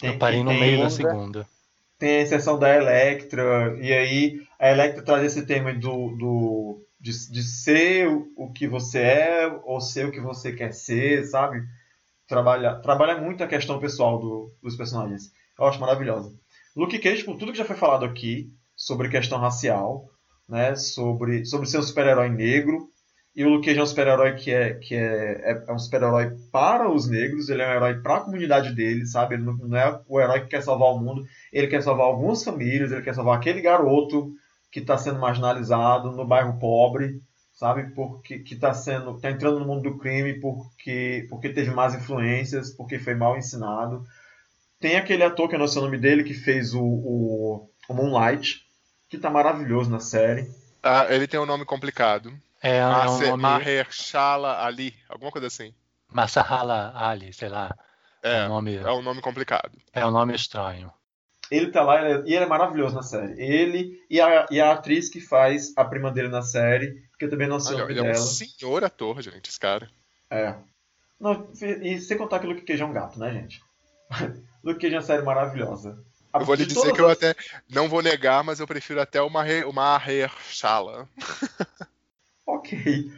Tem- 0.01 0.13
Eu 0.13 0.19
parei 0.19 0.43
no 0.43 0.53
meio 0.53 0.79
da 0.79 0.89
segunda. 0.91 1.47
Tem 1.99 2.19
a 2.19 2.23
exceção 2.23 2.59
da 2.59 2.75
Electra, 2.75 3.77
e 3.81 3.93
aí 3.93 4.41
a 4.59 4.71
Electra 4.71 5.03
traz 5.05 5.25
esse 5.25 5.47
tema 5.47 5.73
do, 5.75 6.17
do 6.17 6.87
de, 7.01 7.11
de 7.31 7.43
ser 7.43 8.09
o, 8.09 8.27
o 8.37 8.53
que 8.53 8.67
você 8.69 8.99
é, 9.01 9.47
ou 9.65 9.81
ser 9.81 10.07
o 10.07 10.13
que 10.13 10.21
você 10.21 10.53
quer 10.53 10.73
ser, 10.73 11.25
sabe? 11.27 11.63
Trabalha, 12.27 12.77
trabalha 12.81 13.21
muito 13.21 13.43
a 13.43 13.49
questão 13.49 13.79
pessoal 13.81 14.19
do- 14.19 14.53
dos 14.63 14.77
personagens. 14.77 15.33
Eu 15.59 15.65
acho 15.67 15.81
maravilhosa. 15.81 16.33
Luke 16.77 16.99
Cage, 16.99 17.25
por 17.25 17.37
tudo 17.37 17.53
que 17.53 17.59
já 17.59 17.65
foi 17.65 17.77
falado 17.77 18.05
aqui, 18.05 18.53
sobre 18.77 19.09
questão 19.09 19.39
racial, 19.39 20.07
né? 20.49 20.77
sobre, 20.77 21.45
sobre 21.45 21.67
ser 21.69 21.79
um 21.79 21.83
super-herói 21.83 22.29
negro, 22.29 22.89
E 23.39 23.45
o 23.45 23.51
Luke 23.51 23.67
Cage 23.67 23.79
é 23.79 23.83
um 23.85 23.87
super-herói 23.87 24.35
que, 24.35 24.51
é, 24.51 24.75
que 24.75 24.97
é, 24.97 25.53
é, 25.53 25.65
é 25.69 25.73
um 25.73 25.79
super-herói 25.79 26.37
para 26.51 26.91
os 26.91 27.09
negros, 27.09 27.49
ele 27.49 27.63
é 27.63 27.69
um 27.69 27.73
herói 27.73 28.01
para 28.01 28.17
a 28.17 28.21
comunidade 28.23 28.75
dele, 28.75 29.07
sabe? 29.07 29.37
Ele 29.37 29.45
não, 29.45 29.77
é 29.77 30.01
o 30.09 30.21
herói 30.21 30.41
que 30.41 30.49
quer 30.49 30.61
salvar 30.61 30.89
o 30.89 30.99
mundo, 30.99 31.25
ele 31.53 31.69
quer 31.69 31.81
salvar 31.81 32.07
algumas 32.07 32.43
famílias, 32.43 32.91
ele 32.91 33.01
quer 33.01 33.15
salvar 33.15 33.39
aquele 33.39 33.61
garoto 33.61 34.35
que 34.73 34.81
está 34.81 34.99
sendo 34.99 35.21
marginalizado 35.21 36.11
no 36.11 36.27
bairro 36.27 36.59
pobre, 36.59 37.23
sabe? 37.53 37.95
Porque 37.95 38.41
que 38.41 38.55
está 38.55 38.75
sendo, 38.75 39.21
tá 39.21 39.31
entrando 39.31 39.61
no 39.61 39.67
mundo 39.67 39.83
do 39.83 39.99
crime 39.99 40.41
porque 40.41 41.25
porque 41.31 41.51
teve 41.51 41.71
más 41.71 41.95
influências, 41.95 42.71
porque 42.71 42.99
foi 42.99 43.15
mal 43.15 43.39
ensinado. 43.39 44.05
Tem 44.81 44.97
aquele 44.97 45.23
ator 45.23 45.49
que 45.49 45.55
eu 45.55 45.61
não 45.61 45.69
sei 45.69 45.81
o 45.81 45.85
nome 45.85 45.99
dele 45.99 46.25
que 46.25 46.35
fez 46.35 46.75
o, 46.75 46.83
o, 46.83 47.71
o 47.89 47.95
Moonlight, 47.95 48.63
que 49.09 49.15
está 49.15 49.31
maravilhoso 49.31 49.89
na 49.89 50.01
série. 50.01 50.51
Ah, 50.83 51.07
ele 51.09 51.29
tem 51.29 51.39
um 51.39 51.47
nome 51.47 51.65
complicado. 51.65 52.33
É, 52.63 52.79
é 52.79 52.87
um 52.87 52.91
Maher- 52.91 53.29
nome 53.31 53.43
Mahershala 53.43 54.65
Ali, 54.65 54.95
alguma 55.09 55.31
coisa 55.31 55.47
assim. 55.47 55.73
Masahala 56.11 56.93
Ali, 56.97 57.33
sei 57.33 57.49
lá. 57.49 57.77
É 58.23 58.39
É, 58.39 58.45
um 58.47 58.49
nome, 58.49 58.77
é 58.77 58.91
um 58.91 59.03
nome 59.03 59.21
complicado. 59.21 59.71
é 59.93 60.05
um 60.05 60.11
nome 60.11 60.35
estranho. 60.35 60.93
Ele 61.51 61.71
tá 61.71 61.83
lá 61.83 62.03
ele 62.03 62.13
é- 62.13 62.31
e 62.33 62.35
ele 62.35 62.45
é 62.45 62.49
maravilhoso 62.49 62.95
na 62.95 63.03
série. 63.03 63.41
Ele 63.41 64.05
e 64.11 64.21
a, 64.21 64.47
e 64.51 64.61
a 64.61 64.73
atriz 64.73 65.09
que 65.09 65.21
faz 65.21 65.73
a 65.77 65.85
prima 65.85 66.11
dele 66.11 66.29
na 66.29 66.43
série, 66.43 67.03
que 67.19 67.25
eu 67.25 67.31
também 67.31 67.49
não 67.49 67.59
sei 67.61 67.73
o 67.73 67.77
Olha, 67.77 67.83
nome 67.85 67.93
ele 67.95 68.01
é 68.01 68.03
um 68.11 68.13
dela. 68.13 68.27
senhor 68.27 68.85
ator, 68.85 69.23
gente, 69.23 69.49
esse 69.49 69.59
cara. 69.59 69.89
É. 70.31 70.55
Não, 71.19 71.49
e 71.83 71.99
sem 72.01 72.19
contar 72.19 72.39
que 72.39 72.47
o 72.47 72.51
Luke 72.51 72.63
Cage 72.63 72.83
é 72.83 72.87
um 72.87 72.93
gato, 72.93 73.19
né, 73.19 73.33
gente? 73.33 73.63
Luke 74.63 74.81
Cage 74.81 74.95
é 74.95 74.99
uma 74.99 75.05
série 75.05 75.23
maravilhosa. 75.23 75.99
Eu 76.35 76.45
vou 76.45 76.55
lhe 76.55 76.67
dizer 76.67 76.93
que 76.93 77.01
eu 77.01 77.07
as- 77.09 77.17
até 77.17 77.35
não 77.71 77.89
vou 77.89 78.03
negar, 78.03 78.45
mas 78.45 78.61
eu 78.61 78.67
prefiro 78.67 79.01
até 79.01 79.21
o 79.23 79.31
Maher- 79.31 79.67
o 79.69 79.73
Mahershala. 79.73 81.09
Ok. 82.49 83.11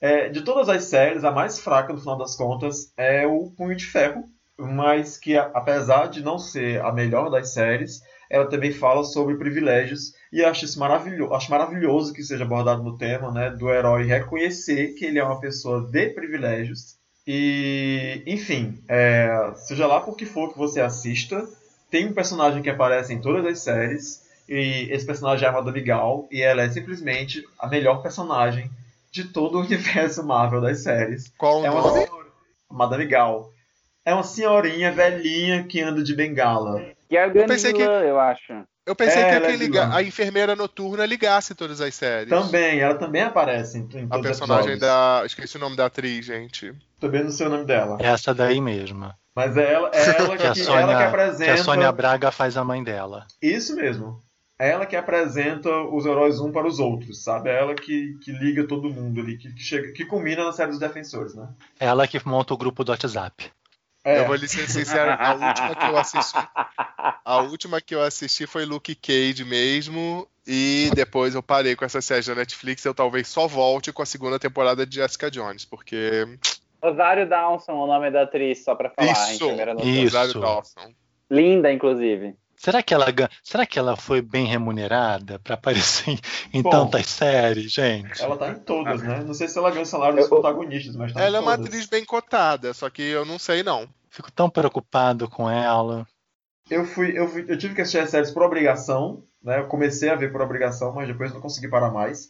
É, 0.00 0.28
de 0.28 0.42
todas 0.42 0.68
as 0.68 0.84
séries, 0.84 1.24
a 1.24 1.32
mais 1.32 1.58
fraca, 1.58 1.92
no 1.92 1.98
final 1.98 2.16
das 2.16 2.36
contas, 2.36 2.92
é 2.96 3.26
o 3.26 3.50
Punho 3.50 3.74
de 3.74 3.84
Ferro, 3.84 4.24
mas 4.56 5.18
que, 5.18 5.36
apesar 5.36 6.06
de 6.06 6.22
não 6.22 6.38
ser 6.38 6.80
a 6.82 6.92
melhor 6.92 7.28
das 7.28 7.52
séries, 7.52 8.00
ela 8.30 8.48
também 8.48 8.70
fala 8.70 9.02
sobre 9.02 9.36
privilégios, 9.36 10.12
e 10.32 10.44
acho 10.44 10.64
isso 10.64 10.78
maravilhoso, 10.78 11.34
acho 11.34 11.50
maravilhoso 11.50 12.12
que 12.12 12.22
seja 12.22 12.44
abordado 12.44 12.84
no 12.84 12.96
tema, 12.96 13.32
né, 13.32 13.50
do 13.50 13.68
herói 13.68 14.04
reconhecer 14.04 14.94
que 14.94 15.06
ele 15.06 15.18
é 15.18 15.24
uma 15.24 15.40
pessoa 15.40 15.80
de 15.90 16.10
privilégios. 16.10 16.96
E, 17.26 18.22
enfim, 18.26 18.80
é, 18.88 19.52
seja 19.56 19.88
lá 19.88 20.00
por 20.00 20.16
que 20.16 20.24
for 20.24 20.52
que 20.52 20.58
você 20.58 20.80
assista, 20.80 21.44
tem 21.90 22.06
um 22.06 22.14
personagem 22.14 22.62
que 22.62 22.70
aparece 22.70 23.12
em 23.12 23.20
todas 23.20 23.44
as 23.44 23.58
séries, 23.58 24.27
e 24.48 24.88
esse 24.90 25.04
personagem 25.04 25.46
é 25.46 25.48
a 25.48 25.52
Madame 25.52 25.80
Gal, 25.82 26.26
e 26.30 26.40
ela 26.42 26.62
é 26.62 26.68
simplesmente 26.70 27.44
a 27.58 27.66
melhor 27.66 28.02
personagem 28.02 28.70
de 29.12 29.24
todo 29.24 29.58
o 29.58 29.60
universo 29.66 30.24
Marvel 30.24 30.60
das 30.60 30.82
séries. 30.82 31.32
Qual 31.36 31.60
o 31.60 31.66
É 31.66 31.70
uma 31.70 31.82
nome? 31.82 32.04
senhora- 32.04 32.28
Madame 32.70 33.06
Gal. 33.06 33.50
É 34.04 34.14
uma 34.14 34.22
senhorinha 34.22 34.90
velhinha 34.92 35.64
que 35.64 35.80
anda 35.82 36.02
de 36.02 36.14
bengala. 36.14 36.80
Que 37.08 37.16
é 37.16 37.24
a 37.24 37.28
grande 37.28 37.48
pensei 37.48 37.72
que- 37.72 37.82
eu 37.82 38.18
acho. 38.18 38.52
Eu 38.86 38.96
pensei 38.96 39.20
É, 39.20 39.28
que 39.28 39.34
é 39.34 39.36
aquele 39.36 39.56
liga- 39.58 39.94
a 39.94 40.02
enfermeira 40.02 40.56
noturna 40.56 41.04
ligasse 41.04 41.54
todas 41.54 41.78
as 41.78 41.94
séries. 41.94 42.30
Também, 42.30 42.80
ela 42.80 42.94
também 42.94 43.20
aparece 43.20 43.76
em, 43.76 43.86
em 43.94 44.06
A 44.08 44.18
personagem 44.18 44.78
da. 44.78 45.22
Esqueci 45.26 45.58
o 45.58 45.60
nome 45.60 45.76
da 45.76 45.84
atriz, 45.86 46.24
gente. 46.24 46.72
Também 46.98 47.22
não 47.22 47.30
sei 47.30 47.46
o 47.46 47.50
nome 47.50 47.66
dela. 47.66 47.98
Essa 48.00 48.32
daí 48.34 48.62
mesmo. 48.62 49.12
Mas 49.36 49.58
é 49.58 49.74
ela, 49.74 49.90
é 49.92 50.08
ela 50.16 50.36
Que 50.38 50.46
a 50.46 50.52
que, 50.54 50.60
Sônia, 50.64 50.80
ela 50.80 50.92
que 50.92 50.98
que 51.00 51.04
apresenta. 51.04 51.52
a 51.52 51.56
Sônia 51.58 51.92
Braga 51.92 52.30
faz 52.30 52.56
a 52.56 52.64
mãe 52.64 52.82
dela. 52.82 53.26
Isso 53.42 53.76
mesmo. 53.76 54.22
É 54.58 54.70
ela 54.70 54.86
que 54.86 54.96
apresenta 54.96 55.70
os 55.84 56.04
heróis 56.04 56.40
um 56.40 56.50
para 56.50 56.66
os 56.66 56.80
outros, 56.80 57.22
sabe? 57.22 57.48
É 57.48 57.60
ela 57.60 57.74
que, 57.74 58.18
que 58.22 58.32
liga 58.32 58.66
todo 58.66 58.90
mundo 58.90 59.20
ali, 59.20 59.38
que, 59.38 59.52
que, 59.52 59.62
chega, 59.62 59.92
que 59.92 60.04
culmina 60.04 60.44
na 60.44 60.52
série 60.52 60.70
dos 60.70 60.80
defensores, 60.80 61.34
né? 61.34 61.48
Ela 61.78 62.08
que 62.08 62.20
monta 62.26 62.54
o 62.54 62.56
grupo 62.56 62.82
do 62.82 62.90
WhatsApp. 62.90 63.52
É, 64.04 64.20
Eu 64.20 64.26
vou 64.26 64.34
lhe 64.36 64.48
ser 64.48 64.68
sincero, 64.68 65.10
a 65.18 65.34
última 65.34 65.74
que 65.74 65.86
eu 65.86 65.98
assisti. 65.98 66.38
A 67.24 67.38
última 67.42 67.80
que 67.80 67.94
eu 67.94 68.02
assisti 68.02 68.46
foi 68.46 68.64
Luke 68.64 68.94
Cage 68.94 69.44
mesmo. 69.44 70.26
E 70.46 70.90
depois 70.94 71.34
eu 71.34 71.42
parei 71.42 71.76
com 71.76 71.84
essa 71.84 72.00
série 72.00 72.24
da 72.24 72.34
Netflix. 72.34 72.82
Eu 72.84 72.94
talvez 72.94 73.28
só 73.28 73.46
volte 73.46 73.92
com 73.92 74.00
a 74.00 74.06
segunda 74.06 74.38
temporada 74.38 74.86
de 74.86 74.96
Jessica 74.96 75.30
Jones, 75.30 75.66
porque. 75.66 76.26
Rosário 76.82 77.28
Dawson, 77.28 77.72
o 77.72 77.86
nome 77.86 78.10
da 78.10 78.22
atriz, 78.22 78.64
só 78.64 78.74
pra 78.74 78.88
falar, 78.88 79.12
Isso. 79.12 79.44
enfermeira 79.44 79.74
noturna. 79.74 79.92
Isso. 79.92 80.16
Rosário 80.16 80.40
Dawson. 80.40 80.94
Linda, 81.30 81.70
inclusive. 81.70 82.34
Será 82.58 82.82
que 82.82 82.92
ela, 82.92 83.06
será 83.42 83.64
que 83.64 83.78
ela 83.78 83.96
foi 83.96 84.20
bem 84.20 84.44
remunerada 84.46 85.38
para 85.38 85.54
aparecer 85.54 86.10
em, 86.10 86.18
em 86.58 86.62
Bom, 86.62 86.70
tantas 86.70 87.06
séries, 87.06 87.72
gente? 87.72 88.20
ela 88.22 88.36
tá 88.36 88.50
em 88.50 88.58
todas, 88.60 89.02
né? 89.02 89.22
Não 89.24 89.32
sei 89.34 89.48
se 89.48 89.56
ela 89.58 89.70
ganha 89.70 89.82
o 89.82 89.86
salário 89.86 90.16
dos 90.16 90.24
Eu- 90.24 90.30
protagonistas, 90.30 90.96
mas 90.96 91.12
tá 91.12 91.20
em 91.20 91.24
Ela 91.24 91.38
é 91.38 91.40
uma 91.40 91.54
atriz 91.54 91.86
bem 91.86 92.04
cotada, 92.04 92.74
só 92.74 92.90
que 92.90 93.02
eu 93.02 93.24
não 93.24 93.38
sei 93.38 93.62
não. 93.62 93.88
Fico 94.10 94.32
tão 94.32 94.50
preocupado 94.50 95.28
com 95.30 95.48
ela. 95.48 96.06
Eu 96.70 96.84
fui, 96.84 97.16
eu 97.18 97.28
fui, 97.28 97.44
eu 97.48 97.56
tive 97.56 97.74
que 97.74 97.80
assistir 97.80 97.98
as 97.98 98.10
séries 98.10 98.30
por 98.30 98.42
obrigação, 98.42 99.22
né? 99.42 99.60
Eu 99.60 99.66
comecei 99.68 100.10
a 100.10 100.14
ver 100.16 100.30
por 100.32 100.40
obrigação, 100.40 100.92
mas 100.94 101.06
depois 101.08 101.32
não 101.32 101.40
consegui 101.40 101.68
parar 101.68 101.90
mais. 101.90 102.28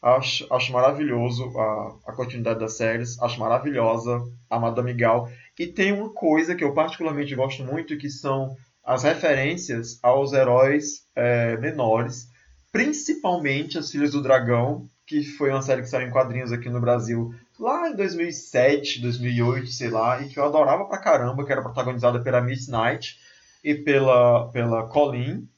Acho, 0.00 0.46
acho 0.52 0.72
maravilhoso 0.72 1.44
a, 1.58 1.96
a 2.06 2.12
continuidade 2.14 2.60
das 2.60 2.76
séries, 2.76 3.20
acho 3.20 3.40
maravilhosa 3.40 4.22
a 4.48 4.58
Madame 4.58 4.94
Gal. 4.94 5.28
E 5.58 5.66
tem 5.66 5.92
uma 5.92 6.10
coisa 6.12 6.54
que 6.54 6.62
eu 6.62 6.72
particularmente 6.74 7.34
gosto 7.34 7.64
muito, 7.64 7.96
que 7.98 8.08
são 8.08 8.56
as 8.86 9.02
referências 9.02 9.98
aos 10.00 10.32
heróis 10.32 11.08
é, 11.16 11.56
menores, 11.56 12.28
principalmente 12.70 13.76
as 13.76 13.90
Filhas 13.90 14.12
do 14.12 14.22
Dragão, 14.22 14.88
que 15.04 15.24
foi 15.24 15.50
uma 15.50 15.60
série 15.60 15.82
que 15.82 15.88
saiu 15.88 16.06
em 16.06 16.12
quadrinhos 16.12 16.52
aqui 16.52 16.70
no 16.70 16.80
Brasil 16.80 17.34
lá 17.58 17.88
em 17.88 17.96
2007, 17.96 19.00
2008, 19.00 19.66
sei 19.72 19.88
lá, 19.88 20.22
e 20.22 20.28
que 20.28 20.38
eu 20.38 20.44
adorava 20.44 20.84
pra 20.84 20.98
caramba, 20.98 21.44
que 21.44 21.50
era 21.50 21.62
protagonizada 21.62 22.20
pela 22.20 22.40
Miss 22.40 22.68
Knight 22.68 23.18
e 23.64 23.74
pela, 23.74 24.48
pela 24.52 24.86
Colleen. 24.86 25.48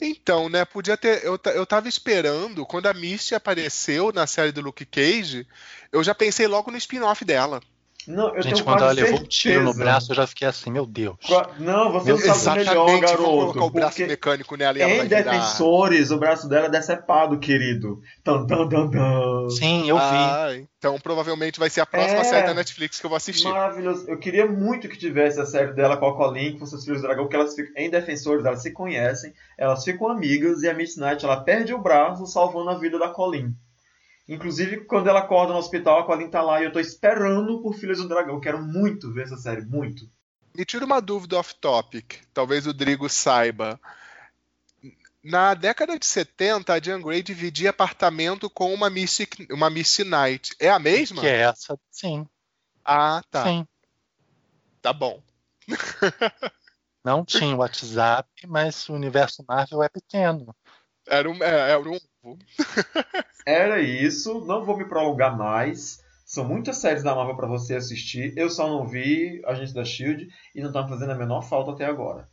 Então, 0.00 0.48
né, 0.48 0.64
podia 0.64 0.96
ter. 0.96 1.24
Eu, 1.24 1.40
eu 1.54 1.66
tava 1.66 1.88
esperando, 1.88 2.66
quando 2.66 2.86
a 2.86 2.94
Misty 2.94 3.34
apareceu 3.34 4.12
na 4.12 4.26
série 4.26 4.52
do 4.52 4.60
Luke 4.60 4.84
Cage, 4.84 5.46
eu 5.90 6.04
já 6.04 6.14
pensei 6.14 6.46
logo 6.46 6.70
no 6.70 6.76
spin-off 6.76 7.24
dela. 7.24 7.60
Não, 8.08 8.34
eu 8.34 8.42
gente, 8.42 8.62
quando 8.62 8.78
ela 8.78 8.94
quase 8.94 9.00
levou 9.02 9.20
um 9.20 9.24
tiro 9.24 9.60
no 9.62 9.66
certeza. 9.72 9.84
braço, 9.84 10.12
eu 10.12 10.16
já 10.16 10.26
fiquei 10.26 10.46
assim, 10.48 10.70
meu 10.70 10.86
Deus. 10.86 11.16
Não, 11.58 11.92
você 11.92 12.10
não 12.28 12.34
sabe 12.34 12.58
melhor, 12.64 13.00
garoto. 13.00 13.22
colocar 13.24 13.64
o 13.64 13.70
braço 13.70 13.96
porque 13.96 14.06
mecânico 14.06 14.56
nela 14.56 14.78
e 14.78 14.82
ela 14.82 14.92
em 15.04 15.08
virar. 15.08 15.22
Defensores, 15.22 16.10
o 16.10 16.18
braço 16.18 16.48
dela 16.48 16.66
é 16.66 16.70
decepado, 16.70 17.38
querido. 17.38 18.00
Tan, 18.22 18.46
tan, 18.46 18.68
tan. 18.68 19.48
Sim, 19.50 19.88
eu 19.88 19.96
vi. 19.96 20.02
Ah, 20.04 20.48
então 20.78 20.98
provavelmente 21.00 21.58
vai 21.58 21.68
ser 21.70 21.80
a 21.80 21.86
próxima 21.86 22.20
É. 22.20 22.24
série 22.24 22.46
da 22.46 22.54
Netflix 22.54 23.00
que 23.00 23.06
eu 23.06 23.10
vou 23.10 23.16
assistir. 23.16 23.48
Maravilhoso. 23.48 24.04
Eu 24.08 24.18
queria 24.18 24.46
muito 24.46 24.88
que 24.88 24.96
tivesse 24.96 25.40
a 25.40 25.46
série 25.46 25.72
dela 25.72 25.96
com 25.96 26.06
a 26.06 26.16
Colleen, 26.16 26.58
com 26.58 26.66
seus 26.66 26.84
filhos 26.84 27.00
do 27.00 27.06
dragão, 27.06 27.24
porque 27.24 27.36
elas 27.36 27.54
ficam, 27.54 27.72
em 27.76 27.90
Defensores, 27.90 28.44
elas 28.44 28.62
se 28.62 28.70
conhecem, 28.72 29.32
elas 29.58 29.82
ficam 29.84 30.08
amigas 30.08 30.62
e 30.62 30.68
a 30.68 30.74
Miss 30.74 30.96
Knight 30.96 31.24
ela 31.24 31.40
perde 31.40 31.74
o 31.74 31.78
braço 31.78 32.26
salvando 32.26 32.70
a 32.70 32.78
vida 32.78 32.98
da 32.98 33.08
Colleen. 33.08 33.54
Inclusive, 34.28 34.84
quando 34.84 35.08
ela 35.08 35.20
acorda 35.20 35.52
no 35.52 35.58
hospital, 35.58 36.00
a 36.00 36.04
Colleen 36.04 36.28
tá 36.28 36.42
lá 36.42 36.60
e 36.60 36.64
eu 36.64 36.72
tô 36.72 36.80
esperando 36.80 37.62
por 37.62 37.74
Filhos 37.74 37.98
do 37.98 38.08
Dragão. 38.08 38.40
Quero 38.40 38.60
muito 38.60 39.12
ver 39.12 39.24
essa 39.24 39.36
série, 39.36 39.62
muito. 39.62 40.10
Me 40.56 40.64
tira 40.64 40.84
uma 40.84 41.00
dúvida 41.00 41.38
off-topic, 41.38 42.22
talvez 42.32 42.66
o 42.66 42.72
Drigo 42.72 43.08
saiba. 43.08 43.78
Na 45.22 45.54
década 45.54 45.98
de 45.98 46.06
70, 46.06 46.72
a 46.72 46.80
Jean 46.80 47.00
Grey 47.00 47.22
dividia 47.22 47.70
apartamento 47.70 48.48
com 48.48 48.72
uma 48.72 48.88
Misty, 48.88 49.28
uma 49.50 49.68
Knight. 49.68 50.54
É 50.58 50.70
a 50.70 50.78
mesma? 50.78 51.20
Que 51.20 51.28
é 51.28 51.40
essa, 51.42 51.78
sim, 51.90 52.26
Ah, 52.84 53.22
tá. 53.30 53.44
sim. 53.44 53.66
Tá 54.80 54.92
bom. 54.92 55.20
Não 57.04 57.24
tinha 57.24 57.54
WhatsApp, 57.56 58.28
mas 58.46 58.88
o 58.88 58.92
universo 58.94 59.44
Marvel 59.46 59.82
é 59.82 59.88
pequeno. 59.88 60.54
Era 61.08 61.30
um, 61.30 61.42
é, 61.42 61.70
era 61.70 61.80
um 61.80 61.96
ovo. 62.22 62.38
Era 63.46 63.80
isso, 63.80 64.44
não 64.44 64.64
vou 64.64 64.76
me 64.76 64.88
prolongar 64.88 65.36
mais. 65.36 65.98
São 66.24 66.44
muitas 66.44 66.78
séries 66.78 67.04
da 67.04 67.14
Marvel 67.14 67.36
pra 67.36 67.46
você 67.46 67.76
assistir. 67.76 68.34
Eu 68.36 68.50
só 68.50 68.66
não 68.68 68.84
vi 68.86 69.40
Agente 69.46 69.72
da 69.72 69.84
Shield 69.84 70.26
e 70.54 70.60
não 70.60 70.72
tá 70.72 70.82
me 70.82 70.88
fazendo 70.88 71.12
a 71.12 71.14
menor 71.14 71.42
falta 71.42 71.70
até 71.70 71.84
agora. 71.84 72.26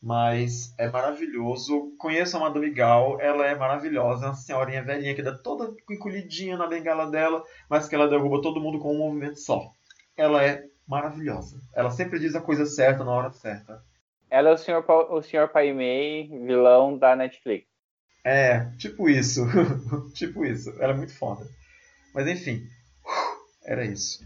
Mas 0.00 0.72
é 0.78 0.88
maravilhoso. 0.88 1.92
Conheço 1.98 2.36
a 2.36 2.40
Madame 2.40 2.70
Gal, 2.70 3.20
ela 3.20 3.44
é 3.46 3.54
maravilhosa, 3.56 4.26
é 4.26 4.28
uma 4.28 4.34
senhorinha 4.34 4.82
velhinha 4.84 5.14
que 5.14 5.22
dá 5.22 5.36
toda 5.36 5.74
encolhidinha 5.90 6.56
na 6.56 6.68
bengala 6.68 7.10
dela, 7.10 7.42
mas 7.68 7.88
que 7.88 7.94
ela 7.96 8.08
derruba 8.08 8.40
todo 8.40 8.60
mundo 8.60 8.78
com 8.78 8.94
um 8.94 8.98
movimento 8.98 9.40
só. 9.40 9.60
Ela 10.16 10.44
é 10.44 10.64
maravilhosa. 10.86 11.60
Ela 11.74 11.90
sempre 11.90 12.18
diz 12.20 12.34
a 12.36 12.40
coisa 12.40 12.64
certa 12.64 13.04
na 13.04 13.10
hora 13.10 13.32
certa. 13.32 13.82
Ela 14.30 14.50
é 14.50 14.76
o. 14.78 14.82
Pa- 14.84 15.08
o 15.12 15.20
Sr. 15.20 15.48
Pai 15.52 15.72
Mei, 15.72 16.28
vilão 16.46 16.96
da 16.96 17.16
Netflix. 17.16 17.69
É, 18.24 18.66
tipo 18.78 19.08
isso. 19.08 19.46
tipo 20.14 20.44
isso. 20.44 20.70
Ela 20.78 20.92
é 20.92 20.96
muito 20.96 21.14
foda. 21.16 21.46
Mas 22.14 22.26
enfim, 22.26 22.66
era 23.64 23.84
isso. 23.84 24.24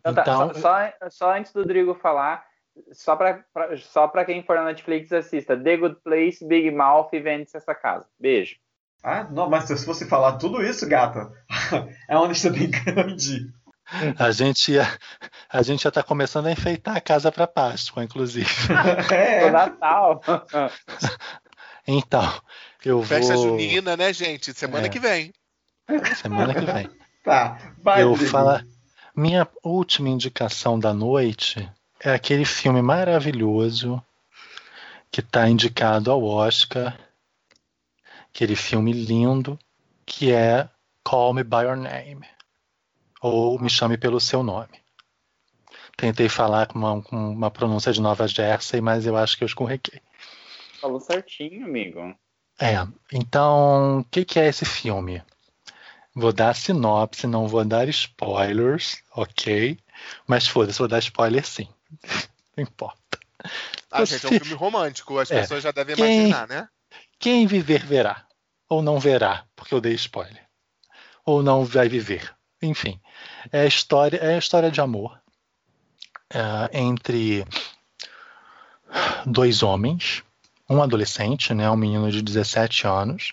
Então, 0.00 0.14
tá, 0.14 0.22
Então- 0.22 0.54
só, 0.54 0.60
só- 0.60 1.10
só 1.10 1.36
antes 1.36 1.52
do 1.52 1.64
Drigo 1.64 1.94
falar, 1.94 2.44
só 2.92 3.14
pra, 3.14 3.44
pra- 3.52 3.76
só 3.76 4.08
pra 4.08 4.24
quem 4.24 4.42
for 4.42 4.56
na 4.56 4.64
Netflix, 4.64 5.12
assista 5.12 5.56
The 5.56 5.76
Good 5.76 5.96
Place, 6.02 6.44
Big 6.46 6.70
Mouth 6.70 7.10
e 7.12 7.20
Vende-se 7.20 7.56
Essa 7.56 7.74
Casa. 7.74 8.06
Beijo. 8.18 8.56
Ah, 9.04 9.24
não, 9.24 9.48
mas 9.50 9.64
se 9.64 9.84
fosse 9.84 10.06
falar 10.08 10.38
tudo 10.38 10.62
isso, 10.64 10.88
gata, 10.88 11.30
é 12.08 12.16
uma 12.16 12.28
lista 12.28 12.50
bem 12.50 12.70
grande. 12.70 13.52
A 14.18 14.30
gente 14.30 14.72
ia, 14.72 14.86
a 15.50 15.60
gente 15.60 15.82
já 15.82 15.90
tá 15.90 16.02
começando 16.02 16.46
a 16.46 16.52
enfeitar 16.52 16.96
a 16.96 17.00
casa 17.00 17.30
para 17.30 17.46
Páscoa, 17.46 18.02
inclusive. 18.02 18.48
É. 19.12 19.44
O 19.46 19.50
Natal. 19.52 20.20
Então, 21.86 22.22
eu 22.84 23.02
Festa 23.02 23.34
vou 23.34 23.50
junina, 23.50 23.96
né, 23.96 24.12
gente? 24.12 24.52
Semana 24.54 24.86
É. 24.86 24.88
que 24.88 24.98
vem. 24.98 25.32
semana 26.16 26.54
que 26.54 26.64
vem. 26.64 26.88
Tá, 27.22 27.72
vai, 27.80 28.02
eu 28.02 28.16
falar. 28.16 28.66
Minha 29.14 29.46
última 29.62 30.08
indicação 30.08 30.76
da 30.76 30.92
noite 30.92 31.70
é 32.00 32.12
aquele 32.12 32.44
filme 32.44 32.82
maravilhoso 32.82 34.02
que 35.08 35.20
está 35.20 35.48
indicado 35.48 36.10
ao 36.10 36.24
Oscar, 36.24 36.98
aquele 38.28 38.56
filme 38.56 38.92
lindo 38.92 39.56
que 40.04 40.32
é 40.32 40.68
Call 41.04 41.32
Me 41.32 41.44
by 41.44 41.58
Your 41.58 41.76
Name 41.76 42.26
ou 43.20 43.56
Me 43.60 43.70
Chame 43.70 43.96
pelo 43.96 44.20
Seu 44.20 44.42
Nome. 44.42 44.82
Tentei 45.96 46.28
falar 46.28 46.66
com 46.66 46.78
uma, 46.80 47.02
com 47.02 47.16
uma 47.30 47.52
pronúncia 47.52 47.92
de 47.92 48.00
Nova 48.00 48.26
Jersey, 48.26 48.80
mas 48.80 49.06
eu 49.06 49.16
acho 49.16 49.38
que 49.38 49.44
eu 49.44 49.46
escorreguei. 49.46 50.00
Falou 50.80 50.98
certinho, 50.98 51.66
amigo. 51.66 52.16
É, 52.62 52.86
então, 53.12 53.98
o 53.98 54.04
que, 54.04 54.24
que 54.24 54.38
é 54.38 54.46
esse 54.46 54.64
filme? 54.64 55.20
Vou 56.14 56.32
dar 56.32 56.54
sinopse, 56.54 57.26
não 57.26 57.48
vou 57.48 57.64
dar 57.64 57.88
spoilers, 57.88 59.02
ok? 59.16 59.76
Mas 60.28 60.46
foda-se, 60.46 60.78
vou 60.78 60.86
dar 60.86 61.00
spoiler 61.00 61.44
sim. 61.44 61.68
Não 62.56 62.62
importa. 62.62 63.18
Ah, 63.90 64.04
gente, 64.04 64.26
é 64.26 64.28
um 64.28 64.32
filme 64.38 64.52
romântico. 64.54 65.18
As 65.18 65.30
É. 65.30 65.40
pessoas 65.40 65.62
já 65.62 65.72
devem 65.72 65.96
Quem- 65.96 66.26
imaginar, 66.26 66.46
né? 66.46 66.68
Quem 67.18 67.46
viver 67.46 67.84
verá, 67.84 68.26
ou 68.68 68.82
não 68.82 69.00
verá, 69.00 69.44
porque 69.56 69.74
eu 69.74 69.80
dei 69.80 69.94
spoiler. 69.94 70.46
Ou 71.24 71.42
não 71.42 71.64
vai 71.64 71.88
viver. 71.88 72.32
Enfim, 72.60 73.00
é 73.50 73.62
a 73.62 73.66
história, 73.66 74.18
é 74.18 74.34
a 74.34 74.38
história 74.38 74.70
de 74.70 74.80
amor 74.80 75.18
é, 76.30 76.78
entre 76.78 77.44
dois 79.26 79.62
homens, 79.62 80.22
um 80.72 80.82
adolescente, 80.82 81.52
né, 81.52 81.70
um 81.70 81.76
menino 81.76 82.10
de 82.10 82.22
17 82.22 82.86
anos, 82.86 83.32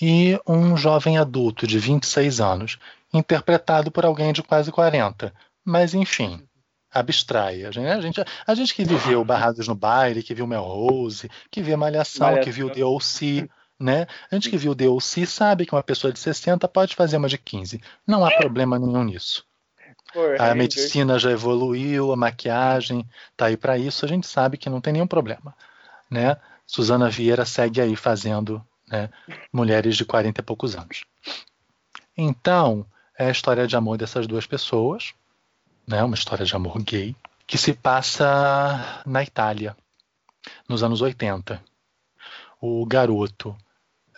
e 0.00 0.38
um 0.46 0.76
jovem 0.76 1.18
adulto 1.18 1.66
de 1.66 1.78
26 1.78 2.40
anos, 2.40 2.78
interpretado 3.12 3.90
por 3.90 4.04
alguém 4.04 4.32
de 4.32 4.42
quase 4.42 4.72
40. 4.72 5.32
Mas 5.64 5.94
enfim, 5.94 6.42
abstrai. 6.90 7.64
A 7.64 7.70
gente, 7.70 7.86
a 7.88 8.00
gente, 8.00 8.24
a 8.46 8.54
gente 8.54 8.74
que 8.74 8.84
viveu 8.84 9.22
Barrados 9.24 9.68
no 9.68 9.74
Baile, 9.74 10.22
que 10.22 10.34
viu 10.34 10.46
Melrose, 10.46 11.30
que 11.50 11.62
viu 11.62 11.76
Malhação, 11.76 12.28
Malhação. 12.28 12.44
que 12.44 12.50
viu 12.50 12.70
The 12.70 12.84
O.C., 12.84 13.48
né? 13.78 14.06
A 14.30 14.34
gente 14.34 14.48
que 14.48 14.56
viu 14.56 14.74
The 14.74 14.88
O.C. 14.88 15.26
sabe 15.26 15.66
que 15.66 15.74
uma 15.74 15.82
pessoa 15.82 16.12
de 16.12 16.18
60 16.18 16.66
pode 16.68 16.94
fazer 16.94 17.16
uma 17.16 17.28
de 17.28 17.36
15. 17.36 17.80
Não 18.06 18.24
há 18.24 18.30
problema 18.30 18.78
nenhum 18.78 19.04
nisso. 19.04 19.44
Por 20.12 20.40
A 20.40 20.54
medicina 20.54 21.18
já 21.18 21.30
evoluiu, 21.30 22.12
a 22.12 22.16
maquiagem 22.16 23.06
tá 23.36 23.46
aí 23.46 23.56
para 23.56 23.78
isso, 23.78 24.04
a 24.04 24.08
gente 24.08 24.26
sabe 24.26 24.58
que 24.58 24.68
não 24.68 24.80
tem 24.80 24.92
nenhum 24.92 25.06
problema, 25.06 25.54
né? 26.10 26.36
Suzana 26.72 27.10
Vieira 27.10 27.44
segue 27.44 27.82
aí 27.82 27.94
fazendo, 27.94 28.66
né, 28.88 29.10
mulheres 29.52 29.94
de 29.94 30.06
40 30.06 30.40
e 30.40 30.42
poucos 30.42 30.74
anos. 30.74 31.04
Então, 32.16 32.86
é 33.18 33.26
a 33.26 33.30
história 33.30 33.66
de 33.66 33.76
amor 33.76 33.98
dessas 33.98 34.26
duas 34.26 34.46
pessoas, 34.46 35.12
né, 35.86 36.02
uma 36.02 36.14
história 36.14 36.46
de 36.46 36.56
amor 36.56 36.82
gay, 36.82 37.14
que 37.46 37.58
se 37.58 37.74
passa 37.74 39.02
na 39.04 39.22
Itália, 39.22 39.76
nos 40.66 40.82
anos 40.82 41.02
80. 41.02 41.62
O 42.58 42.86
garoto 42.86 43.54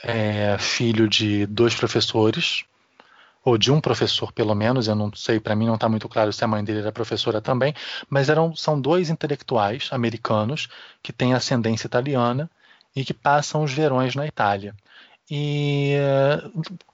é 0.01 0.57
filho 0.57 1.09
de 1.09 1.47
dois 1.47 1.75
professores, 1.75 2.65
ou 3.45 3.59
de 3.59 3.71
um 3.71 3.81
professor 3.81 4.33
pelo 4.33 4.55
menos, 4.55 4.89
eu 4.89 4.95
não 4.95 5.13
sei, 5.15 5.39
para 5.39 5.55
mim 5.55 5.67
não 5.67 5.75
está 5.75 5.89
muito 5.89 6.09
claro 6.09 6.33
se 6.33 6.43
a 6.43 6.49
mãe 6.49 6.65
dele 6.65 6.81
era 6.81 6.93
professora 6.93 7.41
também, 7.41 7.75
mas 8.09 8.29
eram, 8.29 8.57
são 8.57 8.81
dois 8.81 9.11
intelectuais 9.11 9.89
americanos 9.93 10.69
que 11.03 11.13
têm 11.13 11.35
ascendência 11.35 11.87
italiana 11.87 12.51
e 12.97 13.05
que 13.05 13.13
passam 13.13 13.63
os 13.63 13.73
verões 13.73 14.15
na 14.15 14.27
Itália. 14.27 14.75
E 15.31 15.95
eh, 15.95 16.43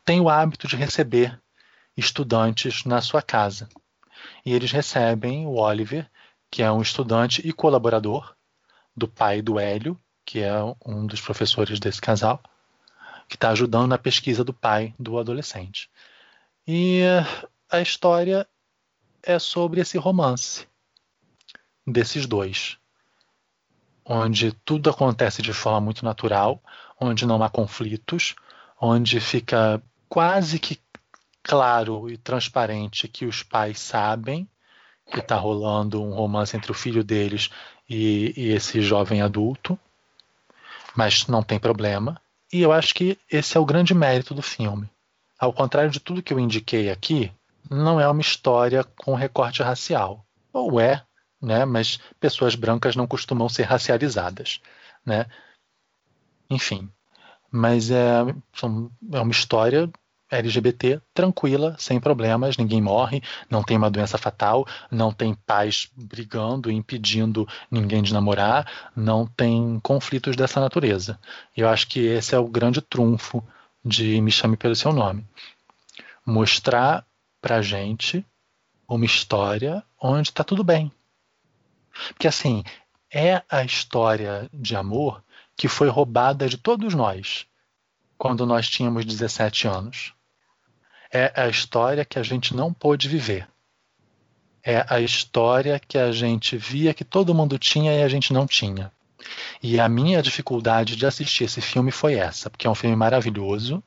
têm 0.05 0.21
o 0.21 0.29
hábito 0.29 0.67
de 0.67 0.77
receber 0.77 1.41
estudantes 1.97 2.85
na 2.85 3.01
sua 3.01 3.23
casa. 3.23 3.69
E 4.45 4.53
eles 4.53 4.73
recebem 4.73 5.47
o 5.47 5.57
Oliver, 5.57 6.09
que 6.51 6.63
é 6.63 6.73
um 6.73 6.83
estudante 6.83 7.47
e 7.47 7.53
colaborador 7.53 8.35
do 8.97 9.07
pai 9.07 9.43
do 9.43 9.59
Hélio, 9.59 9.99
que 10.25 10.41
é 10.41 10.53
um 10.85 11.07
dos 11.07 11.21
professores 11.21 11.79
desse 11.79 12.01
casal, 12.01 12.41
que 13.29 13.37
está 13.37 13.51
ajudando 13.51 13.91
na 13.91 13.99
pesquisa 13.99 14.43
do 14.43 14.53
pai 14.53 14.95
do 14.99 15.19
adolescente. 15.19 15.89
E 16.67 17.03
a 17.71 17.81
história 17.81 18.47
é 19.23 19.39
sobre 19.39 19.81
esse 19.81 19.99
romance 19.99 20.67
desses 21.87 22.27
dois, 22.27 22.79
onde 24.05 24.53
tudo 24.65 24.91
acontece 24.91 25.43
de 25.43 25.53
forma 25.53 25.81
muito 25.81 26.05
natural, 26.05 26.63
onde 27.01 27.27
não 27.27 27.43
há 27.43 27.49
conflitos, 27.49 28.35
onde 28.81 29.21
fica 29.21 29.83
quase 30.09 30.59
que 30.59 30.79
claro 31.43 32.11
e 32.11 32.17
transparente 32.17 33.09
que 33.09 33.25
os 33.25 33.43
pais 33.43 33.79
sabem 33.79 34.49
que 35.11 35.21
está 35.21 35.37
rolando 35.37 36.03
um 36.03 36.13
romance 36.13 36.57
entre 36.57 36.71
o 36.71 36.75
filho 36.75 37.03
deles 37.03 37.51
e, 37.89 38.33
e 38.37 38.49
esse 38.53 38.81
jovem 38.81 39.23
adulto, 39.23 39.79
mas 40.95 41.27
não 41.27 41.43
tem 41.43 41.59
problema. 41.59 42.21
E 42.53 42.61
eu 42.61 42.73
acho 42.73 42.95
que 42.95 43.19
esse 43.31 43.57
é 43.57 43.61
o 43.61 43.65
grande 43.65 43.95
mérito 43.95 44.35
do 44.35 44.43
filme. 44.43 44.89
Ao 45.41 45.55
contrário 45.55 45.91
de 45.91 45.99
tudo 45.99 46.23
que 46.23 46.35
eu 46.35 46.39
indiquei 46.39 46.91
aqui, 46.91 47.33
não 47.71 47.99
é 47.99 48.07
uma 48.07 48.21
história 48.21 48.85
com 48.85 49.15
recorte 49.15 49.63
racial. 49.63 50.27
Ou 50.53 50.79
é, 50.79 51.03
né? 51.41 51.65
Mas 51.65 51.99
pessoas 52.21 52.55
brancas 52.55 52.95
não 52.95 53.07
costumam 53.07 53.49
ser 53.49 53.63
racializadas, 53.63 54.61
né? 55.05 55.25
Enfim, 56.51 56.91
mas 57.51 57.91
é, 57.91 58.19
é 59.13 59.21
uma 59.21 59.31
história 59.31 59.91
LGBT 60.31 61.01
tranquila, 61.15 61.75
sem 61.79 61.99
problemas, 61.99 62.59
ninguém 62.59 62.83
morre, 62.83 63.23
não 63.49 63.63
tem 63.63 63.79
uma 63.79 63.91
doença 63.91 64.19
fatal, 64.19 64.67
não 64.91 65.11
tem 65.11 65.35
pais 65.35 65.91
brigando, 65.97 66.71
impedindo 66.71 67.49
ninguém 67.71 68.03
de 68.03 68.13
namorar, 68.13 68.71
não 68.95 69.27
tem 69.27 69.81
conflitos 69.81 70.37
dessa 70.37 70.61
natureza. 70.61 71.19
Eu 71.57 71.67
acho 71.67 71.89
que 71.89 72.01
esse 72.01 72.35
é 72.35 72.39
o 72.39 72.47
grande 72.47 72.83
trunfo 72.83 73.43
de 73.85 74.21
Me 74.21 74.31
Chame 74.31 74.57
Pelo 74.57 74.77
Seu 74.77 74.93
Nome. 74.93 75.27
Mostrar 76.25 77.07
pra 77.41 77.63
gente 77.63 78.25
uma 78.89 79.05
história 79.05 79.83
onde 80.01 80.29
está 80.29 80.45
tudo 80.45 80.63
bem. 80.63 80.93
Porque 82.09 82.29
assim, 82.29 82.63
é 83.13 83.43
a 83.49 83.65
história 83.65 84.49
de 84.53 84.77
amor 84.77 85.23
que 85.57 85.69
foi 85.69 85.89
roubada 85.89 86.49
de 86.49 86.57
todos 86.57 86.95
nós 86.95 87.47
quando 88.17 88.47
nós 88.47 88.69
tínhamos 88.69 89.05
17 89.05 89.67
anos. 89.67 90.15
É 91.13 91.33
a 91.35 91.49
história 91.49 92.05
que 92.05 92.19
a 92.19 92.23
gente 92.23 92.55
não 92.55 92.73
pôde 92.73 93.09
viver. 93.09 93.49
É 94.63 94.85
a 94.89 95.01
história 95.01 95.81
que 95.81 95.97
a 95.97 96.13
gente 96.13 96.57
via 96.57 96.93
que 96.93 97.05
todo 97.05 97.35
mundo 97.35 97.59
tinha 97.59 97.93
e 97.95 98.03
a 98.03 98.09
gente 98.09 98.33
não 98.33 98.47
tinha. 98.47 98.93
E 99.63 99.79
a 99.79 99.89
minha 99.89 100.23
dificuldade 100.23 100.97
de 100.97 101.07
assistir 101.07 101.45
esse 101.45 101.61
filme 101.61 101.91
foi 101.91 102.15
essa, 102.15 102.51
porque 102.51 102.67
é 102.67 102.71
um 102.71 102.75
filme 102.75 102.97
maravilhoso, 102.97 103.83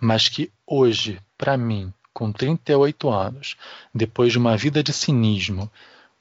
mas 0.00 0.28
que 0.28 0.50
hoje, 0.66 1.20
para 1.36 1.56
mim, 1.56 1.92
com 2.12 2.30
38 2.30 3.10
anos, 3.10 3.56
depois 3.92 4.32
de 4.32 4.38
uma 4.38 4.56
vida 4.56 4.82
de 4.82 4.92
cinismo, 4.92 5.70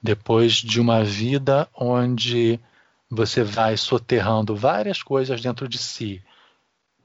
depois 0.02 0.54
de 0.54 0.82
uma 0.82 1.04
vida 1.04 1.70
onde 1.74 2.60
você 3.10 3.44
vai 3.44 3.78
soterrando 3.78 4.56
várias 4.56 5.04
coisas 5.04 5.40
dentro 5.40 5.68
de 5.68 5.78
si, 5.78 6.22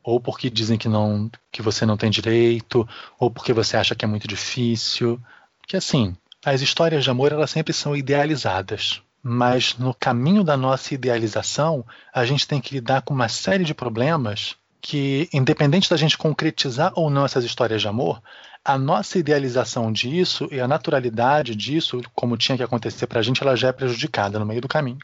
ou 0.02 0.18
porque 0.18 0.48
dizem 0.48 0.78
que 0.78 0.88
não 0.88 1.30
que 1.52 1.60
você 1.60 1.84
não 1.84 1.96
tem 1.96 2.10
direito, 2.10 2.88
ou 3.18 3.30
porque 3.30 3.52
você 3.52 3.76
acha 3.76 3.94
que 3.94 4.04
é 4.04 4.08
muito 4.08 4.26
difícil, 4.26 5.20
que 5.66 5.76
assim, 5.76 6.16
as 6.44 6.62
histórias 6.62 7.04
de 7.04 7.10
amor 7.10 7.30
elas 7.30 7.50
sempre 7.50 7.74
são 7.74 7.94
idealizadas, 7.94 9.02
mas 9.28 9.76
no 9.76 9.92
caminho 9.92 10.42
da 10.42 10.56
nossa 10.56 10.94
idealização, 10.94 11.84
a 12.14 12.24
gente 12.24 12.48
tem 12.48 12.60
que 12.60 12.74
lidar 12.74 13.02
com 13.02 13.12
uma 13.12 13.28
série 13.28 13.62
de 13.62 13.74
problemas 13.74 14.56
que, 14.80 15.28
independente 15.32 15.90
da 15.90 15.96
gente 15.96 16.16
concretizar 16.16 16.92
ou 16.94 17.10
não 17.10 17.26
essas 17.26 17.44
histórias 17.44 17.82
de 17.82 17.88
amor, 17.88 18.22
a 18.64 18.78
nossa 18.78 19.18
idealização 19.18 19.92
disso 19.92 20.48
e 20.50 20.60
a 20.60 20.66
naturalidade 20.66 21.54
disso, 21.54 22.00
como 22.14 22.38
tinha 22.38 22.56
que 22.56 22.62
acontecer 22.62 23.06
para 23.06 23.20
a 23.20 23.22
gente, 23.22 23.42
ela 23.42 23.54
já 23.54 23.68
é 23.68 23.72
prejudicada 23.72 24.38
no 24.38 24.46
meio 24.46 24.62
do 24.62 24.68
caminho. 24.68 24.98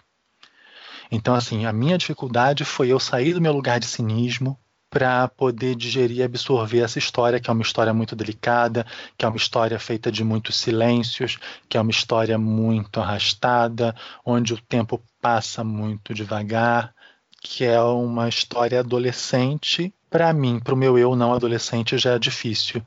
Então, 1.10 1.34
assim, 1.34 1.66
a 1.66 1.72
minha 1.72 1.98
dificuldade 1.98 2.64
foi 2.64 2.88
eu 2.88 2.98
sair 2.98 3.34
do 3.34 3.42
meu 3.42 3.52
lugar 3.52 3.78
de 3.78 3.86
cinismo 3.86 4.58
para 4.94 5.26
poder 5.26 5.74
digerir 5.74 6.18
e 6.18 6.22
absorver 6.22 6.78
essa 6.78 7.00
história, 7.00 7.40
que 7.40 7.50
é 7.50 7.52
uma 7.52 7.64
história 7.64 7.92
muito 7.92 8.14
delicada, 8.14 8.86
que 9.18 9.24
é 9.24 9.28
uma 9.28 9.36
história 9.36 9.76
feita 9.76 10.10
de 10.10 10.22
muitos 10.22 10.56
silêncios, 10.56 11.36
que 11.68 11.76
é 11.76 11.80
uma 11.80 11.90
história 11.90 12.38
muito 12.38 13.00
arrastada, 13.00 13.92
onde 14.24 14.54
o 14.54 14.60
tempo 14.60 15.02
passa 15.20 15.64
muito 15.64 16.14
devagar, 16.14 16.94
que 17.42 17.64
é 17.64 17.80
uma 17.80 18.28
história 18.28 18.78
adolescente. 18.78 19.92
Para 20.08 20.32
mim, 20.32 20.60
para 20.60 20.74
o 20.74 20.76
meu 20.76 20.96
eu 20.96 21.16
não 21.16 21.34
adolescente, 21.34 21.98
já 21.98 22.12
é 22.12 22.18
difícil 22.20 22.80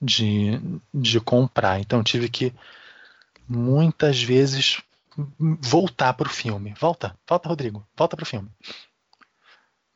de, 0.00 0.58
de 0.94 1.20
comprar. 1.20 1.78
Então 1.78 2.02
tive 2.02 2.30
que 2.30 2.54
muitas 3.46 4.22
vezes 4.22 4.80
voltar 5.60 6.14
para 6.14 6.26
o 6.26 6.30
filme. 6.30 6.72
Volta, 6.80 7.14
volta, 7.28 7.50
Rodrigo, 7.50 7.86
volta 7.94 8.16
para 8.16 8.24
o 8.24 8.26
filme. 8.26 8.48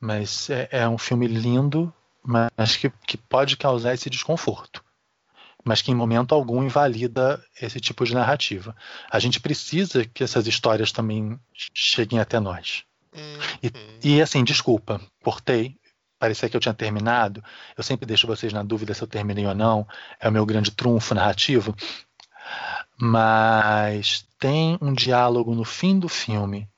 Mas 0.04 0.50
é, 0.50 0.68
é, 0.70 0.86
um 0.88 0.98
filme 0.98 1.26
lindo, 1.26 1.90
mas 2.22 2.76
que, 2.76 2.92
que 3.06 3.16
pode 3.16 3.56
causar 3.56 3.94
esse 3.94 4.10
desconforto. 4.10 4.84
Mas 5.64 5.80
que 5.80 5.90
em 5.90 5.94
momento 5.94 6.34
algum 6.34 6.62
invalida 6.62 7.42
esse 7.58 7.80
tipo 7.80 8.04
de 8.04 8.12
narrativa. 8.12 8.76
A 9.10 9.18
gente 9.18 9.40
precisa 9.40 10.04
que 10.04 10.22
essas 10.22 10.46
histórias 10.46 10.92
também 10.92 11.40
cheguem 11.72 12.20
até 12.20 12.38
nós. 12.38 12.84
E, 13.62 13.68
Uhum. 13.68 13.98
e 14.04 14.20
assim, 14.20 14.44
desculpa, 14.44 15.00
cortei. 15.22 15.74
Parecia 16.18 16.50
que 16.50 16.56
eu 16.56 16.60
tinha 16.60 16.74
terminado. 16.74 17.42
Eu 17.74 17.82
sempre 17.82 18.04
deixo 18.04 18.26
vocês 18.26 18.52
na 18.52 18.62
dúvida 18.62 18.92
se 18.92 19.02
eu 19.02 19.08
terminei 19.08 19.46
ou 19.46 19.54
não. 19.54 19.88
É 20.20 20.28
o 20.28 20.32
meu 20.32 20.44
grande 20.44 20.70
trunfo 20.70 21.14
narrativo. 21.14 21.74
Mas 22.98 24.26
tem 24.38 24.76
um 24.82 24.92
diálogo 24.92 25.54
no 25.54 25.64
fim 25.64 25.98
do 25.98 26.10
filme 26.10 26.68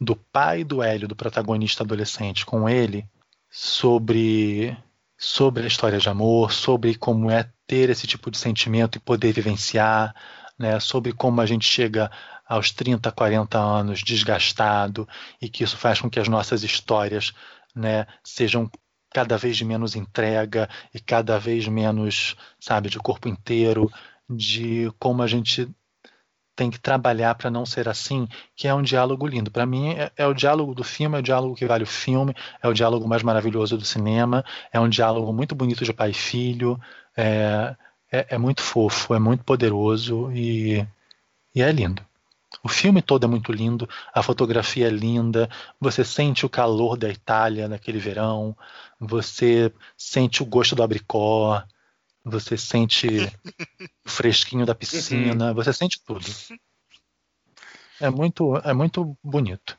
do 0.00 0.16
pai 0.16 0.64
do 0.64 0.82
Hélio, 0.82 1.08
do 1.08 1.16
protagonista 1.16 1.82
adolescente, 1.82 2.44
com 2.44 2.68
ele 2.68 3.06
sobre 3.50 4.76
sobre 5.18 5.64
a 5.64 5.66
história 5.66 5.98
de 5.98 6.08
amor, 6.08 6.52
sobre 6.52 6.94
como 6.94 7.30
é 7.30 7.50
ter 7.66 7.88
esse 7.88 8.06
tipo 8.06 8.30
de 8.30 8.36
sentimento 8.36 8.96
e 8.96 9.00
poder 9.00 9.32
vivenciar, 9.32 10.14
né, 10.58 10.78
sobre 10.78 11.12
como 11.12 11.40
a 11.40 11.46
gente 11.46 11.66
chega 11.66 12.10
aos 12.46 12.70
30, 12.70 13.10
40 13.10 13.58
anos 13.58 14.02
desgastado 14.02 15.08
e 15.40 15.48
que 15.48 15.64
isso 15.64 15.76
faz 15.76 16.00
com 16.00 16.10
que 16.10 16.20
as 16.20 16.28
nossas 16.28 16.62
histórias 16.62 17.32
né, 17.74 18.06
sejam 18.22 18.70
cada 19.12 19.38
vez 19.38 19.56
de 19.56 19.64
menos 19.64 19.96
entrega 19.96 20.68
e 20.92 21.00
cada 21.00 21.38
vez 21.38 21.66
menos, 21.66 22.36
sabe, 22.60 22.90
de 22.90 22.98
corpo 22.98 23.28
inteiro, 23.28 23.90
de 24.28 24.92
como 24.98 25.22
a 25.22 25.26
gente 25.26 25.68
tem 26.56 26.70
que 26.70 26.80
trabalhar 26.80 27.34
para 27.34 27.50
não 27.50 27.66
ser 27.66 27.88
assim, 27.88 28.26
que 28.56 28.66
é 28.66 28.74
um 28.74 28.82
diálogo 28.82 29.26
lindo. 29.26 29.50
Para 29.50 29.66
mim, 29.66 29.90
é, 29.90 30.10
é, 30.16 30.26
o 30.26 30.32
diálogo 30.32 30.74
do 30.74 30.82
filme, 30.82 31.16
é 31.16 31.20
o 31.20 31.22
diálogo 31.22 31.54
que 31.54 31.66
vale 31.66 31.84
o 31.84 31.86
filme, 31.86 32.34
é 32.62 32.66
o 32.66 32.72
diálogo 32.72 33.06
mais 33.06 33.22
maravilhoso 33.22 33.76
do 33.76 33.84
cinema, 33.84 34.44
é 34.72 34.80
um 34.80 34.88
diálogo 34.88 35.32
muito 35.32 35.54
bonito 35.54 35.84
de 35.84 35.92
pai 35.92 36.10
e 36.10 36.14
filho, 36.14 36.80
é, 37.16 37.76
é, 38.10 38.26
é 38.30 38.38
muito 38.38 38.62
fofo, 38.62 39.14
é 39.14 39.18
muito 39.18 39.44
poderoso 39.44 40.32
e, 40.32 40.84
e 41.54 41.62
é 41.62 41.70
lindo. 41.70 42.02
O 42.62 42.68
filme 42.68 43.02
todo 43.02 43.24
é 43.24 43.28
muito 43.28 43.52
lindo, 43.52 43.88
a 44.14 44.22
fotografia 44.22 44.86
é 44.86 44.90
linda, 44.90 45.48
você 45.80 46.04
sente 46.04 46.46
o 46.46 46.48
calor 46.48 46.96
da 46.96 47.08
Itália 47.08 47.68
naquele 47.68 47.98
verão, 47.98 48.56
você 48.98 49.72
sente 49.96 50.42
o 50.42 50.46
gosto 50.46 50.74
do 50.74 50.82
abricó, 50.82 51.62
você 52.28 52.56
sente 52.56 53.06
o 54.04 54.10
fresquinho 54.10 54.66
da 54.66 54.74
piscina, 54.74 55.54
você 55.54 55.72
sente 55.72 56.02
tudo. 56.04 56.26
É 58.00 58.10
muito, 58.10 58.56
é 58.56 58.72
muito 58.74 59.16
bonito. 59.22 59.76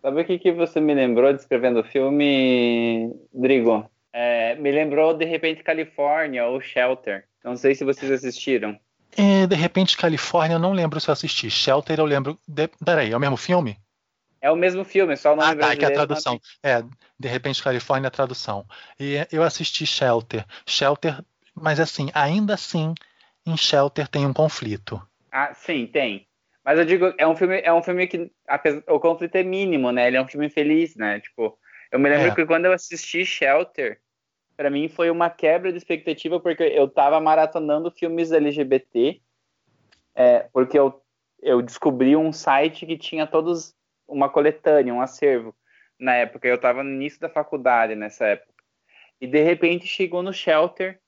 Sabe 0.00 0.22
o 0.22 0.24
que, 0.24 0.38
que 0.38 0.52
você 0.52 0.80
me 0.80 0.94
lembrou 0.94 1.32
descrevendo 1.32 1.80
o 1.80 1.84
filme, 1.84 3.12
Drigo? 3.34 3.90
É, 4.12 4.54
me 4.54 4.70
lembrou 4.70 5.12
De 5.12 5.24
Repente 5.24 5.62
Califórnia 5.62 6.46
ou 6.46 6.60
Shelter. 6.60 7.26
Não 7.44 7.56
sei 7.56 7.74
se 7.74 7.84
vocês 7.84 8.10
assistiram. 8.10 8.78
É, 9.16 9.46
de 9.46 9.56
repente, 9.56 9.96
Califórnia, 9.96 10.54
eu 10.54 10.60
não 10.60 10.72
lembro 10.72 11.00
se 11.00 11.10
eu 11.10 11.12
assisti. 11.12 11.50
Shelter, 11.50 11.98
eu 11.98 12.04
lembro. 12.04 12.38
De... 12.46 12.68
Peraí, 12.84 13.10
é 13.10 13.16
o 13.16 13.20
mesmo 13.20 13.36
filme? 13.36 13.76
É 14.40 14.50
o 14.50 14.56
mesmo 14.56 14.84
filme, 14.84 15.16
só 15.16 15.34
o 15.34 15.36
nome 15.36 15.50
ah, 15.50 15.56
tá, 15.56 15.76
que 15.76 15.84
é 15.84 15.88
a 15.88 15.92
tradução. 15.92 16.34
Nome... 16.34 16.42
É, 16.62 16.82
De 17.18 17.28
repente, 17.28 17.62
Califórnia, 17.62 18.08
a 18.08 18.10
tradução. 18.10 18.64
E 18.98 19.26
eu 19.30 19.42
assisti 19.42 19.84
Shelter. 19.84 20.46
Shelter, 20.64 21.22
mas 21.60 21.80
assim, 21.80 22.10
ainda 22.14 22.54
assim, 22.54 22.94
em 23.46 23.56
Shelter 23.56 24.08
tem 24.08 24.26
um 24.26 24.32
conflito. 24.32 25.00
Ah, 25.30 25.52
sim, 25.54 25.86
tem. 25.86 26.26
Mas 26.64 26.78
eu 26.78 26.84
digo, 26.84 27.12
é 27.16 27.26
um 27.26 27.34
filme, 27.34 27.60
é 27.62 27.72
um 27.72 27.82
filme 27.82 28.06
que 28.06 28.30
apesar, 28.46 28.82
o 28.88 29.00
conflito 29.00 29.34
é 29.36 29.42
mínimo, 29.42 29.90
né? 29.90 30.06
Ele 30.06 30.16
é 30.16 30.22
um 30.22 30.28
filme 30.28 30.50
feliz, 30.50 30.94
né? 30.96 31.20
Tipo, 31.20 31.58
eu 31.90 31.98
me 31.98 32.08
lembro 32.08 32.28
é. 32.28 32.34
que 32.34 32.46
quando 32.46 32.66
eu 32.66 32.72
assisti 32.72 33.24
Shelter, 33.24 34.00
para 34.56 34.70
mim 34.70 34.88
foi 34.88 35.10
uma 35.10 35.30
quebra 35.30 35.72
de 35.72 35.78
expectativa 35.78 36.38
porque 36.38 36.62
eu 36.62 36.86
tava 36.88 37.18
maratonando 37.20 37.90
filmes 37.90 38.30
LGBT, 38.30 39.20
é, 40.14 40.40
porque 40.52 40.78
eu, 40.78 41.02
eu 41.42 41.62
descobri 41.62 42.14
um 42.14 42.32
site 42.32 42.84
que 42.84 42.98
tinha 42.98 43.26
todos 43.26 43.74
uma 44.06 44.28
coletânea, 44.28 44.92
um 44.92 45.00
acervo 45.00 45.54
na 45.98 46.14
época. 46.14 46.46
Eu 46.46 46.58
tava 46.58 46.82
no 46.82 46.90
início 46.90 47.20
da 47.20 47.28
faculdade 47.28 47.94
nessa 47.94 48.26
época. 48.26 48.52
E 49.20 49.26
de 49.26 49.42
repente 49.42 49.86
chegou 49.86 50.22
no 50.22 50.32
Shelter 50.32 51.00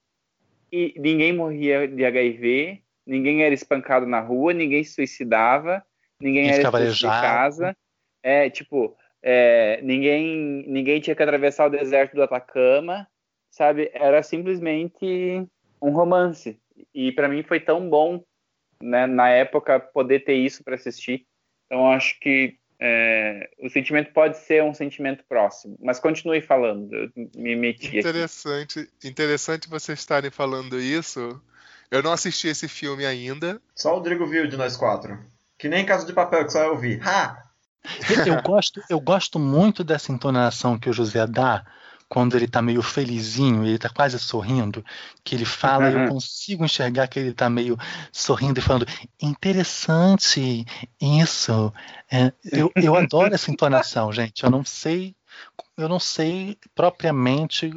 e 0.72 0.94
ninguém 0.96 1.34
morria 1.34 1.86
de 1.86 2.04
HIV, 2.04 2.82
ninguém 3.06 3.42
era 3.42 3.54
espancado 3.54 4.06
na 4.06 4.20
rua, 4.20 4.54
ninguém 4.54 4.82
se 4.82 4.94
suicidava, 4.94 5.84
ninguém 6.18 6.48
era 6.48 6.62
expulso 6.62 6.94
de 6.94 7.06
casa. 7.06 7.76
É, 8.22 8.48
tipo, 8.48 8.96
é, 9.22 9.80
ninguém, 9.82 10.64
ninguém 10.66 11.00
tinha 11.00 11.14
que 11.14 11.22
atravessar 11.22 11.66
o 11.66 11.70
deserto 11.70 12.14
do 12.14 12.22
Atacama, 12.22 13.06
sabe? 13.50 13.90
Era 13.92 14.22
simplesmente 14.22 15.46
um 15.80 15.90
romance. 15.90 16.58
E 16.94 17.12
para 17.12 17.28
mim 17.28 17.42
foi 17.42 17.60
tão 17.60 17.88
bom, 17.88 18.24
né, 18.82 19.06
na 19.06 19.28
época, 19.28 19.78
poder 19.78 20.20
ter 20.20 20.34
isso 20.34 20.64
para 20.64 20.76
assistir. 20.76 21.26
Então 21.66 21.90
acho 21.92 22.18
que 22.18 22.58
é, 22.84 23.48
o 23.60 23.70
sentimento 23.70 24.12
pode 24.12 24.36
ser 24.38 24.60
um 24.64 24.74
sentimento 24.74 25.22
próximo. 25.28 25.78
Mas 25.80 26.00
continue 26.00 26.40
falando, 26.40 26.92
eu 26.92 27.10
me 27.36 27.54
meti 27.54 27.96
interessante, 27.96 28.80
aqui. 28.80 29.08
Interessante 29.08 29.68
vocês 29.68 30.00
estarem 30.00 30.32
falando 30.32 30.80
isso. 30.80 31.40
Eu 31.88 32.02
não 32.02 32.10
assisti 32.10 32.48
esse 32.48 32.66
filme 32.66 33.06
ainda. 33.06 33.62
Só 33.76 33.92
o 33.92 33.94
Rodrigo 33.96 34.26
viu 34.26 34.48
de 34.48 34.56
nós 34.56 34.76
quatro. 34.76 35.16
Que 35.56 35.68
nem 35.68 35.86
Casa 35.86 36.04
de 36.04 36.12
Papel, 36.12 36.44
que 36.44 36.52
só 36.52 36.64
eu 36.64 36.76
vi. 36.76 37.00
Ha! 37.04 37.40
Eu 38.26 38.42
gosto, 38.42 38.82
eu 38.90 38.98
gosto 38.98 39.38
muito 39.38 39.84
dessa 39.84 40.10
entonação 40.10 40.76
que 40.76 40.90
o 40.90 40.92
José 40.92 41.24
dá 41.24 41.64
quando 42.12 42.36
ele 42.36 42.46
tá 42.46 42.60
meio 42.60 42.82
felizinho, 42.82 43.64
ele 43.64 43.78
tá 43.78 43.88
quase 43.88 44.18
sorrindo, 44.18 44.84
que 45.24 45.34
ele 45.34 45.46
fala 45.46 45.90
e 45.90 45.94
eu 45.94 46.08
consigo 46.10 46.62
enxergar 46.62 47.08
que 47.08 47.18
ele 47.18 47.32
tá 47.32 47.48
meio 47.48 47.74
sorrindo 48.12 48.58
e 48.58 48.62
falando 48.62 48.86
interessante 49.18 50.66
isso. 51.00 51.72
É, 52.10 52.30
eu, 52.52 52.70
eu 52.76 52.94
adoro 52.96 53.34
essa 53.34 53.50
entonação, 53.50 54.12
gente. 54.12 54.44
Eu 54.44 54.50
não 54.50 54.62
sei, 54.62 55.16
eu 55.74 55.88
não 55.88 55.98
sei 55.98 56.58
propriamente 56.74 57.72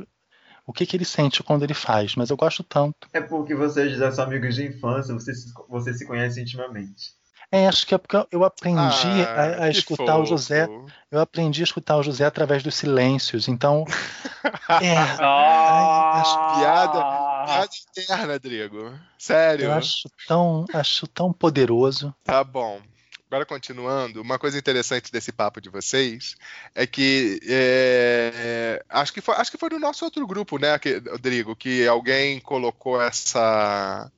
o 0.67 0.73
que, 0.73 0.85
que 0.85 0.97
ele 0.97 1.05
sente 1.05 1.41
quando 1.41 1.63
ele 1.63 1.73
faz, 1.73 2.13
mas 2.17 2.29
eu 2.29 2.35
gosto 2.35 2.61
tanto. 2.61 3.07
É 3.13 3.21
porque 3.21 3.55
vocês 3.55 3.97
já 3.97 4.11
são 4.11 4.25
amigos 4.25 4.53
de 4.55 4.65
infância, 4.65 5.13
vocês, 5.13 5.45
vocês 5.69 5.97
se 5.97 6.05
conhecem 6.05 6.43
intimamente. 6.43 7.13
É, 7.55 7.67
acho 7.67 7.87
que 7.87 7.95
é 7.95 7.97
porque 7.97 8.27
eu 8.31 8.43
aprendi 8.43 8.79
ah, 8.81 9.61
a, 9.61 9.63
a 9.65 9.69
escutar 9.69 10.13
fofo. 10.13 10.21
o 10.21 10.25
José. 10.25 10.67
Eu 11.09 11.21
aprendi 11.21 11.61
a 11.61 11.63
escutar 11.63 11.95
o 11.97 12.03
José 12.03 12.25
através 12.25 12.61
dos 12.61 12.75
silêncios. 12.75 13.47
Então. 13.47 13.85
é. 14.81 14.97
Ah, 15.19 16.21
acho 16.21 16.59
piada, 16.59 17.45
piada 17.45 17.69
interna, 17.97 18.39
Drigo. 18.39 18.99
Sério. 19.17 19.65
Eu 19.65 19.73
acho 19.73 20.09
tão, 20.27 20.65
acho 20.73 21.07
tão 21.07 21.31
poderoso. 21.31 22.13
Tá 22.23 22.43
bom. 22.43 22.81
Agora, 23.27 23.45
continuando, 23.45 24.21
uma 24.21 24.37
coisa 24.37 24.57
interessante 24.57 25.11
desse 25.11 25.31
papo 25.31 25.59
de 25.59 25.69
vocês 25.69 26.35
é 26.75 26.85
que 26.85 27.39
é, 27.47 28.83
acho, 28.87 29.11
que 29.11 29.19
foi, 29.19 29.35
acho 29.35 29.51
que 29.51 29.57
foi 29.57 29.69
no 29.69 29.79
nosso 29.79 30.05
outro 30.05 30.25
grupo, 30.27 30.59
né, 30.59 30.77
que, 30.77 30.99
Rodrigo, 30.99 31.55
que 31.55 31.87
alguém 31.87 32.39
colocou 32.39 33.01
essa. 33.01 34.09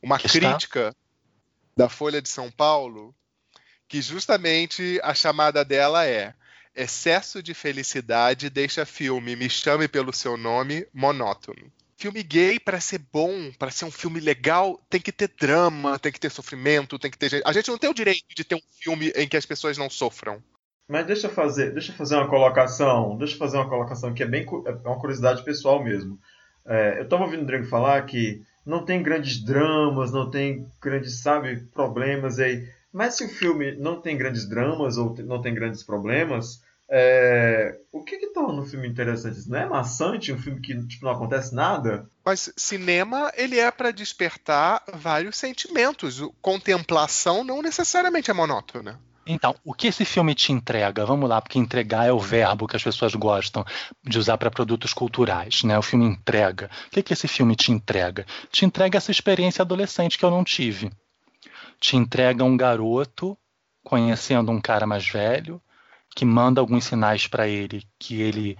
uma 0.00 0.16
Que 0.16 0.26
está? 0.26 0.58
Da 1.76 1.88
Folha 1.88 2.20
de 2.20 2.28
São 2.28 2.50
Paulo, 2.50 3.14
que 3.88 4.00
justamente 4.00 5.00
a 5.02 5.14
chamada 5.14 5.64
dela 5.64 6.06
é 6.06 6.34
Excesso 6.74 7.42
de 7.42 7.52
felicidade 7.52 8.48
deixa 8.48 8.86
filme 8.86 9.36
Me 9.36 9.50
Chame 9.50 9.86
Pelo 9.86 10.12
Seu 10.12 10.38
Nome 10.38 10.86
monótono. 10.92 11.70
Filme 11.98 12.22
gay, 12.22 12.58
para 12.58 12.80
ser 12.80 12.98
bom, 13.12 13.52
para 13.58 13.70
ser 13.70 13.84
um 13.84 13.90
filme 13.90 14.18
legal, 14.18 14.80
tem 14.88 15.00
que 15.00 15.12
ter 15.12 15.30
drama, 15.38 15.98
tem 15.98 16.10
que 16.10 16.18
ter 16.18 16.30
sofrimento, 16.30 16.98
tem 16.98 17.10
que 17.10 17.18
ter. 17.18 17.42
A 17.44 17.52
gente 17.52 17.70
não 17.70 17.76
tem 17.76 17.90
o 17.90 17.94
direito 17.94 18.24
de 18.34 18.42
ter 18.42 18.54
um 18.54 18.62
filme 18.80 19.12
em 19.14 19.28
que 19.28 19.36
as 19.36 19.44
pessoas 19.44 19.76
não 19.76 19.90
sofram. 19.90 20.42
Mas 20.88 21.06
deixa 21.06 21.26
eu 21.26 21.30
fazer, 21.30 21.72
deixa 21.72 21.92
eu 21.92 21.96
fazer 21.96 22.16
uma 22.16 22.28
colocação, 22.28 23.16
deixa 23.18 23.34
eu 23.34 23.38
fazer 23.38 23.58
uma 23.58 23.68
colocação 23.68 24.14
que 24.14 24.22
é 24.22 24.26
bem 24.26 24.46
é 24.66 24.88
uma 24.88 24.98
curiosidade 24.98 25.44
pessoal 25.44 25.84
mesmo. 25.84 26.18
É, 26.64 26.98
eu 26.98 27.04
estava 27.04 27.24
ouvindo 27.24 27.42
o 27.42 27.46
Drigo 27.46 27.66
falar 27.66 28.02
que 28.06 28.42
não 28.64 28.84
tem 28.84 29.02
grandes 29.02 29.42
dramas, 29.44 30.12
não 30.12 30.30
tem 30.30 30.66
grandes, 30.80 31.20
sabe, 31.20 31.56
problemas 31.72 32.38
aí. 32.38 32.68
Mas 32.92 33.14
se 33.14 33.24
o 33.24 33.28
filme 33.28 33.74
não 33.76 34.00
tem 34.00 34.16
grandes 34.16 34.48
dramas 34.48 34.96
ou 34.96 35.14
não 35.24 35.40
tem 35.40 35.54
grandes 35.54 35.82
problemas, 35.82 36.60
é, 36.94 37.78
o 37.90 38.04
que 38.04 38.18
que 38.18 38.26
torna 38.28 38.60
o 38.60 38.66
filme 38.66 38.86
interessante? 38.86 39.48
Não 39.48 39.58
é 39.58 39.66
maçante 39.66 40.30
um 40.30 40.38
filme 40.38 40.60
que 40.60 40.78
tipo, 40.86 41.06
não 41.06 41.12
acontece 41.12 41.54
nada? 41.54 42.06
Mas 42.22 42.52
cinema, 42.54 43.32
ele 43.34 43.58
é 43.58 43.70
para 43.70 43.90
despertar 43.90 44.82
vários 44.92 45.38
sentimentos. 45.38 46.20
Contemplação 46.42 47.42
não 47.42 47.62
necessariamente 47.62 48.30
é 48.30 48.34
monótona. 48.34 49.00
Então, 49.26 49.54
o 49.64 49.72
que 49.72 49.86
esse 49.86 50.04
filme 50.04 50.34
te 50.34 50.52
entrega? 50.52 51.06
Vamos 51.06 51.28
lá, 51.28 51.40
porque 51.40 51.58
entregar 51.58 52.06
é 52.06 52.12
o 52.12 52.18
verbo 52.18 52.66
que 52.66 52.76
as 52.76 52.82
pessoas 52.82 53.14
gostam 53.14 53.64
de 54.02 54.18
usar 54.18 54.36
para 54.36 54.50
produtos 54.50 54.92
culturais, 54.92 55.62
né? 55.62 55.78
O 55.78 55.82
filme 55.82 56.04
entrega. 56.04 56.68
O 56.88 56.90
que, 56.90 57.02
que 57.02 57.12
esse 57.12 57.28
filme 57.28 57.54
te 57.54 57.70
entrega? 57.70 58.26
Te 58.50 58.64
entrega 58.64 58.98
essa 58.98 59.12
experiência 59.12 59.62
adolescente 59.62 60.18
que 60.18 60.24
eu 60.24 60.30
não 60.30 60.42
tive. 60.42 60.90
Te 61.78 61.96
entrega 61.96 62.42
um 62.42 62.56
garoto 62.56 63.38
conhecendo 63.84 64.50
um 64.50 64.60
cara 64.60 64.86
mais 64.86 65.06
velho 65.06 65.60
que 66.14 66.24
manda 66.24 66.60
alguns 66.60 66.84
sinais 66.84 67.26
para 67.26 67.48
ele 67.48 67.82
que 67.98 68.20
ele 68.20 68.58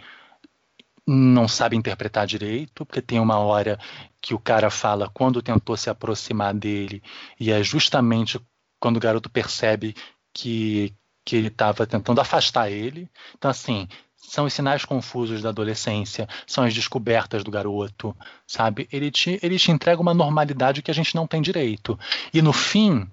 não 1.06 1.48
sabe 1.48 1.76
interpretar 1.76 2.26
direito, 2.26 2.86
porque 2.86 3.02
tem 3.02 3.18
uma 3.18 3.38
hora 3.38 3.78
que 4.20 4.34
o 4.34 4.38
cara 4.38 4.70
fala 4.70 5.10
quando 5.12 5.42
tentou 5.42 5.76
se 5.76 5.90
aproximar 5.90 6.54
dele 6.54 7.02
e 7.38 7.50
é 7.50 7.62
justamente 7.62 8.40
quando 8.78 8.96
o 8.96 9.00
garoto 9.00 9.28
percebe 9.28 9.94
que, 10.32 10.94
que 11.24 11.36
ele 11.36 11.48
estava 11.48 11.86
tentando 11.86 12.20
afastar 12.20 12.70
ele. 12.70 13.10
Então, 13.36 13.50
assim, 13.50 13.88
são 14.16 14.44
os 14.46 14.52
sinais 14.52 14.84
confusos 14.84 15.42
da 15.42 15.50
adolescência, 15.50 16.28
são 16.46 16.64
as 16.64 16.72
descobertas 16.74 17.42
do 17.44 17.50
garoto, 17.50 18.16
sabe? 18.46 18.88
Ele 18.92 19.10
te, 19.10 19.38
ele 19.42 19.58
te 19.58 19.70
entrega 19.70 20.00
uma 20.00 20.14
normalidade 20.14 20.82
que 20.82 20.90
a 20.90 20.94
gente 20.94 21.14
não 21.14 21.26
tem 21.26 21.42
direito. 21.42 21.98
E 22.32 22.40
no 22.40 22.52
fim, 22.52 23.08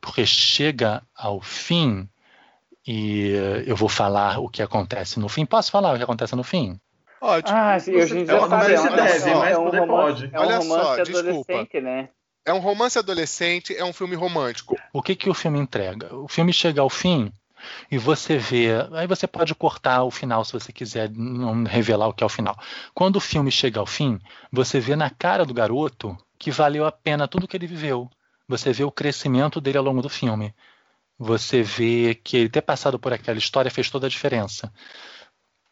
porque 0.00 0.24
chega 0.26 1.02
ao 1.14 1.40
fim, 1.40 2.08
e 2.86 3.32
eu 3.66 3.76
vou 3.76 3.88
falar 3.88 4.38
o 4.40 4.48
que 4.48 4.62
acontece 4.62 5.20
no 5.20 5.28
fim. 5.28 5.44
Posso 5.44 5.70
falar 5.70 5.94
o 5.94 5.96
que 5.96 6.02
acontece 6.02 6.34
no 6.34 6.42
fim? 6.42 6.80
Pode. 7.20 7.52
Ah, 7.52 7.78
sim, 7.78 7.96
hoje 7.96 8.18
em 8.18 8.24
dia 8.24 8.34
É 8.34 8.38
uma 8.38 8.48
sabe, 8.48 8.72
é 8.72 8.76
se 8.76 8.90
deve, 8.90 9.34
mas 9.34 9.56
poder 9.56 9.80
romance- 9.80 10.22
pode. 10.22 10.30
É 10.32 10.38
um 10.38 10.42
Olha 10.42 10.58
romance 10.58 10.84
só, 10.84 11.02
desculpa. 11.02 11.52
adolescente, 11.52 11.80
né? 11.80 12.08
É 12.48 12.52
um 12.54 12.60
romance 12.60 12.98
adolescente, 12.98 13.76
é 13.76 13.84
um 13.84 13.92
filme 13.92 14.16
romântico. 14.16 14.74
O 14.90 15.02
que, 15.02 15.14
que 15.14 15.28
o 15.28 15.34
filme 15.34 15.58
entrega? 15.58 16.16
O 16.16 16.26
filme 16.26 16.50
chega 16.50 16.80
ao 16.80 16.88
fim 16.88 17.30
e 17.90 17.98
você 17.98 18.38
vê. 18.38 18.68
Aí 18.92 19.06
você 19.06 19.26
pode 19.26 19.54
cortar 19.54 20.02
o 20.02 20.10
final 20.10 20.42
se 20.46 20.54
você 20.54 20.72
quiser 20.72 21.10
não 21.10 21.64
revelar 21.64 22.08
o 22.08 22.14
que 22.14 22.24
é 22.24 22.26
o 22.26 22.30
final. 22.30 22.58
Quando 22.94 23.16
o 23.16 23.20
filme 23.20 23.50
chega 23.50 23.78
ao 23.78 23.84
fim, 23.84 24.18
você 24.50 24.80
vê 24.80 24.96
na 24.96 25.10
cara 25.10 25.44
do 25.44 25.52
garoto 25.52 26.16
que 26.38 26.50
valeu 26.50 26.86
a 26.86 26.90
pena 26.90 27.28
tudo 27.28 27.46
que 27.46 27.54
ele 27.54 27.66
viveu. 27.66 28.10
Você 28.48 28.72
vê 28.72 28.82
o 28.82 28.90
crescimento 28.90 29.60
dele 29.60 29.76
ao 29.76 29.84
longo 29.84 30.00
do 30.00 30.08
filme. 30.08 30.54
Você 31.18 31.62
vê 31.62 32.14
que 32.14 32.34
ele 32.34 32.48
ter 32.48 32.62
passado 32.62 32.98
por 32.98 33.12
aquela 33.12 33.36
história 33.36 33.70
fez 33.70 33.90
toda 33.90 34.06
a 34.06 34.10
diferença. 34.10 34.72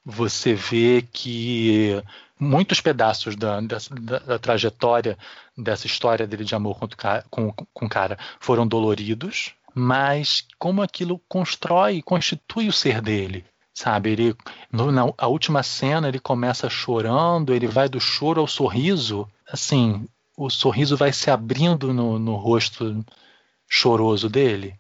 Você 0.05 0.53
vê 0.53 1.03
que 1.11 2.03
muitos 2.39 2.81
pedaços 2.81 3.35
da, 3.37 3.61
da- 3.61 4.19
da 4.19 4.39
trajetória 4.39 5.17
dessa 5.57 5.87
história 5.87 6.27
dele 6.27 6.45
de 6.45 6.55
amor 6.55 6.79
com 7.31 7.55
o 7.75 7.89
cara 7.89 8.19
foram 8.41 8.67
doloridos, 8.67 9.55
mas 9.75 10.47
como 10.59 10.83
aquilo 10.83 11.21
constrói, 11.29 12.03
constitui 12.03 12.69
o 12.69 12.73
ser 12.73 13.01
dele. 13.01 13.45
Sabe, 13.75 14.11
ele 14.13 14.35
no- 14.73 14.91
na 14.91 15.03
a 15.19 15.27
última 15.29 15.63
cena 15.63 16.09
ele 16.09 16.19
começa 16.19 16.69
chorando, 16.71 17.53
ele 17.55 17.67
vai 17.67 17.89
do 17.91 18.01
choro 18.01 18.41
ao 18.41 18.47
sorriso, 18.47 19.29
assim, 19.51 20.07
o 20.37 20.49
sorriso 20.49 20.97
vai 20.97 21.13
se 21.13 21.31
abrindo 21.31 21.93
no, 21.93 22.19
no 22.19 22.37
rosto 22.37 23.05
choroso 23.69 24.29
dele 24.29 24.79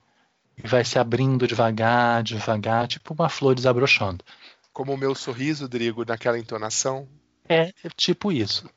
e 0.56 0.66
vai 0.66 0.84
se 0.84 0.98
abrindo 0.98 1.46
devagar, 1.46 2.22
devagar, 2.22 2.86
tipo 2.88 3.12
uma 3.12 3.28
flor 3.28 3.54
desabrochando. 3.54 4.24
Como 4.72 4.92
o 4.94 4.96
meu 4.96 5.14
sorriso, 5.14 5.68
Drigo, 5.68 6.04
naquela 6.06 6.38
entonação. 6.38 7.06
É, 7.48 7.72
é 7.84 7.88
tipo 7.96 8.32
isso. 8.32 8.68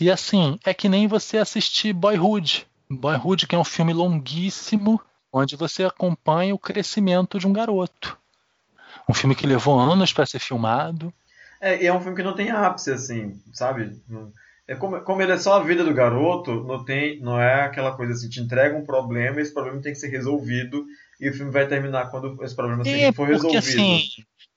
E 0.00 0.10
assim, 0.10 0.58
é 0.64 0.72
que 0.72 0.88
nem 0.88 1.06
você 1.06 1.38
assistir 1.38 1.92
Boyhood. 1.92 2.66
Boyhood, 2.88 3.46
que 3.46 3.54
é 3.54 3.58
um 3.58 3.64
filme 3.64 3.92
longuíssimo, 3.92 5.00
onde 5.32 5.56
você 5.56 5.84
acompanha 5.84 6.54
o 6.54 6.58
crescimento 6.58 7.38
de 7.38 7.46
um 7.46 7.52
garoto. 7.52 8.16
Um 9.08 9.14
filme 9.14 9.34
que 9.34 9.46
levou 9.46 9.78
anos 9.78 10.12
para 10.12 10.26
ser 10.26 10.38
filmado. 10.38 11.12
É, 11.60 11.82
e 11.82 11.86
é 11.86 11.92
um 11.92 12.00
filme 12.00 12.16
que 12.16 12.22
não 12.22 12.34
tem 12.34 12.50
ápice, 12.50 12.90
assim, 12.90 13.40
sabe? 13.52 14.00
É 14.66 14.74
como, 14.74 15.00
como 15.02 15.20
ele 15.20 15.32
é 15.32 15.38
só 15.38 15.54
a 15.54 15.62
vida 15.62 15.84
do 15.84 15.92
garoto, 15.92 16.64
não, 16.64 16.84
tem, 16.84 17.20
não 17.20 17.38
é 17.38 17.64
aquela 17.64 17.92
coisa 17.92 18.12
assim, 18.12 18.28
te 18.28 18.40
entrega 18.40 18.76
um 18.76 18.84
problema 18.84 19.38
e 19.38 19.42
esse 19.42 19.52
problema 19.52 19.80
tem 19.82 19.92
que 19.92 19.98
ser 19.98 20.08
resolvido 20.08 20.86
e 21.20 21.28
o 21.28 21.34
filme 21.34 21.50
vai 21.50 21.66
terminar 21.66 22.10
quando 22.10 22.42
esse 22.42 22.54
problema 22.54 22.82
É, 22.86 23.12
for 23.12 23.26
porque 23.28 23.48
resolvido. 23.48 23.58
assim, 23.58 24.08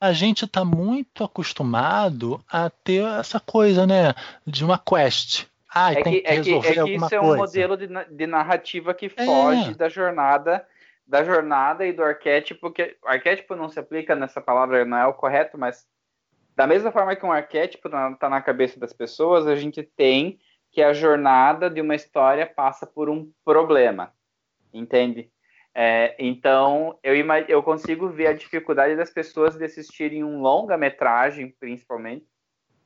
a 0.03 0.11
gente 0.11 0.43
está 0.43 0.65
muito 0.65 1.23
acostumado 1.23 2.43
a 2.51 2.69
ter 2.69 3.05
essa 3.05 3.39
coisa, 3.39 3.87
né? 3.87 4.13
De 4.45 4.65
uma 4.65 4.77
quest. 4.77 5.45
Ai, 5.73 5.95
É 5.95 6.03
tem 6.03 6.13
que, 6.15 6.21
que 6.21 6.27
é 6.27 6.31
que, 6.31 6.35
resolver 6.51 6.67
é 6.79 6.83
que 6.83 6.95
isso 6.95 7.15
é 7.15 7.19
um 7.21 7.23
coisa. 7.23 7.37
modelo 7.37 7.77
de, 7.77 7.87
de 8.11 8.27
narrativa 8.27 8.93
que 8.93 9.05
É. 9.15 9.25
foge 9.25 9.73
da 9.75 9.87
jornada 9.87 10.67
da 11.07 11.23
jornada 11.23 11.85
e 11.85 11.93
do 11.93 12.03
arquétipo 12.03 12.69
que 12.69 12.97
o 13.01 13.07
arquétipo 13.07 13.55
não 13.55 13.69
se 13.69 13.79
aplica 13.79 14.13
nessa 14.13 14.41
palavra 14.41 14.83
não 14.85 14.97
é 14.97 15.07
o 15.07 15.13
correto 15.13 15.57
mas 15.57 15.85
da 16.55 16.67
mesma 16.67 16.91
forma 16.91 17.15
que 17.15 17.25
um 17.25 17.31
arquétipo 17.31 17.87
está 17.87 18.29
na 18.29 18.41
cabeça 18.41 18.77
das 18.79 18.91
pessoas 18.93 19.47
a 19.47 19.55
gente 19.55 19.83
tem 19.83 20.37
que 20.71 20.81
a 20.81 20.93
jornada 20.93 21.69
de 21.69 21.79
uma 21.81 21.95
história 21.95 22.45
passa 22.45 22.85
por 22.85 23.09
um 23.09 23.29
problema 23.43 24.13
entende 24.73 25.29
É, 25.75 26.15
então 26.19 26.97
eu 27.01 27.15
eu 27.47 27.63
consigo 27.63 28.07
ver 28.07 28.27
a 28.27 28.33
dificuldade 28.33 28.95
das 28.95 29.09
pessoas 29.09 29.55
de 29.55 29.65
assistirem 29.65 30.23
um 30.23 30.39
longa 30.39 30.77
metragem 30.77 31.49
principalmente 31.59 32.25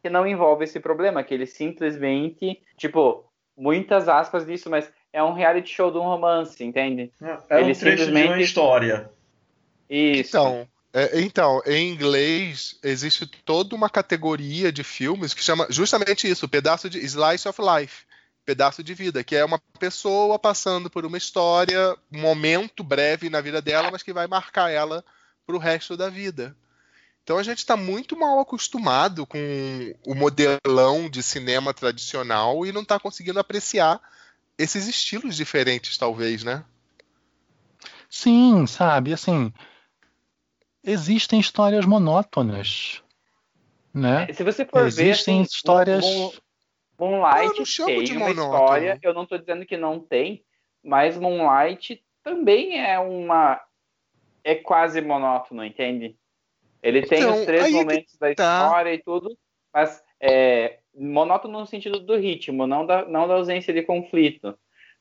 que 0.02 0.10
não 0.10 0.26
envolve 0.26 0.64
esse 0.64 0.80
problema, 0.80 1.24
que 1.24 1.34
ele 1.34 1.46
simplesmente, 1.46 2.62
tipo, 2.78 3.26
muitas 3.58 4.08
aspas 4.08 4.46
disso, 4.46 4.70
mas 4.70 4.90
é 5.12 5.22
um 5.24 5.34
reality 5.34 5.70
show 5.70 5.92
de 5.92 5.98
um 5.98 6.04
romance, 6.04 6.64
entende? 6.64 7.12
É 7.50 7.56
um 7.56 7.60
Ele 7.60 7.76
trecho 7.76 8.06
de 8.06 8.12
uma 8.12 8.20
simplesmente- 8.20 8.44
história. 8.44 9.10
Isso. 9.90 10.30
Então, 10.38 10.68
é, 10.94 11.20
então, 11.20 11.62
em 11.66 11.90
inglês 11.90 12.80
existe 12.84 13.26
toda 13.44 13.76
uma 13.76 13.90
categoria 13.90 14.72
de 14.72 14.84
filmes 14.84 15.34
que 15.34 15.44
chama 15.44 15.68
justamente 15.70 16.30
isso, 16.30 16.48
pedaço 16.48 16.90
de 16.90 17.00
slice 17.00 17.48
of 17.48 17.60
life, 17.62 18.06
pedaço 18.48 18.82
de 18.82 18.94
vida, 18.94 19.26
que 19.26 19.36
é 19.36 19.44
uma 19.44 19.60
pessoa 19.78 20.40
passando 20.40 20.90
por 20.90 21.06
uma 21.06 21.18
história, 21.18 21.94
um 22.10 22.22
momento 22.22 22.82
breve 22.82 23.30
na 23.30 23.42
vida 23.42 23.62
dela, 23.62 23.92
mas 23.92 24.02
que 24.02 24.14
vai 24.14 24.26
marcar 24.26 24.72
ela 24.72 25.04
pro 25.46 25.58
resto 25.58 25.98
da 25.98 26.10
vida. 26.10 26.56
Então 27.22 27.38
a 27.38 27.44
gente 27.44 27.58
está 27.58 27.76
muito 27.76 28.18
mal 28.18 28.40
acostumado 28.40 29.26
com 29.26 29.38
o 30.06 30.16
modelão 30.16 31.10
de 31.10 31.22
cinema 31.22 31.74
tradicional 31.74 32.66
e 32.66 32.72
não 32.72 32.84
está 32.84 32.98
conseguindo 32.98 33.38
apreciar 33.38 34.00
esses 34.58 34.88
estilos 34.88 35.36
diferentes, 35.36 35.98
talvez, 35.98 36.46
né? 36.46 36.64
Sim, 38.10 38.66
sabe, 38.66 39.12
assim, 39.12 39.52
existem 40.82 41.38
histórias 41.38 41.86
monótonas, 41.86 43.04
né? 43.94 44.32
Se 44.34 44.42
você 44.42 44.66
for 44.66 44.84
ver, 44.84 45.10
Existem 45.10 45.42
assim, 45.42 45.54
histórias... 45.54 46.06
Moon- 46.06 46.32
Moonlight 47.00 47.86
tem 47.86 48.18
uma 48.18 48.30
monótono. 48.30 48.54
história, 48.54 49.00
eu 49.02 49.14
não 49.14 49.24
estou 49.24 49.38
dizendo 49.38 49.66
que 49.66 49.78
não 49.78 50.00
tem, 50.00 50.44
mas 50.84 51.18
Moonlight 51.18 52.04
também 52.24 52.80
é 52.84 52.98
uma 53.00 53.62
é 54.44 54.56
quase 54.56 55.02
monótono, 55.02 55.64
entende? 55.64 56.16
Ele 56.82 57.02
tem 57.02 57.20
Então, 57.20 57.40
os 57.40 57.46
três 57.46 57.72
momentos 57.72 58.18
da 58.18 58.34
tá. 58.34 58.64
história 58.64 58.94
e 58.94 59.04
tudo, 59.04 59.38
mas 59.74 60.02
é 60.22 60.80
monótono 60.96 61.60
no 61.60 61.66
sentido 61.66 62.00
do 62.00 62.16
ritmo, 62.16 62.66
não 62.66 62.86
da, 62.86 63.06
não 63.06 63.28
da 63.28 63.36
ausência 63.36 63.74
de 63.74 63.84
conflito. 63.84 64.58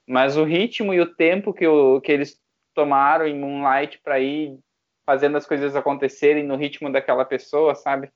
Mas 0.07 0.37
o 0.37 0.45
ritmo 0.45 0.93
e 0.93 1.01
o 1.01 1.15
tempo 1.15 1.53
que, 1.53 1.67
o, 1.67 2.01
que 2.01 2.13
eles 2.13 2.41
tomaram 2.75 3.27
em 3.27 3.39
Moonlight 3.39 4.01
para 4.03 4.21
ir 4.21 4.59
fazendo 5.05 5.37
as 5.37 5.47
coisas 5.47 5.75
acontecerem 5.77 6.45
no 6.45 6.57
ritmo 6.57 6.91
daquela 6.91 7.25
pessoa, 7.25 7.75
sabe? 7.75 8.11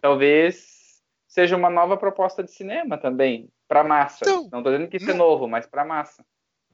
Talvez 0.00 0.73
seja 1.34 1.56
uma 1.56 1.68
nova 1.68 1.96
proposta 1.96 2.44
de 2.44 2.52
cinema 2.52 2.96
também, 2.96 3.50
para 3.66 3.82
massa. 3.82 4.18
Então, 4.22 4.48
não 4.52 4.60
estou 4.60 4.72
dizendo 4.72 4.88
que 4.88 4.98
isso 4.98 5.10
é 5.10 5.12
não- 5.12 5.18
novo, 5.18 5.48
mas 5.48 5.66
para 5.66 5.84
massa. 5.84 6.24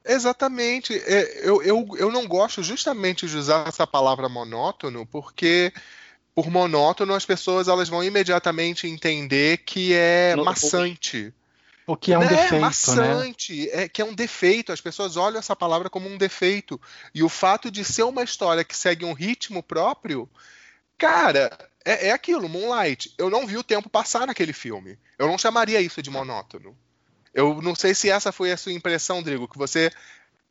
Exatamente. 0.05 0.95
É, 0.95 1.49
eu, 1.49 1.62
eu, 1.62 1.89
eu 1.97 2.12
não 2.12 2.27
gosto 2.27 2.62
justamente 2.62 3.27
de 3.27 3.37
usar 3.39 3.66
essa 3.66 3.87
palavra 3.87 4.28
monótono, 4.28 5.07
porque 5.07 5.73
por 6.35 6.51
monótono 6.51 7.15
as 7.15 7.24
pessoas 7.24 7.69
elas 7.69 7.89
vão 7.89 8.05
imediatamente 8.05 8.87
entender 8.87 9.59
que 9.59 9.95
é 9.95 10.37
No- 10.37 10.45
maçante. 10.45 11.32
O 11.87 11.97
que 11.97 12.12
é 12.12 12.19
um 12.19 12.20
Né? 12.20 12.28
defeito, 12.28 12.55
né? 12.55 12.61
maçante, 12.61 13.70
é 13.70 13.89
que 13.89 14.03
é 14.03 14.05
um 14.05 14.15
defeito. 14.15 14.73
As 14.73 14.81
pessoas 14.81 15.16
olham 15.16 15.39
essa 15.39 15.57
palavra 15.57 15.89
como 15.89 16.07
um 16.07 16.19
defeito. 16.19 16.78
E 17.15 17.23
o 17.23 17.31
fato 17.31 17.70
de 17.70 17.82
ser 17.82 18.03
uma 18.03 18.23
história 18.23 18.62
que 18.62 18.77
segue 18.77 19.07
um 19.07 19.15
ritmo 19.15 19.62
próprio, 19.62 20.28
cara, 21.01 21.51
é, 21.82 22.09
é 22.09 22.12
aquilo, 22.12 22.48
Moonlight. 22.48 23.14
Eu 23.16 23.31
não 23.31 23.47
vi 23.47 23.56
o 23.56 23.64
tempo 23.64 23.89
passar 23.89 24.27
naquele 24.27 24.52
filme. 24.52 24.98
Eu 25.18 25.27
não 25.27 25.39
chamaria 25.39 25.81
isso 25.81 26.02
de 26.02 26.10
monótono. 26.10 26.77
Eu 27.32 27.62
não 27.62 27.74
sei 27.74 27.94
se 27.94 28.10
essa 28.10 28.31
foi 28.31 28.52
a 28.52 28.56
sua 28.56 28.72
impressão, 28.72 29.22
Drigo, 29.22 29.48
que 29.48 29.56
você 29.56 29.90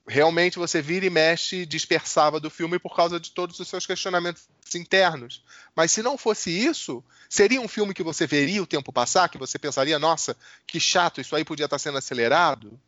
realmente 0.08 0.58
você 0.58 0.82
vira 0.82 1.06
e 1.06 1.10
mexe 1.10 1.68
dispersava 1.68 2.40
do 2.40 2.50
filme 2.50 2.80
por 2.80 2.96
causa 2.96 3.20
de 3.20 3.30
todos 3.30 3.60
os 3.60 3.68
seus 3.68 3.86
questionamentos 3.86 4.48
internos. 4.74 5.44
Mas 5.76 5.92
se 5.92 6.02
não 6.02 6.18
fosse 6.18 6.50
isso, 6.50 7.04
seria 7.30 7.62
um 7.62 7.68
filme 7.68 7.94
que 7.94 8.02
você 8.02 8.26
veria 8.26 8.64
o 8.64 8.68
tempo 8.68 8.92
passar, 8.92 9.30
que 9.30 9.38
você 9.38 9.60
pensaria, 9.60 10.00
nossa, 10.00 10.36
que 10.66 10.80
chato, 10.80 11.22
isso 11.22 11.36
aí 11.36 11.46
podia 11.46 11.66
estar 11.66 11.78
sendo 11.78 12.00
acelerado? 12.00 12.80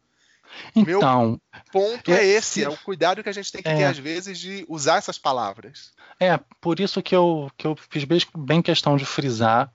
Meu- 0.75 0.97
Então, 0.97 1.39
Ponto 1.71 2.11
é 2.11 2.23
É, 2.23 2.25
esse, 2.25 2.47
se- 2.61 2.63
é 2.63 2.69
o 2.69 2.77
cuidado 2.77 3.23
que 3.23 3.29
a 3.29 3.31
gente 3.31 3.51
tem 3.51 3.61
que 3.61 3.67
É. 3.69 3.75
ter 3.77 3.83
às 3.85 3.97
vezes 3.97 4.37
de 4.39 4.65
usar 4.67 4.97
essas 4.97 5.17
palavras. 5.17 5.91
é 6.19 6.37
por 6.59 6.79
isso 6.79 7.01
que 7.01 7.15
eu, 7.15 7.49
que 7.57 7.65
eu 7.65 7.75
fiz 7.89 8.03
bem, 8.03 8.19
bem 8.37 8.61
questão 8.61 8.95
de 8.97 9.05
frisar 9.05 9.71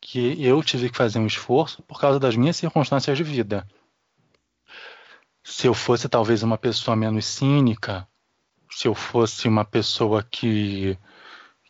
que 0.00 0.40
eu 0.44 0.62
tive 0.62 0.90
que 0.90 0.96
fazer 0.96 1.18
um 1.18 1.26
esforço 1.26 1.82
por 1.82 2.00
causa 2.00 2.20
das 2.20 2.36
minhas 2.36 2.56
circunstâncias 2.56 3.16
de 3.16 3.24
vida. 3.24 3.66
Se 5.42 5.66
eu 5.66 5.74
fosse 5.74 6.08
talvez 6.08 6.42
uma 6.42 6.58
pessoa 6.58 6.96
menos 6.96 7.24
cínica, 7.24 8.06
se 8.70 8.86
eu 8.88 8.94
fosse 8.94 9.48
uma 9.48 9.64
pessoa 9.64 10.22
que 10.22 10.98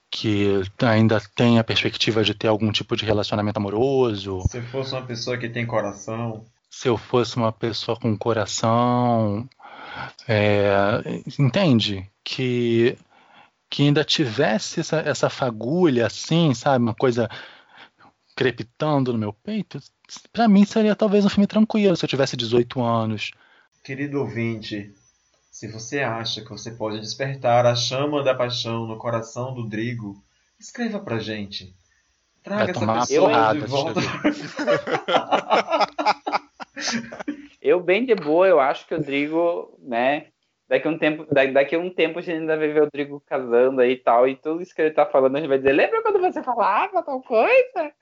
que 0.08 0.62
ainda 0.82 1.20
tem 1.34 1.58
a 1.58 1.64
perspectiva 1.64 2.22
de 2.24 2.32
ter 2.32 2.46
algum 2.46 2.70
tipo 2.72 2.96
de 2.96 3.04
relacionamento 3.04 3.58
amoroso, 3.58 4.40
Se 4.48 4.62
fosse 4.62 4.92
uma 4.92 5.02
pessoa 5.04 5.36
que 5.36 5.48
tem 5.48 5.66
coração. 5.66 6.44
Se 6.76 6.88
eu 6.88 6.98
fosse 6.98 7.36
uma 7.36 7.50
pessoa 7.50 7.98
com 7.98 8.14
coração, 8.18 9.48
é, 10.28 11.22
entende? 11.38 12.06
Que, 12.22 12.98
que 13.70 13.84
ainda 13.84 14.04
tivesse 14.04 14.80
essa, 14.80 14.98
essa 14.98 15.30
fagulha 15.30 16.06
assim, 16.06 16.52
sabe? 16.52 16.84
Uma 16.84 16.94
coisa 16.94 17.30
crepitando 18.36 19.10
no 19.10 19.18
meu 19.18 19.32
peito. 19.32 19.80
Pra 20.30 20.46
mim 20.46 20.66
seria 20.66 20.94
talvez 20.94 21.24
um 21.24 21.30
filme 21.30 21.46
tranquilo 21.46 21.96
se 21.96 22.04
eu 22.04 22.08
tivesse 22.10 22.36
18 22.36 22.82
anos. 22.82 23.30
Querido 23.82 24.20
ouvinte, 24.20 24.92
se 25.50 25.66
você 25.68 26.00
acha 26.00 26.42
que 26.42 26.50
você 26.50 26.72
pode 26.72 27.00
despertar 27.00 27.64
a 27.64 27.74
chama 27.74 28.22
da 28.22 28.34
paixão 28.34 28.86
no 28.86 28.98
coração 28.98 29.54
do 29.54 29.66
Drigo, 29.66 30.22
escreva 30.60 31.00
pra 31.00 31.20
gente. 31.20 31.74
Traga 32.42 32.72
essa 32.72 32.86
pessoa 32.86 33.54
de 33.54 33.60
volta. 33.60 34.00
Eu, 37.60 37.80
bem 37.80 38.04
de 38.04 38.14
boa, 38.14 38.46
eu 38.46 38.60
acho 38.60 38.86
que 38.86 38.94
o 38.94 38.98
Rodrigo, 38.98 39.78
né? 39.82 40.26
Daqui 40.68 40.88
a 40.88 40.90
um 40.90 40.98
tempo, 40.98 41.24
da- 41.32 41.46
daqui 41.46 41.74
a 41.76 41.78
um 41.78 41.90
tempo 41.90 42.18
a 42.18 42.22
gente 42.22 42.38
ainda 42.40 42.56
vai 42.56 42.68
ver 42.68 42.80
o 42.80 42.84
Rodrigo 42.84 43.22
casando 43.26 43.80
aí 43.80 43.92
e 43.92 43.96
tal, 43.96 44.28
e 44.28 44.36
tudo 44.36 44.62
isso 44.62 44.74
que 44.74 44.82
ele 44.82 44.90
tá 44.90 45.06
falando, 45.06 45.36
a 45.36 45.40
gente 45.40 45.48
vai 45.48 45.58
dizer, 45.58 45.72
lembra 45.72 46.02
quando 46.02 46.20
você 46.20 46.42
falava 46.42 47.02
tal 47.02 47.20
coisa? 47.22 47.92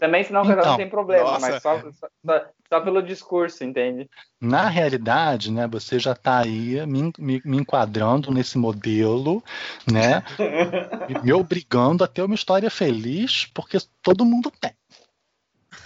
Também, 0.00 0.24
se 0.24 0.32
não 0.32 0.42
casar, 0.42 0.58
Então, 0.60 0.70
não 0.72 0.76
tem 0.76 0.88
problema, 0.90 1.24
nossa. 1.32 1.40
mas 1.52 1.62
só, 1.62 1.80
só, 1.92 2.08
só- 2.26 2.46
só 2.68 2.80
pelo 2.80 3.00
discurso, 3.02 3.62
entende? 3.62 4.10
Na 4.40 4.68
realidade, 4.68 5.52
né, 5.52 5.68
você 5.68 5.98
já 6.00 6.10
está 6.12 6.40
aí 6.40 6.84
me, 6.86 7.12
me- 7.18 7.42
me 7.44 7.56
enquadrando 7.58 8.32
nesse 8.32 8.58
modelo, 8.58 9.42
né, 9.90 10.24
me 11.24 11.32
obrigando 11.32 12.02
a 12.02 12.08
ter 12.08 12.22
uma 12.22 12.34
história 12.34 12.68
feliz, 12.68 13.46
porque 13.54 13.78
todo 14.02 14.24
mundo 14.24 14.50
tem. 14.60 14.72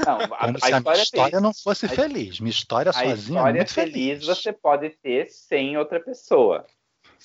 Não, 0.05 0.21
a, 0.35 0.39
Como 0.39 0.57
a 0.57 0.61
se 0.61 0.73
a 0.75 0.81
minha 0.81 0.95
história, 0.95 1.31
feliz, 1.31 1.43
não 1.43 1.55
fosse 1.55 1.87
A- 1.87 1.89
feliz. 1.89 2.41
Minha 2.41 2.51
história 2.51 2.91
a 2.91 2.93
sozinha 2.93 3.11
é 3.11 3.15
história 3.17 3.55
muito 3.55 3.73
feliz 3.73 3.93
feliz. 3.95 4.27
você 4.27 4.53
pode 4.53 4.91
ter 4.91 5.27
sem 5.31 5.77
outra 5.77 6.01
pessoa. 6.01 6.65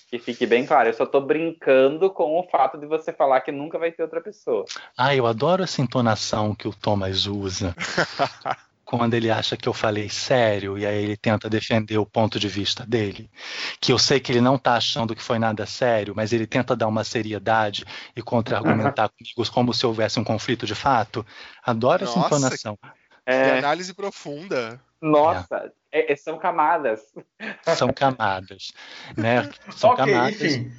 Que 0.10 0.20
fique 0.20 0.46
bem 0.46 0.66
claro, 0.66 0.90
eu 0.90 0.94
só 0.94 1.06
tô 1.06 1.20
brincando 1.22 2.10
com 2.10 2.40
o 2.40 2.44
fato 2.50 2.78
de 2.78 2.86
você 2.86 3.12
falar 3.14 3.42
que 3.42 3.52
nunca 3.52 3.78
vai 3.80 3.92
ter 3.92 4.04
outra 4.04 4.22
pessoa. 4.22 4.66
Ah, 4.98 5.16
eu 5.16 5.26
adoro 5.26 5.64
essa 5.64 5.82
entonação 5.82 6.54
que 6.56 6.68
o 6.68 6.74
Thomas 6.74 7.26
usa. 7.28 7.76
Quando 8.92 9.14
ele 9.14 9.32
acha 9.32 9.56
que 9.56 9.70
eu 9.70 9.74
falei 9.74 10.10
sério 10.10 10.78
e 10.78 10.86
aí 10.86 11.02
ele 11.02 11.16
tenta 11.16 11.50
defender 11.50 11.98
o 11.98 12.06
ponto 12.06 12.38
de 12.38 12.50
vista 12.50 12.86
dele, 12.86 13.32
que 13.80 13.94
eu 13.94 13.98
sei 13.98 14.20
que 14.20 14.30
ele 14.34 14.42
não 14.42 14.56
está 14.56 14.74
achando 14.76 15.16
que 15.16 15.24
foi 15.24 15.40
nada 15.40 15.66
sério, 15.66 16.14
mas 16.14 16.34
ele 16.34 16.46
tenta 16.46 16.76
dar 16.76 16.90
uma 16.90 17.06
seriedade 17.06 17.86
e 18.14 18.22
contra-argumentar 18.22 19.08
comigo 19.18 19.50
como 19.54 19.74
se 19.74 19.86
houvesse 19.86 20.20
um 20.20 20.26
conflito 20.26 20.66
de 20.66 20.76
fato. 20.76 21.26
Adoro 21.64 22.04
essa 22.04 22.20
Nossa, 22.20 22.36
entonação. 22.36 22.78
Que 22.82 22.92
É, 23.26 23.60
análise 23.60 23.94
profunda. 23.94 24.78
nossa, 25.02 25.72
é- 25.90 26.12
é- 26.12 26.16
são 26.18 26.38
camadas. 26.38 27.00
São 27.64 27.94
camadas, 27.94 28.74
né? 29.16 29.50
São 29.74 29.92
ok, 29.92 30.06
camadas. 30.06 30.42
enfim. 30.42 30.70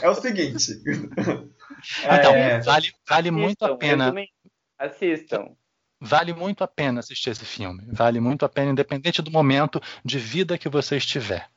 É 0.00 0.08
o 0.08 0.14
seguinte. 0.14 0.56
Então, 2.02 2.34
É, 2.34 2.60
vale, 2.60 2.92
vale 3.08 3.30
muito 3.30 3.62
a 3.62 3.68
Assistam, 3.68 3.78
pena. 3.78 4.04
resumem- 4.04 4.28
Assistam. 4.78 5.56
Vale 6.00 6.32
muito 6.32 6.64
a 6.64 6.68
pena 6.68 7.00
assistir 7.00 7.30
esse 7.30 7.44
filme. 7.44 7.84
Vale 7.92 8.20
muito 8.20 8.44
a 8.44 8.48
pena, 8.48 8.70
independente 8.72 9.20
do 9.22 9.30
momento 9.30 9.80
de 10.04 10.18
vida 10.18 10.58
que 10.58 10.68
você 10.68 10.96
estiver. 10.96 11.48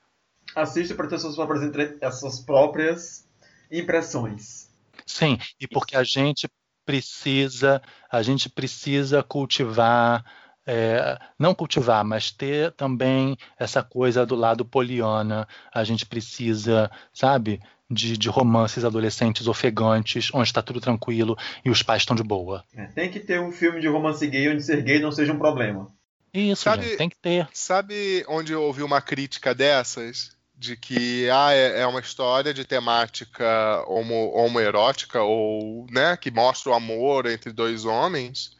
assista 0.56 0.94
para 0.95 1.07
ter 1.07 1.20
suas 1.20 1.36
próprias, 1.36 1.64
entre- 1.64 1.98
as 2.02 2.20
suas 2.20 2.40
próprias 2.40 3.28
impressões. 3.72 4.70
Sim, 5.06 5.38
e 5.60 5.68
porque 5.68 5.95
a 5.95 6.03
gente 6.03 6.48
precisa, 6.86 7.82
a 8.11 8.22
gente 8.22 8.49
precisa 8.49 9.24
cultivar, 9.24 10.24
é, 10.65 11.18
não 11.40 11.56
cultivar, 11.56 12.03
mas 12.06 12.32
ter 12.32 12.72
também 12.74 13.38
essa 13.57 13.82
coisa 13.84 14.26
do 14.26 14.36
lado 14.36 14.65
poliana. 14.65 15.48
A 15.74 15.84
gente 15.84 16.06
precisa, 16.06 16.91
sabe, 17.14 17.61
de, 17.94 18.18
de 18.18 18.30
romances 18.30 18.84
adolescentes 18.84 19.48
ofegantes, 19.48 20.30
onde 20.34 20.49
está 20.49 20.61
tudo 20.61 20.82
tranquilo 20.82 21.38
e 21.64 21.70
os 21.70 21.84
pais 21.84 22.02
estão 22.02 22.15
de 22.15 22.24
boa. 22.24 22.64
É, 22.76 22.86
tem 22.88 23.10
que 23.10 23.20
ter 23.20 23.40
um 23.40 23.52
filme 23.52 23.80
de 23.80 23.88
romance 23.88 24.26
gay 24.28 24.49
onde 24.49 24.64
ser 24.64 24.82
gay 24.82 24.99
não 24.99 25.11
seja 25.11 25.32
um 25.32 25.38
problema. 25.38 25.88
Isso, 26.34 26.64
Sabe- 26.64 26.84
gente, 26.84 26.98
tem 26.98 27.10
que 27.10 27.18
ter. 27.18 27.48
Sabe 27.53 28.26
onde 28.28 28.52
eu 28.52 28.64
ouvi 28.64 28.82
uma 28.82 29.02
crítica 29.02 29.53
dessas? 29.53 30.32
De 30.56 30.78
que 30.78 31.30
ah, 31.30 31.52
é, 31.52 31.82
é 31.82 31.88
uma 31.88 31.99
história 31.99 32.53
de 32.53 32.64
temática 32.64 33.84
homo, 33.88 34.32
homoerótica 34.34 35.22
ou 35.22 35.86
né, 35.91 36.15
que 36.15 36.32
mostra 36.32 36.72
o 36.72 36.74
amor 36.74 37.26
entre 37.26 37.52
dois 37.52 37.86
homens 37.86 38.56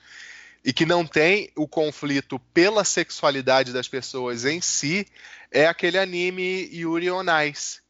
e 0.66 0.74
que 0.74 0.86
não 0.86 1.06
tem 1.06 1.50
o 1.56 1.68
conflito 1.68 2.40
pela 2.54 2.84
sexualidade 2.84 3.74
das 3.74 3.88
pessoas 3.88 4.46
em 4.46 4.60
si, 4.62 5.06
é 5.52 5.68
aquele 5.68 5.98
anime 5.98 6.70
Yuri 6.74 7.12
on 7.12 7.26
Ice. 7.50 7.83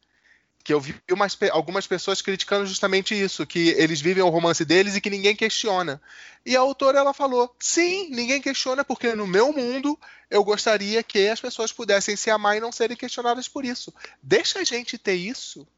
Que 0.64 0.72
eu 0.72 0.80
vi 0.80 0.94
umas 1.12 1.36
algumas 1.52 1.86
pessoas 1.86 2.22
criticando 2.22 2.64
justamente 2.64 3.14
isso, 3.14 3.46
que 3.46 3.68
eles 3.76 4.00
vivem 4.00 4.22
o 4.22 4.30
romance 4.30 4.64
deles 4.64 4.96
e 4.96 5.00
que 5.00 5.10
ninguém 5.10 5.36
questiona. 5.36 6.00
E 6.44 6.56
a 6.56 6.60
autora 6.60 6.98
ela 6.98 7.12
falou: 7.12 7.54
sim, 7.60 8.08
ninguém 8.10 8.40
questiona, 8.40 8.82
porque 8.82 9.14
no 9.14 9.26
meu 9.26 9.52
mundo 9.52 9.98
eu 10.30 10.42
gostaria 10.42 11.02
que 11.02 11.28
as 11.28 11.38
pessoas 11.38 11.70
pudessem 11.70 12.16
se 12.16 12.30
amar 12.30 12.56
e 12.56 12.60
não 12.60 12.72
serem 12.72 12.96
questionadas 12.96 13.46
por 13.46 13.62
isso. 13.62 13.92
Deixa 14.22 14.58
a 14.60 14.64
gente 14.64 14.96
ter 14.96 15.14
isso 15.14 15.68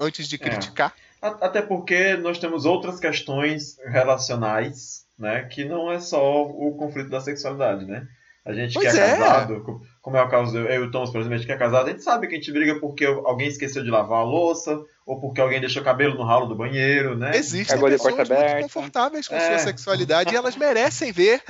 antes 0.00 0.26
de 0.26 0.36
É. 0.36 0.38
criticar. 0.38 0.94
A- 1.20 1.46
Até 1.46 1.60
porque 1.60 2.16
nós 2.16 2.38
temos 2.38 2.64
outras 2.64 2.98
questões 2.98 3.76
relacionais, 3.86 5.04
né? 5.18 5.44
Que 5.44 5.64
não 5.66 5.92
é 5.92 6.00
só 6.00 6.42
o 6.44 6.74
conflito 6.76 7.10
da 7.10 7.20
sexualidade, 7.20 7.84
né? 7.84 8.06
A 8.44 8.52
gente 8.54 8.74
Pois 8.74 8.90
que 8.92 8.98
é, 8.98 9.04
é. 9.04 9.16
casado, 9.16 9.62
como 10.04 10.18
é 10.18 10.22
o 10.22 10.28
caso 10.28 10.52
do 10.52 10.58
eu 10.58 10.84
e 10.84 10.86
o 10.86 10.90
Thomas, 10.90 11.08
por 11.08 11.16
exemplo, 11.18 11.34
a 11.34 11.38
gente 11.38 11.46
que 11.46 11.52
é 11.52 11.56
casado, 11.56 11.86
a 11.86 11.90
gente 11.90 12.02
sabe 12.02 12.26
que 12.26 12.34
a 12.34 12.36
gente 12.36 12.52
briga 12.52 12.78
porque 12.78 13.06
alguém 13.06 13.48
esqueceu 13.48 13.82
de 13.82 13.88
lavar 13.88 14.18
a 14.20 14.22
louça, 14.22 14.78
ou 15.06 15.18
porque 15.18 15.40
alguém 15.40 15.60
deixou 15.60 15.80
o 15.80 15.84
cabelo 15.84 16.14
no 16.14 16.22
ralo 16.22 16.44
do 16.46 16.54
banheiro, 16.54 17.16
né? 17.16 17.30
Existem 17.34 17.74
Cagou 17.74 17.88
de 17.88 17.94
pessoas 17.96 18.14
porta 18.14 18.34
muito 18.34 18.44
aberta. 18.44 18.62
confortáveis 18.64 19.26
com 19.26 19.34
É. 19.34 19.48
sua 19.48 19.58
sexualidade 19.60 20.34
e 20.34 20.36
elas 20.36 20.56
merecem 20.56 21.10
ver 21.10 21.42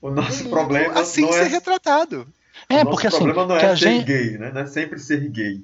O 0.00 0.08
nosso 0.10 0.48
problema 0.48 0.98
assim 1.00 1.20
não 1.20 1.32
ser 1.34 1.40
é, 1.40 1.48
retratado. 1.48 2.26
É, 2.66 2.76
o 2.76 2.78
nosso 2.78 2.90
porque 2.92 3.06
assim, 3.08 3.16
problema 3.18 3.46
não 3.46 3.58
que 3.58 3.66
é 3.66 3.68
a 3.68 3.76
ser 3.76 3.84
gente, 3.90 4.06
gay, 4.06 4.38
né? 4.38 4.52
Não 4.54 4.62
é 4.62 4.66
sempre 4.66 4.98
ser 4.98 5.28
gay. 5.28 5.62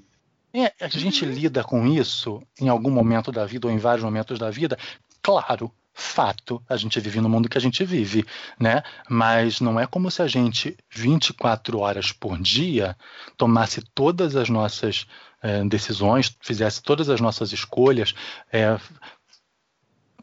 É, 0.52 0.70
a 0.84 0.88
gente 0.88 1.24
lida 1.24 1.64
com 1.64 1.86
isso 1.86 2.42
em 2.60 2.68
algum 2.68 2.90
momento 2.90 3.32
da 3.32 3.46
vida 3.46 3.66
ou 3.68 3.72
em 3.72 3.78
vários 3.78 4.04
momentos 4.04 4.38
da 4.38 4.50
vida. 4.50 4.76
Claro, 5.22 5.72
fato, 5.94 6.60
a 6.68 6.76
gente 6.76 6.98
vive 6.98 7.20
no 7.20 7.28
mundo 7.28 7.48
que 7.48 7.56
a 7.56 7.60
gente 7.60 7.84
vive, 7.84 8.26
né? 8.58 8.82
Mas 9.08 9.60
não 9.60 9.78
é 9.78 9.86
como 9.86 10.10
se 10.10 10.20
a 10.20 10.26
gente 10.26 10.76
24 10.90 11.78
horas 11.78 12.10
por 12.10 12.36
dia 12.36 12.96
tomasse 13.36 13.80
todas 13.94 14.34
as 14.34 14.48
nossas 14.48 15.06
eh, 15.40 15.62
decisões, 15.64 16.36
fizesse 16.40 16.82
todas 16.82 17.08
as 17.08 17.20
nossas 17.20 17.52
escolhas, 17.52 18.12
eh, 18.52 18.76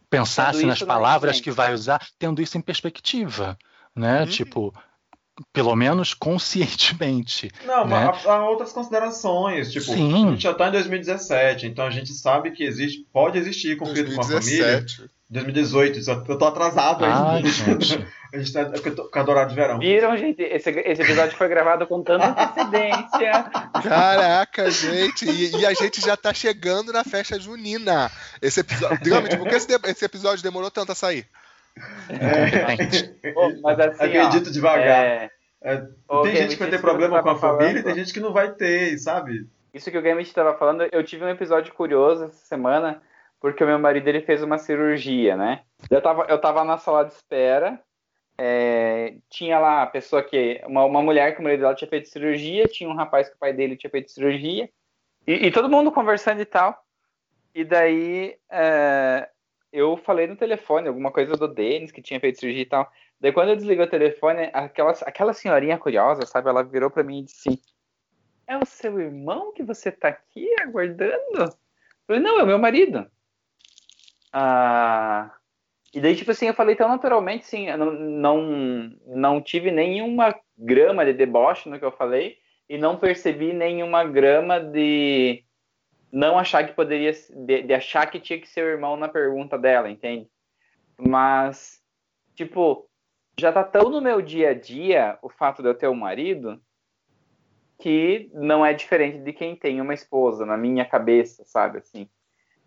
pensasse 0.10 0.66
nas 0.66 0.84
palavras 0.84 1.40
que 1.40 1.50
vai 1.50 1.74
usar, 1.74 2.06
tendo 2.20 2.42
isso 2.42 2.58
em 2.58 2.62
perspectiva, 2.62 3.58
né? 3.96 4.22
Uhum. 4.22 4.28
Tipo, 4.28 4.74
pelo 5.54 5.74
menos 5.74 6.14
conscientemente. 6.14 7.50
Não, 7.66 7.88
né? 7.88 8.06
mas 8.06 8.26
há, 8.26 8.34
há 8.34 8.50
outras 8.50 8.74
considerações. 8.74 9.72
Tipo, 9.72 9.86
Sim. 9.86 10.28
a 10.28 10.32
gente 10.32 10.44
já 10.44 10.52
está 10.52 10.68
em 10.68 10.72
2017, 10.74 11.68
então 11.68 11.86
a 11.86 11.90
gente 11.90 12.12
sabe 12.14 12.52
que 12.52 12.64
existe, 12.66 13.08
pode 13.14 13.38
existir 13.38 13.78
conflito 13.78 14.14
com 14.14 14.20
a 14.20 14.24
família. 14.26 14.86
2017. 15.32 16.02
2018, 16.02 16.04
só- 16.04 16.24
eu 16.28 16.38
tô 16.38 16.46
atrasado 16.46 17.06
ainda. 17.06 17.30
Ai, 17.32 17.44
gente. 17.48 18.06
A 18.34 18.38
gente 18.38 18.54
tá 18.54 18.62
é 18.62 18.66
porque 18.66 18.90
eu 18.90 18.96
tô 18.96 19.10
com 19.10 19.20
a 19.20 19.24
horário 19.24 19.50
de 19.50 19.56
verão. 19.56 19.80
Viram, 19.80 20.16
gente? 20.16 20.42
Esse, 20.42 20.70
esse 20.70 21.02
episódio 21.02 21.36
foi 21.38 21.50
gravado 21.50 21.86
com 21.88 22.02
tanta 22.02 22.28
antecedência. 22.30 23.44
Caraca, 23.84 24.72
gente, 24.72 25.26
e, 25.30 25.58
e 25.60 25.66
a 25.66 25.74
gente 25.74 26.00
já 26.00 26.16
tá 26.16 26.34
chegando 26.34 26.94
na 26.94 27.04
festa 27.04 27.38
junina. 27.40 28.10
Esse 28.42 28.62
episódio, 28.62 29.00
digamos, 29.02 29.34
por 29.36 29.48
que 29.48 29.56
esse, 29.56 29.68
de- 29.68 29.90
esse 29.90 30.06
episódio 30.06 30.44
demorou 30.44 30.72
tanto 30.72 30.92
a 30.94 30.96
sair? 30.96 31.26
Incompetente. 32.10 33.04
Pô, 33.34 33.54
mas 33.62 33.80
assim, 33.80 34.04
Acredito 34.04 34.48
ó, 34.50 34.52
devagar. 34.52 35.06
é, 35.06 35.30
É, 35.64 35.78
tem 36.24 36.36
gente 36.36 36.54
que 36.56 36.60
vai 36.64 36.70
ter 36.70 36.80
problema 36.82 37.22
com 37.22 37.30
a 37.30 37.36
tava 37.36 37.40
família 37.40 37.80
e 37.80 37.82
falando. 37.82 37.86
tem 37.96 37.96
gente 38.04 38.14
que 38.14 38.20
não 38.20 38.34
vai 38.34 38.52
ter, 38.52 38.98
sabe? 38.98 39.48
Isso 39.74 39.90
que 39.92 39.98
o 39.98 40.02
Game 40.02 40.22
estava 40.22 40.58
falando, 40.58 40.86
eu 40.92 41.04
tive 41.04 41.24
um 41.24 41.30
episódio 41.30 41.74
curioso 41.74 42.26
essa 42.26 42.46
semana, 42.46 43.02
porque 43.42 43.64
o 43.64 43.68
meu 43.68 43.80
marido 43.80 44.08
ele 44.08 44.22
fez 44.22 44.44
uma 44.44 44.60
cirurgia, 44.60 45.36
né? 45.36 45.64
Eu 45.90 46.02
tava, 46.02 46.26
eu 46.30 46.40
tava 46.40 46.64
na 46.64 46.78
sala 46.78 47.04
de 47.04 47.14
espera, 47.14 47.82
é, 48.38 49.16
tinha 49.30 49.60
lá 49.60 49.82
a 49.82 49.88
pessoa 49.88 50.24
que. 50.24 50.62
Uma, 50.66 50.86
uma 50.86 51.02
mulher 51.02 51.34
que 51.34 51.42
o 51.42 51.44
marido 51.44 51.62
dela 51.62 51.76
tinha 51.76 51.90
feito 51.90 52.08
cirurgia, 52.08 52.68
tinha 52.68 52.88
um 52.88 52.96
rapaz 52.96 53.28
que 53.28 53.36
o 53.36 53.40
pai 53.40 53.52
dele 53.52 53.76
tinha 53.76 53.90
feito 53.90 54.12
cirurgia, 54.12 54.70
e, 55.26 55.48
e 55.48 55.52
todo 55.52 55.70
mundo 55.70 55.92
conversando 55.92 56.40
e 56.40 56.46
tal. 56.46 56.86
E 57.54 57.66
daí 57.66 58.38
é, 58.50 59.28
eu 59.74 59.98
falei 59.98 60.28
no 60.28 60.36
telefone 60.36 60.88
alguma 60.88 61.12
coisa 61.12 61.36
do 61.36 61.48
Denis 61.48 61.92
que 61.92 62.02
tinha 62.02 62.20
feito 62.20 62.40
cirurgia 62.40 62.62
e 62.62 62.66
tal. 62.66 62.92
Daí 63.20 63.34
quando 63.34 63.50
eu 63.50 63.56
desliguei 63.56 63.86
o 63.86 63.90
telefone, 63.90 64.50
aquela, 64.54 64.92
aquela 65.02 65.34
senhorinha 65.34 65.80
curiosa, 65.80 66.26
sabe, 66.28 66.48
ela 66.48 66.64
virou 66.64 66.92
para 66.92 67.04
mim 67.04 67.20
e 67.20 67.24
disse 67.24 67.50
assim: 67.50 67.62
É 68.46 68.56
o 68.56 68.66
seu 68.66 69.00
irmão 69.00 69.52
que 69.52 69.64
você 69.64 69.92
tá 69.92 70.10
aqui 70.10 70.48
aguardando? 70.62 71.44
Eu 71.44 71.52
falei, 72.06 72.22
não, 72.22 72.40
é 72.40 72.44
o 72.44 72.48
meu 72.48 72.60
marido. 72.60 73.10
Ah, 74.32 75.34
e 75.94 76.00
daí, 76.00 76.16
tipo 76.16 76.32
assim, 76.32 76.48
eu 76.48 76.54
falei 76.54 76.76
tão 76.76 76.88
naturalmente, 76.88 77.46
eu 77.56 77.78
não, 77.78 77.92
não, 77.92 78.92
não 79.08 79.42
tive 79.42 79.72
nenhuma 79.72 80.34
grama 80.58 81.06
de 81.06 81.14
deboche 81.14 81.68
no 81.70 81.78
que 81.78 81.84
eu 81.84 81.92
falei 81.92 82.38
e 82.70 82.78
não 82.78 82.98
percebi 82.98 83.52
nenhuma 83.52 84.06
grama 84.06 84.60
de 84.60 85.44
não 86.12 86.38
achar 86.40 86.66
que 86.66 86.74
poderia, 86.74 87.12
de, 87.12 87.64
de 87.64 87.74
achar 87.74 88.10
que 88.10 88.20
tinha 88.20 88.40
que 88.40 88.48
ser 88.48 88.64
o 88.64 88.70
irmão 88.70 88.96
na 88.96 89.10
pergunta 89.10 89.58
dela, 89.58 89.90
entende? 89.90 90.30
Mas, 90.98 91.82
tipo, 92.36 92.90
já 93.40 93.52
tá 93.52 93.64
tão 93.64 93.90
no 93.90 94.02
meu 94.02 94.22
dia 94.22 94.52
a 94.52 94.54
dia 94.54 95.18
o 95.22 95.30
fato 95.30 95.62
de 95.62 95.68
eu 95.68 95.76
ter 95.76 95.88
um 95.88 95.96
marido 95.96 96.62
que 97.80 98.30
não 98.34 98.66
é 98.66 98.74
diferente 98.74 99.20
de 99.20 99.34
quem 99.34 99.56
tem 99.56 99.82
uma 99.82 99.94
esposa, 99.94 100.46
na 100.46 100.56
minha 100.56 100.86
cabeça, 100.86 101.44
sabe, 101.44 101.80
assim. 101.80 102.08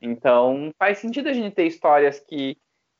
Então, 0.00 0.70
faz 0.78 0.98
sentido 0.98 1.28
a 1.28 1.32
gente 1.32 1.54
ter 1.54 1.66
histórias 1.66 2.20
que 2.20 2.56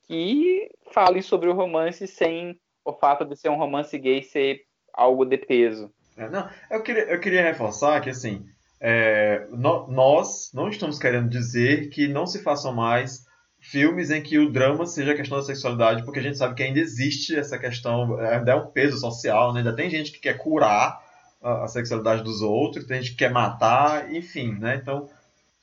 que 0.06 0.70
falem 0.92 1.22
sobre 1.22 1.48
o 1.48 1.54
romance 1.54 2.06
sem 2.06 2.58
o 2.84 2.92
fato 2.92 3.24
de 3.24 3.36
ser 3.36 3.48
um 3.48 3.56
romance 3.56 3.98
gay 3.98 4.22
ser 4.22 4.60
algo 4.92 5.24
de 5.24 5.38
peso. 5.38 5.90
É, 6.16 6.28
não, 6.28 6.48
eu 6.70 6.82
queria, 6.82 7.04
eu 7.04 7.18
queria 7.18 7.42
reforçar 7.42 8.00
que, 8.00 8.10
assim, 8.10 8.44
é, 8.80 9.46
no, 9.50 9.88
nós 9.88 10.50
não 10.52 10.68
estamos 10.68 10.98
querendo 10.98 11.28
dizer 11.28 11.88
que 11.88 12.06
não 12.06 12.26
se 12.26 12.42
façam 12.42 12.72
mais 12.72 13.24
filmes 13.58 14.10
em 14.10 14.22
que 14.22 14.38
o 14.38 14.52
drama 14.52 14.84
seja 14.84 15.12
a 15.12 15.16
questão 15.16 15.38
da 15.38 15.44
sexualidade, 15.44 16.04
porque 16.04 16.20
a 16.20 16.22
gente 16.22 16.36
sabe 16.36 16.54
que 16.54 16.62
ainda 16.62 16.78
existe 16.78 17.34
essa 17.34 17.58
questão, 17.58 18.18
ainda 18.18 18.52
é 18.52 18.54
um 18.54 18.66
peso 18.66 18.98
social, 18.98 19.52
né? 19.52 19.60
ainda 19.60 19.74
tem 19.74 19.88
gente 19.88 20.12
que 20.12 20.20
quer 20.20 20.36
curar 20.36 21.00
a, 21.42 21.64
a 21.64 21.68
sexualidade 21.68 22.22
dos 22.22 22.42
outros, 22.42 22.84
tem 22.84 23.00
gente 23.00 23.12
que 23.12 23.16
quer 23.16 23.32
matar, 23.32 24.12
enfim, 24.12 24.52
né? 24.58 24.76
Então, 24.76 25.08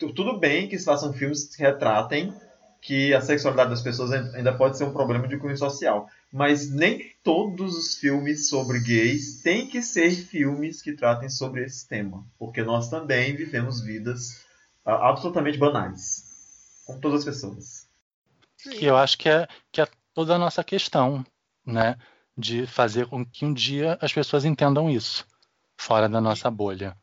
tudo 0.09 0.37
bem 0.37 0.67
que 0.67 0.77
se 0.77 0.85
façam 0.85 1.13
filmes 1.13 1.55
que 1.55 1.61
retratem 1.61 2.33
que 2.81 3.13
a 3.13 3.21
sexualidade 3.21 3.69
das 3.69 3.81
pessoas 3.81 4.11
ainda 4.11 4.51
pode 4.53 4.75
ser 4.77 4.85
um 4.85 4.91
problema 4.91 5.27
de 5.27 5.37
cunho 5.37 5.55
social. 5.55 6.09
Mas 6.33 6.69
nem 6.71 7.13
todos 7.23 7.77
os 7.77 7.95
filmes 7.95 8.49
sobre 8.49 8.79
gays 8.79 9.41
têm 9.43 9.67
que 9.67 9.83
ser 9.83 10.09
filmes 10.11 10.81
que 10.81 10.93
tratem 10.93 11.29
sobre 11.29 11.63
esse 11.63 11.87
tema. 11.87 12.25
Porque 12.39 12.63
nós 12.63 12.89
também 12.89 13.35
vivemos 13.35 13.81
vidas 13.81 14.43
uh, 14.85 14.91
absolutamente 14.91 15.59
banais. 15.59 16.83
Como 16.87 16.99
todas 16.99 17.19
as 17.19 17.25
pessoas. 17.25 17.87
Que 18.57 18.85
eu 18.85 18.97
acho 18.97 19.17
que 19.17 19.29
é, 19.29 19.47
que 19.71 19.81
é 19.81 19.87
toda 20.13 20.35
a 20.35 20.39
nossa 20.39 20.63
questão, 20.63 21.23
né? 21.63 21.95
De 22.35 22.65
fazer 22.65 23.05
com 23.05 23.23
que 23.23 23.45
um 23.45 23.53
dia 23.53 23.97
as 24.01 24.11
pessoas 24.11 24.43
entendam 24.45 24.89
isso, 24.89 25.27
fora 25.77 26.09
da 26.09 26.19
nossa 26.19 26.49
bolha. 26.49 26.97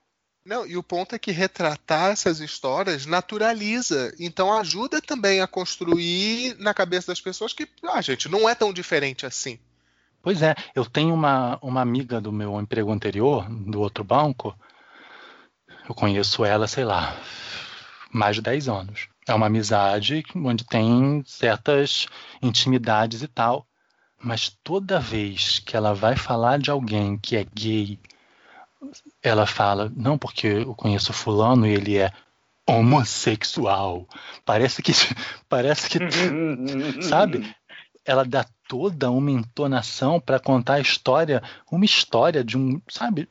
Não, 0.49 0.67
e 0.67 0.79
o 0.79 0.83
ponto 0.83 1.15
é 1.15 1.19
que 1.19 1.31
retratar 1.31 2.11
essas 2.11 2.41
histórias 2.41 3.05
naturaliza, 3.05 4.15
então 4.19 4.51
ajuda 4.51 4.99
também 4.99 5.43
a 5.43 5.47
construir 5.47 6.57
na 6.59 6.73
cabeça 6.73 7.09
das 7.09 7.21
pessoas 7.21 7.53
que, 7.53 7.69
ah, 7.83 8.01
gente, 8.01 8.31
não 8.31 8.49
é 8.49 8.55
tão 8.55 8.73
diferente 8.73 9.27
assim. 9.27 9.59
Pois 10.23 10.41
é, 10.41 10.55
eu 10.75 10.87
tenho 10.87 11.13
uma, 11.13 11.59
uma 11.61 11.83
amiga 11.83 12.19
do 12.19 12.33
meu 12.33 12.59
emprego 12.59 12.91
anterior, 12.91 13.47
do 13.47 13.79
outro 13.79 14.03
banco, 14.03 14.59
eu 15.87 15.95
conheço 15.95 16.43
ela, 16.47 16.67
sei 16.67 16.87
lá, 16.87 17.15
mais 18.11 18.37
de 18.37 18.41
10 18.41 18.71
anos. 18.71 19.09
É 19.29 19.35
uma 19.35 19.49
amizade 19.49 20.25
onde 20.35 20.65
tem 20.65 21.23
certas 21.27 22.07
intimidades 22.41 23.21
e 23.21 23.29
tal. 23.29 23.67
Mas 24.19 24.49
toda 24.65 24.99
vez 24.99 25.59
que 25.59 25.77
ela 25.77 25.93
vai 25.93 26.17
falar 26.17 26.59
de 26.59 26.71
alguém 26.71 27.19
que 27.19 27.37
é 27.37 27.45
gay 27.45 28.01
ela 29.23 29.47
fala, 29.47 29.93
não 29.97 30.17
porque 30.17 30.47
eu 30.47 30.75
conheço 30.75 31.13
fulano 31.13 31.67
e 31.67 31.75
ele 31.75 31.99
é 31.99 32.13
homossexual. 32.67 34.07
Parece 34.45 34.83
que 34.83 34.93
parece 35.49 35.89
que 35.89 35.99
sabe? 37.03 37.55
Ela 38.05 38.25
dá 38.25 38.47
toda 38.69 39.11
uma 39.11 39.31
entonação 39.31 40.21
para 40.21 40.39
contar 40.39 40.75
a 40.75 40.81
história, 40.81 41.43
uma 41.71 41.85
história 41.85 42.43
de 42.43 42.57
um, 42.57 42.81
sabe, 42.89 43.29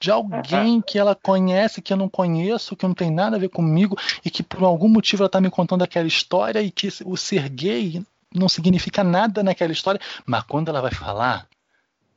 de 0.00 0.10
alguém 0.10 0.80
que 0.80 0.98
ela 0.98 1.14
conhece, 1.14 1.80
que 1.80 1.92
eu 1.92 1.96
não 1.96 2.08
conheço, 2.08 2.74
que 2.76 2.86
não 2.86 2.94
tem 2.94 3.10
nada 3.10 3.36
a 3.36 3.38
ver 3.38 3.48
comigo 3.48 3.96
e 4.24 4.30
que 4.30 4.42
por 4.42 4.64
algum 4.64 4.88
motivo 4.88 5.22
ela 5.22 5.28
está 5.28 5.40
me 5.40 5.50
contando 5.50 5.82
aquela 5.82 6.08
história 6.08 6.60
e 6.60 6.70
que 6.70 6.88
o 7.04 7.16
ser 7.16 7.48
gay 7.48 8.04
não 8.34 8.48
significa 8.48 9.04
nada 9.04 9.42
naquela 9.42 9.72
história, 9.72 10.00
mas 10.26 10.42
quando 10.42 10.68
ela 10.68 10.80
vai 10.80 10.90
falar, 10.90 11.46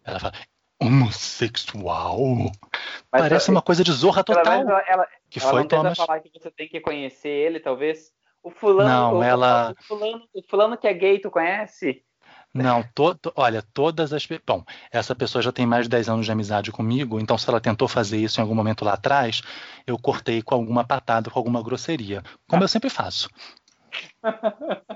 ela 0.03 0.19
fala: 0.19 0.33
homossexual. 0.81 2.17
Mas 3.11 3.21
Parece 3.21 3.49
uma 3.49 3.61
coisa 3.61 3.83
de 3.83 3.91
zorra 3.91 4.23
total. 4.23 4.53
Ela, 4.53 4.83
ela, 4.87 5.07
que 5.29 5.39
ela 5.39 5.49
foi 5.49 5.61
não 5.61 5.67
Thomas. 5.67 5.97
falar 5.97 6.19
que 6.19 6.29
você 6.33 6.51
tem 6.51 6.67
que 6.67 6.79
conhecer 6.79 7.29
ele, 7.29 7.59
talvez. 7.59 8.11
O 8.43 8.51
fulano, 8.51 8.89
Não, 8.89 9.19
o, 9.19 9.23
ela- 9.23 9.75
o 9.79 9.83
fulano, 9.83 10.27
o 10.33 10.41
fulano 10.47 10.77
que 10.77 10.87
é 10.87 10.93
gay, 10.93 11.19
tu 11.19 11.31
conhece? 11.31 12.03
Não, 12.53 12.83
to, 12.93 13.15
to- 13.15 13.33
olha, 13.35 13.61
todas 13.73 14.13
as. 14.13 14.25
Bom, 14.45 14.63
essa 14.91 15.13
pessoa 15.13 15.41
já 15.41 15.51
tem 15.51 15.65
mais 15.65 15.85
de 15.85 15.89
10 15.89 16.07
anos 16.07 16.25
de 16.25 16.31
amizade 16.31 16.71
comigo, 16.71 17.19
então 17.19 17.37
se 17.37 17.49
ela 17.49 17.59
tentou 17.59 17.87
fazer 17.87 18.17
isso 18.17 18.39
em 18.39 18.43
algum 18.43 18.55
momento 18.55 18.85
lá 18.85 18.93
atrás, 18.93 19.41
eu 19.85 19.97
cortei 19.99 20.41
com 20.41 20.55
alguma 20.55 20.85
patada, 20.85 21.29
com 21.29 21.37
alguma 21.37 21.61
grosseria. 21.61 22.23
Como 22.47 22.63
eu 22.63 22.67
sempre 22.67 22.89
faço. 22.89 23.29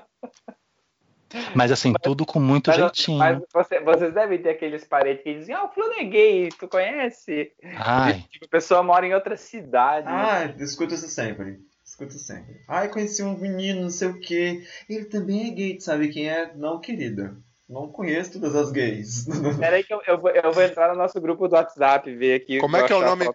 Mas 1.56 1.72
assim, 1.72 1.94
tudo 2.02 2.26
com 2.26 2.40
muito 2.40 2.68
Mas, 2.68 2.78
jeitinho. 2.78 3.18
mas 3.20 3.40
você- 3.54 3.80
vocês 3.80 4.14
devem 4.14 4.42
ter 4.42 4.50
aqueles 4.50 4.84
parentes 4.86 5.24
que 5.24 5.34
dizem, 5.36 5.54
ah, 5.56 5.66
o 5.66 5.70
fulano 5.70 5.94
é 5.94 6.04
gay, 6.04 6.50
tu 6.50 6.68
conhece? 6.68 7.52
Ai, 7.64 8.26
Tipo, 8.32 8.46
a 8.46 8.50
pessoa 8.50 8.84
mora 8.84 9.06
em 9.06 9.14
outra 9.14 9.38
cidade. 9.38 10.08
né? 10.08 10.14
Ah, 10.14 10.46
escuta 10.64 10.94
isso 10.96 11.08
sempre. 11.08 11.60
Escuta 11.86 12.14
sempre. 12.14 12.62
Ai, 12.68 12.88
conheci 12.90 13.24
um 13.24 13.38
menino, 13.38 13.82
não 13.82 13.90
sei 13.90 14.10
o 14.10 14.20
quê. 14.20 14.64
Ele 14.90 15.06
também 15.06 15.48
é 15.48 15.54
gay, 15.54 15.78
tu 15.78 15.84
sabe 15.84 16.10
quem 16.10 16.30
é? 16.30 16.54
Não, 16.56 16.80
querida. 16.80 17.36
Não 17.68 17.88
conheço 17.88 18.34
todas 18.34 18.56
as 18.56 18.72
gays. 18.72 19.26
Peraí 19.60 19.84
que 19.84 19.94
eu, 19.94 20.02
eu, 20.08 20.20
vou, 20.20 20.32
eu 20.32 20.52
vou 20.52 20.64
entrar 20.64 20.90
no 20.90 20.96
nosso 20.96 21.20
grupo 21.22 21.48
do 21.48 21.56
WhatsApp 21.56 22.14
ver 22.16 22.36
aqui. 22.42 22.60
Como 22.60 22.76
é 22.78 22.84
que 22.86 22.94
é 22.94 22.96
o 22.96 23.02
nome? 23.02 23.30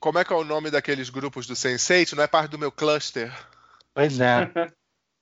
Como 0.00 0.18
é 0.18 0.24
que 0.24 0.32
é 0.32 0.36
o 0.36 0.44
nome 0.44 0.70
daqueles 0.70 1.10
grupos 1.10 1.46
do 1.46 1.54
Sense8? 1.54 2.12
Não 2.14 2.22
é 2.22 2.26
parte 2.28 2.50
do 2.50 2.58
meu 2.58 2.70
cluster? 2.70 3.32
pois 3.94 4.20
é. 4.20 4.48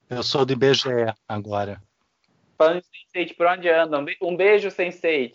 Eu 0.09 0.23
sou 0.23 0.45
do 0.45 0.53
IBGE 0.53 0.89
agora. 1.27 1.83
Falando 2.57 2.83
de 2.83 3.21
Sense8, 3.21 3.37
por 3.37 3.47
onde 3.47 3.69
andam? 3.69 4.01
Um 4.01 4.05
be- 4.05 4.17
Um 4.23 4.37
beijo, 4.37 4.69
Sense8. 4.69 5.33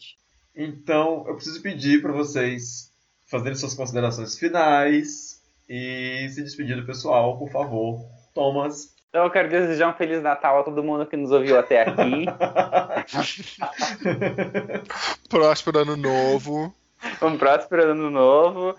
Então, 0.56 1.23
eu 1.27 1.35
preciso 1.35 1.61
pedir 1.61 2.02
para 2.02 2.11
vocês 2.11 2.91
fazerem 3.27 3.56
suas 3.56 3.73
considerações 3.73 4.38
finais 4.38 5.41
e 5.69 6.27
se 6.30 6.43
despedir 6.43 6.76
do 6.76 6.85
pessoal, 6.85 7.38
por 7.38 7.49
favor. 7.49 8.06
Thomas. 8.34 8.93
Então 9.10 9.26
eu 9.26 9.30
quero 9.31 9.49
desejar 9.49 9.89
um 9.89 9.93
Feliz 9.98 10.22
Natal 10.23 10.61
a 10.61 10.64
todo 10.64 10.81
mundo 10.84 11.06
que 11.06 11.18
nos 11.18 11.31
ouviu 11.31 11.60
até 11.60 11.81
aqui. 11.81 12.26
Próspero 15.30 15.80
ano 15.80 15.98
novo. 15.98 16.73
um 17.22 17.38
próspero 17.38 17.91
ano 17.91 18.10
novo. 18.10 18.76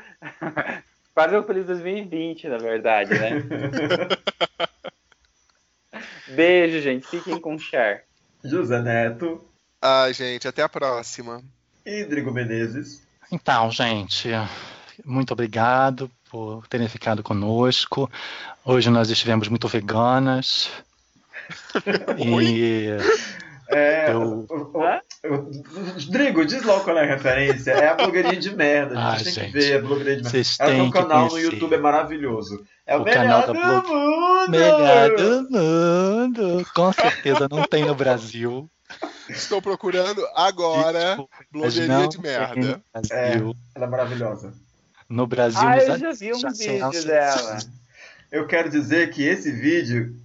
Quase 1.15 1.37
um 1.37 1.43
feliz 1.43 1.67
2020, 1.67 2.49
na 2.49 2.57
verdade, 2.59 3.11
né? 3.13 3.31
Beijo, 6.35 6.81
gente. 6.81 7.07
Fiquem 7.07 7.39
com 7.39 7.57
o 7.57 7.59
Cher. 7.59 8.05
José 8.45 8.81
Neto 8.83 9.45
Ai, 9.81 10.13
gente, 10.15 10.47
até 10.47 10.63
a 10.63 10.69
próxima. 10.69 11.43
e 11.85 12.05
Drigo 12.05 12.31
Menezes. 12.33 13.03
Então, 13.31 13.71
gente, 13.71 14.29
muito 15.05 15.33
obrigado 15.33 16.11
por 16.31 16.67
terem 16.69 16.89
ficado 16.89 17.23
conosco. 17.23 18.11
Hoje 18.65 18.91
nós 18.91 19.11
estivemos 19.11 19.49
muito 19.49 19.67
veganas. 19.69 20.71
E 22.19 22.89
É, 23.69 24.13
Eu- 24.13 24.47
Drigo, 26.11 26.45
diz 26.45 26.63
logo 26.65 26.83
qual 26.83 26.99
é 26.99 27.03
a 27.05 27.07
referência. 27.07 27.71
É 27.71 27.89
a 27.91 27.95
blogueirinha 27.95 28.37
de 28.41 28.55
merda. 28.57 28.99
A 28.99 29.13
Ah, 29.13 29.19
gente 29.19 29.25
tem 29.35 29.45
gente, 29.45 29.53
que 29.53 29.59
ver 29.59 29.77
a 29.77 29.81
blogueirinha 29.81 30.17
de 30.17 30.23
merda. 30.25 30.49
Ela 30.59 30.71
tem 30.71 30.81
um 30.83 30.91
canal 30.91 31.25
no 31.25 31.31
conhecer. 31.31 31.53
YouTube, 31.53 31.75
é 31.75 31.79
maravilhoso. 31.79 32.67
É 32.85 32.97
o, 32.97 33.03
O 33.03 33.05
melhor 33.05 33.23
canal 33.23 33.41
da 33.41 33.47
do 33.47 33.53
Blog- 33.53 33.89
mundo! 33.89 34.51
melhor 34.51 35.17
do 35.17 35.49
mundo. 35.51 36.67
Com 36.75 36.93
certeza 36.93 37.49
não 37.49 37.63
tem 37.65 37.85
no 37.85 37.95
Brasil. 37.95 38.69
Estou 39.29 39.63
procurando 39.63 40.27
agora 40.35 40.99
Desculpa, 40.99 41.37
blogueirinha 41.53 42.09
de 42.09 42.21
merda. 42.21 42.55
no 42.61 42.83
Brasil. 42.93 43.55
Ela 43.77 43.87
é 43.87 43.89
maravilhosa. 43.89 44.53
No 45.09 45.27
Brasil, 45.27 45.61
Ah, 45.63 45.79
eu 45.79 45.99
já 45.99 46.13
vi 46.13 46.33
um 46.33 46.39
vídeo 46.51 47.05
dela. 47.07 47.59
Eu 48.33 48.47
quero 48.47 48.69
dizer 48.71 49.11
que 49.11 49.23
esse 49.23 49.53
vídeo, 49.53 50.17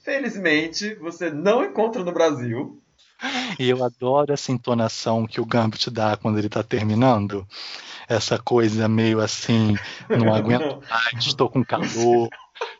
infelizmente, 0.00 0.94
você 0.96 1.30
não 1.30 1.62
encontra 1.64 2.02
no 2.02 2.10
Brasil. 2.12 2.80
E 3.58 3.68
eu 3.68 3.84
adoro 3.84 4.32
essa 4.32 4.50
entonação 4.50 5.26
que 5.26 5.40
o 5.40 5.46
Gambit 5.46 5.90
dá 5.90 6.16
quando 6.16 6.38
ele 6.38 6.48
tá 6.48 6.62
terminando. 6.62 7.46
Essa 8.08 8.38
coisa 8.38 8.88
meio 8.88 9.20
assim, 9.20 9.76
não 10.08 10.34
aguento 10.34 10.82
mais, 10.90 11.24
estou 11.24 11.48
com 11.48 11.64
calor, 11.64 12.28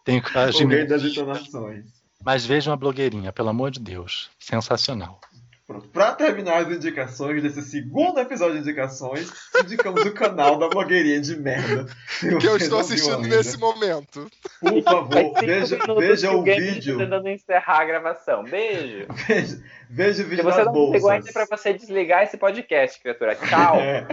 tenho 0.05 0.23
que 0.23 0.36
agir. 0.36 0.65
O 0.65 0.69
rei 0.69 0.85
das 0.85 1.02
entonações. 1.02 1.85
Mas 2.23 2.44
vejam 2.44 2.73
a 2.73 2.77
blogueirinha, 2.77 3.32
pelo 3.32 3.51
amor 3.51 3.70
de 3.70 3.81
Deus. 3.81 4.31
Sensacional. 4.39 5.20
Pronto. 5.66 5.89
Pra 5.89 6.12
terminar 6.15 6.59
as 6.62 6.69
indicações 6.70 7.43
desse 7.43 7.62
segundo 7.62 8.20
episódio 8.20 8.55
de 8.57 8.61
indicações, 8.61 9.32
indicamos 9.62 10.05
o 10.05 10.12
canal 10.12 10.59
da 10.59 10.69
blogueirinha 10.69 11.19
de 11.20 11.36
merda. 11.36 11.86
Se 12.07 12.28
Que 12.36 12.47
eu 12.47 12.53
você 12.59 12.65
estou 12.65 12.81
assistindo 12.81 13.16
ainda, 13.23 13.36
nesse 13.39 13.57
momento. 13.57 14.31
Por 14.61 14.82
favor, 14.82 15.32
veja, 15.41 15.78
veja 15.99 16.28
que 16.28 16.35
o 16.35 16.43
Game 16.43 16.61
vídeo. 16.70 16.99
tá 16.99 17.05
tentando 17.05 17.28
encerrar 17.31 17.81
a 17.81 17.85
gravação. 17.86 18.45
Beijo. 18.45 19.07
Veja, 19.27 19.62
veja 19.89 20.23
o 20.23 20.27
vídeo 20.27 20.45
você 20.45 20.57
das 20.59 20.66
não 20.66 20.73
bolsas. 20.73 20.93
pegou 20.93 21.11
ainda 21.11 21.32
pra 21.32 21.47
você 21.47 21.73
desligar 21.73 22.23
esse 22.24 22.36
podcast, 22.36 23.01
criatura. 23.01 23.35
Tchau. 23.36 23.77
É, 23.81 24.07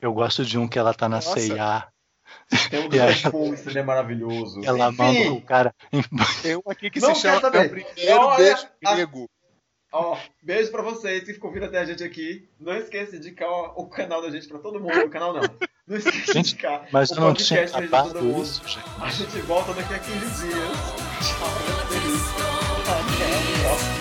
Eu 0.00 0.12
gosto 0.12 0.44
de 0.44 0.58
um 0.58 0.68
que 0.68 0.78
ela 0.78 0.94
tá 0.94 1.08
na. 1.08 1.20
CIA. 1.20 1.88
tem 2.70 2.84
um 2.84 2.88
perfume, 2.90 3.58
ele 3.66 3.78
é 3.78 3.82
maravilhoso. 3.82 4.60
Ela 4.64 4.90
Enfim, 4.90 4.96
manda 5.02 5.32
o 5.32 5.40
cara. 5.42 5.74
Tem 6.42 6.54
um 6.56 6.62
aqui 6.70 6.88
que 6.90 7.00
Não 7.00 7.14
se 7.16 7.22
chama 7.22 7.40
saber. 7.40 7.72
Meu 7.72 7.84
Primeiro 7.84 8.20
Olha, 8.20 8.36
Beijo 8.36 8.66
a- 8.84 8.94
Grego. 8.94 9.28
Ó, 9.90 10.18
beijo 10.42 10.70
pra 10.70 10.82
vocês 10.82 11.24
que 11.24 11.32
ficam 11.32 11.50
vindo 11.50 11.64
até 11.64 11.78
a 11.78 11.84
gente 11.84 12.04
aqui. 12.04 12.46
Não 12.60 12.76
esqueça 12.76 13.12
de 13.12 13.16
indicar 13.28 13.48
o 13.78 13.86
canal 13.88 14.20
da 14.20 14.30
gente 14.30 14.46
pra 14.46 14.58
todo 14.58 14.78
mundo. 14.80 14.98
O 15.06 15.10
canal 15.10 15.32
não. 15.32 15.40
Não 15.86 15.96
esqueça 15.96 16.18
de 16.18 16.32
Gente, 16.32 16.52
indicar 16.52 16.86
Mas 16.92 17.10
o 17.10 17.14
não 17.14 17.28
podcast 17.28 17.88
pra 17.88 18.02
todo 18.02 18.22
mundo. 18.22 18.42
isso, 18.42 18.68
gente. 18.68 18.84
A 19.00 19.08
gente 19.08 19.40
volta 19.46 19.72
daqui 19.72 19.94
a 19.94 19.98
15 19.98 20.18
dias. 20.18 20.78
Tchau. 21.22 21.48
Até 22.86 23.24
a 23.24 23.62
próxima. 23.62 23.98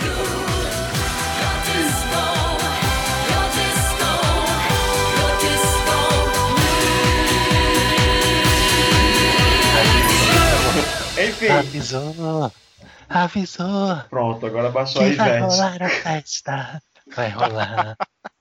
Enfim, 11.18 11.47
Avisou. 11.47 12.51
Avisou. 13.09 13.97
pronto, 14.09 14.45
agora 14.45 14.69
baixou 14.69 15.01
a 15.01 15.09
Que 15.09 15.15
vai 15.15 15.39
rolar 15.39 15.84
a 15.84 15.89
festa. 15.89 16.81
Vai 17.15 17.29
rolar. 17.29 17.95